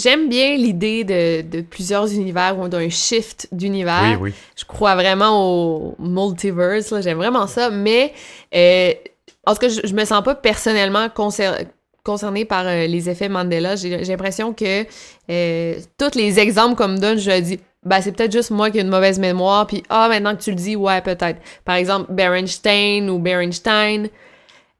j'aime 0.03 0.29
bien 0.29 0.57
l'idée 0.57 1.05
de, 1.05 1.43
de 1.43 1.61
plusieurs 1.63 2.13
univers 2.13 2.59
ou 2.59 2.69
d'un 2.69 2.89
shift 2.89 3.49
d'univers. 3.53 4.19
Oui, 4.21 4.31
oui. 4.31 4.33
Je 4.57 4.65
crois 4.65 4.95
vraiment 4.95 5.33
au 5.45 5.97
multiverse, 5.99 6.91
là, 6.91 7.01
j'aime 7.01 7.19
vraiment 7.19 7.47
ça, 7.47 7.71
mais 7.71 8.13
euh, 8.55 8.93
en 9.47 9.53
tout 9.55 9.61
cas, 9.61 9.69
je, 9.69 9.81
je 9.85 9.95
me 9.95 10.05
sens 10.05 10.23
pas 10.25 10.35
personnellement 10.35 11.07
concer- 11.09 11.67
concernée 12.05 12.45
par 12.45 12.67
euh, 12.67 12.87
les 12.87 13.09
effets 13.09 13.29
Mandela. 13.29 13.77
J'ai 13.77 13.99
l'impression 14.05 14.53
que 14.53 14.85
euh, 15.31 15.75
tous 15.99 16.15
les 16.15 16.39
exemples 16.39 16.77
qu'on 16.77 16.89
me 16.89 16.99
donne, 16.99 17.19
je 17.19 17.41
dis, 17.41 17.59
ben, 17.85 18.01
c'est 18.01 18.13
peut-être 18.13 18.33
juste 18.33 18.51
moi 18.51 18.71
qui 18.71 18.79
ai 18.79 18.83
une 18.83 18.89
mauvaise 18.89 19.19
mémoire, 19.19 19.67
puis 19.67 19.83
ah, 19.89 20.09
maintenant 20.09 20.37
que 20.37 20.43
tu 20.43 20.51
le 20.51 20.57
dis, 20.57 20.77
ouais, 20.77 21.01
peut-être. 21.01 21.41
Par 21.65 21.77
exemple, 21.77 22.13
Berenstein 22.13 23.09
ou 23.11 23.19
Berenstein. 23.19 24.09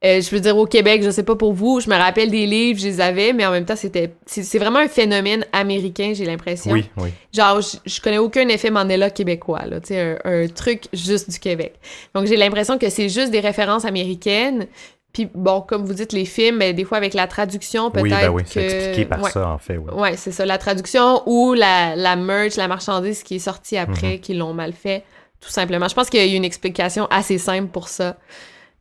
Euh, 0.05 0.21
je 0.21 0.29
veux 0.29 0.41
dire, 0.41 0.55
au 0.59 0.67
Québec, 0.67 1.03
je 1.03 1.09
sais 1.09 1.23
pas 1.23 1.35
pour 1.35 1.55
vous, 1.55 1.81
je 1.81 1.89
me 1.89 1.97
rappelle 1.97 2.31
des 2.31 2.45
livres, 2.45 2.79
je 2.79 2.85
les 2.89 3.01
avais, 3.01 3.33
mais 3.33 3.47
en 3.47 3.51
même 3.51 3.65
temps, 3.65 3.77
c'était, 3.77 4.13
c'est 4.27 4.43
c'est 4.43 4.59
vraiment 4.59 4.81
un 4.81 4.89
phénomène 4.89 5.47
américain, 5.51 6.13
j'ai 6.15 6.27
l'impression. 6.27 6.73
Oui, 6.73 6.85
oui. 6.99 7.09
Genre, 7.33 7.63
je, 7.63 7.79
je 7.87 8.01
connais 8.03 8.19
aucun 8.19 8.47
effet 8.49 8.69
Mandela 8.69 9.09
québécois, 9.09 9.65
là, 9.65 9.81
tu 9.81 9.89
sais, 9.89 10.19
un, 10.23 10.43
un 10.43 10.49
truc 10.49 10.89
juste 10.93 11.31
du 11.31 11.39
Québec. 11.39 11.77
Donc, 12.15 12.27
j'ai 12.27 12.37
l'impression 12.37 12.77
que 12.77 12.91
c'est 12.91 13.09
juste 13.09 13.31
des 13.31 13.41
références 13.41 13.87
américaines. 13.87 14.67
Puis, 15.15 15.31
bon, 15.33 15.63
comme 15.63 15.85
vous 15.87 15.95
dites, 15.95 16.13
les 16.13 16.27
films, 16.27 16.59
ben, 16.59 16.75
des 16.75 16.85
fois, 16.85 16.99
avec 16.99 17.15
la 17.15 17.27
traduction, 17.27 17.91
peut-être 17.91 18.03
Oui, 18.03 18.11
ben 18.11 18.29
oui, 18.31 18.43
que... 18.43 18.49
c'est 18.51 18.65
expliqué 18.67 19.05
par 19.07 19.23
ouais. 19.23 19.31
ça, 19.31 19.49
en 19.49 19.59
fait. 19.59 19.79
Oui. 19.79 19.91
Ouais, 19.95 20.17
c'est 20.19 20.33
ça, 20.33 20.45
la 20.45 20.59
traduction 20.59 21.23
ou 21.27 21.55
la, 21.55 21.95
la 21.97 22.17
merch, 22.17 22.57
la 22.57 22.69
marchandise 22.69 23.23
qui 23.23 23.37
est 23.37 23.39
sortie 23.39 23.77
Mhm. 23.77 23.83
après, 23.83 24.19
qui 24.19 24.35
l'ont 24.35 24.53
mal 24.53 24.73
fait, 24.75 25.05
tout 25.41 25.49
simplement. 25.51 25.89
Je 25.89 25.95
pense 25.95 26.11
qu'il 26.11 26.21
y 26.21 26.23
a 26.23 26.27
eu 26.27 26.37
une 26.37 26.45
explication 26.45 27.07
assez 27.11 27.39
simple 27.39 27.69
pour 27.69 27.89
ça. 27.89 28.17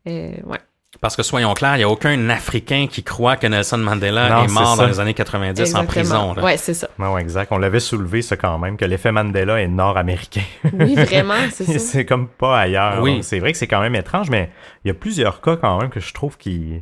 Euh, 0.08 0.32
ouais. 0.46 0.58
Parce 1.04 1.16
que 1.18 1.22
soyons 1.22 1.54
clairs, 1.54 1.76
il 1.76 1.80
n'y 1.80 1.84
a 1.84 1.90
aucun 1.90 2.30
Africain 2.30 2.88
qui 2.90 3.04
croit 3.04 3.36
que 3.36 3.46
Nelson 3.46 3.78
Mandela 3.78 4.30
Non, 4.30 4.44
est 4.46 4.52
mort 4.52 4.78
dans 4.78 4.88
les 4.88 5.00
années 5.02 5.14
90 5.14 5.76
en 5.76 5.86
prison. 5.86 6.34
Ouais, 6.42 6.56
c'est 6.58 6.74
ça. 6.74 6.88
Non, 6.98 7.18
exact. 7.18 7.52
On 7.52 7.58
l'avait 7.58 7.82
soulevé, 7.82 8.22
ça, 8.22 8.38
quand 8.38 8.58
même, 8.58 8.78
que 8.78 8.86
l'effet 8.86 9.12
Mandela 9.12 9.62
est 9.62 9.68
nord-américain. 9.68 10.42
Oui, 10.74 10.96
vraiment, 10.96 11.34
c'est 11.52 11.66
ça. 11.66 11.78
c'est 11.80 12.06
comme 12.06 12.28
pas 12.30 12.58
ailleurs. 12.58 13.00
Oui. 13.02 13.20
C'est 13.22 13.40
vrai 13.40 13.52
que 13.52 13.58
c'est 13.58 13.68
quand 13.68 13.82
même 13.82 13.96
étrange, 13.96 14.30
mais 14.30 14.50
il 14.84 14.88
y 14.88 14.92
a 14.92 14.94
plusieurs 14.94 15.42
cas, 15.42 15.58
quand 15.58 15.80
même, 15.82 15.90
que 15.90 16.00
je 16.00 16.14
trouve 16.14 16.38
qu'il 16.38 16.82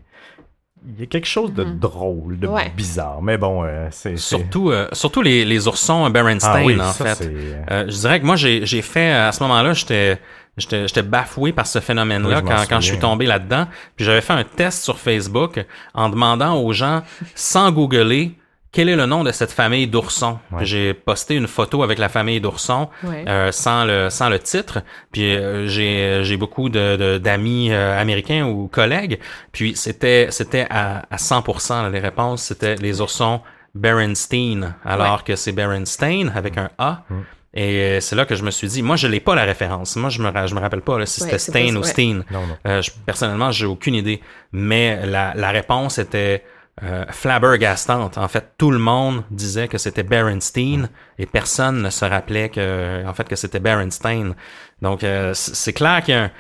il 0.88 1.00
y 1.00 1.04
a 1.04 1.06
quelque 1.06 1.28
chose 1.28 1.54
de 1.54 1.64
drôle, 1.64 2.40
de 2.40 2.48
Mhm. 2.48 2.54
Ouais. 2.54 2.72
bizarre. 2.76 3.22
Mais 3.22 3.38
bon, 3.38 3.64
euh, 3.64 3.88
c'est... 3.92 4.18
Surtout, 4.18 4.72
euh, 4.72 4.88
surtout 4.94 5.22
les, 5.22 5.46
les 5.46 5.68
oursons 5.68 6.10
Berenstain, 6.10 6.54
Ah 6.56 6.64
oui, 6.64 6.80
en 6.82 6.92
ça, 6.92 7.06
fait. 7.06 7.24
c'est- 7.24 7.30
euh, 7.34 7.62
Euh, 7.70 7.84
je 7.88 7.98
dirais 8.00 8.20
que 8.20 8.26
moi, 8.26 8.36
j'ai 8.36 8.82
fait, 8.82 9.12
à 9.12 9.32
ce 9.32 9.44
moment-là, 9.44 9.74
j'étais 9.74 10.20
j'étais 10.58 10.88
j'étais 10.88 11.02
bafoué 11.04 11.52
par 11.54 11.68
ce 11.68 11.80
phénomène-là 11.80 12.42
quand, 12.42 12.56
quand 12.70 12.80
je 12.82 12.88
suis 12.88 13.00
tombé 13.00 13.26
là-dedans. 13.26 13.68
Puis 13.96 14.06
j'avais 14.06 14.22
fait 14.22 14.34
un 14.34 14.44
test 14.44 14.84
sur 14.84 14.98
Facebook 15.00 15.64
en 15.94 16.10
demandant 16.10 16.56
aux 16.62 16.74
gens, 16.74 17.02
sans 17.36 17.72
googler, 17.72 18.36
quel 18.74 18.88
est 18.88 18.96
le 18.96 19.06
nom 19.06 19.26
de 19.26 19.34
cette 19.34 19.52
famille 19.52 19.86
d'oursons. 19.88 20.40
Ouais. 20.52 20.64
J'ai 20.64 20.94
posté 20.94 21.36
une 21.36 21.48
photo 21.48 21.84
avec 21.84 22.00
la 22.00 22.08
famille 22.08 22.40
d'oursons 22.40 22.88
Ouais. 23.04 23.26
euh, 23.28 23.52
sans 23.52 23.84
le 23.84 24.10
sans 24.10 24.30
le 24.30 24.40
titre. 24.40 24.80
Puis 25.12 25.36
euh, 25.36 25.68
j'ai 25.68 26.22
j'ai 26.24 26.38
beaucoup 26.38 26.70
de 26.70 26.96
de- 26.96 27.18
d'amis 27.18 27.72
euh, 27.74 28.00
américains 28.00 28.46
ou 28.46 28.68
collègues. 28.70 29.20
Puis 29.52 29.76
c'était 29.76 30.28
c'était 30.32 30.68
à, 30.70 31.04
à 31.12 31.18
100% 31.18 31.84
là, 31.84 31.90
les 31.90 32.00
réponses 32.00 32.44
c'était 32.44 32.76
les 32.76 33.02
oursons 33.02 33.42
Berenstein 33.76 34.74
alors 34.86 35.24
que 35.24 35.36
c'est 35.36 35.52
Berenstain 35.52 36.30
avec 36.36 36.58
un 36.58 36.70
A. 36.78 37.04
Mm. 37.54 37.58
Et 37.60 37.78
euh, 37.98 38.00
c'est 38.00 38.16
là 38.16 38.26
que 38.26 38.36
je 38.36 38.44
me 38.44 38.52
suis 38.52 38.68
dit, 38.68 38.82
moi 38.82 38.96
je 38.96 39.08
l'ai 39.08 39.20
pas 39.20 39.36
la 39.36 39.44
référence. 39.44 39.96
Moi 39.98 40.10
je 40.10 40.22
me 40.22 40.48
je 40.48 40.56
me 40.56 40.60
rappelle 40.62 40.82
pas 40.82 40.98
là, 41.00 41.06
si 41.06 41.22
Ouais, 41.22 41.28
c'était 41.28 41.40
Stein 41.40 41.76
ou 41.76 41.80
ouais. 41.82 41.88
Steen. 41.88 42.24
Non, 42.32 42.48
non. 42.48 42.58
Euh, 42.68 42.82
je- 42.82 42.92
personnellement, 43.06 43.52
j'ai 43.52 43.66
aucune 43.66 43.96
idée. 43.96 44.22
Mais 44.54 45.06
la, 45.06 45.34
la 45.36 45.52
réponse 45.52 45.98
était 45.98 46.44
euh, 46.84 47.04
flabbergastante. 47.10 48.18
En 48.18 48.28
fait, 48.28 48.54
tout 48.58 48.72
le 48.72 48.80
monde 48.80 49.24
disait 49.30 49.68
que 49.68 49.78
c'était 49.78 50.04
Berenstein 50.04 50.90
et 51.20 51.26
personne 51.26 51.82
ne 51.82 51.90
se 51.90 52.06
rappelait 52.06 52.50
que, 52.50 53.06
en 53.06 53.14
fait, 53.14 53.28
que 53.28 53.36
c'était 53.36 53.60
Berenstein. 53.60 54.34
Donc, 54.82 55.04
euh, 55.04 55.32
c'est 55.34 55.74
clair 55.74 56.02
qu'il 56.04 56.14
y 56.14 56.18
a 56.18 56.24
un, 56.24 56.32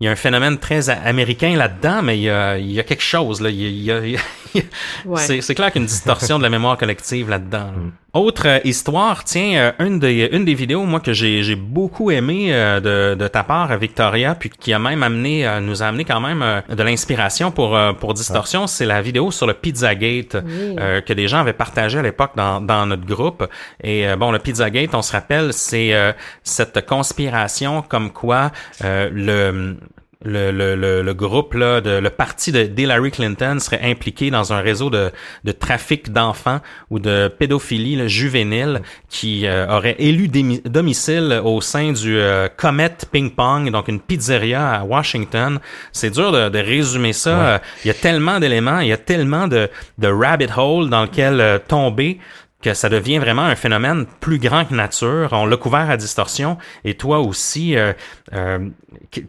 il 0.00 0.04
y 0.04 0.08
a 0.08 0.10
un 0.10 0.16
phénomène 0.16 0.58
très 0.58 0.90
américain 0.90 1.56
là-dedans, 1.56 2.02
mais 2.02 2.18
il 2.18 2.22
y 2.24 2.30
a, 2.30 2.58
il 2.58 2.70
y 2.72 2.80
a 2.80 2.82
quelque 2.82 3.02
chose. 3.02 3.40
Là. 3.40 3.48
Il 3.48 3.56
y 3.62 3.90
a- 3.90 3.98
il 4.04 4.10
y 4.10 4.16
a- 4.16 4.20
il 4.54 4.60
y 4.60 4.60
a- 4.60 4.62
Ouais. 5.08 5.20
c'est, 5.26 5.40
c'est 5.40 5.54
clair 5.54 5.70
qu'il 5.72 5.80
y 5.80 5.82
a 5.82 5.84
une 5.84 5.88
distorsion 5.88 6.36
de 6.38 6.42
la 6.42 6.50
mémoire 6.50 6.76
collective 6.76 7.30
là-dedans. 7.30 7.72
là. 7.72 7.72
Autre 8.16 8.48
euh, 8.48 8.58
histoire, 8.64 9.24
tiens, 9.24 9.72
euh, 9.78 9.84
une 9.86 9.98
des 9.98 10.28
une 10.32 10.46
des 10.46 10.54
vidéos 10.54 10.84
moi 10.84 11.00
que 11.00 11.12
j'ai 11.12 11.42
j'ai 11.42 11.54
beaucoup 11.54 12.10
aimé 12.10 12.48
euh, 12.50 12.80
de, 12.80 13.14
de 13.14 13.28
ta 13.28 13.42
part, 13.42 13.76
Victoria, 13.76 14.34
puis 14.34 14.48
qui 14.48 14.72
a 14.72 14.78
même 14.78 15.02
amené 15.02 15.46
euh, 15.46 15.60
nous 15.60 15.82
a 15.82 15.86
amené 15.86 16.04
quand 16.06 16.20
même 16.20 16.40
euh, 16.42 16.62
de 16.74 16.82
l'inspiration 16.82 17.50
pour 17.50 17.76
euh, 17.76 17.92
pour 17.92 18.14
distorsion, 18.14 18.66
c'est 18.66 18.86
la 18.86 19.02
vidéo 19.02 19.30
sur 19.30 19.46
le 19.46 19.52
Pizzagate 19.52 20.34
Oui. 20.42 20.76
euh, 20.80 21.02
que 21.02 21.12
des 21.12 21.28
gens 21.28 21.40
avaient 21.40 21.52
partagé 21.52 21.98
à 21.98 22.02
l'époque 22.02 22.32
dans 22.36 22.62
dans 22.62 22.86
notre 22.86 23.04
groupe. 23.04 23.46
Et 23.82 24.08
euh, 24.08 24.16
bon, 24.16 24.30
le 24.32 24.38
Pizzagate, 24.38 24.94
on 24.94 25.02
se 25.02 25.12
rappelle, 25.12 25.52
c'est 25.52 25.92
euh, 25.92 26.12
cette 26.42 26.86
conspiration 26.86 27.82
comme 27.82 28.10
quoi 28.12 28.50
euh, 28.82 29.10
le 29.12 29.76
le, 30.24 30.50
le, 30.50 30.74
le, 30.74 31.02
le 31.02 31.14
groupe 31.14 31.54
là, 31.54 31.80
de 31.80 31.98
le 31.98 32.10
parti 32.10 32.50
de 32.50 32.70
Hillary 32.76 33.10
Clinton 33.10 33.58
serait 33.60 33.82
impliqué 33.82 34.30
dans 34.30 34.52
un 34.52 34.60
réseau 34.60 34.88
de, 34.88 35.10
de 35.44 35.52
trafic 35.52 36.10
d'enfants 36.12 36.60
ou 36.90 36.98
de 36.98 37.28
pédophilie 37.28 37.96
là, 37.96 38.08
juvénile 38.08 38.80
qui 39.08 39.46
euh, 39.46 39.66
aurait 39.68 39.96
élu 39.98 40.28
domicile 40.28 41.40
au 41.44 41.60
sein 41.60 41.92
du 41.92 42.16
euh, 42.18 42.48
Comet 42.56 42.96
Ping 43.12 43.30
Pong, 43.30 43.70
donc 43.70 43.88
une 43.88 44.00
pizzeria 44.00 44.70
à 44.70 44.84
Washington. 44.84 45.60
C'est 45.92 46.10
dur 46.10 46.32
de, 46.32 46.48
de 46.48 46.58
résumer 46.58 47.12
ça. 47.12 47.60
Il 47.84 47.88
y 47.88 47.90
a 47.90 47.94
tellement 47.94 48.40
d'éléments, 48.40 48.80
il 48.80 48.88
y 48.88 48.92
a 48.92 48.96
tellement 48.96 49.48
de, 49.48 49.68
de 49.98 50.08
rabbit 50.08 50.48
hole 50.56 50.88
dans 50.88 51.02
lequel 51.02 51.40
euh, 51.40 51.58
tomber 51.58 52.18
que 52.62 52.72
ça 52.74 52.88
devient 52.88 53.18
vraiment 53.18 53.42
un 53.42 53.54
phénomène 53.54 54.06
plus 54.20 54.38
grand 54.38 54.64
que 54.64 54.74
nature. 54.74 55.28
On 55.32 55.46
l'a 55.46 55.56
couvert 55.56 55.90
à 55.90 55.96
distorsion. 55.96 56.56
Et 56.84 56.94
toi 56.94 57.20
aussi, 57.20 57.76
euh, 57.76 57.92
euh, 58.32 58.70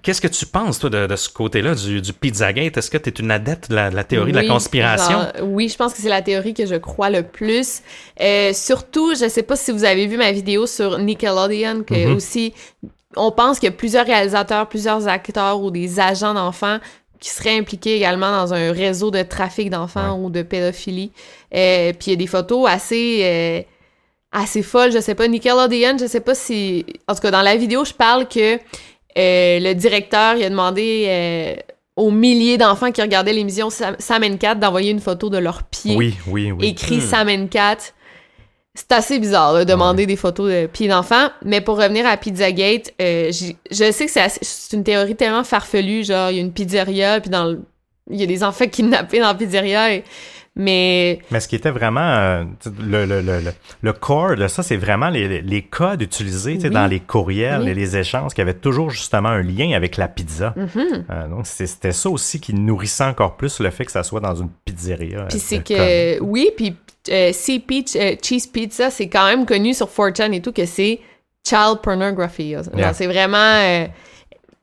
qu'est-ce 0.02 0.22
que 0.22 0.28
tu 0.30 0.46
penses, 0.46 0.80
toi, 0.80 0.90
de, 0.90 1.08
de 1.08 1.16
ce 1.16 1.30
côté-là 1.30 1.76
du, 1.76 2.02
du 2.02 2.14
Pizzagate? 2.14 2.78
Est-ce 2.78 2.90
que 2.90 2.98
tu 2.98 3.10
es 3.10 3.14
une 3.14 3.30
adepte 3.32 3.70
de 3.70 3.76
la, 3.76 3.90
de 3.90 3.96
la 3.96 4.04
théorie 4.06 4.32
de 4.32 4.38
la 4.38 4.48
conspiration? 4.48 5.20
genre, 5.20 5.32
oui, 5.44 5.68
je 5.68 5.76
pense 5.76 5.94
que 5.94 6.02
c'est 6.02 6.10
la 6.10 6.22
théorie 6.22 6.54
que 6.54 6.66
je 6.66 6.76
crois 6.76 7.10
le 7.10 7.24
plus. 7.24 7.82
Euh, 8.22 8.54
surtout, 8.54 9.14
je 9.14 9.28
sais 9.28 9.44
pas 9.44 9.58
si 9.58 9.72
vous 9.72 9.84
avez 9.84 10.08
vu 10.08 10.18
ma 10.18 10.32
vidéo 10.32 10.66
sur 10.66 10.98
Nickelodeon, 10.98 11.84
que 11.84 11.98
Mm-hmm. 11.98 12.16
aussi, 12.16 12.54
on 13.16 13.32
pense 13.32 13.64
a 13.64 13.72
plusieurs 13.72 14.06
réalisateurs, 14.06 14.68
plusieurs 14.70 15.08
acteurs 15.08 15.62
ou 15.62 15.72
des 15.72 16.00
agents 16.00 16.34
d'enfants 16.34 16.80
qui 17.20 17.30
seraient 17.30 17.58
impliqués 17.58 17.96
également 17.96 18.32
dans 18.32 18.54
un 18.54 18.72
réseau 18.72 19.12
de 19.12 19.22
trafic 19.24 19.70
d'enfants 19.70 20.20
ou 20.22 20.30
de 20.30 20.42
pédophilie. 20.42 21.12
Euh, 21.56 21.92
Puis 21.94 22.08
il 22.08 22.10
y 22.12 22.14
a 22.14 22.18
des 22.18 22.28
photos 22.28 22.68
assez... 22.70 23.20
euh, 23.24 23.62
assez 24.32 24.62
folles, 24.62 24.92
je 24.92 25.00
sais 25.00 25.16
pas, 25.16 25.28
Nickelodeon, 25.28 25.98
je 26.00 26.06
sais 26.06 26.20
pas 26.20 26.36
si... 26.36 26.86
En 27.08 27.16
tout 27.16 27.22
cas, 27.22 27.32
dans 27.32 27.42
la 27.42 27.56
vidéo, 27.56 27.86
je 27.86 27.94
parle 27.94 28.28
que 28.28 28.56
euh, 28.56 28.60
le 29.60 29.74
directeur, 29.74 30.36
il 30.36 30.44
a 30.44 30.50
demandé 30.50 31.56
aux 31.96 32.12
milliers 32.12 32.58
d'enfants 32.58 32.92
qui 32.92 33.02
regardaient 33.02 33.34
l'émission 33.34 33.70
Sam, 33.70 33.96
Sam 33.98 34.24
and 34.24 34.38
Cat 34.38 34.56
d'envoyer 34.56 34.92
une 34.92 35.00
photo 35.00 35.30
de 35.30 35.38
leurs 35.40 35.64
pieds 35.64 35.96
Oui, 35.96 36.16
oui, 36.28 36.52
oui. 36.52 36.68
écrit 36.68 36.98
Hmm. 36.98 37.02
Sam 37.10 37.30
and 37.30 37.48
Cat. 37.48 37.78
C'est 38.80 38.92
assez 38.92 39.18
bizarre, 39.18 39.54
là, 39.54 39.66
demander 39.66 40.06
des 40.06 40.16
photos 40.16 40.52
de 40.52 40.68
pieds 40.68 40.88
d'enfants. 40.88 41.30
Mais 41.44 41.62
pour 41.62 41.78
revenir 41.78 42.06
à 42.06 42.16
Pizzagate, 42.16 42.94
euh, 43.02 43.32
je 43.32 43.92
sais 43.92 44.06
que 44.06 44.12
c'est 44.12 44.22
assez- 44.22 44.40
c'est 44.44 44.76
une 44.78 44.84
théorie 44.84 45.16
tellement 45.16 45.44
farfelue. 45.44 46.04
Genre, 46.04 46.30
il 46.30 46.36
y 46.36 46.40
a 46.40 46.42
une 46.42 46.54
pizzeria, 46.54 47.20
puis 47.20 47.32
dans 47.32 47.46
le- 47.46 47.62
il 48.12 48.20
y 48.20 48.24
a 48.24 48.28
des 48.28 48.44
enfants 48.44 48.68
kidnappés 48.72 49.20
dans 49.20 49.28
la 49.30 49.34
pizzeria. 49.34 49.96
et- 49.96 50.04
Mais 50.60 51.20
Mais 51.32 51.40
ce 51.40 51.48
qui 51.48 51.56
était 51.56 51.70
vraiment 51.72 52.02
euh, 52.02 52.44
le, 52.82 53.06
le, 53.06 53.22
le, 53.22 53.40
le, 53.40 53.52
le 53.82 53.94
core 53.94 54.36
de 54.36 54.48
ça, 54.48 54.64
c'est 54.64 54.76
vraiment 54.76 55.10
les, 55.10 55.42
les 55.42 55.62
codes 55.62 56.02
utilisés 56.02 56.58
Oui. 56.62 56.70
dans 56.70 56.88
les 56.88 57.00
courriels 57.00 57.62
Oui. 57.64 57.70
et 57.70 57.74
les 57.76 57.96
échanges 57.96 58.34
qui 58.34 58.42
avaient 58.42 58.54
toujours 58.56 58.90
justement 58.90 59.30
un 59.30 59.42
lien 59.44 59.72
avec 59.74 59.98
la 59.98 60.08
pizza. 60.08 60.54
Mhm. 60.58 61.06
Euh, 61.10 61.28
donc 61.28 61.46
c'était 61.46 61.92
ça 61.92 62.10
aussi 62.10 62.40
qui 62.40 62.54
nourrissait 62.56 63.04
encore 63.04 63.38
plus 63.38 63.60
le 63.60 63.70
fait 63.70 63.86
que 63.86 63.92
ça 63.92 64.04
soit 64.04 64.20
dans 64.20 64.36
une 64.36 64.50
pizzeria. 64.66 65.26
Puis 65.30 65.38
euh, 65.38 65.42
c'est 65.42 66.20
oui, 66.22 66.50
puis 66.58 66.76
euh, 67.10 67.32
CP 67.32 67.86
euh, 67.96 68.16
Cheese 68.22 68.48
Pizza, 68.52 68.90
c'est 68.90 69.08
quand 69.10 69.28
même 69.28 69.46
connu 69.46 69.74
sur 69.74 69.88
4chan 69.88 70.34
et 70.34 70.42
tout 70.42 70.52
que 70.52 70.66
c'est 70.66 71.00
child 71.48 71.80
pornography. 71.84 72.56
Yeah. 72.76 72.94
C'est 72.94 73.08
vraiment... 73.08 73.86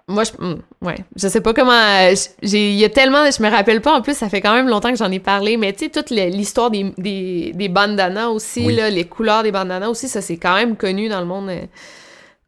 moi, 0.06 0.24
je, 0.24 0.32
hmm, 0.32 0.60
ouais, 0.82 0.96
je 1.16 1.28
sais 1.28 1.40
pas 1.40 1.54
comment... 1.54 1.72
euh, 1.72 2.14
j'ai, 2.42 2.70
il 2.72 2.76
y 2.76 2.84
a 2.84 2.90
tellement... 2.90 3.30
Je 3.30 3.42
me 3.42 3.48
rappelle 3.50 3.80
pas, 3.80 3.92
en 3.94 4.02
plus, 4.02 4.14
ça 4.16 4.28
fait 4.28 4.42
quand 4.42 4.54
même 4.54 4.68
longtemps 4.68 4.90
que 4.90 4.98
j'en 4.98 5.10
ai 5.10 5.18
parlé, 5.18 5.56
mais 5.56 5.72
tu 5.72 5.84
sais, 5.86 5.90
toute 5.90 6.10
l'histoire 6.10 6.70
des, 6.70 6.92
des, 6.98 7.52
des 7.54 7.68
bandanas 7.70 8.28
aussi, 8.28 8.64
Oui. 8.66 8.74
là, 8.74 8.90
les 8.90 9.04
couleurs 9.04 9.42
des 9.42 9.52
bandanas 9.52 9.88
aussi, 9.88 10.08
ça, 10.08 10.20
c'est 10.20 10.36
quand 10.36 10.54
même 10.54 10.76
connu 10.76 11.08
dans 11.08 11.20
le 11.20 11.26
monde... 11.26 11.48
euh, 11.48 11.62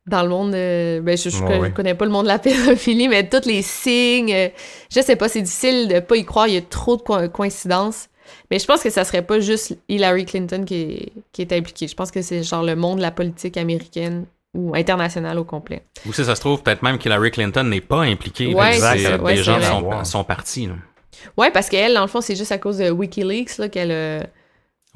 dans 0.06 0.22
le 0.22 0.28
monde, 0.28 0.54
euh, 0.54 1.00
ben 1.00 1.16
je, 1.18 1.30
je 1.30 1.42
Ouais, 1.42 1.72
connais, 1.72 1.94
pas 1.94 2.04
le 2.04 2.10
monde 2.12 2.24
de 2.24 2.28
la 2.28 2.38
pédophilie, 2.40 3.08
mais 3.08 3.28
tous 3.28 3.46
les 3.46 3.62
signes, 3.62 4.50
je 4.90 5.00
sais 5.00 5.16
pas, 5.16 5.28
c'est 5.28 5.42
difficile 5.42 5.88
de 5.88 6.00
pas 6.00 6.16
y 6.16 6.24
croire, 6.24 6.46
il 6.48 6.54
y 6.54 6.58
a 6.58 6.62
trop 6.62 6.96
de 6.96 7.02
co- 7.02 7.28
coïncidences. 7.28 8.08
Mais 8.50 8.58
je 8.58 8.66
pense 8.66 8.82
que 8.82 8.90
ça 8.90 9.04
serait 9.04 9.22
pas 9.22 9.40
juste 9.40 9.76
Hillary 9.88 10.24
Clinton 10.26 10.64
qui 10.64 10.74
est, 10.74 11.12
qui 11.32 11.42
est 11.42 11.52
impliquée. 11.52 11.88
Je 11.88 11.94
pense 11.94 12.10
que 12.10 12.22
c'est 12.22 12.42
genre 12.42 12.62
le 12.64 12.76
monde 12.76 12.98
de 12.98 13.02
la 13.02 13.12
politique 13.12 13.56
américaine 13.56 14.26
ou 14.56 14.74
internationale 14.74 15.38
au 15.38 15.44
complet. 15.44 15.82
Ou 16.06 16.12
si 16.12 16.24
ça 16.24 16.34
se 16.34 16.40
trouve, 16.40 16.62
peut-être 16.62 16.82
même 16.82 16.98
qu'Hillary 16.98 17.30
Clinton 17.30 17.64
n'est 17.64 17.80
pas 17.80 18.00
impliquée. 18.02 18.46
Ouais, 18.54 18.72
des 18.72 18.82
Ouais, 19.18 19.36
gens 19.36 19.56
de 19.58 19.62
c'est 19.62 19.68
son, 19.68 19.80
vrai. 19.82 20.04
son 20.04 20.24
parti. 20.24 20.66
là. 20.66 20.74
Ouais, 21.36 21.50
parce 21.50 21.68
qu'elle, 21.68 21.94
dans 21.94 22.02
le 22.02 22.06
fond, 22.08 22.20
c'est 22.20 22.36
juste 22.36 22.52
à 22.52 22.58
cause 22.58 22.78
de 22.78 22.90
WikiLeaks 22.90 23.58
là, 23.58 23.68
qu'elle 23.68 23.92
a... 23.92 24.26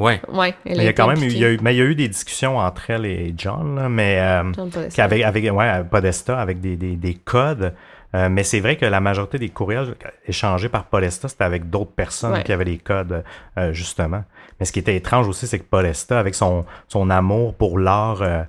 Ouais. 0.02 0.20
Ouais, 0.32 0.54
elle 0.64 0.78
Mais 0.78 0.84
il 0.84 0.86
y 0.86 0.88
a 0.88 0.92
quand 0.94 1.08
même 1.08 1.22
eu, 1.22 1.26
il 1.26 1.36
y 1.38 1.44
a 1.44 1.50
eu, 1.50 1.58
mais 1.62 1.74
il 1.74 1.78
y 1.78 1.82
a 1.82 1.84
eu 1.84 1.94
des 1.94 2.08
discussions 2.08 2.56
entre 2.56 2.88
elle 2.90 3.04
et 3.04 3.34
John, 3.36 3.76
là, 3.76 3.88
mais 3.90 4.18
euh, 4.18 4.50
John 4.54 4.70
Podesta. 4.70 4.96
qu'avec 4.96 5.22
avec 5.22 5.52
ouais 5.52 5.84
Podesta 5.90 6.40
avec 6.40 6.60
des, 6.62 6.76
des, 6.76 6.96
des 6.96 7.14
codes. 7.14 7.74
Euh, 8.14 8.28
mais 8.30 8.42
c'est 8.42 8.60
vrai 8.60 8.76
que 8.76 8.86
la 8.86 8.98
majorité 9.00 9.38
des 9.38 9.50
courriels 9.50 9.94
échangés 10.26 10.68
par 10.70 10.84
Podesta, 10.86 11.28
c'était 11.28 11.44
avec 11.44 11.68
d'autres 11.70 11.92
personnes 11.92 12.32
Ouais. 12.32 12.42
qui 12.42 12.52
avaient 12.52 12.64
les 12.64 12.78
codes, 12.78 13.22
euh, 13.58 13.72
justement. 13.74 14.24
Mais 14.58 14.64
ce 14.66 14.72
qui 14.72 14.78
était 14.80 14.96
étrange 14.96 15.28
aussi, 15.28 15.46
c'est 15.46 15.58
que 15.58 15.64
Podesta, 15.64 16.18
avec 16.18 16.34
son, 16.34 16.64
son 16.88 17.08
amour 17.10 17.54
pour 17.54 17.78
l'art 17.78 18.22
euh, 18.22 18.42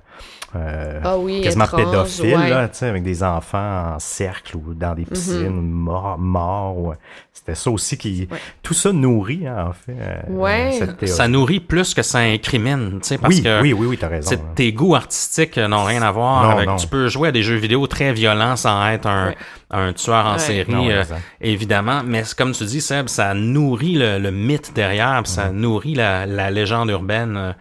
euh, 0.54 1.00
Ah 1.02 1.16
oui, 1.18 1.40
quasiment 1.40 1.64
étrange, 1.64 1.84
pédophile, 1.84 2.36
ouais. 2.36 2.50
là, 2.50 2.68
tu 2.68 2.78
sais, 2.78 2.86
avec 2.86 3.02
des 3.02 3.22
enfants 3.22 3.94
en 3.94 3.98
cercle 3.98 4.56
ou 4.56 4.74
dans 4.74 4.94
des 4.94 5.04
piscines, 5.04 5.48
morts, 5.70 6.18
morts. 6.18 6.76
ou- 6.78 6.94
C'était 7.32 7.54
ça 7.54 7.70
aussi 7.70 7.96
qui... 7.98 8.28
Ouais. 8.30 8.38
Tout 8.62 8.74
ça 8.74 8.92
nourrit, 8.92 9.46
hein, 9.48 9.66
en 9.70 9.72
fait, 9.72 9.96
euh, 9.98 10.20
Ouais. 10.28 10.72
cette 10.78 10.98
théorie. 10.98 11.08
Ça 11.16 11.26
nourrit 11.28 11.58
plus 11.60 11.92
que 11.94 12.02
ça 12.02 12.18
incrimine, 12.18 13.00
tu 13.02 13.08
sais, 13.08 13.18
parce 13.18 13.34
oui, 13.34 13.42
que 13.42 13.62
oui, 13.62 13.72
oui, 13.72 13.86
oui, 13.88 13.98
t'as 13.98 14.08
raison. 14.08 14.28
c'est- 14.28 14.36
hein. 14.36 14.52
tes 14.54 14.72
goûts 14.72 14.94
artistiques 14.94 15.56
n'ont 15.58 15.84
rien 15.84 16.02
à 16.02 16.10
voir 16.12 16.42
Non, 16.44 16.50
avec. 16.50 16.68
non. 16.68 16.76
Tu 16.76 16.86
peux 16.86 17.08
jouer 17.08 17.28
à 17.28 17.32
des 17.32 17.42
jeux 17.42 17.56
vidéo 17.56 17.86
très 17.86 18.12
violents 18.12 18.54
sans 18.56 18.86
être 18.88 19.06
un, 19.06 19.28
Ouais. 19.28 19.36
un 19.70 19.92
tueur 19.94 20.26
en 20.26 20.32
Ouais. 20.34 20.38
série, 20.38 20.70
Non, 20.70 20.88
euh, 20.88 21.02
évidemment. 21.40 22.02
Mais 22.04 22.22
comme 22.36 22.52
tu 22.52 22.64
dis, 22.64 22.80
Seb, 22.80 23.08
ça 23.08 23.34
nourrit 23.34 23.94
le, 23.94 24.18
le 24.18 24.30
mythe 24.30 24.72
derrière, 24.74 25.22
ça 25.24 25.48
Mhm. 25.50 25.56
nourrit 25.60 25.94
la, 25.94 26.26
la 26.26 26.50
légende 26.50 26.90
urbaine. 26.90 27.54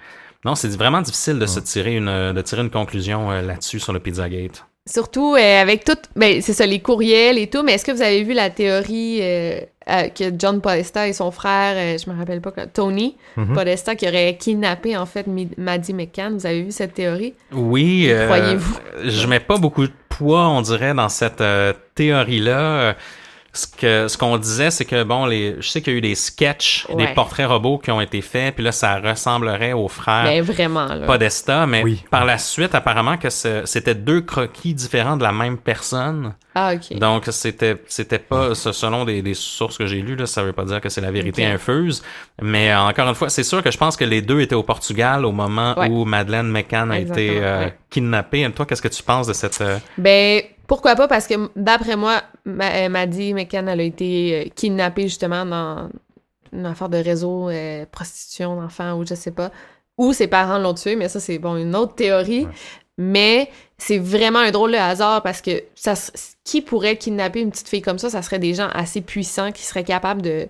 Non, 0.46 0.56
c'est 0.56 0.76
vraiment 0.76 1.02
difficile 1.02 1.38
de 1.40 1.46
se 1.46 1.60
tirer 1.60 1.96
une 1.96 2.34
de 2.34 2.42
tirer 2.42 2.62
une 2.62 2.70
conclusion 2.72 3.32
euh, 3.32 3.42
là-dessus 3.42 3.80
sur 3.80 3.94
le 3.94 4.00
Pizzagate. 4.00 4.66
Surtout 4.90 5.36
euh, 5.36 5.62
avec 5.62 5.84
tout, 5.84 5.98
ben 6.16 6.42
c'est 6.42 6.54
ça, 6.54 6.66
les 6.66 6.80
courriels 6.80 7.38
et 7.38 7.46
tout, 7.48 7.62
mais 7.62 7.74
est-ce 7.74 7.86
que 7.86 7.92
vous 7.92 8.02
avez 8.02 8.24
vu 8.24 8.34
la 8.34 8.50
théorie 8.50 9.20
euh, 9.22 9.60
euh, 9.88 10.08
que 10.10 10.34
John 10.40 10.60
Podesta 10.60 11.08
et 11.08 11.14
son 11.14 11.30
frère, 11.30 11.76
euh, 11.78 11.98
je 12.04 12.10
me 12.10 12.18
rappelle 12.18 12.42
pas, 12.42 12.52
Tony 12.74 13.16
Mhm. 13.38 13.54
Podesta, 13.54 13.96
qui 13.96 14.08
aurait 14.08 14.36
kidnappé 14.40 14.98
en 14.98 15.06
fait 15.06 15.28
Maddie 15.58 15.94
McCann, 15.94 16.34
vous 16.36 16.48
avez 16.48 16.64
vu 16.64 16.72
cette 16.72 16.96
théorie? 16.96 17.36
Oui. 17.52 18.08
euh, 18.10 18.26
Croyez-vous? 18.26 18.78
Je 19.06 19.28
mets 19.28 19.40
pas 19.40 19.58
beaucoup 19.58 19.86
de 19.86 19.94
poids, 20.10 20.50
on 20.50 20.62
dirait, 20.64 20.96
dans 20.96 21.10
cette 21.10 21.42
euh, 21.42 21.74
théorie-là. 21.94 22.96
Ce 23.54 23.68
que 23.68 24.08
ce 24.08 24.18
qu'on 24.18 24.38
disait, 24.38 24.72
c'est 24.72 24.86
que 24.86 25.04
bon, 25.04 25.26
les, 25.26 25.58
je 25.60 25.68
sais 25.68 25.82
qu'il 25.82 25.92
y 25.92 25.96
a 25.96 25.98
eu 25.98 26.02
des 26.02 26.16
sketchs, 26.16 26.88
des 26.98 27.08
portraits 27.08 27.48
robots 27.50 27.80
qui 27.80 27.92
ont 27.92 28.00
été 28.00 28.22
faits, 28.22 28.56
puis 28.56 28.64
là, 28.64 28.72
ça 28.72 28.98
ressemblerait 29.00 29.74
aux 29.74 29.90
frères 29.90 30.24
Ben 30.24 30.42
vraiment, 30.42 30.86
là. 30.86 31.06
Podesta, 31.06 31.68
mais 31.68 31.84
Oui. 31.84 32.02
par 32.10 32.24
la 32.24 32.38
suite, 32.38 32.74
apparemment 32.76 33.18
que 33.18 33.30
c'était 33.30 33.94
deux 33.96 34.22
croquis 34.22 34.74
différents 34.74 35.18
de 35.18 35.24
la 35.24 35.34
même 35.34 35.58
personne. 35.58 36.34
Ah, 36.56 36.74
ok. 36.76 36.98
Donc 36.98 37.26
c'était 37.32 37.82
c'était 37.88 38.20
pas 38.20 38.56
ce- 38.56 38.72
selon 38.72 39.04
des, 39.04 39.22
des 39.22 39.34
sources 39.34 39.78
que 39.78 39.86
j'ai 39.86 40.02
lues 40.02 40.16
là, 40.16 40.26
ça 40.28 40.44
veut 40.44 40.54
pas 40.54 40.64
dire 40.66 40.80
que 40.80 40.88
c'est 40.90 41.02
la 41.02 41.12
vérité 41.12 41.46
Ok. 41.48 41.54
infuse, 41.56 42.04
mais 42.42 42.72
euh, 42.72 42.80
encore 42.82 43.08
une 43.10 43.16
fois, 43.16 43.30
c'est 43.30 43.44
sûr 43.44 43.62
que 43.62 43.72
je 43.72 43.78
pense 43.78 43.98
que 43.98 44.06
les 44.06 44.22
deux 44.22 44.40
étaient 44.42 44.56
au 44.56 44.64
Portugal 44.64 45.26
au 45.26 45.32
moment 45.34 45.78
Ouais. 45.78 45.90
où 45.90 46.06
Madeleine 46.06 46.48
McCann 46.50 46.90
a 46.92 47.00
été 47.00 47.32
euh, 47.42 47.66
ouais. 47.66 47.74
kidnappée. 47.90 48.50
Toi, 48.56 48.66
qu'est-ce 48.66 48.82
que 48.82 48.88
tu 48.88 49.04
penses 49.04 49.28
de 49.28 49.34
cette 49.34 49.60
euh, 49.62 49.78
Ben, 49.98 50.42
pourquoi 50.72 50.96
pas? 50.96 51.10
Parce 51.10 51.28
que 51.28 51.50
d'après 51.58 51.98
moi, 51.98 52.22
Ma- 52.46 52.72
euh, 52.72 52.88
Maddie 52.88 53.34
McCann, 53.34 53.68
elle 53.68 53.82
a 53.82 53.84
été 53.84 54.46
euh, 54.46 54.50
kidnappée 54.56 55.04
justement 55.10 55.46
dans 55.46 55.90
une 56.54 56.66
affaire 56.66 56.88
de 56.88 56.96
réseau, 56.96 57.50
euh, 57.50 57.86
prostitution 57.92 58.56
d'enfants 58.56 58.94
ou 58.94 59.06
je 59.06 59.14
sais 59.14 59.32
pas. 59.32 59.52
Ou 59.98 60.14
ses 60.14 60.28
parents 60.28 60.60
l'ont 60.60 60.74
tué, 60.74 60.96
mais 60.96 61.10
ça, 61.10 61.20
c'est 61.20 61.40
bon, 61.40 61.58
une 61.58 61.76
autre 61.76 61.96
théorie. 61.96 62.46
Ouais. 62.46 62.52
Mais 62.98 63.50
c'est 63.78 63.98
vraiment 63.98 64.40
un 64.40 64.52
drôle 64.52 64.72
de 64.72 64.78
hasard 64.78 65.24
parce 65.24 65.42
que 65.42 65.62
ça, 65.76 65.94
qui 66.46 66.62
pourrait 66.62 66.96
kidnapper 66.96 67.42
une 67.42 67.52
petite 67.52 67.68
fille 67.68 67.82
comme 67.82 68.00
ça? 68.00 68.10
Ça 68.10 68.22
serait 68.22 68.40
des 68.40 68.54
gens 68.54 68.70
assez 68.74 69.02
puissants 69.02 69.52
qui 69.52 69.64
seraient 69.64 69.84
capables 69.84 70.22
de, 70.22 70.48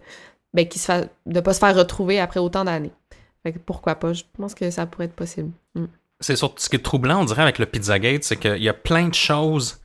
ben, 0.53 0.67
qui 0.67 0.77
se 0.77 0.85
fa- 0.85 1.05
de 1.25 1.39
pas 1.39 1.53
se 1.53 1.59
faire 1.59 1.75
retrouver 1.75 2.19
après 2.19 2.39
autant 2.39 2.63
d'années. 2.63 2.91
Fait 3.41 3.53
que 3.53 3.57
pourquoi 3.57 3.95
pas? 3.95 4.13
Je 4.13 4.21
pense 4.37 4.53
que 4.53 4.69
ça 4.69 4.85
pourrait 4.85 5.05
être 5.05 5.15
possible. 5.15 5.49
Mm. 5.73 5.85
C'est 6.19 6.35
surtout 6.35 6.61
ce 6.61 6.69
qui 6.69 6.75
est 6.75 6.79
troublant, 6.83 7.21
on 7.21 7.25
dirait, 7.25 7.41
avec 7.41 7.57
le 7.57 7.65
Pizzagate, 7.65 8.23
c'est 8.23 8.37
qu'il 8.37 8.61
y 8.61 8.69
a 8.69 8.75
plein 8.75 9.07
de 9.07 9.15
choses 9.15 9.80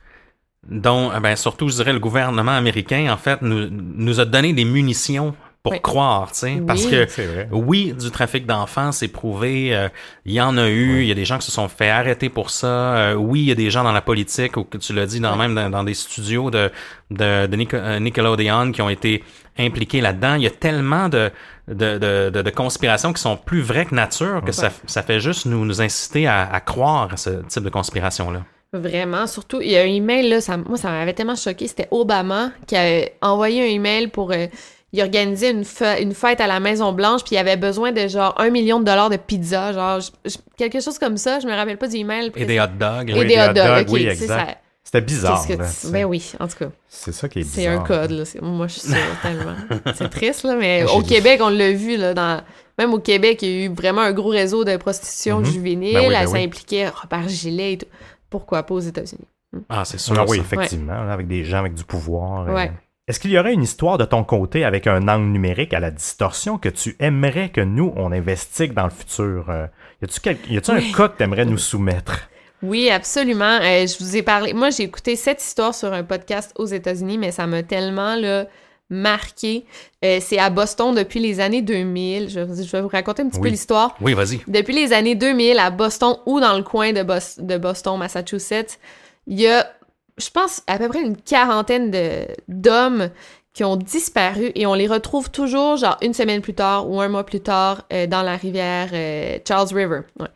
dont, 0.69 1.11
eh 1.15 1.19
ben, 1.19 1.35
surtout, 1.35 1.69
je 1.69 1.75
dirais, 1.75 1.93
le 1.93 1.99
gouvernement 1.99 2.51
américain, 2.55 3.11
en 3.11 3.17
fait, 3.17 3.41
nous, 3.41 3.67
nous 3.71 4.19
a 4.19 4.25
donné 4.25 4.53
des 4.53 4.65
munitions 4.65 5.33
pour 5.63 5.73
Oui. 5.73 5.81
croire, 5.81 6.31
tu 6.31 6.39
sais. 6.39 6.61
Parce 6.65 6.85
Oui. 6.85 6.91
que, 6.91 7.05
C'est 7.09 7.25
vrai. 7.25 7.49
oui, 7.51 7.93
du 7.99 8.09
trafic 8.09 8.45
d'enfants, 8.45 8.93
c'est 8.93 9.09
prouvé. 9.09 9.75
euh, 9.75 9.89
Il 10.25 10.31
y 10.33 10.39
en 10.39 10.55
a 10.57 10.69
eu. 10.69 11.01
Il 11.01 11.07
y 11.07 11.11
a 11.11 11.15
des 11.15 11.25
gens 11.25 11.37
qui 11.39 11.45
se 11.45 11.51
sont 11.51 11.67
fait 11.67 11.89
arrêter 11.89 12.29
pour 12.29 12.51
ça. 12.51 12.67
euh, 12.67 13.13
oui, 13.15 13.41
il 13.41 13.45
y 13.47 13.51
a 13.51 13.55
des 13.55 13.69
gens 13.69 13.83
dans 13.83 13.91
la 13.91 14.01
politique, 14.01 14.55
ou 14.55 14.63
que 14.63 14.77
tu 14.77 14.93
l'as 14.93 15.05
dit, 15.05 15.19
dans, 15.19 15.35
même 15.35 15.55
dans, 15.55 15.69
dans 15.69 15.83
des 15.83 15.93
studios 15.95 16.51
de, 16.51 16.71
de, 17.11 17.47
de 17.47 17.55
Nico- 17.57 17.75
euh, 17.75 17.99
Nickelodeon 17.99 18.71
qui 18.71 18.81
ont 18.81 18.89
été 18.89 19.23
impliqués 19.57 19.99
là-dedans. 19.99 20.35
Il 20.35 20.43
y 20.43 20.47
a 20.47 20.51
tellement 20.51 21.09
de, 21.09 21.31
de, 21.67 21.97
de, 21.97 22.29
de, 22.29 22.41
de 22.41 22.49
conspirations 22.51 23.11
qui 23.11 23.21
sont 23.21 23.35
plus 23.35 23.61
vraies 23.61 23.85
que 23.85 23.95
nature 23.95 24.41
que 24.45 24.51
ça, 24.53 24.69
ça 24.85 25.01
fait 25.01 25.19
juste 25.19 25.47
nous, 25.47 25.65
nous 25.65 25.81
inciter 25.81 26.27
à, 26.27 26.43
à 26.49 26.59
croire 26.61 27.09
à 27.13 27.17
ce 27.17 27.41
type 27.47 27.63
de 27.63 27.69
conspiration-là. 27.69 28.43
Vraiment. 28.77 29.27
Surtout, 29.27 29.61
il 29.61 29.71
y 29.71 29.77
a 29.77 29.81
un 29.81 29.85
email, 29.87 30.29
là, 30.29 30.41
ça, 30.41 30.57
moi, 30.57 30.77
ça 30.77 30.89
m'avait 30.89 31.13
tellement 31.13 31.35
choqué. 31.35 31.67
C'était 31.67 31.87
Obama 31.91 32.51
qui 32.67 32.75
a 32.75 33.01
envoyé 33.21 33.61
un 33.63 33.67
email 33.73 34.07
pour. 34.07 34.31
euh, 34.31 34.47
il 34.93 35.01
organisait 35.01 35.51
une, 35.51 35.65
fête 36.13 36.39
à 36.39 36.47
la 36.47 36.61
Maison-Blanche, 36.61 37.23
puis 37.25 37.35
il 37.35 37.37
avait 37.37 37.57
besoin 37.57 37.91
de 37.91 38.07
genre 38.07 38.33
un 38.39 38.49
million 38.49 38.79
de 38.79 38.85
dollars 38.85 39.09
de 39.09 39.17
pizza, 39.17 39.73
genre 39.73 39.99
je- 39.99 40.29
je- 40.29 40.37
quelque 40.57 40.79
chose 40.79 40.97
comme 40.97 41.17
ça. 41.17 41.39
Je 41.41 41.45
me 41.47 41.53
rappelle 41.53 41.77
pas 41.77 41.89
du 41.89 41.97
email. 41.97 42.31
Et 42.37 42.45
des 42.45 42.57
hot 42.59 42.67
dogs. 42.79 43.09
Et 43.09 43.13
Oui, 43.13 43.19
des 43.27 43.35
des 43.35 43.41
hot 43.41 43.53
dogs. 43.53 43.89
oui, 43.89 44.07
exact. 44.07 44.59
C'était 44.83 45.01
bizarre. 45.01 45.45
Que 45.45 45.53
tu- 45.53 45.91
Ben 45.91 46.05
oui, 46.05 46.31
en 46.39 46.47
tout 46.47 46.55
cas. 46.59 46.67
C'est 46.87 47.11
ça 47.11 47.27
qui 47.27 47.39
est 47.39 47.41
bizarre. 47.43 47.55
C'est 47.57 47.67
un 47.67 47.79
code, 47.83 48.11
là. 48.11 48.23
Moi, 48.41 48.67
je 48.67 48.73
suis 48.79 48.81
sûre, 48.89 48.97
tellement. 49.21 49.55
C'est 49.93 50.09
triste, 50.09 50.43
là, 50.45 50.55
mais 50.55 50.85
J'ai 50.87 50.93
au 50.97 51.01
Québec, 51.01 51.41
on 51.43 51.49
l'a 51.49 51.73
vu, 51.73 51.97
là, 51.97 52.13
dans... 52.13 52.41
Même 52.79 52.93
au 52.93 52.99
Québec, 52.99 53.39
il 53.41 53.49
y 53.49 53.51
a 53.63 53.65
eu 53.65 53.73
vraiment 53.73 54.01
un 54.01 54.13
gros 54.13 54.29
réseau 54.29 54.63
de 54.63 54.77
prostitution 54.77 55.39
Mhm. 55.39 55.45
juvénile. 55.45 55.93
Ben 55.95 56.07
oui, 56.07 56.13
ben 56.13 56.25
ça 56.27 56.31
oui. 56.31 56.43
impliquait 56.45 56.87
Robert 56.87 57.27
Gillet 57.27 57.73
et 57.73 57.77
tout. 57.79 57.87
Pourquoi 58.29 58.63
pas 58.63 58.73
aux 58.75 58.79
États-Unis? 58.79 59.27
Ah, 59.69 59.85
c'est 59.85 59.97
sûr. 59.99 60.15
Ah 60.19 60.25
oui, 60.27 60.37
ça. 60.37 60.43
effectivement, 60.43 60.93
avec 61.09 61.27
des 61.27 61.43
gens 61.43 61.59
avec 61.59 61.73
du 61.73 61.83
pouvoir. 61.83 62.47
euh. 62.47 62.53
Ouais. 62.53 62.71
Est-ce 63.07 63.21
qu'il 63.21 63.31
y 63.31 63.39
aurait 63.39 63.53
une 63.53 63.63
histoire 63.63 63.97
de 63.97 64.03
ton 64.03 64.23
côté 64.25 64.65
avec 64.65 64.85
un 64.85 65.07
angle 65.07 65.27
numérique 65.27 65.73
à 65.73 65.79
la 65.79 65.91
distorsion 65.91 66.57
que 66.57 66.67
tu 66.67 66.97
aimerais 66.99 67.49
que 67.49 67.61
nous, 67.61 67.93
on 67.95 68.11
investigue 68.11 68.73
dans 68.73 68.83
le 68.83 68.89
futur? 68.89 69.49
Euh, 69.49 69.65
y 70.01 70.05
a-tu, 70.05 70.19
quel- 70.19 70.37
y 70.49 70.57
a-tu 70.57 70.71
Oui. 70.71 70.89
un 70.93 70.97
cas 70.97 71.07
que 71.07 71.17
tu 71.17 71.23
aimerais 71.23 71.45
nous 71.45 71.57
soumettre? 71.57 72.29
Oui, 72.61 72.89
absolument. 72.89 73.59
Euh, 73.61 73.87
je 73.87 73.97
vous 74.03 74.17
ai 74.17 74.23
parlé. 74.23 74.53
Moi, 74.53 74.71
j'ai 74.71 74.83
écouté 74.83 75.15
cette 75.15 75.41
histoire 75.41 75.73
sur 75.73 75.93
un 75.93 76.03
podcast 76.03 76.51
aux 76.57 76.65
États-Unis, 76.65 77.17
mais 77.17 77.31
ça 77.31 77.47
m'a 77.47 77.63
tellement 77.63 78.15
là, 78.15 78.45
marqué. 78.89 79.65
Euh, 80.05 80.19
c'est 80.21 80.39
à 80.39 80.49
Boston 80.49 80.95
depuis 80.95 81.19
les 81.19 81.39
années 81.39 81.61
2000. 81.61 82.29
Je, 82.29 82.39
je 82.63 82.71
vais 82.71 82.81
vous 82.81 82.87
raconter 82.87 83.21
un 83.23 83.27
petit 83.29 83.39
peu 83.39 83.45
Oui. 83.45 83.51
l'histoire. 83.51 83.95
Oui, 84.01 84.13
vas-y. 84.13 84.39
Depuis 84.47 84.73
les 84.73 84.93
années 84.93 85.15
2000, 85.15 85.59
à 85.59 85.69
Boston 85.71 86.17
ou 86.25 86.39
dans 86.39 86.55
le 86.57 86.63
coin 86.63 86.93
de, 86.93 87.03
Bos- 87.03 87.39
de 87.39 87.57
Boston, 87.57 87.97
Massachusetts, 87.97 88.79
il 89.27 89.39
y 89.41 89.47
a, 89.47 89.69
je 90.17 90.29
pense, 90.29 90.61
à 90.67 90.77
peu 90.77 90.87
près 90.87 91.01
une 91.01 91.17
quarantaine 91.17 91.91
de- 91.91 92.27
d'hommes 92.47 93.09
qui 93.53 93.63
ont 93.63 93.75
disparu 93.75 94.51
et 94.55 94.65
on 94.67 94.73
les 94.75 94.87
retrouve 94.87 95.31
toujours, 95.31 95.77
genre 95.77 95.97
une 96.01 96.13
semaine 96.13 96.41
plus 96.41 96.53
tard 96.53 96.89
ou 96.89 97.01
un 97.01 97.07
mois 97.09 97.25
plus 97.25 97.39
tard, 97.41 97.83
euh, 97.91 98.05
dans 98.05 98.21
la 98.21 98.35
rivière 98.37 98.89
euh, 98.93 99.39
Charles 99.47 99.69
River. 99.73 100.01
Ouais. 100.19 100.27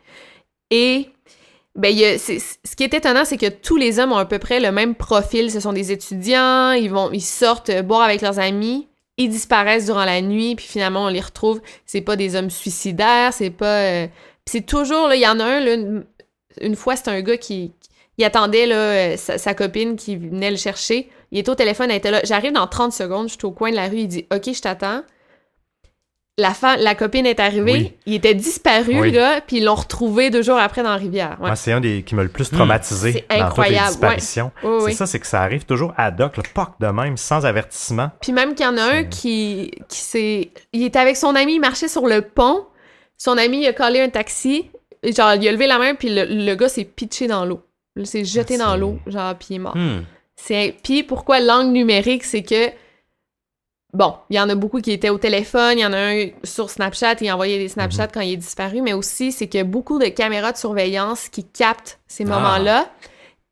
Et 0.70 1.08
ben, 1.74 1.88
y 1.88 2.04
a- 2.04 2.18
ce 2.18 2.76
qui 2.76 2.84
est 2.84 2.92
étonnant, 2.94 3.24
c'est 3.24 3.38
que 3.38 3.48
tous 3.48 3.76
les 3.76 3.98
hommes 3.98 4.12
ont 4.12 4.16
à 4.16 4.26
peu 4.26 4.38
près 4.38 4.60
le 4.60 4.70
même 4.72 4.94
profil. 4.94 5.50
Ce 5.50 5.60
sont 5.60 5.72
des 5.72 5.90
étudiants, 5.92 6.72
ils 6.72 6.90
vont, 6.90 7.10
ils 7.12 7.20
sortent 7.22 7.70
euh, 7.70 7.82
boire 7.82 8.02
avec 8.02 8.20
leurs 8.20 8.38
amis, 8.38 8.88
ils 9.16 9.28
disparaissent 9.30 9.86
durant 9.86 10.04
la 10.04 10.20
nuit, 10.20 10.54
puis 10.54 10.66
finalement 10.66 11.04
on 11.04 11.08
les 11.08 11.20
retrouve. 11.20 11.60
C'est 11.86 12.02
pas 12.02 12.16
des 12.16 12.36
hommes 12.36 12.50
suicidaires, 12.50 13.32
c'est 13.32 13.50
pas. 13.50 13.78
euh, 14.04 14.06
c'est 14.46 14.66
toujours 14.66 15.08
là, 15.08 15.16
il 15.16 15.22
y 15.22 15.26
en 15.28 15.40
a 15.40 15.44
un 15.44 15.60
là, 15.60 15.74
une, 16.60 16.76
fois 16.76 16.96
c'est 16.96 17.08
un 17.08 17.20
gars 17.22 17.36
qui, 17.38 17.72
attendait 18.22 18.66
là, 18.66 18.76
euh, 18.76 19.16
sa, 19.16 19.38
sa 19.38 19.54
copine 19.54 19.96
qui 19.96 20.16
venait 20.16 20.50
le 20.50 20.56
chercher. 20.56 21.08
Il 21.32 21.38
était 21.38 21.50
au 21.50 21.54
téléphone, 21.54 21.90
elle 21.90 21.96
était 21.96 22.10
là. 22.10 22.20
J'arrive 22.24 22.52
dans 22.52 22.66
30 22.66 22.92
secondes, 22.92 23.28
je 23.28 23.34
suis 23.34 23.44
au 23.46 23.50
coin 23.52 23.70
de 23.70 23.76
la 23.76 23.88
rue, 23.88 23.98
il 24.00 24.08
dit 24.08 24.26
OK, 24.32 24.52
je 24.52 24.60
t'attends. 24.60 25.02
La, 26.38 26.94
copine 26.94 27.26
est 27.26 27.40
arrivée, 27.40 27.72
Oui. 27.72 27.92
il 28.06 28.14
était 28.14 28.34
disparu, 28.34 29.00
Oui. 29.02 29.12
gars, 29.12 29.42
puis 29.46 29.58
ils 29.58 29.64
l'ont 29.64 29.74
retrouvé 29.74 30.30
deux 30.30 30.40
jours 30.42 30.56
après 30.56 30.82
dans 30.82 30.88
la 30.90 30.96
rivière. 30.96 31.36
Ouais. 31.40 31.48
Moi, 31.48 31.56
c'est 31.56 31.72
un 31.72 31.80
des 31.80 32.02
qui 32.02 32.14
m'a 32.14 32.22
le 32.22 32.30
plus 32.30 32.50
traumatisé 32.50 33.10
Hmm. 33.10 33.12
C'est 33.12 33.20
dans 33.20 33.26
toutes 33.26 33.36
les 33.36 33.42
incroyable, 33.42 33.88
disparitions. 33.88 34.52
Oui, 34.62 34.70
C'est 34.78 34.84
oui. 34.86 34.94
ça, 34.94 35.06
c'est 35.06 35.20
que 35.20 35.26
ça 35.26 35.42
arrive 35.42 35.66
toujours 35.66 35.92
ad 35.98 36.18
hoc, 36.22 36.38
le 36.38 36.42
POC 36.54 36.70
de 36.80 36.86
même, 36.86 37.18
sans 37.18 37.44
avertissement. 37.44 38.10
Puis 38.22 38.32
même 38.32 38.54
qu'il 38.54 38.64
y 38.64 38.68
en 38.68 38.78
a 38.78 38.82
un 38.82 39.04
qui, 39.04 39.72
qui 39.90 39.98
s'est... 39.98 40.50
Il 40.72 40.82
était 40.84 40.98
avec 40.98 41.16
son 41.18 41.34
ami, 41.36 41.56
il 41.56 41.60
marchait 41.60 41.88
sur 41.88 42.06
le 42.06 42.22
pont. 42.22 42.64
Son 43.18 43.36
ami, 43.36 43.60
il 43.60 43.66
a 43.66 43.74
collé 43.74 44.00
un 44.00 44.08
taxi. 44.08 44.70
Et 45.02 45.12
genre, 45.12 45.34
il 45.34 45.46
a 45.46 45.52
levé 45.52 45.66
la 45.66 45.78
main, 45.78 45.94
puis 45.94 46.08
le, 46.14 46.24
le 46.24 46.54
gars 46.54 46.70
s'est 46.70 46.84
pitché 46.84 47.26
dans 47.26 47.44
l'eau. 47.44 47.60
Il 47.94 48.06
s'est 48.06 48.24
jeté 48.24 48.54
Ah, 48.58 48.68
dans 48.68 48.76
l'eau, 48.76 48.98
genre, 49.06 49.34
puis 49.34 49.48
il 49.50 49.56
est 49.56 49.58
mort. 49.58 49.76
C'est... 50.34 50.76
Puis 50.82 51.02
pourquoi 51.02 51.40
langue 51.40 51.72
numérique, 51.72 52.24
c'est 52.24 52.42
que... 52.42 52.70
Bon, 53.94 54.14
il 54.30 54.36
y 54.36 54.40
en 54.40 54.48
a 54.48 54.54
beaucoup 54.54 54.80
qui 54.80 54.90
étaient 54.90 55.10
au 55.10 55.18
téléphone, 55.18 55.74
il 55.76 55.80
y 55.82 55.86
en 55.86 55.92
a 55.92 55.98
un 55.98 56.26
sur 56.44 56.70
Snapchat, 56.70 57.16
il 57.20 57.30
envoyait 57.30 57.58
des 57.58 57.68
Snapchats 57.68 58.08
quand 58.08 58.20
il 58.22 58.32
est 58.32 58.36
disparu, 58.38 58.80
mais 58.80 58.94
aussi, 58.94 59.32
c'est 59.32 59.48
qu'il 59.48 59.58
y 59.58 59.60
a 59.60 59.64
beaucoup 59.64 59.98
de 59.98 60.06
caméras 60.06 60.52
de 60.52 60.56
surveillance 60.56 61.28
qui 61.28 61.44
captent 61.44 61.98
ces 62.08 62.24
Ah. 62.24 62.28
moments-là 62.28 62.86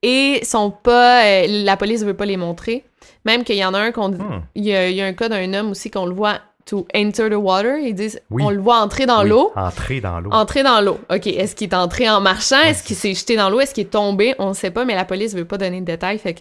et 0.03 0.41
sont 0.45 0.70
pas... 0.70 1.24
euh, 1.26 1.45
la 1.47 1.76
police 1.76 2.05
veut 2.05 2.14
pas 2.14 2.24
les 2.24 2.38
montrer. 2.38 2.84
Même 3.26 3.45
qu'il 3.45 3.57
y 3.57 3.64
en 3.66 3.74
a 3.74 3.78
un 3.78 3.93
qu'on... 3.93 4.09
Hmm. 4.12 4.43
Il 4.55 4.64
y, 4.64 4.74
a, 4.74 4.88
il 4.88 4.97
y 4.97 5.03
a 5.03 5.05
un 5.05 5.12
cas 5.12 5.28
d'un 5.28 5.53
homme 5.53 5.72
aussi 5.72 5.91
qu'on 5.91 6.07
le 6.07 6.14
voit 6.14 6.38
to 6.64 6.86
enter 6.97 7.28
the 7.28 7.34
water. 7.34 7.76
Ils 7.76 7.95
disent 7.95 8.18
Oui. 8.30 8.43
on 8.43 8.49
le 8.49 8.61
voit 8.62 8.78
entrer 8.78 9.05
dans 9.05 9.22
Oui, 9.22 9.28
l'eau. 9.28 9.53
Entrer 9.57 10.01
dans 10.01 10.20
l'eau. 10.20 10.30
Entrer 10.32 10.62
dans 10.62 10.80
l'eau. 10.80 10.99
OK. 11.14 11.26
Est-ce 11.26 11.55
qu'il 11.55 11.68
est 11.68 11.74
entré 11.74 12.09
en 12.09 12.22
marchant? 12.22 12.61
Est-ce 12.62 12.82
qu'il 12.82 12.97
s'est 12.97 13.12
jeté 13.12 13.36
dans 13.36 13.51
l'eau? 13.51 13.61
Est-ce 13.61 13.74
qu'il 13.74 13.82
est 13.84 13.91
tombé? 13.91 14.34
On 14.38 14.49
ne 14.51 14.55
sait 14.55 14.70
pas, 14.70 14.86
mais 14.86 14.95
la 14.95 15.05
police 15.05 15.34
veut 15.34 15.45
pas 15.45 15.59
donner 15.59 15.80
de 15.80 15.84
détails. 15.84 16.16
Fait 16.18 16.32
que 16.34 16.41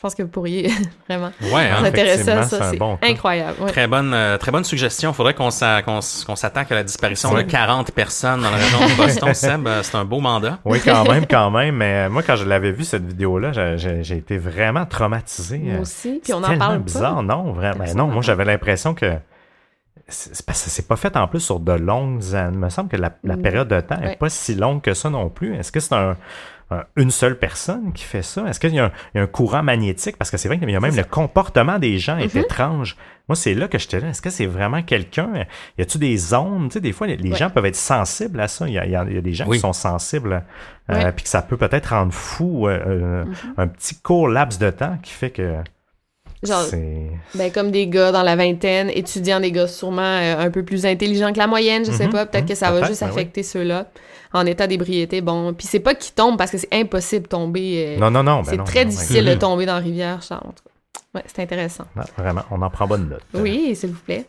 je 0.00 0.02
pense 0.02 0.14
que 0.14 0.22
vous 0.22 0.30
pourriez 0.30 0.70
vraiment 1.10 1.30
Ouais, 1.52 1.68
hein? 1.68 1.76
vous 1.80 1.84
intéresser 1.84 2.30
à 2.30 2.42
ça. 2.44 2.70
c'est 2.70 2.78
bon 2.78 2.98
incroyable. 3.02 3.60
ouais. 3.60 3.70
Très 3.70 3.86
bonne, 3.86 4.14
euh, 4.14 4.38
très 4.38 4.50
bonne 4.50 4.64
suggestion. 4.64 5.12
Faudrait 5.12 5.34
qu'on 5.34 5.50
s'attaque 5.50 6.72
à 6.72 6.74
la 6.74 6.82
disparition 6.84 7.34
de 7.34 7.40
C'est- 7.40 7.46
40 7.48 7.90
personnes 7.92 8.40
dans 8.40 8.50
la 8.50 8.56
région 8.56 8.78
de 8.78 8.96
Boston. 8.96 9.34
Seb, 9.34 9.66
euh, 9.66 9.82
c'est 9.82 9.96
un 9.96 10.06
beau 10.06 10.20
mandat. 10.20 10.58
Oui, 10.64 10.80
quand 10.82 11.04
même, 11.06 11.26
quand 11.26 11.50
même. 11.50 11.76
Mais 11.76 12.06
euh, 12.06 12.08
moi, 12.08 12.22
quand 12.22 12.36
je 12.36 12.46
l'avais 12.46 12.72
vu, 12.72 12.84
cette 12.84 13.04
vidéo-là, 13.04 13.76
j'ai- 13.76 14.16
été 14.16 14.38
vraiment 14.38 14.86
traumatisé. 14.86 15.58
Moi 15.58 15.80
aussi. 15.80 16.12
Puis 16.12 16.20
c'est 16.24 16.32
on 16.32 16.38
en 16.38 16.48
tellement 16.48 16.58
parle 16.68 16.78
bizarre, 16.78 17.16
pas. 17.16 17.22
non, 17.22 17.52
vraiment. 17.52 17.84
Ben 17.84 17.94
non, 17.94 18.06
moi, 18.06 18.22
j'avais 18.22 18.46
l'impression 18.46 18.94
que 18.94 19.12
c'est 20.08 20.44
parce 20.46 20.64
que 20.64 20.70
c'est 20.70 20.88
pas 20.88 20.96
fait 20.96 21.14
en 21.16 21.28
plus 21.28 21.40
sur 21.40 21.60
de 21.60 21.72
longues 21.72 22.34
années. 22.34 22.54
Il 22.54 22.58
me 22.58 22.70
semble 22.70 22.88
que 22.88 22.96
la, 22.96 23.10
la 23.22 23.36
Mm. 23.36 23.42
période 23.42 23.68
de 23.68 23.80
temps 23.80 23.96
n'est 24.00 24.06
Ouais. 24.08 24.16
pas 24.16 24.30
si 24.30 24.54
longue 24.54 24.80
que 24.80 24.94
ça 24.94 25.10
non 25.10 25.28
plus. 25.28 25.54
Est-ce 25.56 25.70
que 25.70 25.78
c'est 25.78 25.94
un- 25.94 26.16
une 26.96 27.10
seule 27.10 27.38
personne 27.38 27.92
qui 27.92 28.04
fait 28.04 28.22
ça? 28.22 28.44
Est-ce 28.46 28.60
qu'il 28.60 28.74
y, 28.74 28.78
a 28.78 28.84
un- 28.86 28.92
il 29.14 29.18
y 29.18 29.20
a 29.20 29.24
un 29.24 29.26
courant 29.26 29.62
magnétique? 29.62 30.16
Parce 30.16 30.30
que 30.30 30.36
c'est 30.36 30.48
vrai 30.48 30.58
qu'il 30.58 30.70
y 30.70 30.76
a 30.76 30.80
même 30.80 30.94
le 30.96 31.04
comportement 31.04 31.78
des 31.78 31.98
gens 31.98 32.16
est 32.18 32.34
Mhm. 32.34 32.42
étrange. 32.42 32.96
Moi, 33.28 33.36
c'est 33.36 33.54
là 33.54 33.68
que 33.68 33.78
j'étais 33.78 34.00
là. 34.00 34.08
Est-ce 34.08 34.22
que 34.22 34.30
c'est 34.30 34.46
vraiment 34.46 34.82
quelqu'un? 34.82 35.30
Y 35.78 35.82
a-tu 35.82 35.98
des 35.98 36.34
ondes? 36.34 36.68
Tu 36.68 36.74
sais, 36.74 36.80
des 36.80 36.92
fois, 36.92 37.06
les, 37.06 37.16
les 37.16 37.30
Ouais. 37.32 37.36
gens 37.36 37.50
peuvent 37.50 37.66
être 37.66 37.76
sensibles 37.76 38.40
à 38.40 38.48
ça. 38.48 38.66
Il 38.68 38.74
y 38.74 38.78
a, 38.78 38.84
il 38.86 38.92
y 38.92 38.96
a- 38.96 39.04
il 39.08 39.14
y 39.14 39.18
a 39.18 39.20
des 39.20 39.32
gens 39.34 39.46
Oui. 39.48 39.56
qui 39.56 39.60
sont 39.62 39.72
sensibles, 39.72 40.42
euh, 40.90 40.94
Ouais. 40.94 41.12
puis 41.12 41.24
que 41.24 41.28
ça 41.30 41.42
peut 41.42 41.56
peut-être 41.56 41.86
rendre 41.90 42.12
fou 42.12 42.66
euh, 42.68 42.78
euh, 42.86 43.24
Mhm. 43.24 43.34
un 43.56 43.66
petit 43.68 43.94
court 43.96 44.28
laps 44.28 44.58
de 44.58 44.70
temps 44.70 44.96
qui 45.02 45.12
fait 45.12 45.30
que 45.30 45.56
Genre, 46.42 46.62
c'est... 46.62 47.10
ben, 47.34 47.52
comme 47.52 47.70
des 47.70 47.86
gars 47.86 48.12
dans 48.12 48.22
la 48.22 48.34
vingtaine, 48.34 48.90
étudiants, 48.90 49.40
des 49.40 49.52
gars 49.52 49.66
sûrement 49.68 50.00
euh, 50.02 50.38
un 50.38 50.50
peu 50.50 50.64
plus 50.64 50.86
intelligents 50.86 51.32
que 51.32 51.38
la 51.38 51.46
moyenne, 51.46 51.84
je 51.84 51.90
sais 51.92 52.06
Mhm, 52.06 52.12
pas. 52.12 52.26
Peut-être 52.26 52.46
que 52.46 52.54
ça 52.54 52.70
va 52.72 52.86
juste 52.86 53.00
ben 53.00 53.08
oui. 53.08 53.12
affecter 53.12 53.42
ceux-là 53.42 53.86
en 54.32 54.46
état 54.46 54.66
d'ébriété. 54.66 55.20
Bon, 55.20 55.52
puis 55.54 55.66
c'est 55.66 55.80
pas 55.80 55.94
qu'ils 55.94 56.14
tombent 56.14 56.36
parce 56.38 56.50
que 56.50 56.58
c'est 56.58 56.72
impossible 56.72 57.24
de 57.24 57.28
tomber. 57.28 57.96
euh, 57.96 58.00
Non, 58.00 58.10
non, 58.10 58.22
non. 58.22 58.36
ben 58.42 58.44
c'est 58.50 58.56
non, 58.56 58.64
très 58.64 58.84
non, 58.84 58.90
difficile 58.90 59.24
Mhm. 59.24 59.30
de 59.30 59.34
tomber 59.34 59.66
dans 59.66 59.74
la 59.74 59.80
rivière, 59.80 60.22
Charles. 60.22 60.52
Ouais, 61.14 61.24
c'est 61.26 61.42
intéressant. 61.42 61.84
vraiment, 62.16 62.42
on 62.52 62.62
en 62.62 62.70
prend 62.70 62.86
bonne 62.86 63.08
note. 63.08 63.22
Oui, 63.34 63.74
s'il 63.74 63.90
vous 63.90 63.98
plaît. 64.00 64.26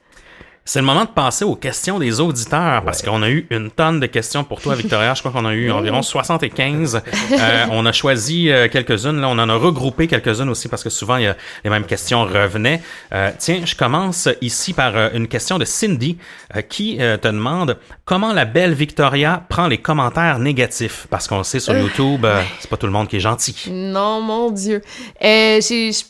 C'est 0.73 0.79
le 0.79 0.85
moment 0.85 1.03
de 1.03 1.09
passer 1.09 1.43
aux 1.43 1.57
questions 1.57 1.99
des 1.99 2.21
auditeurs 2.21 2.81
parce 2.85 3.01
Ouais. 3.01 3.09
qu'on 3.09 3.23
a 3.23 3.29
eu 3.29 3.45
une 3.49 3.69
tonne 3.71 3.99
de 3.99 4.05
questions 4.05 4.45
pour 4.45 4.61
toi, 4.61 4.73
Victoria. 4.73 5.13
Je 5.13 5.19
crois 5.19 5.33
qu'on 5.33 5.45
a 5.45 5.53
eu 5.53 5.69
environ 5.69 6.01
75. 6.01 7.01
Euh, 7.33 7.65
on 7.71 7.85
a 7.85 7.91
choisi 7.91 8.49
euh, 8.49 8.69
quelques-unes. 8.69 9.19
Là, 9.19 9.27
on 9.27 9.37
en 9.37 9.49
a 9.49 9.55
regroupé 9.55 10.07
quelques-unes 10.07 10.47
aussi 10.47 10.69
parce 10.69 10.81
que 10.81 10.89
souvent 10.89 11.17
il 11.17 11.23
y 11.23 11.27
a 11.27 11.35
les 11.65 11.69
mêmes 11.69 11.83
questions 11.85 12.23
revenaient. 12.23 12.81
Euh, 13.11 13.31
tiens, 13.37 13.59
je 13.65 13.75
commence 13.75 14.29
ici 14.39 14.71
par 14.71 14.95
euh, 14.95 15.09
une 15.13 15.27
question 15.27 15.57
de 15.59 15.65
Cindy 15.65 16.17
euh, 16.55 16.61
qui 16.61 17.01
euh, 17.01 17.17
te 17.17 17.27
demande 17.27 17.77
comment 18.05 18.31
la 18.31 18.45
belle 18.45 18.73
Victoria 18.73 19.43
prend 19.49 19.67
les 19.67 19.79
commentaires 19.79 20.39
négatifs? 20.39 21.05
Parce 21.09 21.27
qu'on 21.27 21.39
le 21.39 21.43
sait 21.43 21.59
sur 21.59 21.75
YouTube, 21.77 22.23
euh, 22.23 22.41
c'est 22.61 22.69
pas 22.69 22.77
tout 22.77 22.85
le 22.87 22.93
monde 22.93 23.09
qui 23.09 23.17
est 23.17 23.19
gentil. 23.19 23.55
Non, 23.69 24.21
mon 24.21 24.51
Dieu. 24.51 24.81
Euh, 25.21 25.59
j'ai, 25.59 25.91
je, 25.91 26.03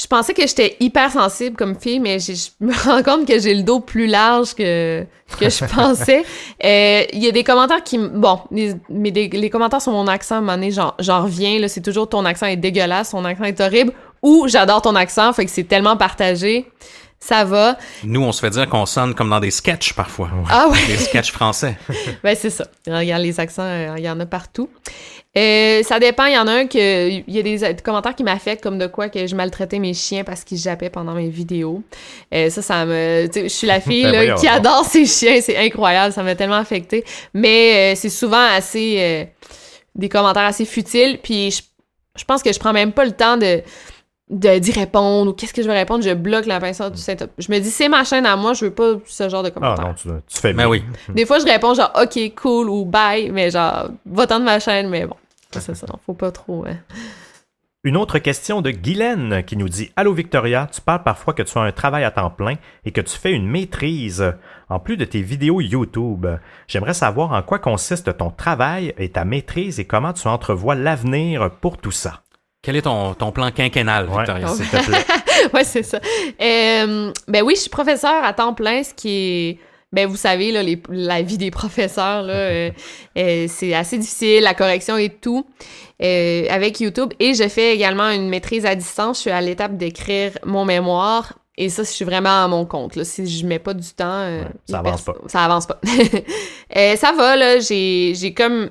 je 0.00 0.06
pensais 0.08 0.34
que 0.34 0.42
j'étais 0.46 0.76
hyper 0.80 1.10
sensible 1.12 1.54
comme 1.56 1.78
fille, 1.78 2.00
mais 2.00 2.18
je 2.18 2.32
me 2.60 2.72
rends 2.74 3.02
compte 3.02 3.26
que 3.28 3.38
j'ai 3.38 3.54
le 3.54 3.62
dos 3.62 3.78
plus 3.80 4.06
large 4.08 4.54
que, 4.54 5.04
que 5.38 5.48
je 5.48 5.64
pensais. 5.74 6.24
Euh, 6.64 7.02
Il 7.12 7.22
y 7.22 7.28
a 7.28 7.30
des 7.30 7.44
commentaires 7.44 7.82
qui... 7.84 7.98
Bon, 7.98 8.40
les, 8.50 8.74
mais 8.88 9.12
des- 9.12 9.28
les 9.28 9.50
commentaires 9.50 9.80
sur 9.82 9.92
mon 9.92 10.08
accent, 10.08 10.34
à 10.34 10.38
un 10.38 10.40
moment 10.40 10.54
donné, 10.54 10.72
j'en, 10.72 10.94
j'en 10.98 11.22
reviens. 11.22 11.60
Là, 11.60 11.68
c'est 11.68 11.80
toujours 11.82 12.08
ton 12.08 12.24
accent 12.24 12.46
est 12.46 12.56
dégueulasse, 12.56 13.10
ton 13.10 13.24
accent 13.24 13.44
est 13.44 13.60
horrible, 13.60 13.92
ou 14.22 14.46
j'adore 14.48 14.82
ton 14.82 14.96
accent, 14.96 15.32
fait 15.32 15.44
que 15.44 15.50
c'est 15.50 15.64
tellement 15.64 15.96
partagé. 15.96 16.66
Ça 17.20 17.44
va. 17.44 17.78
Nous, 18.02 18.20
on 18.20 18.32
se 18.32 18.40
fait 18.40 18.50
dire 18.50 18.68
qu'on 18.68 18.84
sonne 18.84 19.14
comme 19.14 19.30
dans 19.30 19.40
des 19.40 19.50
sketchs 19.52 19.94
parfois. 19.94 20.28
Ah 20.50 20.68
ouais. 20.68 20.86
Des 20.88 20.96
sketchs 20.98 21.30
français. 21.32 21.78
Ben, 22.22 22.36
c'est 22.38 22.50
ça. 22.50 22.66
Regarde, 22.86 23.22
les 23.22 23.40
accents, 23.40 23.62
euh, 23.62 23.94
il 23.96 24.04
y 24.04 24.10
en 24.10 24.18
a 24.20 24.26
partout. 24.26 24.68
Euh, 25.36 25.82
ça 25.82 25.98
dépend. 25.98 26.26
Il 26.26 26.34
y 26.34 26.38
en 26.38 26.46
a 26.46 26.52
un 26.52 26.66
que. 26.66 27.08
Il 27.08 27.24
y 27.28 27.38
a 27.38 27.42
des, 27.42 27.58
des 27.58 27.82
commentaires 27.82 28.14
qui 28.14 28.22
m'affectent, 28.22 28.62
comme 28.62 28.78
de 28.78 28.86
quoi 28.86 29.08
que 29.08 29.26
je 29.26 29.34
maltraitais 29.34 29.78
mes 29.80 29.92
chiens 29.94 30.22
parce 30.24 30.44
qu'ils 30.44 30.58
jappaient 30.58 30.90
pendant 30.90 31.14
mes 31.14 31.28
vidéos. 31.28 31.82
Euh, 32.32 32.50
ça, 32.50 32.62
ça 32.62 32.84
me. 32.86 33.28
Je 33.34 33.48
suis 33.48 33.66
la 33.66 33.80
fille 33.80 34.04
Ben 34.04 34.28
là, 34.28 34.34
qui 34.34 34.46
adore 34.46 34.84
ses 34.84 35.06
chiens. 35.06 35.40
C'est 35.40 35.56
incroyable. 35.56 36.12
Ça 36.12 36.22
m'a 36.22 36.34
tellement 36.36 36.54
affecté. 36.56 37.04
Mais 37.34 37.92
euh, 37.94 37.96
c'est 37.96 38.10
souvent 38.10 38.46
assez. 38.56 38.96
euh, 38.98 39.24
des 39.96 40.08
commentaires 40.08 40.44
assez 40.44 40.64
futiles. 40.64 41.18
Puis 41.22 41.50
je, 41.50 41.62
je 42.18 42.24
pense 42.24 42.42
que 42.42 42.52
je 42.52 42.58
prends 42.58 42.72
même 42.72 42.92
pas 42.92 43.04
le 43.04 43.12
temps 43.12 43.36
de 43.36 43.62
de 44.30 44.58
d'y 44.58 44.72
répondre 44.72 45.30
ou 45.30 45.34
qu'est-ce 45.34 45.52
que 45.52 45.62
je 45.62 45.68
vais 45.68 45.76
répondre 45.78 46.02
je 46.02 46.14
bloque 46.14 46.46
la 46.46 46.58
pince 46.58 46.80
du 46.80 46.96
setup 46.96 47.30
je 47.36 47.52
me 47.52 47.58
dis 47.58 47.70
c'est 47.70 47.90
ma 47.90 48.04
chaîne 48.04 48.24
à 48.24 48.36
moi 48.36 48.54
je 48.54 48.64
veux 48.64 48.70
pas 48.72 48.94
ce 49.04 49.28
genre 49.28 49.42
de 49.42 49.48
Ah 49.48 49.50
commentaires 49.50 49.86
non, 49.86 49.92
tu, 49.94 50.08
tu 50.26 50.40
fais 50.40 50.54
Ben 50.54 50.62
bien. 50.62 50.68
oui. 50.68 50.82
des 51.14 51.26
fois, 51.26 51.38
je 51.40 51.44
réponds 51.44 51.74
genre 51.74 51.92
OK, 52.00 52.18
cool 52.34 52.70
ou 52.70 52.86
bye, 52.86 53.30
mais 53.30 53.50
genre, 53.50 53.88
va-t'en 54.06 54.40
de 54.40 54.44
ma 54.44 54.58
chaîne, 54.60 54.88
mais 54.88 55.04
bon. 55.04 55.14
C'est 55.60 55.74
ça. 55.74 55.86
Faut 56.04 56.14
pas 56.14 56.30
trop. 56.32 56.64
hein. 56.66 56.76
Une 57.86 57.98
autre 57.98 58.18
question 58.18 58.62
de 58.62 58.70
Guylaine 58.70 59.42
qui 59.44 59.58
nous 59.58 59.68
dit 59.68 59.90
Allô 59.94 60.14
Victoria, 60.14 60.66
tu 60.72 60.80
parles 60.80 61.02
parfois 61.02 61.34
que 61.34 61.42
tu 61.42 61.58
as 61.58 61.60
un 61.60 61.70
travail 61.72 62.04
à 62.04 62.10
temps 62.10 62.30
plein 62.30 62.54
et 62.86 62.92
que 62.92 63.02
tu 63.02 63.14
fais 63.14 63.32
une 63.32 63.46
maîtrise 63.46 64.24
en 64.70 64.78
plus 64.80 64.96
de 64.96 65.04
tes 65.04 65.20
vidéos 65.20 65.60
YouTube. 65.60 66.26
J'aimerais 66.66 66.94
savoir 66.94 67.32
en 67.32 67.42
quoi 67.42 67.58
consiste 67.58 68.16
ton 68.16 68.30
travail 68.30 68.94
et 68.96 69.10
ta 69.10 69.26
maîtrise 69.26 69.80
et 69.80 69.84
comment 69.84 70.14
tu 70.14 70.26
entrevois 70.28 70.74
l'avenir 70.74 71.50
pour 71.60 71.76
tout 71.76 71.90
ça. 71.90 72.22
Quel 72.62 72.76
est 72.76 72.82
ton, 72.82 73.12
ton 73.12 73.30
plan 73.32 73.50
quinquennal, 73.50 74.08
Ouais, 74.08 74.16
Victoria? 74.16 74.48
s'il 74.48 74.66
te 74.66 74.82
plaît? 74.82 75.04
ouais, 75.52 75.64
c'est 75.64 75.82
ça. 75.82 75.98
Euh, 76.40 77.12
ben 77.28 77.42
oui, 77.44 77.52
je 77.56 77.60
suis 77.60 77.70
professeur 77.70 78.24
à 78.24 78.32
temps 78.32 78.54
plein, 78.54 78.82
ce 78.82 78.94
qui 78.94 79.10
est. 79.10 79.58
Ben, 79.94 80.06
vous 80.08 80.16
savez, 80.16 80.52
là, 80.52 80.62
les- 80.62 80.82
la 80.90 81.22
vie 81.22 81.38
des 81.38 81.50
professeurs, 81.50 82.22
là, 82.22 82.34
euh, 82.34 82.70
euh, 83.18 83.46
c'est 83.48 83.72
assez 83.74 83.96
difficile, 83.98 84.42
la 84.42 84.54
correction 84.54 84.96
et 84.98 85.08
tout, 85.08 85.46
euh, 86.02 86.46
avec 86.50 86.80
YouTube. 86.80 87.12
Et 87.20 87.34
je 87.34 87.48
fais 87.48 87.74
également 87.74 88.10
une 88.10 88.28
maîtrise 88.28 88.66
à 88.66 88.74
distance. 88.74 89.16
Je 89.18 89.20
suis 89.22 89.30
à 89.30 89.40
l'étape 89.40 89.76
d'écrire 89.76 90.32
mon 90.44 90.64
mémoire. 90.64 91.34
Et 91.56 91.68
ça, 91.68 91.84
je 91.84 91.88
suis 91.90 92.04
vraiment 92.04 92.42
à 92.44 92.48
mon 92.48 92.66
compte. 92.66 92.96
Là. 92.96 93.04
Si 93.04 93.24
je 93.28 93.46
mets 93.46 93.60
pas 93.60 93.74
du 93.74 93.88
temps... 93.94 94.04
euh, 94.08 94.42
Ouais, 94.42 94.48
ça 94.68 94.78
avance 94.80 95.02
perso- 95.02 95.28
Ça 95.28 95.44
avance 95.44 95.66
pas. 95.66 95.80
Euh, 96.76 96.96
ça 96.96 97.12
va, 97.12 97.36
là. 97.36 97.60
J'ai 97.60 98.14
j'ai 98.16 98.34
comme 98.34 98.68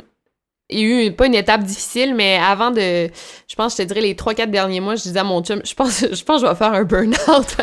il 0.69 0.79
y 0.79 0.83
a 0.83 1.05
eu 1.07 1.11
pas 1.11 1.27
une 1.27 1.35
étape 1.35 1.63
difficile, 1.63 2.15
mais 2.15 2.37
avant 2.37 2.71
de, 2.71 3.07
je 3.47 3.55
pense, 3.55 3.73
je 3.73 3.83
te 3.83 3.87
dirais 3.87 4.01
les 4.01 4.13
3-4 4.15 4.49
derniers 4.49 4.79
mois, 4.79 4.95
je 4.95 5.03
disais 5.03 5.19
à 5.19 5.23
mon 5.23 5.43
chum, 5.43 5.61
je 5.63 5.73
pense, 5.75 5.99
je 6.11 6.23
pense 6.23 6.41
que 6.41 6.47
je 6.47 6.51
vais 6.51 6.57
faire 6.57 6.73
un 6.73 6.83
burn-out. 6.83 7.45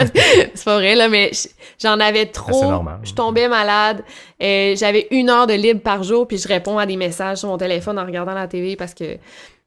c'est 0.54 0.64
pas 0.64 0.76
vrai, 0.76 0.94
là, 0.94 1.08
mais 1.08 1.30
j'en 1.82 1.98
avais 1.98 2.26
Ah, 2.28 2.32
trop. 2.32 2.60
c'est 2.60 2.68
normal. 2.68 3.00
Je 3.02 3.12
tombais 3.14 3.48
malade. 3.48 4.04
Euh, 4.42 4.74
J'avais 4.76 5.08
une 5.10 5.30
heure 5.30 5.46
de 5.46 5.54
libre 5.54 5.80
par 5.80 6.02
jour, 6.02 6.28
puis 6.28 6.38
je 6.38 6.46
réponds 6.46 6.78
à 6.78 6.86
des 6.86 6.96
messages 6.96 7.38
sur 7.38 7.48
mon 7.48 7.58
téléphone 7.58 7.98
en 7.98 8.04
regardant 8.04 8.34
la 8.34 8.46
TV 8.46 8.76
parce 8.76 8.94
que. 8.94 9.16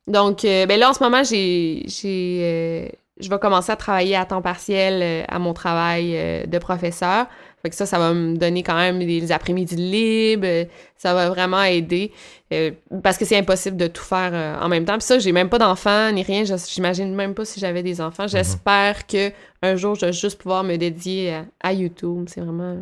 Donc, 0.08 0.44
euh, 0.44 0.66
ben 0.66 0.80
là, 0.80 0.90
en 0.90 0.94
ce 0.94 1.02
moment, 1.04 1.24
j'ai. 1.24 1.84
j'ai 1.88 2.40
euh, 2.42 2.88
je 3.20 3.30
vais 3.30 3.40
commencer 3.40 3.72
à 3.72 3.76
travailler 3.76 4.16
à 4.16 4.26
temps 4.26 4.42
partiel 4.42 5.02
euh, 5.02 5.24
à 5.30 5.38
mon 5.40 5.54
travail 5.54 6.46
de 6.48 6.58
professeur. 6.58 7.28
Fait 7.64 7.70
que 7.70 7.76
ça, 7.78 7.86
ça 7.86 7.98
va 7.98 8.14
me 8.14 8.36
donner 8.36 8.62
quand 8.62 8.76
même 8.76 9.00
des 9.00 9.32
après-midi 9.32 9.76
libres. 9.78 10.68
Ça 10.98 11.14
va 11.14 11.30
vraiment 11.30 11.64
aider. 11.64 12.12
euh, 12.52 12.72
parce 13.02 13.18
que 13.18 13.24
c'est 13.24 13.38
impossible 13.38 13.78
de 13.78 13.88
tout 13.88 14.04
faire 14.04 14.32
euh, 14.34 14.60
en 14.60 14.68
même 14.68 14.84
temps. 14.84 14.98
Puis 14.98 15.04
ça, 15.08 15.18
j'ai 15.18 15.32
même 15.32 15.48
pas 15.48 15.60
d'enfants 15.60 16.12
ni 16.12 16.24
rien. 16.24 16.44
J'imagine 16.68 17.16
même 17.16 17.34
pas 17.34 17.46
si 17.46 17.62
j'avais 17.62 17.82
des 17.82 18.02
enfants. 18.02 18.28
J'espère 18.28 19.08
que 19.08 19.32
un 19.62 19.76
jour, 19.78 19.96
je 19.96 20.08
vais 20.08 20.12
juste 20.14 20.40
pouvoir 20.42 20.66
me 20.66 20.76
dédier 20.76 21.34
à, 21.36 21.46
à 21.62 21.72
YouTube. 21.74 22.26
C'est 22.28 22.42
vraiment. 22.42 22.80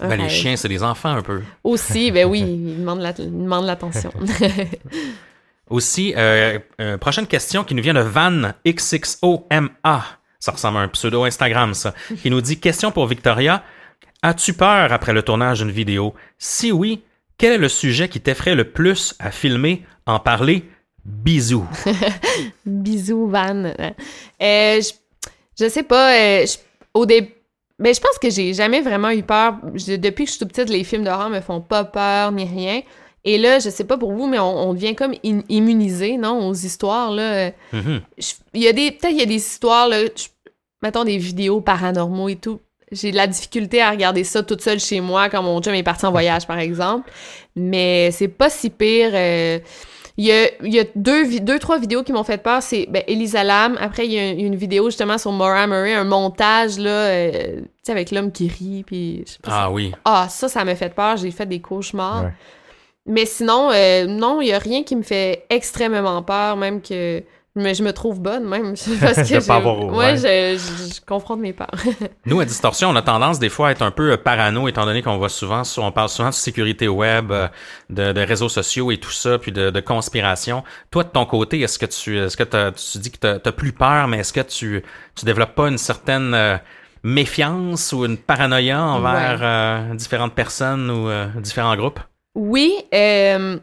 un 0.00 0.08
Ben, 0.08 0.16
les 0.20 0.28
chiens, 0.28 0.56
c'est 0.56 0.68
des 0.68 0.82
enfants 0.82 1.10
un 1.14 1.22
peu. 1.22 1.40
Aussi, 1.62 2.10
ben 2.10 2.26
oui, 2.26 2.40
ils 2.40 2.80
demandent 2.80 3.00
la- 3.00 3.66
l'attention. 3.66 4.10
Aussi, 5.70 6.14
euh, 6.16 6.58
prochaine 6.98 7.26
question 7.26 7.62
qui 7.62 7.74
nous 7.74 7.82
vient 7.82 7.94
de 7.94 8.00
Van 8.00 8.52
XXOMA. 8.66 10.04
Ça 10.40 10.52
ressemble 10.52 10.78
à 10.78 10.80
un 10.80 10.88
pseudo 10.88 11.24
Instagram, 11.24 11.74
ça. 11.74 11.94
Qui 12.22 12.30
nous 12.30 12.40
dit 12.40 12.58
Question 12.58 12.90
pour 12.90 13.06
Victoria. 13.06 13.62
As-tu 14.22 14.52
peur 14.54 14.92
après 14.92 15.12
le 15.12 15.22
tournage 15.22 15.60
d'une 15.60 15.70
vidéo? 15.70 16.14
Si 16.38 16.72
oui, 16.72 17.02
quel 17.36 17.52
est 17.52 17.58
le 17.58 17.68
sujet 17.68 18.08
qui 18.08 18.20
t'effraie 18.20 18.54
le 18.56 18.70
plus 18.70 19.14
à 19.18 19.30
filmer, 19.30 19.84
en 20.06 20.18
parler? 20.18 20.64
Bisous. 21.04 21.66
Bisous, 22.66 23.28
Van. 23.28 23.64
Euh, 23.64 24.80
je, 24.80 24.92
je 25.58 25.68
sais 25.68 25.82
pas. 25.84 26.12
euh, 26.14 26.46
je- 26.46 26.56
au 26.94 27.06
début. 27.06 27.32
Ben, 27.78 27.94
je 27.94 28.00
pense 28.00 28.18
que 28.20 28.28
j'ai 28.28 28.54
jamais 28.54 28.80
vraiment 28.80 29.10
eu 29.10 29.22
peur. 29.22 29.54
Je- 29.74 29.94
depuis 29.96 30.24
que 30.24 30.30
je 30.30 30.36
suis 30.36 30.40
toute 30.40 30.48
petite, 30.52 30.68
les 30.68 30.82
films 30.84 31.04
d'horreur 31.04 31.30
me 31.30 31.40
font 31.40 31.60
pas 31.60 31.84
peur 31.84 32.32
ni 32.32 32.44
rien. 32.44 32.82
Et 33.24 33.38
là, 33.38 33.58
je 33.60 33.70
sais 33.70 33.84
pas 33.84 33.96
pour 33.96 34.12
vous, 34.12 34.26
mais 34.26 34.38
on, 34.38 34.68
on 34.70 34.74
devient 34.74 34.94
comme 34.96 35.14
in- 35.24 35.42
immunisé, 35.48 36.16
non, 36.16 36.48
aux 36.48 36.54
histoires, 36.54 37.10
là. 37.12 37.50
Je- 37.72 38.34
Il 38.54 38.62
y 38.62 38.68
a 38.68 38.72
des. 38.72 38.90
Peut-être 38.90 39.12
il 39.12 39.18
y 39.18 39.22
a 39.22 39.26
des 39.26 39.36
histoires, 39.36 39.88
là. 39.88 40.04
je- 40.06 40.28
mettons 40.82 41.04
des 41.04 41.18
vidéos 41.18 41.60
paranormaux 41.60 42.28
et 42.28 42.36
tout. 42.36 42.60
J'ai 42.92 43.10
de 43.10 43.16
la 43.16 43.26
difficulté 43.26 43.80
à 43.82 43.90
regarder 43.90 44.24
ça 44.24 44.42
toute 44.42 44.62
seule 44.62 44.80
chez 44.80 45.00
moi 45.00 45.28
quand 45.28 45.42
mon 45.42 45.60
chum 45.60 45.74
est 45.74 45.82
parti 45.82 46.06
en 46.06 46.10
voyage, 46.10 46.46
par 46.46 46.58
exemple. 46.58 47.10
Mais 47.56 48.10
c'est 48.12 48.28
pas 48.28 48.50
si 48.50 48.70
pire. 48.70 49.10
euh, 49.14 49.58
il 50.20 50.24
y 50.26 50.32
a, 50.32 50.48
il 50.64 50.74
y 50.74 50.80
a 50.80 50.84
deux, 50.96 51.38
deux, 51.38 51.60
trois 51.60 51.78
vidéos 51.78 52.02
qui 52.02 52.12
m'ont 52.12 52.24
fait 52.24 52.42
peur. 52.42 52.60
C'est 52.60 52.86
ben, 52.90 53.04
Elisa 53.06 53.44
Lam. 53.44 53.76
Après, 53.80 54.04
il 54.04 54.12
y 54.12 54.18
a 54.18 54.30
une, 54.30 54.40
une 54.40 54.56
vidéo 54.56 54.86
justement 54.86 55.16
sur 55.16 55.30
Maura 55.30 55.66
Murray, 55.68 55.94
un 55.94 56.02
montage, 56.04 56.76
là, 56.78 56.90
euh, 56.90 57.56
tu 57.60 57.62
sais, 57.84 57.92
avec 57.92 58.10
l'homme 58.10 58.32
qui 58.32 58.48
rit. 58.48 58.82
Puis, 58.84 59.22
je 59.26 59.32
sais 59.32 59.38
pas 59.40 59.50
Ah 59.52 59.70
oui. 59.70 59.92
ah, 60.04 60.26
ça, 60.28 60.48
ça 60.48 60.64
m'a 60.64 60.74
fait 60.74 60.92
peur. 60.92 61.18
J'ai 61.18 61.30
fait 61.30 61.46
des 61.46 61.60
cauchemars. 61.60 62.24
Ouais. 62.24 62.32
Mais 63.06 63.26
sinon, 63.26 63.70
euh, 63.72 64.06
non, 64.06 64.40
il 64.40 64.46
n'y 64.46 64.52
a 64.52 64.58
rien 64.58 64.82
qui 64.82 64.96
me 64.96 65.02
fait 65.02 65.44
extrêmement 65.50 66.22
peur, 66.22 66.56
même 66.56 66.82
que 66.82 67.22
mais 67.58 67.74
je 67.74 67.82
me 67.82 67.92
trouve 67.92 68.20
bonne, 68.20 68.44
même. 68.48 68.74
Parce 69.00 69.28
que 69.28 69.40
De 69.40 69.46
pas 69.46 69.56
avoir- 69.56 69.78
ouais, 69.80 69.96
ouais. 69.96 70.16
je, 70.16 70.58
je- 70.58 70.94
je 70.94 71.00
confronte 71.06 71.40
mes 71.40 71.52
peurs. 71.52 71.68
Nous, 72.26 72.40
à 72.40 72.44
Distorsion, 72.44 72.88
on 72.90 72.96
a 72.96 73.02
tendance 73.02 73.38
des 73.38 73.48
fois 73.48 73.68
à 73.68 73.70
être 73.72 73.82
un 73.82 73.90
peu 73.90 74.12
euh, 74.12 74.16
parano, 74.16 74.68
étant 74.68 74.84
donné 74.86 75.02
qu'on 75.02 75.18
voit 75.18 75.28
souvent, 75.28 75.62
on 75.78 75.92
parle 75.92 76.08
souvent 76.08 76.30
de 76.30 76.34
sécurité 76.34 76.88
web, 76.88 77.30
euh, 77.32 77.48
de, 77.90 78.12
de 78.12 78.20
réseaux 78.20 78.48
sociaux 78.48 78.90
et 78.90 78.96
tout 78.98 79.10
ça, 79.10 79.38
puis 79.38 79.52
de, 79.52 79.70
de 79.70 79.80
conspiration. 79.80 80.64
Toi, 80.90 81.04
de 81.04 81.08
ton 81.10 81.26
côté, 81.26 81.60
est-ce 81.60 81.78
que 81.78 81.86
tu, 81.86 82.18
est-ce 82.18 82.36
que 82.36 82.44
t'as- 82.44 82.72
tu 82.72 82.98
dis 82.98 83.10
que 83.10 83.18
t'as 83.18 83.38
t'as 83.38 83.52
plus 83.52 83.72
peur, 83.72 84.08
mais 84.08 84.18
est-ce 84.18 84.32
que 84.32 84.40
tu, 84.40 84.82
tu 85.14 85.24
développes 85.24 85.54
pas 85.54 85.68
une 85.68 85.78
certaine 85.78 86.32
euh, 86.34 86.56
méfiance 87.02 87.92
ou 87.92 88.04
une 88.04 88.16
paranoïa 88.16 88.80
envers 88.82 89.38
Ouais. 89.40 89.46
euh, 89.46 89.94
différentes 89.94 90.34
personnes 90.34 90.90
ou 90.90 91.08
euh, 91.08 91.26
différents 91.36 91.76
groupes? 91.76 92.00
Oui, 92.34 92.72
euh, 92.94 93.58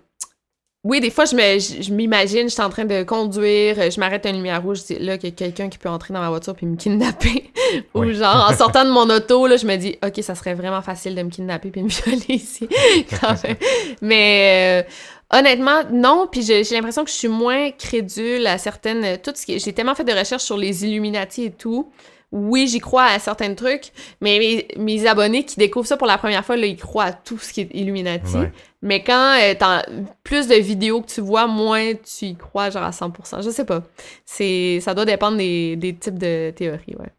oui, 0.86 1.00
des 1.02 1.10
fois, 1.10 1.26
je 1.26 1.36
me- 1.36 1.60
je 1.60 1.82
je 1.82 1.92
m'imagine, 1.92 2.44
je 2.44 2.54
suis 2.54 2.62
en 2.62 2.70
train 2.70 2.86
de 2.86 3.02
conduire, 3.04 3.90
je 3.92 4.00
m'arrête 4.00 4.26
à 4.26 4.30
une 4.30 4.36
lumière 4.38 4.62
rouge, 4.62 4.82
je 4.88 4.94
dis 4.96 5.04
là, 5.04 5.18
qu'il 5.18 5.30
y 5.30 5.34
a 5.34 5.36
quelqu'un 5.36 5.68
qui 5.68 5.78
peut 5.80 5.90
entrer 5.90 6.14
dans 6.14 6.22
ma 6.22 6.30
voiture 6.30 6.56
puis 6.56 6.66
me 6.68 6.76
kidnapper. 6.78 7.52
Ou 7.96 8.02
Oui. 8.02 8.14
genre, 8.14 8.48
en 8.50 8.54
sortant 8.58 8.86
de 8.86 8.92
mon 8.92 9.10
auto, 9.10 9.48
là, 9.48 9.58
je 9.58 9.66
me 9.66 9.76
dis, 9.78 9.98
OK, 10.06 10.22
ça 10.22 10.36
serait 10.36 10.54
vraiment 10.54 10.82
facile 10.84 11.16
de 11.16 11.24
me 11.24 11.30
kidnapper 11.30 11.70
puis 11.72 11.82
me 11.82 11.90
violer 12.06 12.24
ici. 12.30 12.70
Quand 13.20 13.44
même. 13.44 13.58
Mais 14.02 14.84
euh, 14.86 15.38
honnêtement, 15.40 15.82
non. 15.92 16.28
Puis 16.32 16.44
j'ai 16.44 16.64
j'ai 16.64 16.76
l'impression 16.76 17.04
que 17.04 17.10
je 17.10 17.16
suis 17.16 17.28
moins 17.28 17.72
crédule 17.72 18.46
à 18.48 18.58
certaines... 18.60 19.18
Tout 19.18 19.32
ce 19.36 19.46
qui, 19.46 19.58
j'ai 19.60 19.74
tellement 19.74 19.96
fait 19.96 20.04
de 20.04 20.14
recherches 20.14 20.44
sur 20.44 20.58
les 20.58 20.86
Illuminati 20.86 21.46
et 21.46 21.52
tout. 21.52 21.90
Oui, 22.32 22.68
j'y 22.68 22.80
crois 22.80 23.06
à 23.06 23.20
certains 23.20 23.54
trucs, 23.54 23.92
mais 24.22 24.40
mes, 24.40 24.68
mes 24.78 25.08
abonnés 25.08 25.44
qui 25.44 25.56
découvrent 25.58 25.88
ça 25.88 25.98
pour 25.98 26.08
la 26.08 26.18
première 26.18 26.44
fois, 26.46 26.58
là, 26.58 26.66
ils 26.66 26.78
croient 26.78 27.06
à 27.06 27.14
tout 27.14 27.38
ce 27.38 27.54
qui 27.54 27.62
est 27.62 27.70
Illuminati. 27.74 28.38
Ouais. 28.38 28.52
Mais 28.82 29.04
quand 29.04 29.38
euh, 29.42 29.82
plus 30.24 30.48
de 30.48 30.56
vidéos 30.56 31.02
que 31.02 31.08
tu 31.08 31.22
vois, 31.22 31.48
moins 31.48 31.94
tu 31.94 32.26
y 32.26 32.36
crois 32.36 32.70
genre 32.70 32.84
à 32.84 32.92
100%. 32.92 33.44
Je 33.44 33.50
sais 33.50 33.66
pas. 33.66 33.84
C'est 34.26 34.80
ça 34.82 34.94
doit 34.94 35.06
dépendre 35.06 35.38
des, 35.38 35.76
des 35.76 35.96
types 35.96 36.20
de 36.20 36.52
théories, 36.52 36.96
ouais. 37.00 37.12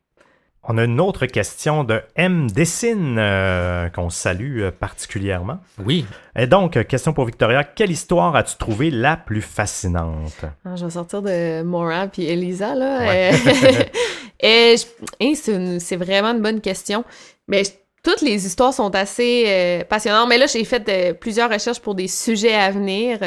On 0.69 0.79
a 0.79 0.85
une 0.85 1.01
autre 1.01 1.27
question 1.27 1.85
de 1.85 2.03
M. 2.17 2.51
Dessine 2.51 3.17
euh, 3.19 3.89
qu'on 3.89 4.11
salue 4.11 4.63
euh, 4.63 4.71
particulièrement. 4.73 5.59
Oui. 5.85 6.05
Et 6.37 6.49
donc, 6.49 6.77
euh, 6.77 6.83
question 6.83 7.13
pour 7.13 7.25
Victoria. 7.25 7.63
Quelle 7.63 7.93
histoire 7.93 8.35
as-tu 8.35 8.57
trouvé 8.57 8.91
la 8.91 9.17
plus 9.17 9.43
fascinante? 9.43 10.45
Alors, 10.65 10.77
je 10.77 10.85
vais 10.85 10.91
sortir 10.91 11.23
de 11.23 11.63
Mora 11.63 12.09
puis 12.09 12.25
Elisa 12.27 12.75
là. 12.75 12.99
Ouais. 12.99 13.31
Et 14.41 14.75
hein, 15.21 15.33
c'est 15.79 15.97
vraiment 15.97 16.33
une 16.33 16.43
bonne 16.43 16.61
question. 16.61 17.05
Mais 17.47 17.63
je- 17.65 17.71
toutes 18.03 18.23
les 18.23 18.47
histoires 18.47 18.73
sont 18.73 18.95
assez 18.95 19.45
euh, 19.47 19.85
passionnantes. 19.85 20.29
Mais 20.29 20.39
là, 20.39 20.47
j'ai 20.47 20.65
fait 20.65 20.89
euh, 20.89 21.13
plusieurs 21.13 21.51
recherches 21.51 21.81
pour 21.81 21.95
des 21.95 22.07
sujets 22.09 22.55
à 22.55 22.71
venir. 22.71 23.19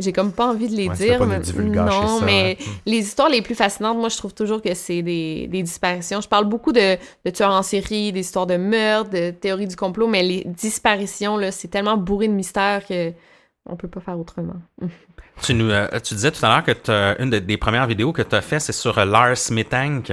J'ai 0.00 0.12
comme 0.12 0.32
pas 0.32 0.46
envie 0.48 0.66
de 0.68 0.74
les 0.74 0.88
Ouais, 0.88 0.94
dire. 0.96 1.18
pas 1.18 1.26
mais- 1.26 1.38
non, 1.38 2.18
ça, 2.18 2.24
mais 2.24 2.56
hein. 2.60 2.64
les 2.86 2.98
histoires 2.98 3.28
les 3.28 3.42
plus 3.42 3.54
fascinantes, 3.54 3.98
moi, 3.98 4.08
je 4.08 4.16
trouve 4.16 4.34
toujours 4.34 4.60
que 4.62 4.74
c'est 4.74 5.02
des, 5.02 5.46
des 5.46 5.62
disparitions. 5.62 6.20
Je 6.20 6.28
parle 6.28 6.46
beaucoup 6.46 6.72
de, 6.72 6.96
de 7.24 7.30
tueurs 7.30 7.52
en 7.52 7.62
série, 7.62 8.10
des 8.12 8.20
histoires 8.20 8.46
de 8.46 8.56
meurtres, 8.56 9.10
de 9.10 9.30
théories 9.30 9.66
du 9.68 9.76
complot, 9.76 10.08
mais 10.08 10.22
les 10.22 10.44
disparitions, 10.46 11.36
là, 11.36 11.52
c'est 11.52 11.68
tellement 11.68 11.96
bourré 11.96 12.28
de 12.28 12.32
mystères 12.32 12.86
que 12.86 13.12
on 13.66 13.76
peut 13.76 13.88
pas 13.88 14.00
faire 14.00 14.18
autrement. 14.18 14.56
Tu, 15.42 15.54
nous, 15.54 15.70
euh, 15.70 15.88
tu 16.04 16.12
disais 16.12 16.30
tout 16.32 16.44
à 16.44 16.50
l'heure 16.50 16.62
que 16.62 17.22
une 17.22 17.30
de- 17.30 17.38
des 17.38 17.56
premières 17.56 17.86
vidéos 17.86 18.12
que 18.12 18.20
tu 18.20 18.36
as 18.36 18.42
fait, 18.42 18.60
c'est 18.60 18.72
sur 18.74 18.98
euh, 18.98 19.06
Lars 19.06 19.38
Mittank. 19.50 20.12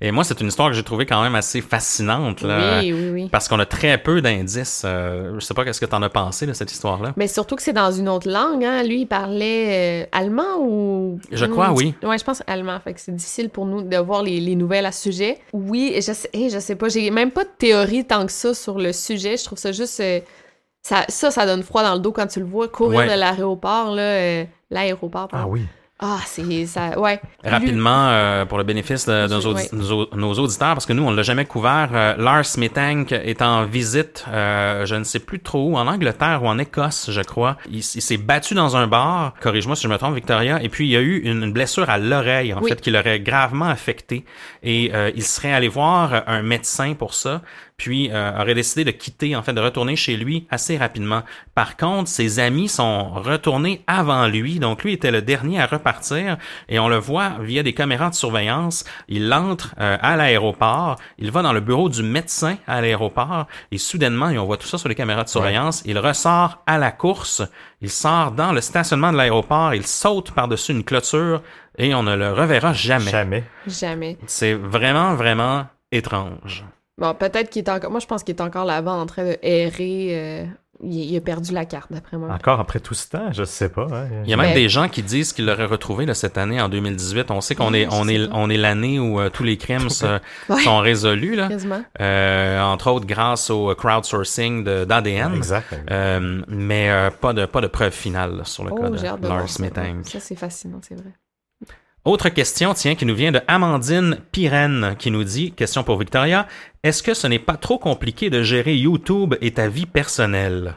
Et 0.00 0.10
moi, 0.12 0.24
c'est 0.24 0.40
une 0.40 0.46
histoire 0.46 0.68
que 0.70 0.74
j'ai 0.74 0.82
trouvée 0.82 1.04
quand 1.04 1.22
même 1.22 1.34
assez 1.34 1.60
fascinante. 1.60 2.40
Là, 2.40 2.80
Oui, 2.80 2.90
oui, 2.94 3.10
oui. 3.10 3.28
Parce 3.30 3.48
qu'on 3.48 3.58
a 3.58 3.66
très 3.66 3.98
peu 3.98 4.22
d'indices. 4.22 4.80
Euh, 4.86 5.34
je 5.38 5.44
sais 5.44 5.52
pas 5.52 5.66
qu'est-ce 5.66 5.78
que 5.80 5.84
t'en 5.84 6.00
as 6.00 6.08
pensé 6.08 6.46
de 6.46 6.54
cette 6.54 6.72
histoire-là. 6.72 7.12
Mais 7.18 7.28
surtout 7.28 7.54
que 7.56 7.62
c'est 7.62 7.74
dans 7.74 7.92
une 7.92 8.08
autre 8.08 8.30
langue, 8.30 8.64
hein. 8.64 8.82
Lui, 8.82 9.02
il 9.02 9.06
parlait 9.06 10.04
euh, 10.04 10.06
allemand 10.10 10.56
ou... 10.60 11.20
Je 11.30 11.44
crois, 11.44 11.72
oui. 11.72 11.94
Ouais, 12.02 12.16
je 12.16 12.24
pense 12.24 12.42
allemand. 12.46 12.80
Fait 12.80 12.94
que 12.94 13.00
c'est 13.00 13.14
difficile 13.14 13.50
pour 13.50 13.66
nous 13.66 13.82
de 13.82 13.96
voir 13.98 14.22
les, 14.22 14.40
les 14.40 14.56
nouvelles 14.56 14.86
à 14.86 14.92
ce 14.92 15.02
sujet. 15.02 15.38
Oui, 15.52 15.92
je 15.96 16.12
sais, 16.14 16.30
hey, 16.32 16.48
je 16.48 16.58
sais 16.58 16.76
pas. 16.76 16.88
J'ai 16.88 17.10
même 17.10 17.30
pas 17.30 17.44
de 17.44 17.50
théorie 17.58 18.06
tant 18.06 18.24
que 18.24 18.32
ça 18.32 18.54
sur 18.54 18.78
le 18.78 18.94
sujet. 18.94 19.36
Je 19.36 19.44
trouve 19.44 19.58
ça 19.58 19.70
juste... 19.70 20.02
ça, 20.82 21.04
ça, 21.08 21.30
ça 21.30 21.46
donne 21.46 21.62
froid 21.62 21.82
dans 21.82 21.94
le 21.94 22.00
dos 22.00 22.12
quand 22.12 22.26
tu 22.26 22.40
le 22.40 22.46
vois 22.46 22.68
courir 22.68 23.00
Ouais. 23.00 23.06
de 23.14 23.18
l'aéroport, 23.18 23.94
là. 23.94 24.02
euh, 24.02 24.44
l'aéroport, 24.70 25.28
Ah 25.32 25.46
oui. 25.46 25.62
Ah, 26.04 26.18
c'est 26.26 26.66
ça, 26.66 26.98
ouais. 26.98 27.20
Rapidement, 27.44 28.08
euh, 28.08 28.44
pour 28.44 28.58
le 28.58 28.64
bénéfice 28.64 29.06
de, 29.06 29.28
de 29.28 29.34
nos, 29.34 29.40
audi- 29.42 29.62
Ouais. 29.62 29.68
nos- 29.72 30.08
nos 30.16 30.32
auditeurs, 30.34 30.74
parce 30.74 30.84
que 30.84 30.92
nous, 30.92 31.04
on 31.04 31.12
ne 31.12 31.16
l'a 31.16 31.22
jamais 31.22 31.44
couvert, 31.44 31.90
euh, 31.92 32.16
Lars 32.18 32.44
Smetank 32.44 33.12
est 33.12 33.40
en 33.40 33.66
visite, 33.66 34.24
euh, 34.28 34.84
je 34.84 34.96
ne 34.96 35.04
sais 35.04 35.20
plus 35.20 35.38
trop 35.38 35.68
où, 35.70 35.76
en 35.76 35.86
Angleterre 35.86 36.42
ou 36.42 36.48
en 36.48 36.58
Écosse, 36.58 37.08
je 37.12 37.20
crois. 37.20 37.56
Il, 37.70 37.84
s'est 37.84 38.16
battu 38.16 38.54
dans 38.54 38.76
un 38.76 38.88
bar, 38.88 39.34
corrige-moi 39.40 39.76
si 39.76 39.84
je 39.84 39.88
me 39.88 39.96
trompe, 39.96 40.16
Victoria, 40.16 40.60
et 40.60 40.68
puis 40.68 40.88
il 40.88 40.90
y 40.90 40.96
a 40.96 41.00
eu 41.00 41.18
une, 41.18 41.44
une 41.44 41.52
blessure 41.52 41.88
à 41.88 41.98
l'oreille, 41.98 42.52
en 42.52 42.60
Oui. 42.60 42.70
fait, 42.70 42.80
qui 42.80 42.90
l'aurait 42.90 43.20
gravement 43.20 43.66
affecté. 43.68 44.24
Et 44.64 44.90
euh, 44.92 45.12
il 45.14 45.22
serait 45.22 45.52
allé 45.52 45.68
voir 45.68 46.24
un 46.26 46.42
médecin 46.42 46.94
pour 46.94 47.14
ça, 47.14 47.42
puis 47.76 48.10
euh, 48.12 48.40
aurait 48.40 48.54
décidé 48.54 48.84
de 48.84 48.90
quitter, 48.90 49.34
en 49.36 49.42
fait, 49.42 49.52
de 49.52 49.60
retourner 49.60 49.96
chez 49.96 50.16
lui 50.16 50.46
assez 50.50 50.76
rapidement. 50.76 51.22
Par 51.54 51.76
contre, 51.76 52.08
ses 52.08 52.38
amis 52.38 52.68
sont 52.68 53.10
retournés 53.10 53.82
avant 53.86 54.26
lui, 54.26 54.58
donc 54.58 54.84
lui 54.84 54.92
était 54.92 55.10
le 55.10 55.22
dernier 55.22 55.60
à 55.60 55.66
repartir, 55.66 56.36
et 56.68 56.78
on 56.78 56.88
le 56.88 56.96
voit 56.96 57.32
via 57.40 57.62
des 57.62 57.72
caméras 57.72 58.10
de 58.10 58.14
surveillance. 58.14 58.84
Il 59.08 59.32
entre 59.32 59.74
euh, 59.80 59.96
à 60.00 60.16
l'aéroport, 60.16 60.96
il 61.18 61.30
va 61.30 61.42
dans 61.42 61.52
le 61.52 61.60
bureau 61.60 61.88
du 61.88 62.02
médecin 62.02 62.56
à 62.66 62.80
l'aéroport, 62.80 63.46
et 63.70 63.78
soudainement, 63.78 64.30
et 64.30 64.38
on 64.38 64.44
voit 64.46 64.56
tout 64.56 64.66
ça 64.68 64.78
sur 64.78 64.88
les 64.88 64.94
caméras 64.94 65.24
de 65.24 65.28
surveillance, 65.28 65.82
il 65.84 65.98
ressort 65.98 66.62
à 66.66 66.78
la 66.78 66.92
course, 66.92 67.42
il 67.80 67.90
sort 67.90 68.32
dans 68.32 68.52
le 68.52 68.60
stationnement 68.60 69.12
de 69.12 69.16
l'aéroport, 69.16 69.74
il 69.74 69.86
saute 69.86 70.30
par-dessus 70.32 70.72
une 70.72 70.84
clôture, 70.84 71.42
et 71.78 71.94
on 71.94 72.02
ne 72.02 72.14
le 72.14 72.32
reverra 72.32 72.72
jamais. 72.72 73.10
Jamais. 73.10 73.44
Jamais. 73.66 74.18
C'est 74.26 74.54
vraiment, 74.54 75.14
vraiment 75.14 75.66
étrange. 75.90 76.64
Bon, 76.98 77.14
peut-être 77.14 77.50
qu'il 77.50 77.64
est 77.64 77.70
encore. 77.70 77.90
Moi, 77.90 78.00
je 78.00 78.06
pense 78.06 78.22
qu'il 78.22 78.34
est 78.34 78.42
encore 78.42 78.64
là-bas 78.64 78.92
en 78.92 79.06
train 79.06 79.24
de 79.24 79.36
errer. 79.42 80.08
euh, 80.12 80.44
Il, 80.84 80.94
il 81.12 81.16
a 81.16 81.20
perdu 81.20 81.52
la 81.52 81.64
carte, 81.64 81.92
d'après 81.92 82.16
moi. 82.16 82.28
Encore 82.34 82.58
après 82.58 82.80
tout 82.80 82.94
ce 82.94 83.08
temps, 83.08 83.30
je 83.32 83.44
sais 83.44 83.68
pas. 83.68 83.86
hein. 83.92 84.08
Il 84.24 84.30
y 84.30 84.34
a 84.34 84.36
même 84.36 84.48
Mais- 84.48 84.54
des 84.54 84.68
gens 84.68 84.88
qui 84.88 85.02
disent 85.04 85.32
qu'ils 85.32 85.46
l'auraient 85.46 85.64
retrouvé 85.66 86.06
là, 86.06 86.14
cette 86.14 86.36
année 86.38 86.60
en 86.60 86.68
2018. 86.68 87.30
On 87.30 87.40
sait 87.40 87.54
qu'on 87.54 87.72
est, 87.72 87.86
on 87.92 88.08
est, 88.08 88.28
on 88.32 88.50
est 88.50 88.56
l'année 88.56 88.98
où 88.98 89.20
euh, 89.20 89.30
tous 89.30 89.44
les 89.44 89.56
crimes 89.56 89.88
se- 89.90 90.18
Ouais. 90.48 90.60
sont 90.64 90.78
résolus, 90.78 91.36
là. 91.36 91.48
Euh, 92.00 92.60
entre 92.62 92.90
autres 92.90 93.06
grâce 93.06 93.48
au 93.50 93.72
crowdsourcing 93.76 94.64
d'ADN. 94.64 95.34
Exact. 95.36 95.72
Euh, 95.90 96.42
mais 96.48 96.90
euh, 96.90 97.10
pas 97.10 97.32
de 97.32 97.46
pas 97.46 97.60
de 97.60 97.68
preuve 97.68 97.92
finale 97.92 98.38
là, 98.38 98.44
sur 98.44 98.64
le 98.64 98.70
cas 98.70 98.76
Oh, 98.84 98.88
de 98.90 98.96
j'ai 98.96 99.06
hâte 99.06 99.20
de 99.20 99.26
voir 99.26 99.38
Lars 99.38 99.48
ça. 99.48 99.54
Smetank. 99.58 100.06
Ça, 100.08 100.18
c'est 100.20 100.34
fascinant, 100.36 100.80
c'est 100.82 100.96
vrai. 100.96 101.12
Autre 102.04 102.30
question, 102.30 102.74
tiens, 102.74 102.96
qui 102.96 103.06
nous 103.06 103.14
vient 103.14 103.30
de 103.30 103.40
Amandine 103.46 104.18
Pirenne, 104.32 104.96
qui 104.98 105.10
nous 105.12 105.22
dit, 105.22 105.52
question 105.52 105.84
pour 105.84 105.98
Victoria, 105.98 106.48
est-ce 106.82 107.00
que 107.02 107.14
ce 107.14 107.28
n'est 107.28 107.38
pas 107.38 107.56
trop 107.56 107.78
compliqué 107.78 108.28
de 108.28 108.42
gérer 108.42 108.74
YouTube 108.74 109.34
et 109.40 109.52
ta 109.52 109.68
vie 109.68 109.86
personnelle? 109.86 110.74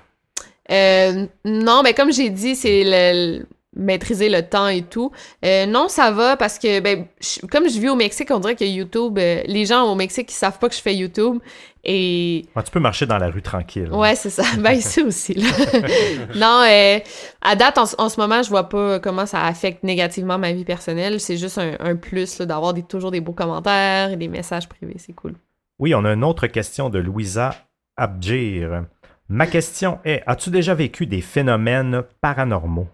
Euh, 0.71 1.26
non, 1.43 1.82
mais 1.84 1.93
comme 1.95 2.11
j'ai 2.13 2.30
dit, 2.30 2.55
c'est 2.55 2.84
le- 2.86 3.45
maîtriser 3.76 4.30
le 4.30 4.41
temps 4.41 4.67
et 4.67 4.82
tout. 4.84 5.11
Euh, 5.43 5.65
non, 5.65 5.88
ça 5.89 6.11
va 6.11 6.38
parce 6.38 6.57
que, 6.59 6.80
ben, 6.80 7.05
je- 7.21 7.45
comme 7.47 7.67
je 7.69 7.80
vis 7.80 7.89
au 7.89 7.95
Mexique, 7.95 8.30
on 8.32 8.39
dirait 8.39 8.55
que 8.55 8.63
YouTube, 8.65 9.17
euh, 9.19 9.41
les 9.45 9.65
gens 9.65 9.84
au 9.91 9.95
Mexique, 9.95 10.32
ils 10.32 10.36
savent 10.36 10.59
pas 10.59 10.69
que 10.69 10.76
je 10.76 10.82
fais 10.82 10.95
YouTube. 10.95 11.39
Et 11.88 12.45
Ouais, 12.55 12.63
tu 12.63 12.71
peux 12.71 12.80
marcher 12.80 13.05
dans 13.05 13.17
la 13.19 13.30
rue 13.30 13.41
tranquille. 13.43 13.89
Ouais, 13.91 14.15
c'est 14.15 14.30
ça. 14.32 14.43
Ben, 14.59 14.71
ici 14.71 15.01
aussi, 15.03 15.34
là. 15.36 15.45
non, 16.36 16.63
euh, 16.67 16.99
à 17.41 17.55
date, 17.55 17.78
en, 17.78 17.84
en 17.97 18.09
ce 18.09 18.19
moment, 18.19 18.41
je 18.41 18.49
vois 18.49 18.69
pas 18.69 18.99
comment 18.99 19.26
ça 19.26 19.43
affecte 19.43 19.84
négativement 19.84 20.38
ma 20.39 20.51
vie 20.51 20.65
personnelle. 20.65 21.19
C'est 21.19 21.38
juste 21.38 21.57
un, 21.59 21.73
un 21.80 21.95
plus, 21.95 22.39
là, 22.39 22.45
d'avoir 22.45 22.73
des, 22.73 22.82
toujours 22.84 23.11
des 23.11 23.21
beaux 23.21 23.34
commentaires 23.34 24.09
et 24.11 24.15
des 24.15 24.28
messages 24.28 24.67
privés. 24.67 24.95
C'est 24.97 25.13
cool. 25.13 25.36
Oui, 25.78 25.93
on 25.93 26.05
a 26.05 26.13
une 26.13 26.23
autre 26.23 26.47
question 26.47 26.89
de 26.89 26.97
Louisa 26.99 27.53
Abgir. 27.97 28.86
Ma 29.30 29.47
question 29.47 29.99
est 30.05 30.23
as-tu 30.28 30.49
déjà 30.49 30.73
vécu 30.73 31.05
des 31.05 31.21
phénomènes 31.21 32.03
paranormaux? 32.21 32.88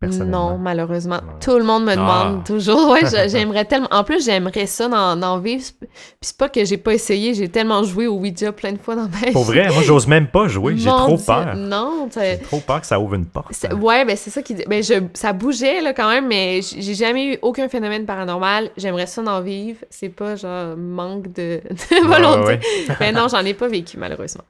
Personnellement? 0.00 0.50
Non, 0.52 0.58
malheureusement. 0.58 1.16
Ouais. 1.16 1.38
Tout 1.40 1.58
le 1.58 1.64
monde 1.64 1.84
me 1.84 1.94
demande 1.94 2.38
Ah. 2.40 2.46
toujours. 2.46 2.90
Ouais, 2.90 3.00
j'aimerais 3.28 3.64
tellement. 3.64 3.88
En 3.90 4.04
plus, 4.04 4.24
j'aimerais 4.24 4.66
ça 4.66 4.88
d'en 4.88 5.38
vivre. 5.38 5.64
Puis 5.80 5.88
c'est 6.20 6.36
pas 6.36 6.48
que 6.48 6.64
j'ai 6.64 6.76
pas 6.76 6.92
essayé. 6.94 7.34
J'ai 7.34 7.48
tellement 7.48 7.82
joué 7.82 8.06
au 8.06 8.14
Ouija 8.16 8.52
plein 8.52 8.72
de 8.72 8.78
fois 8.78 8.94
dans 8.96 9.08
ma 9.08 9.26
vie. 9.26 9.32
Pour 9.32 9.44
vrai, 9.44 9.68
moi, 9.72 9.82
j'ose 9.82 10.06
même 10.06 10.28
pas 10.28 10.46
jouer. 10.48 10.74
J'ai 10.76 10.88
trop 10.88 11.16
peur. 11.16 11.54
Non, 11.56 12.08
J'ai 12.14 12.38
trop 12.38 12.60
peur 12.60 12.80
que 12.80 12.86
ça 12.86 12.98
ouvre 13.00 13.14
une 13.14 13.26
porte. 13.26 13.48
C'est- 13.50 13.72
Ouais, 13.72 14.04
ben 14.04 14.16
c'est 14.16 14.30
ça 14.30 14.42
qui 14.42 14.54
dit. 14.54 14.64
Ben 14.68 14.82
je, 14.82 14.94
ça 15.14 15.32
bougeait 15.32 15.80
là 15.80 15.92
quand 15.92 16.08
même, 16.08 16.26
mais 16.26 16.60
j'ai 16.62 16.94
jamais 16.94 17.34
eu 17.34 17.38
aucun 17.42 17.68
phénomène 17.68 18.04
paranormal. 18.06 18.70
J'aimerais 18.76 19.06
ça 19.06 19.22
d'en 19.22 19.40
vivre. 19.40 19.78
C'est 19.90 20.08
pas 20.08 20.36
genre 20.36 20.76
manque 20.76 21.32
de, 21.32 21.60
volonté. 22.04 22.38
ouais, 22.52 22.60
ouais. 22.88 22.96
Mais 23.00 23.12
non, 23.12 23.26
j'en 23.28 23.44
ai 23.44 23.54
pas 23.54 23.68
vécu 23.68 23.96
malheureusement. 23.98 24.44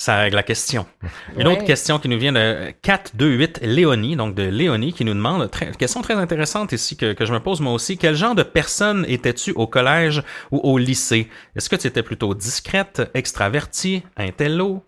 Ça 0.00 0.16
règle 0.16 0.36
la 0.36 0.44
question. 0.44 0.86
Une 1.36 1.48
Ouais. 1.48 1.54
autre 1.54 1.64
question 1.64 1.98
qui 1.98 2.08
nous 2.08 2.18
vient 2.20 2.30
de 2.32 2.70
428 2.82 3.58
Léonie, 3.62 4.14
donc 4.14 4.36
de 4.36 4.44
Léonie, 4.44 4.92
qui 4.92 5.04
nous 5.04 5.12
demande, 5.12 5.50
très, 5.50 5.72
question 5.72 6.02
très 6.02 6.14
intéressante 6.14 6.70
ici 6.70 6.96
que, 6.96 7.12
que 7.14 7.26
je 7.26 7.32
me 7.32 7.40
pose 7.40 7.60
moi 7.60 7.72
aussi, 7.72 7.98
quel 7.98 8.14
genre 8.14 8.36
de 8.36 8.44
personne 8.44 9.04
étais-tu 9.08 9.50
au 9.56 9.66
collège 9.66 10.22
ou 10.52 10.58
au 10.62 10.78
lycée? 10.78 11.28
Est-ce 11.56 11.68
que 11.68 11.74
tu 11.74 11.88
étais 11.88 12.04
plutôt 12.04 12.32
discrète, 12.34 13.02
extravertie, 13.14 14.04
intello? 14.16 14.84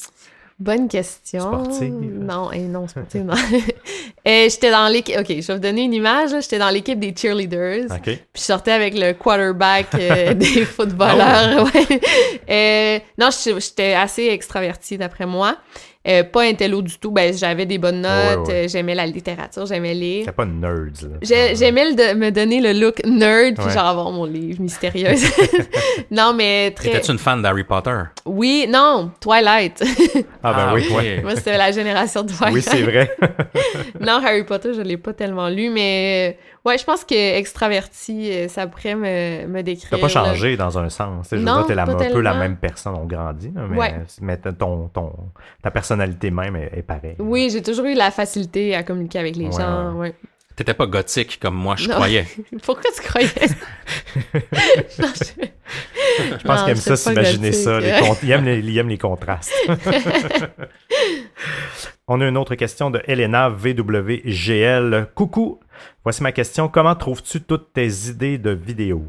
Bonne 0.60 0.88
question. 0.88 1.40
Sportive. 1.40 1.90
Non, 1.90 2.52
et 2.52 2.60
non, 2.60 2.86
sportive, 2.86 3.24
non. 3.24 3.34
Euh, 4.28 4.50
j'étais 4.50 4.70
dans 4.70 4.86
l'équipe. 4.88 5.16
Ok, 5.18 5.28
je 5.28 5.46
vais 5.46 5.54
vous 5.54 5.60
donner 5.60 5.80
une 5.84 5.94
image. 5.94 6.32
J'étais 6.42 6.58
dans 6.58 6.68
l'équipe 6.68 7.00
des 7.00 7.14
cheerleaders. 7.16 7.86
OK. 7.90 8.02
Puis 8.02 8.18
je 8.34 8.40
sortais 8.40 8.72
avec 8.72 8.92
le 8.94 9.14
quarterback 9.14 9.86
euh, 9.94 10.34
des 10.34 10.66
footballeurs. 10.66 11.64
ouais. 11.74 12.00
Euh, 12.50 12.98
non, 13.16 13.30
j'étais 13.30 13.58
j'étais 13.58 13.94
assez 13.94 14.26
extravertie 14.26 14.98
d'après 14.98 15.24
moi. 15.24 15.56
Euh, 16.08 16.24
pas 16.24 16.44
intello 16.44 16.80
du 16.80 16.98
tout. 16.98 17.10
Ben, 17.10 17.34
j'avais 17.36 17.66
des 17.66 17.76
bonnes 17.76 18.00
notes. 18.00 18.48
Ouais, 18.48 18.54
ouais. 18.54 18.64
euh, 18.64 18.68
J'aimais 18.68 18.94
la 18.94 19.04
littérature, 19.04 19.66
j'aimais 19.66 19.92
lire. 19.92 20.22
C'est 20.24 20.32
pas 20.34 20.46
nerds, 20.46 20.70
là. 21.02 21.16
J'ai- 21.20 21.54
J'aimais 21.56 21.92
me 22.14 22.30
donner 22.30 22.60
le 22.62 22.72
look 22.72 23.04
nerd, 23.04 23.56
puis 23.56 23.66
Ouais. 23.66 23.72
genre 23.72 23.84
avoir 23.84 24.10
mon 24.10 24.24
livre 24.24 24.62
mystérieuse. 24.62 25.22
non, 26.10 26.32
mais 26.34 26.70
très... 26.70 26.88
Étais-tu 26.88 27.10
une 27.12 27.18
fan 27.18 27.42
d'Harry 27.42 27.64
Potter? 27.64 27.98
Oui, 28.24 28.66
non, 28.68 29.10
Twilight. 29.20 29.82
Ah, 30.42 30.54
ben 30.54 30.74
oui, 30.74 30.86
ok. 30.90 30.96
ouais. 30.96 31.20
Moi, 31.22 31.36
c'était 31.36 31.58
la 31.58 31.70
génération 31.70 32.22
de 32.22 32.32
Twilight. 32.32 32.54
Oui, 32.54 32.62
c'est 32.62 32.82
vrai. 32.82 33.14
non, 34.00 34.20
Harry 34.24 34.44
Potter, 34.44 34.72
je 34.74 34.80
l'ai 34.80 34.96
pas 34.96 35.12
tellement 35.12 35.48
lu, 35.50 35.68
mais 35.68 36.34
euh, 36.64 36.68
ouais, 36.68 36.78
je 36.78 36.84
pense 36.84 37.04
que 37.04 37.36
extraverti, 37.36 38.30
euh, 38.32 38.48
ça 38.48 38.66
pourrait 38.66 38.94
me, 38.94 39.46
me 39.46 39.62
décrire. 39.62 39.90
T'as 39.90 39.96
pas 39.98 40.02
là. 40.06 40.08
changé 40.08 40.56
dans 40.56 40.78
un 40.78 40.88
sens. 40.88 41.26
Je 41.30 41.36
veux 41.36 41.42
Non, 41.42 41.58
dire, 41.58 41.66
t'es 41.66 41.78
un 41.78 42.10
peu 42.10 42.20
la 42.20 42.34
même 42.34 42.56
personne, 42.56 42.94
on 42.96 43.04
grandit, 43.04 43.52
mais, 43.54 43.76
Ouais. 43.76 43.94
mais 44.22 44.38
ton, 44.38 44.88
ton, 44.88 45.12
ta 45.62 45.70
personnalité 45.90 46.30
même 46.30 46.56
est, 46.56 46.70
est 46.78 46.82
pareille. 46.82 47.16
Oui, 47.18 47.48
j'ai 47.52 47.62
toujours 47.62 47.84
eu 47.86 47.94
la 47.94 48.10
facilité 48.10 48.74
à 48.74 48.82
communiquer 48.82 49.18
avec 49.18 49.36
les 49.36 49.46
Ouais, 49.46 49.52
gens. 49.52 49.92
Ouais. 49.94 50.14
T'étais 50.56 50.74
pas 50.74 50.86
gothique 50.86 51.38
comme 51.40 51.54
moi, 51.56 51.74
je 51.76 51.88
Non. 51.88 51.94
croyais. 51.94 52.26
Pourquoi 52.64 52.90
tu 52.94 53.02
croyais? 53.02 53.28
non, 54.98 55.08
je... 55.14 55.44
Je 56.38 56.44
pense 56.44 56.60
qu'il 56.62 56.70
aime 56.70 56.76
ça 56.76 56.96
s'imaginer 56.96 57.52
ça. 57.52 57.80
les 57.80 57.92
con- 58.00 58.16
il, 58.22 58.30
aime 58.30 58.44
les, 58.44 58.58
il 58.58 58.76
aime 58.78 58.88
les 58.88 58.98
contrastes. 58.98 59.52
On 62.08 62.20
a 62.20 62.26
une 62.26 62.36
autre 62.36 62.56
question 62.56 62.90
de 62.90 63.00
Elena 63.06 63.48
VWGL. 63.48 65.08
Coucou, 65.14 65.60
voici 66.04 66.22
ma 66.22 66.32
question. 66.32 66.68
Comment 66.68 66.94
trouves-tu 66.96 67.40
toutes 67.42 67.72
tes 67.72 67.88
idées 68.08 68.36
de 68.38 68.50
vidéos? 68.50 69.04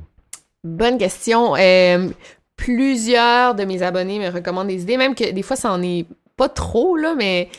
Bonne 0.63 0.97
question. 0.99 1.55
Euh, 1.57 2.09
plusieurs 2.55 3.55
de 3.55 3.65
mes 3.65 3.81
abonnés 3.81 4.19
me 4.19 4.29
recommandent 4.29 4.67
des 4.67 4.83
idées, 4.83 4.97
même 4.97 5.15
que 5.15 5.31
des 5.31 5.41
fois, 5.41 5.55
ça 5.55 5.71
en 5.73 5.81
est 5.81 6.05
pas 6.41 6.49
trop, 6.49 6.95
là, 6.97 7.13
mais 7.15 7.49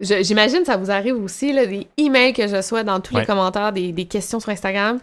j'imagine 0.00 0.64
ça 0.64 0.76
vous 0.76 0.90
arrive 0.90 1.16
aussi, 1.22 1.52
là, 1.52 1.66
des 1.66 1.86
emails 1.98 2.32
que 2.32 2.46
je 2.48 2.56
reçois 2.56 2.82
dans 2.84 3.00
tous 3.00 3.14
Ouais. 3.14 3.20
les 3.20 3.26
commentaires, 3.26 3.72
des, 3.72 3.92
des 3.92 4.06
questions 4.06 4.40
sur 4.40 4.48
Instagram. 4.50 4.98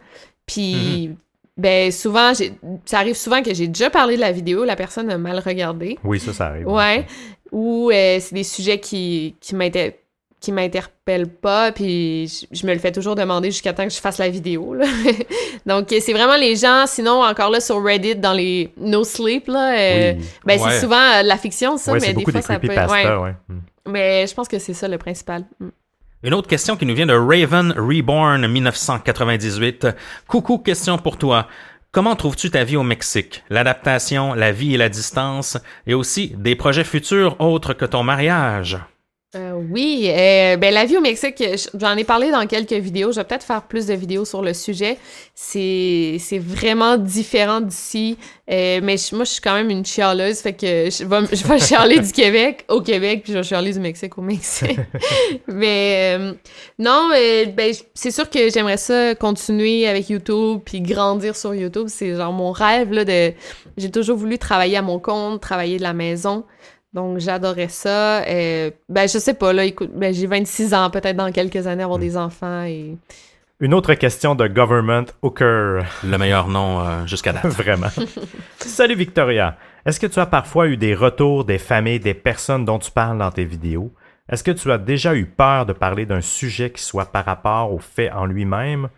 Puis, 0.47 1.11
ben, 1.55 1.91
souvent, 1.91 2.33
j'ai- 2.33 2.53
ça 2.85 2.99
arrive 2.99 3.15
souvent 3.15 3.43
que 3.43 3.53
j'ai 3.53 3.67
déjà 3.67 3.89
parlé 3.89 4.15
de 4.15 4.21
la 4.21 4.31
vidéo, 4.31 4.63
la 4.63 4.75
personne 4.75 5.09
a 5.11 5.17
mal 5.17 5.39
regardé. 5.39 5.97
Oui, 6.03 6.19
ça, 6.19 6.33
ça 6.33 6.47
arrive. 6.47 6.67
Ouais. 6.67 7.05
Ou 7.51 7.91
euh, 7.91 8.17
c'est 8.19 8.33
des 8.33 8.43
sujets 8.43 8.79
qui, 8.79 9.35
qui 9.39 9.55
qui 10.39 10.51
m'interpellent 10.51 11.27
pas, 11.29 11.71
puis 11.71 12.27
je, 12.27 12.45
je 12.51 12.67
me 12.67 12.73
le 12.73 12.79
fais 12.79 12.91
toujours 12.91 13.15
demander 13.15 13.49
jusqu'à 13.49 13.73
temps 13.73 13.85
que 13.85 13.93
je 13.93 13.99
fasse 13.99 14.19
la 14.19 14.29
vidéo. 14.29 14.75
là. 14.75 14.85
Donc, 15.65 15.87
c'est 15.89 16.13
vraiment 16.13 16.37
les 16.37 16.55
gens, 16.55 16.85
sinon, 16.85 17.23
encore 17.23 17.49
là, 17.49 17.59
sur 17.59 17.83
Reddit, 17.83 18.15
dans 18.15 18.33
les 18.33 18.71
No 18.77 19.03
Sleep, 19.03 19.47
là, 19.47 19.73
euh, 19.77 20.13
Oui. 20.15 20.25
ben, 20.45 20.59
Ouais. 20.61 20.69
c'est 20.71 20.79
souvent 20.81 20.95
euh, 21.15 21.23
de 21.23 21.27
la 21.27 21.37
fiction, 21.37 21.77
ça, 21.77 21.91
Ouais, 21.93 21.99
mais 22.01 22.13
des 22.13 22.23
fois, 22.23 22.33
des 22.33 22.41
ça 22.41 22.59
peut... 22.59 22.67
creepypasta, 22.67 23.19
ouais. 23.19 23.23
ouais. 23.29 23.35
Mm. 23.49 23.59
Mais 23.87 24.27
je 24.27 24.33
pense 24.35 24.47
que 24.47 24.59
c'est 24.59 24.73
ça 24.73 24.87
le 24.87 24.97
principal. 24.97 25.43
Mm. 25.59 25.67
Une 26.23 26.33
autre 26.33 26.47
question 26.47 26.75
qui 26.77 26.85
nous 26.85 26.95
vient 26.95 27.05
de 27.05 27.13
Raven 27.13 27.73
Reborn 27.77 28.47
1998. 28.47 29.87
Coucou, 30.27 30.57
question 30.59 30.97
pour 30.97 31.17
toi. 31.17 31.47
Comment 31.91 32.15
trouves-tu 32.15 32.51
ta 32.51 32.63
vie 32.63 32.75
au 32.77 32.83
Mexique? 32.83 33.43
L'adaptation, 33.49 34.33
la 34.33 34.51
vie 34.51 34.75
et 34.75 34.77
la 34.77 34.89
distance, 34.89 35.57
et 35.87 35.93
aussi 35.93 36.33
des 36.37 36.55
projets 36.55 36.83
futurs 36.83 37.35
autres 37.39 37.73
que 37.73 37.85
ton 37.85 38.03
mariage? 38.03 38.77
Euh, 39.37 39.53
oui, 39.71 40.09
euh, 40.09 40.57
ben 40.57 40.73
la 40.73 40.85
vie 40.85 40.97
au 40.97 41.01
Mexique, 41.01 41.43
j'en 41.75 41.95
ai 41.95 42.03
parlé 42.03 42.31
dans 42.31 42.45
quelques 42.47 42.73
vidéos. 42.73 43.11
Je 43.11 43.17
vais 43.19 43.23
peut-être 43.23 43.43
faire 43.45 43.61
plus 43.63 43.85
de 43.85 43.93
vidéos 43.93 44.25
sur 44.25 44.41
le 44.41 44.53
sujet. 44.53 44.97
C'est 45.35 46.17
vraiment 46.39 46.97
différent 46.97 47.61
d'ici, 47.61 48.17
euh, 48.49 48.79
mais 48.81 48.97
je- 48.97 49.15
moi 49.15 49.25
je 49.25 49.31
suis 49.31 49.41
quand 49.41 49.53
même 49.53 49.69
une 49.69 49.85
chialeuse, 49.85 50.39
fait 50.39 50.53
que 50.53 50.65
je 50.89 51.03
vais, 51.05 51.35
je 51.35 51.45
vais 51.47 51.59
chialer 51.59 51.99
du 51.99 52.11
Québec 52.11 52.65
au 52.67 52.81
Québec, 52.81 53.21
puis 53.23 53.33
je 53.33 53.37
vais 53.37 53.43
chialer 53.43 53.73
du 53.73 53.79
Mexique 53.79 54.17
au 54.17 54.21
Mexique. 54.21 54.79
mais 55.47 56.17
non, 56.79 57.09
ben 57.11 57.73
c'est 57.93 58.11
sûr 58.11 58.29
que 58.29 58.49
j'aimerais 58.49 58.77
ça 58.77 59.13
continuer 59.15 59.87
avec 59.87 60.09
YouTube 60.09 60.61
puis 60.65 60.81
grandir 60.81 61.35
sur 61.35 61.53
YouTube. 61.53 61.87
C'est 61.89 62.15
genre 62.15 62.33
mon 62.33 62.51
rêve 62.51 62.91
là 62.91 63.05
de. 63.05 63.33
J'ai 63.77 63.91
toujours 63.91 64.17
voulu 64.17 64.37
travailler 64.39 64.77
à 64.77 64.81
mon 64.81 64.97
compte, 64.99 65.41
travailler 65.41 65.77
de 65.77 65.83
la 65.83 65.93
maison. 65.93 66.43
Donc, 66.97 67.19
j'adorais 67.19 67.67
ça. 67.67 68.23
Euh, 68.23 68.71
ben, 68.89 69.07
je 69.07 69.19
sais 69.19 69.35
pas, 69.35 69.53
là, 69.53 69.65
écoute, 69.65 69.91
ben, 69.93 70.11
j'ai 70.11 70.25
26 70.25 70.73
ans, 70.73 70.89
peut-être 70.89 71.15
dans 71.15 71.31
quelques 71.31 71.67
années, 71.67 71.83
avoir 71.83 71.99
des 71.99 72.17
enfants 72.17 72.63
et... 72.63 72.97
Une 73.59 73.75
autre 73.75 73.93
question 73.93 74.33
de 74.33 74.47
Government 74.47 75.05
Hooker. 75.21 75.83
Le 76.03 76.17
meilleur 76.17 76.47
nom 76.47 76.79
euh, 76.79 77.05
jusqu'à 77.05 77.33
date. 77.33 77.45
Vraiment. 77.49 77.89
Salut 78.57 78.95
Victoria. 78.95 79.57
Est-ce 79.85 79.99
que 79.99 80.07
tu 80.07 80.17
as 80.17 80.25
parfois 80.25 80.69
eu 80.69 80.77
des 80.77 80.95
retours 80.95 81.45
des 81.45 81.59
familles, 81.59 81.99
des 81.99 82.15
personnes 82.15 82.65
dont 82.65 82.79
tu 82.79 82.89
parles 82.89 83.19
dans 83.19 83.31
tes 83.31 83.45
vidéos? 83.45 83.93
Est-ce 84.27 84.43
que 84.43 84.49
tu 84.49 84.71
as 84.71 84.79
déjà 84.79 85.13
eu 85.13 85.27
peur 85.27 85.67
de 85.67 85.73
parler 85.73 86.07
d'un 86.07 86.21
sujet 86.21 86.71
qui 86.71 86.81
soit 86.81 87.11
par 87.11 87.25
rapport 87.25 87.71
au 87.71 87.77
fait 87.77 88.11
en 88.11 88.25
lui-même 88.25 88.89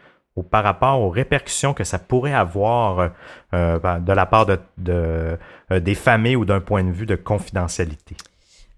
par 0.43 0.63
rapport 0.63 1.01
aux 1.01 1.09
répercussions 1.09 1.73
que 1.73 1.83
ça 1.83 1.99
pourrait 1.99 2.33
avoir 2.33 2.99
euh, 2.99 3.07
euh, 3.53 3.79
ben, 3.79 3.99
de 3.99 4.13
la 4.13 4.25
part 4.25 4.45
de, 4.45 4.57
euh, 4.89 5.37
des 5.79 5.95
familles 5.95 6.35
ou 6.35 6.45
d'un 6.45 6.59
point 6.59 6.83
de 6.83 6.91
vue 6.91 7.05
de 7.05 7.15
confidentialité? 7.15 8.15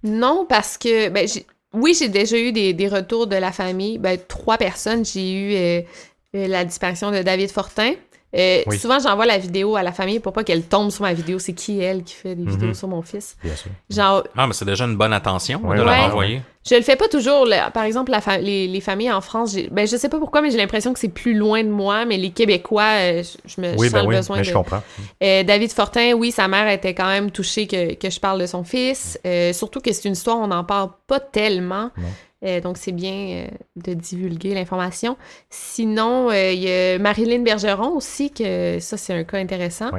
Non, 0.04 0.46
parce 0.48 0.78
que, 0.78 1.10
ben, 1.10 1.28
oui, 1.74 1.96
j'ai 1.98 2.10
déjà 2.10 2.38
eu 2.38 2.52
des, 2.52 2.88
retours 2.88 3.28
de 3.28 3.36
la 3.36 3.52
famille. 3.52 3.98
Ben, 3.98 4.18
trois 4.28 4.58
personnes. 4.58 5.06
J'ai 5.06 5.84
eu 5.84 5.86
la 6.34 6.66
disparition 6.66 7.12
de 7.12 7.22
David 7.22 7.52
Fortin. 7.52 7.94
Euh, 8.36 8.62
Oui. 8.68 8.80
Souvent, 8.80 8.98
j'envoie 9.00 9.26
la 9.26 9.38
vidéo 9.38 9.76
à 9.76 9.84
la 9.84 9.92
famille 9.92 10.20
pour 10.20 10.32
pas 10.34 10.44
qu'elle 10.44 10.64
tombe 10.64 10.90
sur 10.90 11.04
ma 11.04 11.14
vidéo. 11.14 11.38
C'est 11.40 11.54
qui 11.54 11.80
elle 11.80 12.04
qui 12.04 12.14
fait 12.14 12.34
des 12.36 12.46
vidéos 12.50 12.70
Mhm. 12.70 12.74
sur 12.74 12.88
mon 12.88 13.02
fils? 13.02 13.36
Bien 13.44 13.56
sûr. 13.56 13.72
Genre, 13.90 14.24
Ah, 14.38 14.48
mais 14.48 14.54
c'est 14.54 14.66
déjà 14.66 14.86
une 14.86 14.96
bonne 14.96 15.12
attention 15.14 15.60
de 15.60 15.66
ouais. 15.68 15.78
la 15.78 15.84
Ouais. 15.86 16.00
renvoyer. 16.06 16.42
Je 16.70 16.76
le 16.76 16.82
fais 16.84 16.96
pas 16.96 17.08
toujours. 17.08 17.46
là. 17.46 17.72
Par 17.72 17.84
exemple, 17.84 18.12
la 18.12 18.22
fa- 18.22 18.38
les, 18.38 18.68
les 18.68 18.82
familles 18.82 19.12
en 19.12 19.20
France, 19.22 19.56
ben, 19.72 19.88
je 19.88 19.98
sais 19.98 20.10
pas 20.10 20.20
pourquoi, 20.20 20.42
mais 20.42 20.52
j'ai 20.52 20.58
l'impression 20.60 20.94
que 20.94 21.00
c'est 21.00 21.10
plus 21.10 21.34
loin 21.34 21.64
de 21.64 21.70
moi. 21.70 22.06
Mais 22.06 22.18
les 22.18 22.30
Québécois, 22.30 22.84
euh, 23.00 23.24
je, 23.46 23.60
me 23.62 23.70
Oui, 23.76 23.88
je 23.88 23.92
sens 23.92 23.92
ben 23.94 24.02
le 24.04 24.08
oui, 24.10 24.16
besoin 24.16 24.36
mais 24.38 24.44
de... 24.44 24.48
je 24.48 24.54
comprends. 24.54 24.84
Euh, 25.24 25.44
David 25.44 25.72
Fortin, 25.72 26.14
oui, 26.14 26.32
sa 26.32 26.48
mère 26.48 26.70
était 26.70 26.94
quand 26.94 27.08
même 27.08 27.32
touchée 27.32 27.66
que, 27.68 27.96
que 27.96 28.10
je 28.12 28.20
parle 28.20 28.40
de 28.40 28.46
son 28.46 28.64
fils. 28.64 29.20
Euh, 29.26 29.52
surtout 29.54 29.82
que 29.82 29.92
c'est 29.92 30.06
une 30.08 30.14
histoire, 30.14 30.38
on 30.38 30.48
n'en 30.48 30.64
parle 30.64 30.90
pas 31.08 31.20
tellement. 31.20 31.90
Non. 31.98 32.08
Euh, 32.44 32.60
donc, 32.60 32.78
c'est 32.78 32.92
bien 32.92 33.14
euh, 33.14 33.48
de 33.76 33.94
divulguer 33.94 34.54
l'information. 34.56 35.16
Sinon, 35.50 36.30
euh, 36.32 36.52
il 36.52 36.60
y 36.60 36.72
a 36.72 36.98
Marilyn 36.98 37.44
Bergeron 37.44 37.96
aussi, 37.96 38.32
que 38.32 38.80
ça, 38.80 38.98
c'est 38.98 39.14
un 39.14 39.24
cas 39.24 39.38
intéressant. 39.38 39.92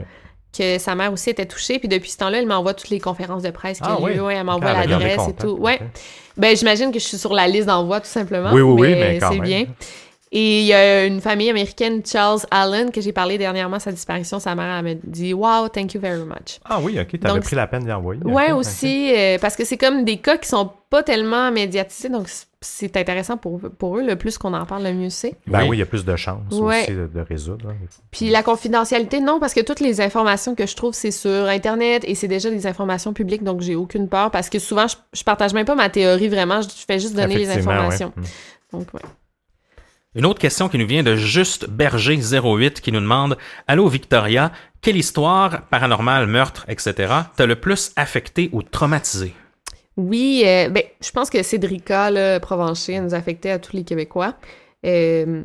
Que 0.57 0.79
sa 0.79 0.95
mère 0.95 1.13
aussi 1.13 1.31
était 1.31 1.47
touchée. 1.47 1.79
Puis 1.79 1.89
depuis 1.89 2.11
ce 2.11 2.19
temps-là, 2.19 2.39
elle 2.39 2.47
m'envoie 2.47 2.75
toutes 2.75 2.91
les 2.91 3.01
conférences 3.01 3.43
de 3.43 3.51
presse 3.51 3.79
qu'il 3.79 3.87
y 3.87 3.91
a 3.91 3.97
Ah 3.99 4.03
oui? 4.03 4.17
eu. 4.17 4.21
Ouais, 4.21 4.35
elle 4.35 4.45
m'envoie 4.45 4.73
l'adresse 4.85 5.29
et 5.29 5.33
tout. 5.33 5.57
Ouais. 5.59 5.81
Ben, 6.37 6.55
j'imagine 6.55 6.93
que 6.93 6.99
je 6.99 7.05
suis 7.07 7.17
sur 7.17 7.33
la 7.33 7.49
liste 7.49 7.69
d'envoi, 7.69 8.01
tout 8.01 8.07
simplement. 8.09 8.53
Oui, 8.53 8.61
oui, 8.61 8.81
oui, 8.83 8.95
mais 8.95 9.19
c'est 9.21 9.41
bien. 9.41 9.65
Et 10.35 10.61
il 10.61 10.67
y 10.67 10.73
a 10.73 11.05
une 11.05 11.21
famille 11.21 11.51
américaine, 11.51 12.01
Charles 12.07 12.41
Allen, 12.51 12.91
que 12.91 13.03
j'ai 13.03 13.13
parlé 13.13 13.37
dernièrement, 13.37 13.79
sa 13.79 13.93
disparition. 13.93 14.41
Sa 14.41 14.55
mère, 14.55 14.79
elle 14.79 14.85
m'a 14.85 15.01
dit 15.05 15.35
Wow, 15.35 15.69
thank 15.69 15.93
you 15.93 16.01
very 16.01 16.25
much. 16.25 16.59
Ah 16.65 16.81
oui, 16.83 16.99
ok, 16.99 17.07
tu 17.09 17.19
avais 17.23 17.35
Donc, 17.35 17.43
pris 17.45 17.55
la 17.55 17.67
peine 17.67 17.85
d'y 17.85 17.93
envoyer. 17.93 18.23
Ouais, 18.25 18.51
aussi, 18.51 19.13
euh, 19.15 19.37
parce 19.39 19.57
que 19.57 19.67
c'est 19.67 19.77
comme 19.77 20.05
des 20.07 20.17
cas 20.17 20.39
qui 20.39 20.49
sont 20.49 20.71
pas 20.89 21.03
tellement 21.03 21.51
médiatisés, 21.53 22.09
donc 22.09 22.29
c'est 22.63 22.97
intéressant 22.97 23.37
pour, 23.37 23.61
pour 23.79 23.99
eux. 23.99 24.03
Le 24.07 24.17
plus 24.17 24.39
qu'on 24.39 24.55
en 24.55 24.65
parle, 24.65 24.85
le 24.85 24.95
mieux 24.95 25.11
c'est. 25.11 25.35
Ben 25.47 25.61
Oui. 25.65 25.69
oui, 25.69 25.77
il 25.77 25.81
y 25.81 25.83
a 25.83 25.87
plus 25.87 26.05
de 26.07 26.17
chances 26.17 26.41
Ouais. 26.53 26.83
aussi 26.85 26.93
de, 26.93 27.07
de 27.09 27.21
résoudre. 27.21 27.69
hein. 27.69 27.75
Puis 28.11 28.31
la 28.31 28.43
confidentialité, 28.43 29.21
non, 29.21 29.39
parce 29.39 29.53
que 29.53 29.61
toutes 29.61 29.81
les 29.81 30.01
informations 30.01 30.55
que 30.55 30.67
je 30.67 30.75
trouve, 30.77 30.95
c'est 30.95 31.11
sur 31.11 31.47
Internet 31.47 32.05
et 32.07 32.15
c'est 32.15 32.29
déjà 32.29 32.49
des 32.51 32.67
informations 32.67 33.13
publiques, 33.13 33.45
donc 33.45 33.61
j'ai 33.61 33.75
aucune 33.75 34.09
peur 34.09 34.31
parce 34.31 34.49
que 34.49 34.59
souvent, 34.59 34.87
je, 34.87 34.97
je 35.13 35.25
partage 35.25 35.53
même 35.53 35.67
pas 35.67 35.75
ma 35.75 35.91
théorie 35.91 36.29
vraiment, 36.29 36.63
je 36.63 36.69
fais 36.87 36.99
juste 36.99 37.15
donner 37.17 37.37
les 37.37 37.49
ouais. 37.49 37.59
informations. 37.59 38.13
Mm. 38.17 38.23
Donc, 38.79 38.95
ouais. 38.95 39.01
Une 40.15 40.27
autre 40.27 40.41
question 40.41 40.69
qui 40.69 40.77
nous 40.77 40.87
vient 40.87 41.03
de 41.03 41.17
Juste 41.17 41.71
Berger 41.71 42.19
08 42.21 42.83
qui 42.83 42.93
nous 42.93 43.01
demande 43.01 43.39
Allô 43.67 43.89
Victoria, 43.89 44.53
quelle 44.83 44.99
histoire, 44.99 45.63
paranormale, 45.71 46.27
meurtre, 46.27 46.67
etc. 46.69 47.13
t'a 47.35 47.47
le 47.47 47.57
plus 47.57 47.93
affecté 47.97 48.51
ou 48.53 48.63
traumatisé? 48.63 49.33
Oui, 49.97 50.43
euh, 50.45 50.69
ben, 50.69 50.83
je 51.03 51.11
pense 51.13 51.31
que 51.31 51.43
Cédrica, 51.43 52.11
là, 52.11 52.41
Provencher, 52.41 53.01
nous 53.01 53.15
affectait 53.15 53.51
à 53.51 53.59
tous 53.59 53.75
les 53.75 53.85
Québécois. 53.85 54.35
Euh, 54.85 55.45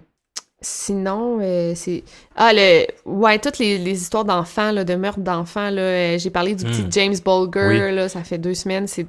sinon, 0.59 1.39
euh, 1.41 1.72
c'est... 1.76 2.03
Ah, 2.36 2.51
le... 2.53 2.88
Ouais, 3.05 3.39
toutes 3.39 3.59
les, 3.59 3.78
les 3.78 4.01
histoires 4.01 4.26
d'enfants, 4.26 4.72
là, 4.74 4.84
de 4.84 4.95
meurtres 4.95 5.20
d'enfants, 5.20 5.70
là, 5.70 6.18
j'ai 6.18 6.30
parlé 6.30 6.55
du 6.55 6.65
petit 6.65 6.82
Hmm. 6.84 6.91
James 6.91 7.15
Bulger, 7.26 7.86
Oui. 7.89 7.95
là, 7.95 8.09
ça 8.09 8.24
fait 8.26 8.38
deux 8.38 8.53
semaines, 8.53 8.88
c'est... 8.88 9.07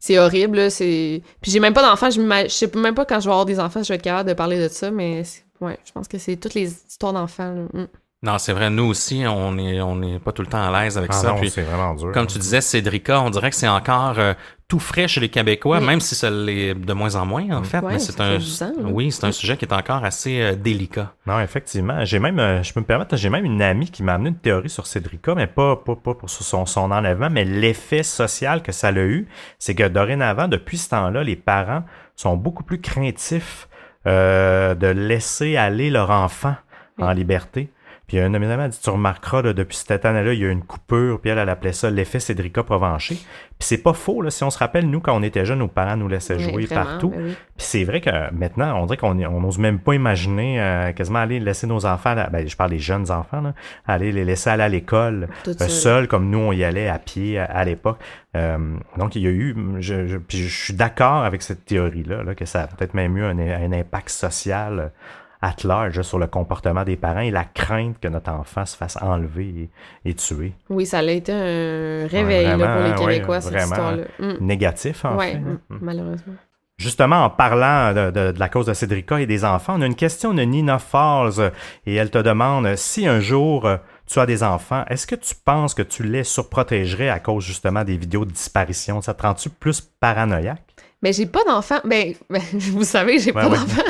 C'est 0.00 0.18
horrible, 0.18 0.56
là, 0.58 0.70
c'est... 0.70 1.22
Puis 1.40 1.50
j'ai 1.50 1.60
même 1.60 1.74
pas 1.74 1.82
d'enfants, 1.82 2.08
je, 2.10 2.20
je 2.20 2.48
sais 2.48 2.70
même 2.76 2.94
pas 2.94 3.04
quand 3.04 3.18
je 3.20 3.24
vais 3.26 3.32
avoir 3.32 3.46
des 3.46 3.58
enfants, 3.58 3.82
je 3.82 3.88
vais 3.88 3.96
être 3.96 4.02
capable 4.02 4.28
de 4.28 4.34
parler 4.34 4.60
de 4.62 4.68
ça, 4.68 4.90
mais 4.90 5.24
c'est- 5.24 5.44
ouais, 5.60 5.76
je 5.84 5.90
pense 5.92 6.06
que 6.06 6.18
c'est 6.18 6.36
toutes 6.36 6.54
les 6.54 6.70
histoires 6.88 7.12
d'enfants, 7.12 7.52
là. 7.52 7.62
Mm. 7.82 7.86
Non, 8.22 8.36
c'est 8.38 8.52
vrai, 8.52 8.68
nous 8.68 8.84
aussi, 8.84 9.22
on 9.28 9.56
est, 9.58 9.80
on 9.80 10.02
est 10.02 10.18
pas 10.18 10.32
tout 10.32 10.42
le 10.42 10.48
temps 10.48 10.62
à 10.62 10.82
l'aise 10.82 10.98
avec 10.98 11.10
Ah 11.12 11.20
ça. 11.20 11.28
non, 11.28 11.36
Puis, 11.40 11.50
c'est 11.50 11.62
vraiment 11.62 11.94
dur. 11.94 12.10
comme 12.12 12.26
tu 12.26 12.38
disais, 12.38 12.60
Cédrica, 12.60 13.20
on 13.22 13.30
dirait 13.30 13.50
que 13.50 13.54
c'est 13.56 13.68
encore 13.68 14.18
euh, 14.18 14.34
tout 14.68 14.78
frais 14.78 15.08
chez 15.08 15.20
les 15.20 15.30
Québécois, 15.30 15.80
même 15.80 15.98
si 15.98 16.14
ça 16.14 16.30
l'est 16.30 16.74
de 16.74 16.92
moins 16.92 17.14
en 17.14 17.24
moins, 17.24 17.50
en 17.52 17.64
fait. 17.64 17.78
Ouais, 17.78 17.94
mais 17.94 17.98
c'est 17.98 18.20
un, 18.20 18.32
fait 18.32 18.38
10 18.38 18.62
ans, 18.62 18.72
là. 18.76 18.88
oui, 18.90 19.10
c'est 19.10 19.24
un 19.24 19.32
sujet 19.32 19.56
qui 19.56 19.64
est 19.64 19.72
encore 19.72 20.04
assez 20.04 20.42
euh, 20.42 20.54
délicat. 20.54 21.14
Non, 21.26 21.40
effectivement. 21.40 22.04
J'ai 22.04 22.18
même, 22.18 22.38
euh, 22.38 22.62
je 22.62 22.74
peux 22.74 22.80
me 22.80 22.84
permettre, 22.84 23.16
j'ai 23.16 23.30
même 23.30 23.46
une 23.46 23.62
amie 23.62 23.90
qui 23.90 24.02
m'a 24.02 24.14
amené 24.14 24.28
une 24.28 24.36
théorie 24.36 24.68
sur 24.68 24.86
Cédrica, 24.86 25.34
mais 25.34 25.46
pas, 25.46 25.76
pas, 25.76 25.96
pas 25.96 26.12
pour 26.12 26.28
son, 26.28 26.66
son 26.66 26.90
enlèvement, 26.90 27.30
mais 27.30 27.46
l'effet 27.46 28.02
social 28.02 28.62
que 28.62 28.72
ça 28.72 28.88
a 28.88 28.92
eu, 28.92 29.26
c'est 29.58 29.74
que 29.74 29.88
dorénavant, 29.88 30.48
depuis 30.48 30.76
ce 30.76 30.90
temps-là, 30.90 31.24
les 31.24 31.36
parents 31.36 31.84
sont 32.14 32.36
beaucoup 32.36 32.62
plus 32.62 32.80
craintifs 32.80 33.68
euh, 34.06 34.74
de 34.74 34.88
laisser 34.88 35.56
aller 35.56 35.88
leur 35.88 36.10
enfant 36.10 36.56
en 36.98 37.12
liberté. 37.12 37.70
Puis 38.08 38.18
un 38.18 38.30
de 38.30 38.38
mes 38.38 38.50
amis 38.50 38.62
a 38.64 38.68
dit, 38.68 38.80
tu 38.82 38.88
remarqueras, 38.90 39.42
là, 39.42 39.52
depuis 39.52 39.76
cette 39.76 40.04
année-là, 40.06 40.32
il 40.32 40.40
y 40.40 40.44
a 40.44 40.48
eu 40.48 40.50
une 40.50 40.64
coupure, 40.64 41.20
puis 41.20 41.30
elle, 41.30 41.36
elle 41.38 41.48
appelait 41.50 41.74
ça 41.74 41.90
l'effet 41.90 42.18
Cédrica 42.20 42.62
Provencher. 42.62 43.16
Puis 43.16 43.66
c'est 43.66 43.82
pas 43.82 43.92
faux, 43.92 44.22
là. 44.22 44.30
Si 44.30 44.42
on 44.44 44.50
se 44.50 44.58
rappelle, 44.58 44.88
nous, 44.88 45.00
quand 45.00 45.14
on 45.14 45.22
était 45.22 45.44
jeunes, 45.44 45.58
nos 45.58 45.68
parents 45.68 45.96
nous 45.96 46.08
laissaient 46.08 46.38
jouer 46.38 46.64
vraiment, 46.64 46.84
partout. 46.84 47.10
ben 47.10 47.22
oui. 47.22 47.30
Puis 47.56 47.66
c'est 47.66 47.84
vrai 47.84 48.00
que 48.00 48.10
maintenant, 48.32 48.80
on 48.80 48.86
dirait 48.86 48.96
qu'on 48.96 49.18
on 49.20 49.40
n'ose 49.40 49.58
même 49.58 49.78
pas 49.78 49.94
imaginer 49.94 50.60
euh, 50.60 50.92
quasiment 50.92 51.18
aller 51.18 51.38
laisser 51.38 51.66
nos 51.66 51.84
enfants, 51.84 52.14
là- 52.14 52.30
ben, 52.30 52.48
je 52.48 52.56
parle 52.56 52.70
des 52.70 52.78
jeunes 52.78 53.10
enfants, 53.10 53.40
là, 53.42 53.52
aller 53.86 54.10
les 54.10 54.24
laisser 54.24 54.48
aller 54.48 54.62
à 54.62 54.68
l'école 54.68 55.28
euh, 55.46 55.68
seuls 55.68 56.08
comme 56.08 56.30
nous 56.30 56.38
on 56.38 56.52
y 56.52 56.64
allait 56.64 56.88
à 56.88 56.98
pied 56.98 57.38
à, 57.38 57.44
à 57.44 57.64
l'époque. 57.64 57.98
Euh, 58.36 58.56
donc 58.96 59.16
il 59.16 59.22
y 59.22 59.26
a 59.26 59.30
eu, 59.30 59.54
je, 59.80 60.06
je, 60.06 60.16
puis 60.16 60.38
je 60.38 60.64
suis 60.64 60.74
d'accord 60.74 61.24
avec 61.24 61.42
cette 61.42 61.64
théorie-là, 61.66 62.22
là, 62.22 62.34
que 62.34 62.44
ça 62.46 62.62
a 62.62 62.66
peut-être 62.68 62.94
même 62.94 63.16
eu 63.18 63.24
un, 63.24 63.38
un 63.38 63.72
impact 63.72 64.08
social 64.10 64.92
at 65.40 65.56
large 65.64 66.02
sur 66.02 66.18
le 66.18 66.26
comportement 66.26 66.84
des 66.84 66.96
parents 66.96 67.20
et 67.20 67.30
la 67.30 67.44
crainte 67.44 67.98
que 68.00 68.08
notre 68.08 68.30
enfant 68.30 68.66
se 68.66 68.76
fasse 68.76 68.96
enlever 69.00 69.70
et, 70.04 70.10
et 70.10 70.14
tuer. 70.14 70.52
Oui, 70.70 70.84
ça 70.86 70.98
a 70.98 71.02
été 71.02 71.32
un 71.32 72.06
réveil 72.06 72.46
là, 72.56 72.96
pour 72.96 73.06
les 73.08 73.14
Québécois, 73.14 73.40
cette 73.40 73.52
vraiment. 73.52 73.66
histoire-là. 73.66 74.02
Mm. 74.18 74.32
Négatif, 74.44 75.04
en 75.04 75.16
Ouais, 75.16 75.32
fait. 75.32 75.38
mm, 75.38 75.58
hein. 75.70 75.78
malheureusement. 75.80 76.34
Justement, 76.76 77.24
en 77.24 77.30
parlant 77.30 77.92
de, 77.92 78.10
de- 78.12 78.30
de 78.32 78.38
la 78.38 78.48
cause 78.48 78.66
de 78.66 78.72
Cédrica 78.72 79.20
et 79.20 79.26
des 79.26 79.44
enfants, 79.44 79.74
on 79.78 79.82
a 79.82 79.86
une 79.86 79.96
question 79.96 80.32
de 80.32 80.42
Nina 80.42 80.78
Falls 80.78 81.50
et 81.86 81.94
elle 81.96 82.10
te 82.10 82.18
demande 82.18 82.76
si 82.76 83.06
un 83.08 83.18
jour 83.18 83.66
euh, 83.66 83.78
tu 84.06 84.20
as 84.20 84.26
des 84.26 84.44
enfants, 84.44 84.84
est-ce 84.88 85.04
que 85.06 85.16
tu 85.16 85.34
penses 85.44 85.74
que 85.74 85.82
tu 85.82 86.04
les 86.04 86.22
surprotégerais 86.22 87.08
à 87.08 87.18
cause 87.18 87.44
justement 87.44 87.82
des 87.82 87.96
vidéos 87.96 88.24
de 88.24 88.30
disparition? 88.30 89.00
Ça 89.02 89.12
te 89.12 89.22
rend-tu 89.22 89.50
plus 89.50 89.80
paranoïaque? 89.80 90.62
Mais 91.00 91.12
j'ai 91.12 91.26
pas 91.26 91.44
d'enfant. 91.44 91.78
Ben, 91.84 92.14
ben, 92.28 92.42
vous 92.54 92.82
savez, 92.84 93.20
j'ai 93.20 93.26
Ouais, 93.30 93.40
pas 93.42 93.48
ouais. 93.48 93.56
d'enfant. 93.56 93.82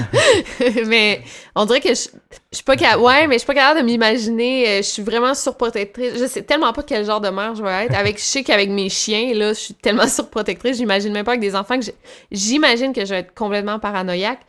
mais 0.87 1.23
on 1.55 1.65
dirait 1.65 1.81
que 1.81 1.89
je, 1.95 2.09
je 2.53 2.57
suis 2.57 2.65
pas 2.65 2.77
capable. 2.77 3.03
Ouais, 3.03 3.27
mais 3.27 3.35
je 3.37 3.39
suis 3.39 3.47
pas 3.47 3.55
capable 3.55 3.81
de 3.81 3.85
m'imaginer. 3.87 4.69
euh, 4.69 4.77
Je 4.79 4.83
suis 4.83 5.03
vraiment 5.03 5.35
surprotectrice. 5.35 6.19
Je 6.19 6.27
sais 6.27 6.43
tellement 6.43 6.73
pas 6.75 6.83
quel 6.83 7.07
genre 7.07 7.21
de 7.23 7.31
mère 7.31 7.55
je 7.55 7.63
vais 7.63 7.87
être. 7.87 7.95
Avec, 7.97 8.19
je 8.19 8.23
sais 8.25 8.43
qu'avec 8.45 8.69
mes 8.69 8.91
chiens, 8.91 9.33
là, 9.35 9.55
je 9.55 9.59
suis 9.59 9.75
tellement 9.75 10.07
surprotectrice. 10.09 10.77
J'imagine 10.77 11.13
même 11.15 11.25
pas 11.25 11.31
avec 11.33 11.41
des 11.41 11.57
enfants 11.57 11.79
que 11.81 11.87
j'imagine 12.31 12.93
que 12.93 13.05
je 13.07 13.11
vais 13.15 13.21
être 13.21 13.35
complètement 13.35 13.79
paranoïaque. 13.79 14.41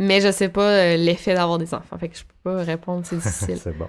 Mais 0.00 0.20
je 0.20 0.32
sais 0.32 0.48
pas 0.48 0.62
euh, 0.62 0.96
l'effet 0.96 1.34
d'avoir 1.34 1.58
des 1.58 1.72
enfants. 1.72 1.96
Fait 2.00 2.08
que 2.08 2.16
je 2.16 2.22
peux 2.24 2.50
pas 2.50 2.64
répondre. 2.64 3.02
C'est 3.08 3.16
difficile. 3.16 3.60
C'est 3.62 3.76
bon. 3.78 3.86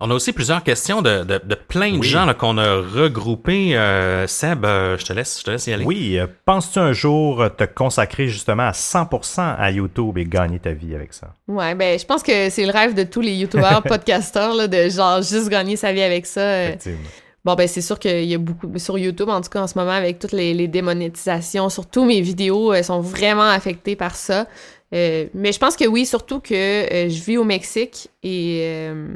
On 0.00 0.10
a 0.10 0.14
aussi 0.14 0.32
plusieurs 0.32 0.62
questions 0.64 1.02
de, 1.02 1.22
de, 1.24 1.40
de 1.44 1.54
plein 1.54 1.92
de 1.92 1.98
Oui. 1.98 2.06
gens 2.06 2.26
là, 2.26 2.34
qu'on 2.34 2.58
a 2.58 2.76
regroupés. 2.76 3.76
Euh, 3.76 4.26
Seb, 4.26 4.64
euh, 4.64 4.98
je 4.98 5.04
te 5.04 5.12
laisse, 5.12 5.38
je 5.38 5.44
te 5.44 5.50
laisse 5.52 5.66
y 5.66 5.72
aller. 5.72 5.84
Oui, 5.84 6.18
euh, 6.18 6.26
penses-tu 6.44 6.78
un 6.80 6.92
jour 6.92 7.44
te 7.56 7.64
consacrer 7.64 8.26
justement 8.28 8.64
à 8.64 8.72
100% 8.72 9.54
à 9.56 9.70
YouTube 9.70 10.18
et 10.18 10.24
gagner 10.24 10.58
ta 10.58 10.72
vie 10.72 10.94
avec 10.94 11.12
ça? 11.14 11.28
Ouais, 11.48 11.74
ben, 11.74 11.98
je 11.98 12.04
pense 12.04 12.22
que 12.22 12.50
c'est 12.50 12.66
le 12.66 12.72
rêve 12.72 12.94
de 12.94 13.04
tous 13.04 13.20
les 13.20 13.32
youtubeurs, 13.34 13.82
podcasteurs, 13.88 14.54
là, 14.54 14.66
de 14.66 14.88
genre 14.88 15.22
juste 15.22 15.48
gagner 15.48 15.76
sa 15.76 15.92
vie 15.92 16.02
avec 16.02 16.26
ça. 16.26 16.64
Effectivement. 16.64 16.98
Bon, 17.44 17.54
ben 17.54 17.68
c'est 17.68 17.82
sûr 17.82 17.98
qu'il 17.98 18.24
y 18.24 18.34
a 18.34 18.38
beaucoup... 18.38 18.70
Sur 18.78 18.98
YouTube, 18.98 19.28
en 19.28 19.42
tout 19.42 19.50
cas, 19.50 19.60
en 19.62 19.66
ce 19.66 19.78
moment, 19.78 19.90
avec 19.92 20.18
toutes 20.18 20.32
les, 20.32 20.54
les 20.54 20.66
démonétisations, 20.66 21.68
surtout 21.68 22.04
mes 22.06 22.22
vidéos, 22.22 22.72
elles 22.72 22.84
sont 22.84 23.00
vraiment 23.00 23.42
affectées 23.48 23.96
par 23.96 24.16
ça. 24.16 24.46
Euh, 24.94 25.26
mais 25.34 25.52
je 25.52 25.58
pense 25.58 25.76
que 25.76 25.86
oui, 25.86 26.06
surtout 26.06 26.40
que 26.40 26.54
euh, 26.54 27.08
je 27.10 27.22
vis 27.22 27.36
au 27.36 27.44
Mexique 27.44 28.08
et 28.22 28.60
euh, 28.62 29.08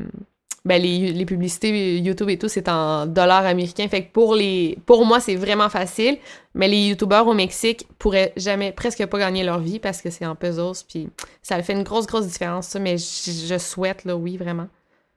ben 0.68 0.80
les, 0.80 1.12
les, 1.12 1.24
publicités 1.24 1.98
YouTube 1.98 2.28
et 2.28 2.38
tout, 2.38 2.48
c'est 2.48 2.68
en 2.68 3.06
dollars 3.06 3.46
américains. 3.46 3.88
Fait 3.88 4.04
que 4.04 4.12
pour, 4.12 4.34
les, 4.34 4.78
pour 4.84 5.06
moi, 5.06 5.18
c'est 5.18 5.34
vraiment 5.34 5.70
facile. 5.70 6.18
Mais 6.54 6.68
les 6.68 6.88
YouTubeurs 6.88 7.26
au 7.26 7.32
Mexique 7.32 7.88
pourraient 7.98 8.34
jamais, 8.36 8.70
presque 8.72 9.04
pas 9.06 9.18
gagner 9.18 9.44
leur 9.44 9.60
vie 9.60 9.78
parce 9.78 10.02
que 10.02 10.10
c'est 10.10 10.26
en 10.26 10.34
pesos. 10.34 10.84
Puis 10.86 11.08
ça 11.42 11.60
fait 11.62 11.72
une 11.72 11.84
grosse, 11.84 12.06
grosse 12.06 12.26
différence, 12.26 12.68
ça. 12.68 12.78
Mais 12.78 12.98
je, 12.98 13.58
souhaite, 13.58 14.04
là, 14.04 14.14
oui, 14.14 14.36
vraiment. 14.36 14.68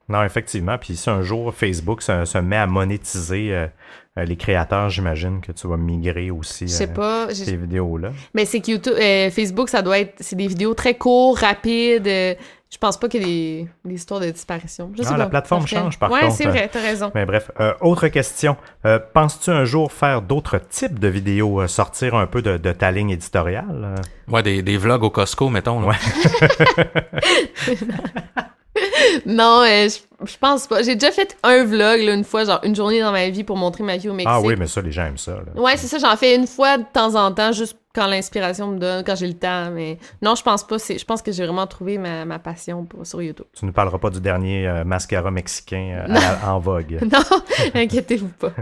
Non, 0.07 0.23
effectivement. 0.23 0.77
Puis 0.77 0.95
si 0.95 1.09
un 1.09 1.21
jour 1.21 1.53
Facebook 1.53 2.01
se, 2.01 2.23
se 2.23 2.37
met 2.37 2.57
à 2.57 2.67
monétiser 2.67 3.53
euh, 3.53 3.67
les 4.15 4.37
créateurs, 4.37 4.89
j'imagine 4.89 5.41
que 5.41 5.51
tu 5.51 5.67
vas 5.67 5.77
migrer 5.77 6.31
aussi 6.31 6.67
je 6.67 6.73
sais 6.73 6.89
euh, 6.89 6.93
pas, 6.93 7.33
ces 7.33 7.57
vidéos-là. 7.57 8.11
Mais 8.33 8.45
c'est 8.45 8.61
que 8.61 8.71
YouTube, 8.71 8.93
euh, 8.97 9.29
Facebook, 9.29 9.67
ça 9.67 9.81
doit 9.81 9.99
être. 9.99 10.13
C'est 10.21 10.37
des 10.37 10.47
vidéos 10.47 10.73
très 10.73 10.95
courtes, 10.95 11.41
rapides. 11.41 12.37
Je 12.73 12.77
pense 12.77 12.97
pas 12.97 13.09
qu'il 13.09 13.21
y 13.21 13.23
ait 13.23 13.63
des, 13.63 13.67
des 13.89 13.95
histoires 13.95 14.19
de 14.21 14.29
disparition. 14.31 14.91
Je 14.97 15.01
sais 15.03 15.09
Ah, 15.09 15.11
pas. 15.13 15.17
la 15.17 15.25
plateforme 15.27 15.67
change, 15.67 15.99
par 15.99 16.09
ouais, 16.09 16.21
contre. 16.21 16.35
c'est 16.35 16.45
vrai, 16.45 16.69
t'as 16.71 16.81
raison. 16.81 17.11
Mais 17.13 17.25
bref, 17.25 17.51
euh, 17.59 17.73
autre 17.81 18.07
question. 18.07 18.55
Euh, 18.85 18.97
Penses-tu 19.13 19.49
un 19.51 19.65
jour 19.65 19.91
faire 19.91 20.21
d'autres 20.21 20.57
types 20.57 20.97
de 20.97 21.07
vidéos, 21.09 21.61
euh, 21.61 21.67
sortir 21.67 22.15
un 22.15 22.27
peu 22.27 22.41
de, 22.41 22.55
de 22.57 22.71
ta 22.71 22.91
ligne 22.91 23.09
éditoriale? 23.11 23.95
Ouais, 24.29 24.41
des, 24.41 24.61
des 24.63 24.77
vlogs 24.77 25.03
au 25.03 25.09
Costco, 25.09 25.49
mettons. 25.49 25.81
là. 25.81 25.87
Ouais. 25.87 25.95
Non, 29.25 29.61
euh, 29.63 29.87
je, 29.89 29.99
je 30.31 30.37
pense 30.37 30.67
pas. 30.67 30.81
J'ai 30.83 30.95
déjà 30.95 31.11
fait 31.11 31.37
un 31.43 31.63
vlog, 31.63 32.01
là, 32.01 32.13
une 32.13 32.23
fois, 32.23 32.45
genre 32.45 32.59
une 32.63 32.75
journée 32.75 33.01
dans 33.01 33.11
ma 33.11 33.29
vie 33.29 33.43
pour 33.43 33.57
montrer 33.57 33.83
ma 33.83 33.97
vie 33.97 34.09
au 34.09 34.13
Mexique. 34.13 34.29
Ah 34.31 34.41
oui, 34.41 34.55
mais 34.57 34.67
ça, 34.67 34.81
les 34.81 34.91
gens 34.91 35.05
aiment 35.05 35.17
ça. 35.17 35.33
là. 35.33 35.61
Ouais, 35.61 35.75
c'est 35.77 35.87
ça, 35.87 35.97
j'en 35.97 36.15
fais 36.15 36.35
une 36.35 36.47
fois 36.47 36.77
de 36.77 36.85
temps 36.93 37.15
en 37.15 37.31
temps, 37.33 37.51
juste 37.51 37.77
quand 37.93 38.07
l'inspiration 38.07 38.67
me 38.67 38.79
donne, 38.79 39.03
quand 39.03 39.15
j'ai 39.15 39.27
le 39.27 39.33
temps. 39.33 39.69
Mais 39.71 39.97
non, 40.21 40.35
je 40.35 40.43
pense 40.43 40.65
pas. 40.65 40.77
Je 40.77 41.03
pense 41.03 41.21
que 41.21 41.31
j'ai 41.31 41.43
vraiment 41.45 41.67
trouvé 41.67 41.97
ma, 41.97 42.23
ma 42.25 42.39
passion 42.39 42.85
pour, 42.85 43.05
sur 43.05 43.21
YouTube. 43.21 43.47
Tu 43.53 43.65
ne 43.65 43.71
parleras 43.71 43.97
pas 43.97 44.09
du 44.09 44.21
dernier 44.21 44.67
euh, 44.67 44.83
mascara 44.85 45.29
mexicain 45.31 46.05
euh, 46.07 46.15
à 46.43 46.53
en 46.53 46.59
vogue. 46.59 46.99
Non, 47.11 47.19
inquiétez-vous 47.73 48.29
pas. 48.39 48.51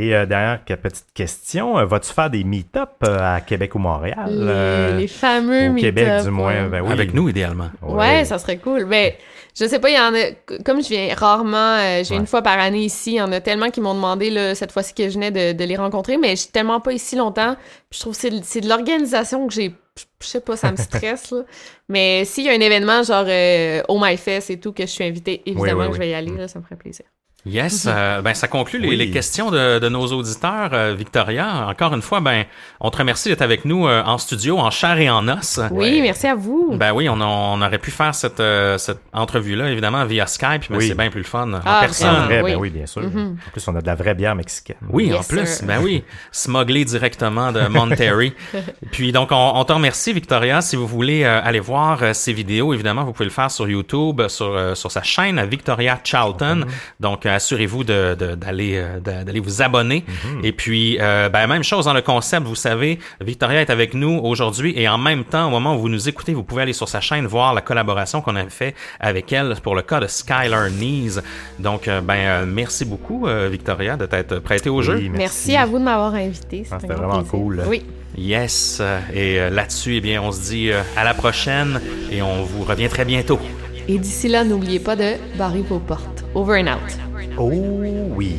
Et 0.00 0.14
euh, 0.14 0.26
dernière 0.26 0.60
petite 0.64 1.06
question, 1.12 1.76
euh, 1.78 1.84
vas-tu 1.84 2.12
faire 2.12 2.30
des 2.30 2.44
meet-up 2.44 2.90
euh, 3.04 3.36
à 3.36 3.40
Québec 3.40 3.74
ou 3.74 3.78
Montréal? 3.80 4.26
Les, 4.28 4.46
euh, 4.48 4.96
les 4.96 5.08
fameux 5.08 5.70
au 5.70 5.74
Québec, 5.74 6.06
meet-up, 6.06 6.24
du 6.24 6.30
moins. 6.30 6.62
ouais. 6.64 6.68
Ben 6.68 6.82
oui. 6.82 6.92
Avec 6.92 7.14
nous, 7.14 7.28
idéalement. 7.28 7.70
Ouais, 7.82 8.24
ça 8.24 8.38
serait 8.38 8.58
cool. 8.58 8.84
Mais 8.86 9.18
je 9.58 9.66
sais 9.66 9.80
pas, 9.80 9.90
il 9.90 9.96
y 9.96 9.98
en 9.98 10.14
a. 10.14 10.58
Comme 10.64 10.82
je 10.82 10.88
viens 10.88 11.12
rarement, 11.16 11.56
euh, 11.78 12.02
Ouais. 12.08 12.16
une 12.16 12.26
fois 12.26 12.42
par 12.42 12.58
année 12.60 12.84
ici, 12.84 13.12
il 13.12 13.16
y 13.16 13.20
en 13.20 13.32
a 13.32 13.40
tellement 13.40 13.70
qui 13.70 13.80
m'ont 13.80 13.94
demandé 13.94 14.30
là, 14.30 14.54
cette 14.54 14.70
fois-ci 14.70 14.94
que 14.94 15.08
je 15.08 15.14
venais 15.14 15.32
de, 15.32 15.52
de 15.58 15.64
les 15.64 15.76
rencontrer, 15.76 16.16
mais 16.16 16.30
je 16.30 16.42
suis 16.42 16.50
tellement 16.52 16.80
pas 16.80 16.92
ici 16.92 17.16
longtemps. 17.16 17.56
Puis 17.90 17.96
je 17.96 18.00
trouve 18.00 18.14
que 18.16 18.30
c'est 18.44 18.60
de- 18.60 18.68
l'organisation 18.68 19.48
que 19.48 19.52
j'ai. 19.54 19.74
Je 20.20 20.26
sais 20.28 20.40
pas, 20.40 20.56
ça 20.56 20.70
me 20.70 20.76
stresse, 20.76 21.32
là. 21.32 21.42
Mais 21.88 22.24
s'il 22.24 22.44
y 22.44 22.48
a 22.50 22.52
un 22.52 22.60
événement 22.60 23.02
genre 23.02 23.24
euh, 23.26 23.82
Oh 23.88 23.98
My 24.00 24.16
Fest 24.16 24.48
et 24.50 24.60
tout, 24.60 24.72
que 24.72 24.82
je 24.84 24.90
suis 24.90 25.02
invitée, 25.02 25.42
évidemment, 25.44 25.86
oui, 25.88 25.94
je 25.94 25.98
vais 25.98 26.06
y 26.08 26.10
oui. 26.10 26.14
aller, 26.14 26.36
là, 26.36 26.46
ça 26.46 26.60
me 26.60 26.64
ferait 26.64 26.76
plaisir. 26.76 27.04
Yes, 27.46 27.86
euh, 27.88 28.20
ben 28.20 28.34
ça 28.34 28.48
conclut 28.48 28.78
les, 28.80 28.88
Oui. 28.88 28.96
les 28.96 29.10
questions 29.10 29.50
de, 29.50 29.78
de 29.78 29.88
nos 29.88 30.06
auditeurs, 30.08 30.70
euh, 30.72 30.94
Victoria. 30.98 31.66
Encore 31.68 31.94
une 31.94 32.02
fois, 32.02 32.20
ben 32.20 32.44
on 32.80 32.90
te 32.90 32.98
remercie 32.98 33.28
d'être 33.28 33.42
avec 33.42 33.64
nous 33.64 33.86
euh, 33.86 34.02
en 34.04 34.18
studio, 34.18 34.58
en 34.58 34.70
chair 34.70 34.98
et 34.98 35.08
en 35.08 35.26
os. 35.28 35.60
Oui, 35.70 36.00
merci 36.02 36.26
à 36.26 36.34
vous. 36.34 36.72
Ben 36.74 36.92
oui, 36.92 37.08
on, 37.08 37.20
a- 37.20 37.24
on 37.24 37.62
aurait 37.62 37.78
pu 37.78 37.90
faire 37.92 38.14
cette, 38.14 38.40
euh, 38.40 38.76
cette 38.76 39.00
entrevue-là, 39.12 39.70
évidemment, 39.70 40.04
via 40.04 40.26
Skype, 40.26 40.68
mais 40.68 40.76
Oui. 40.78 40.88
c'est 40.88 40.96
bien 40.96 41.10
plus 41.10 41.20
le 41.20 41.26
fun 41.26 41.50
en 41.54 41.60
Ah, 41.64 41.78
personne. 41.80 42.24
Vrai, 42.26 42.42
oui. 42.42 42.52
ben 42.52 42.58
oui, 42.58 42.70
bien 42.70 42.86
sûr. 42.86 43.02
Mhm. 43.02 43.36
En 43.46 43.50
plus, 43.52 43.66
on 43.68 43.76
a 43.76 43.80
de 43.80 43.86
la 43.86 43.94
vraie 43.94 44.14
bière 44.14 44.34
mexicaine. 44.34 44.76
Oui, 44.90 45.06
Yes, 45.06 45.16
en 45.20 45.22
plus, 45.22 45.46
sir. 45.46 45.66
ben 45.66 45.78
oui, 45.80 46.02
smugglé 46.32 46.84
directement 46.84 47.52
de 47.52 47.66
Monterrey. 47.68 48.32
Puis 48.90 49.12
donc, 49.12 49.28
on, 49.30 49.52
on 49.54 49.64
te 49.64 49.72
remercie, 49.72 50.12
Victoria. 50.12 50.60
Si 50.60 50.74
vous 50.76 50.88
voulez 50.88 51.22
euh, 51.24 51.40
aller 51.42 51.60
voir 51.60 52.02
euh, 52.02 52.12
ces 52.12 52.32
vidéos, 52.32 52.74
évidemment, 52.74 53.04
vous 53.04 53.12
pouvez 53.12 53.26
le 53.26 53.30
faire 53.30 53.50
sur 53.50 53.68
YouTube, 53.68 54.20
sur, 54.28 54.48
euh, 54.54 54.74
sur 54.74 54.90
sa 54.90 55.02
chaîne 55.04 55.42
Victoria 55.46 55.98
Charlton. 56.04 56.62
Donc, 57.00 57.24
euh, 57.24 57.27
assurez-vous 57.34 57.84
de- 57.84 58.14
de- 58.18 58.34
d'aller 58.34 58.72
euh, 58.76 59.00
d'a- 59.00 59.24
d'aller 59.24 59.40
vous 59.40 59.62
abonner. 59.62 60.04
Et 60.42 60.52
puis, 60.52 60.98
euh, 61.00 61.28
ben, 61.28 61.46
même 61.46 61.62
chose 61.64 61.84
dans 61.86 61.94
le 61.94 62.02
concept, 62.02 62.46
vous 62.46 62.54
savez, 62.54 62.98
Victoria 63.20 63.60
est 63.60 63.70
avec 63.70 63.94
nous 63.94 64.20
aujourd'hui 64.22 64.72
et 64.76 64.88
en 64.88 64.98
même 64.98 65.24
temps, 65.24 65.46
au 65.46 65.50
moment 65.50 65.74
où 65.76 65.78
vous 65.80 65.88
nous 65.88 66.08
écoutez, 66.08 66.34
vous 66.34 66.42
pouvez 66.44 66.62
aller 66.62 66.72
sur 66.72 66.88
sa 66.88 67.00
chaîne 67.00 67.26
voir 67.26 67.54
la 67.54 67.60
collaboration 67.60 68.20
qu'on 68.20 68.36
a 68.36 68.48
fait 68.48 68.74
avec 69.00 69.32
elle 69.32 69.54
pour 69.62 69.74
le 69.74 69.82
cas 69.82 70.00
de 70.00 70.06
Skylar 70.06 70.68
Knees. 70.70 71.20
Donc, 71.58 71.88
euh, 71.88 72.00
ben, 72.00 72.44
merci 72.46 72.84
beaucoup, 72.84 73.26
euh, 73.26 73.48
Victoria, 73.50 73.96
de 73.96 74.06
t'être 74.06 74.38
prêtée 74.40 74.70
au 74.70 74.82
jeu. 74.82 74.96
Oui, 74.96 75.08
Merci 75.10 75.56
à 75.56 75.66
vous 75.66 75.78
de 75.78 75.84
m'avoir 75.84 76.14
invité. 76.14 76.64
Ah, 76.70 76.78
c'était 76.80 76.94
vraiment 76.94 77.14
plaisir. 77.22 77.30
cool. 77.30 77.62
Oui. 77.66 77.82
Yes. 78.16 78.82
Et 79.14 79.38
euh, 79.38 79.50
là-dessus, 79.50 79.96
eh 79.96 80.00
bien, 80.00 80.20
on 80.22 80.32
se 80.32 80.40
dit 80.50 80.70
euh, 80.72 80.80
à 80.96 81.04
la 81.04 81.14
prochaine 81.14 81.80
et 82.10 82.20
on 82.22 82.42
vous 82.42 82.64
revient 82.64 82.88
très 82.88 83.04
bientôt. 83.04 83.38
Et 83.90 83.98
d'ici 83.98 84.28
là, 84.28 84.44
n'oubliez 84.44 84.80
pas 84.80 84.96
de 84.96 85.14
barrer 85.38 85.62
vos 85.62 85.78
portes. 85.78 86.22
Over 86.34 86.60
and 86.60 86.66
out. 86.66 86.98
Oh 87.38 87.50
oui. 87.50 88.36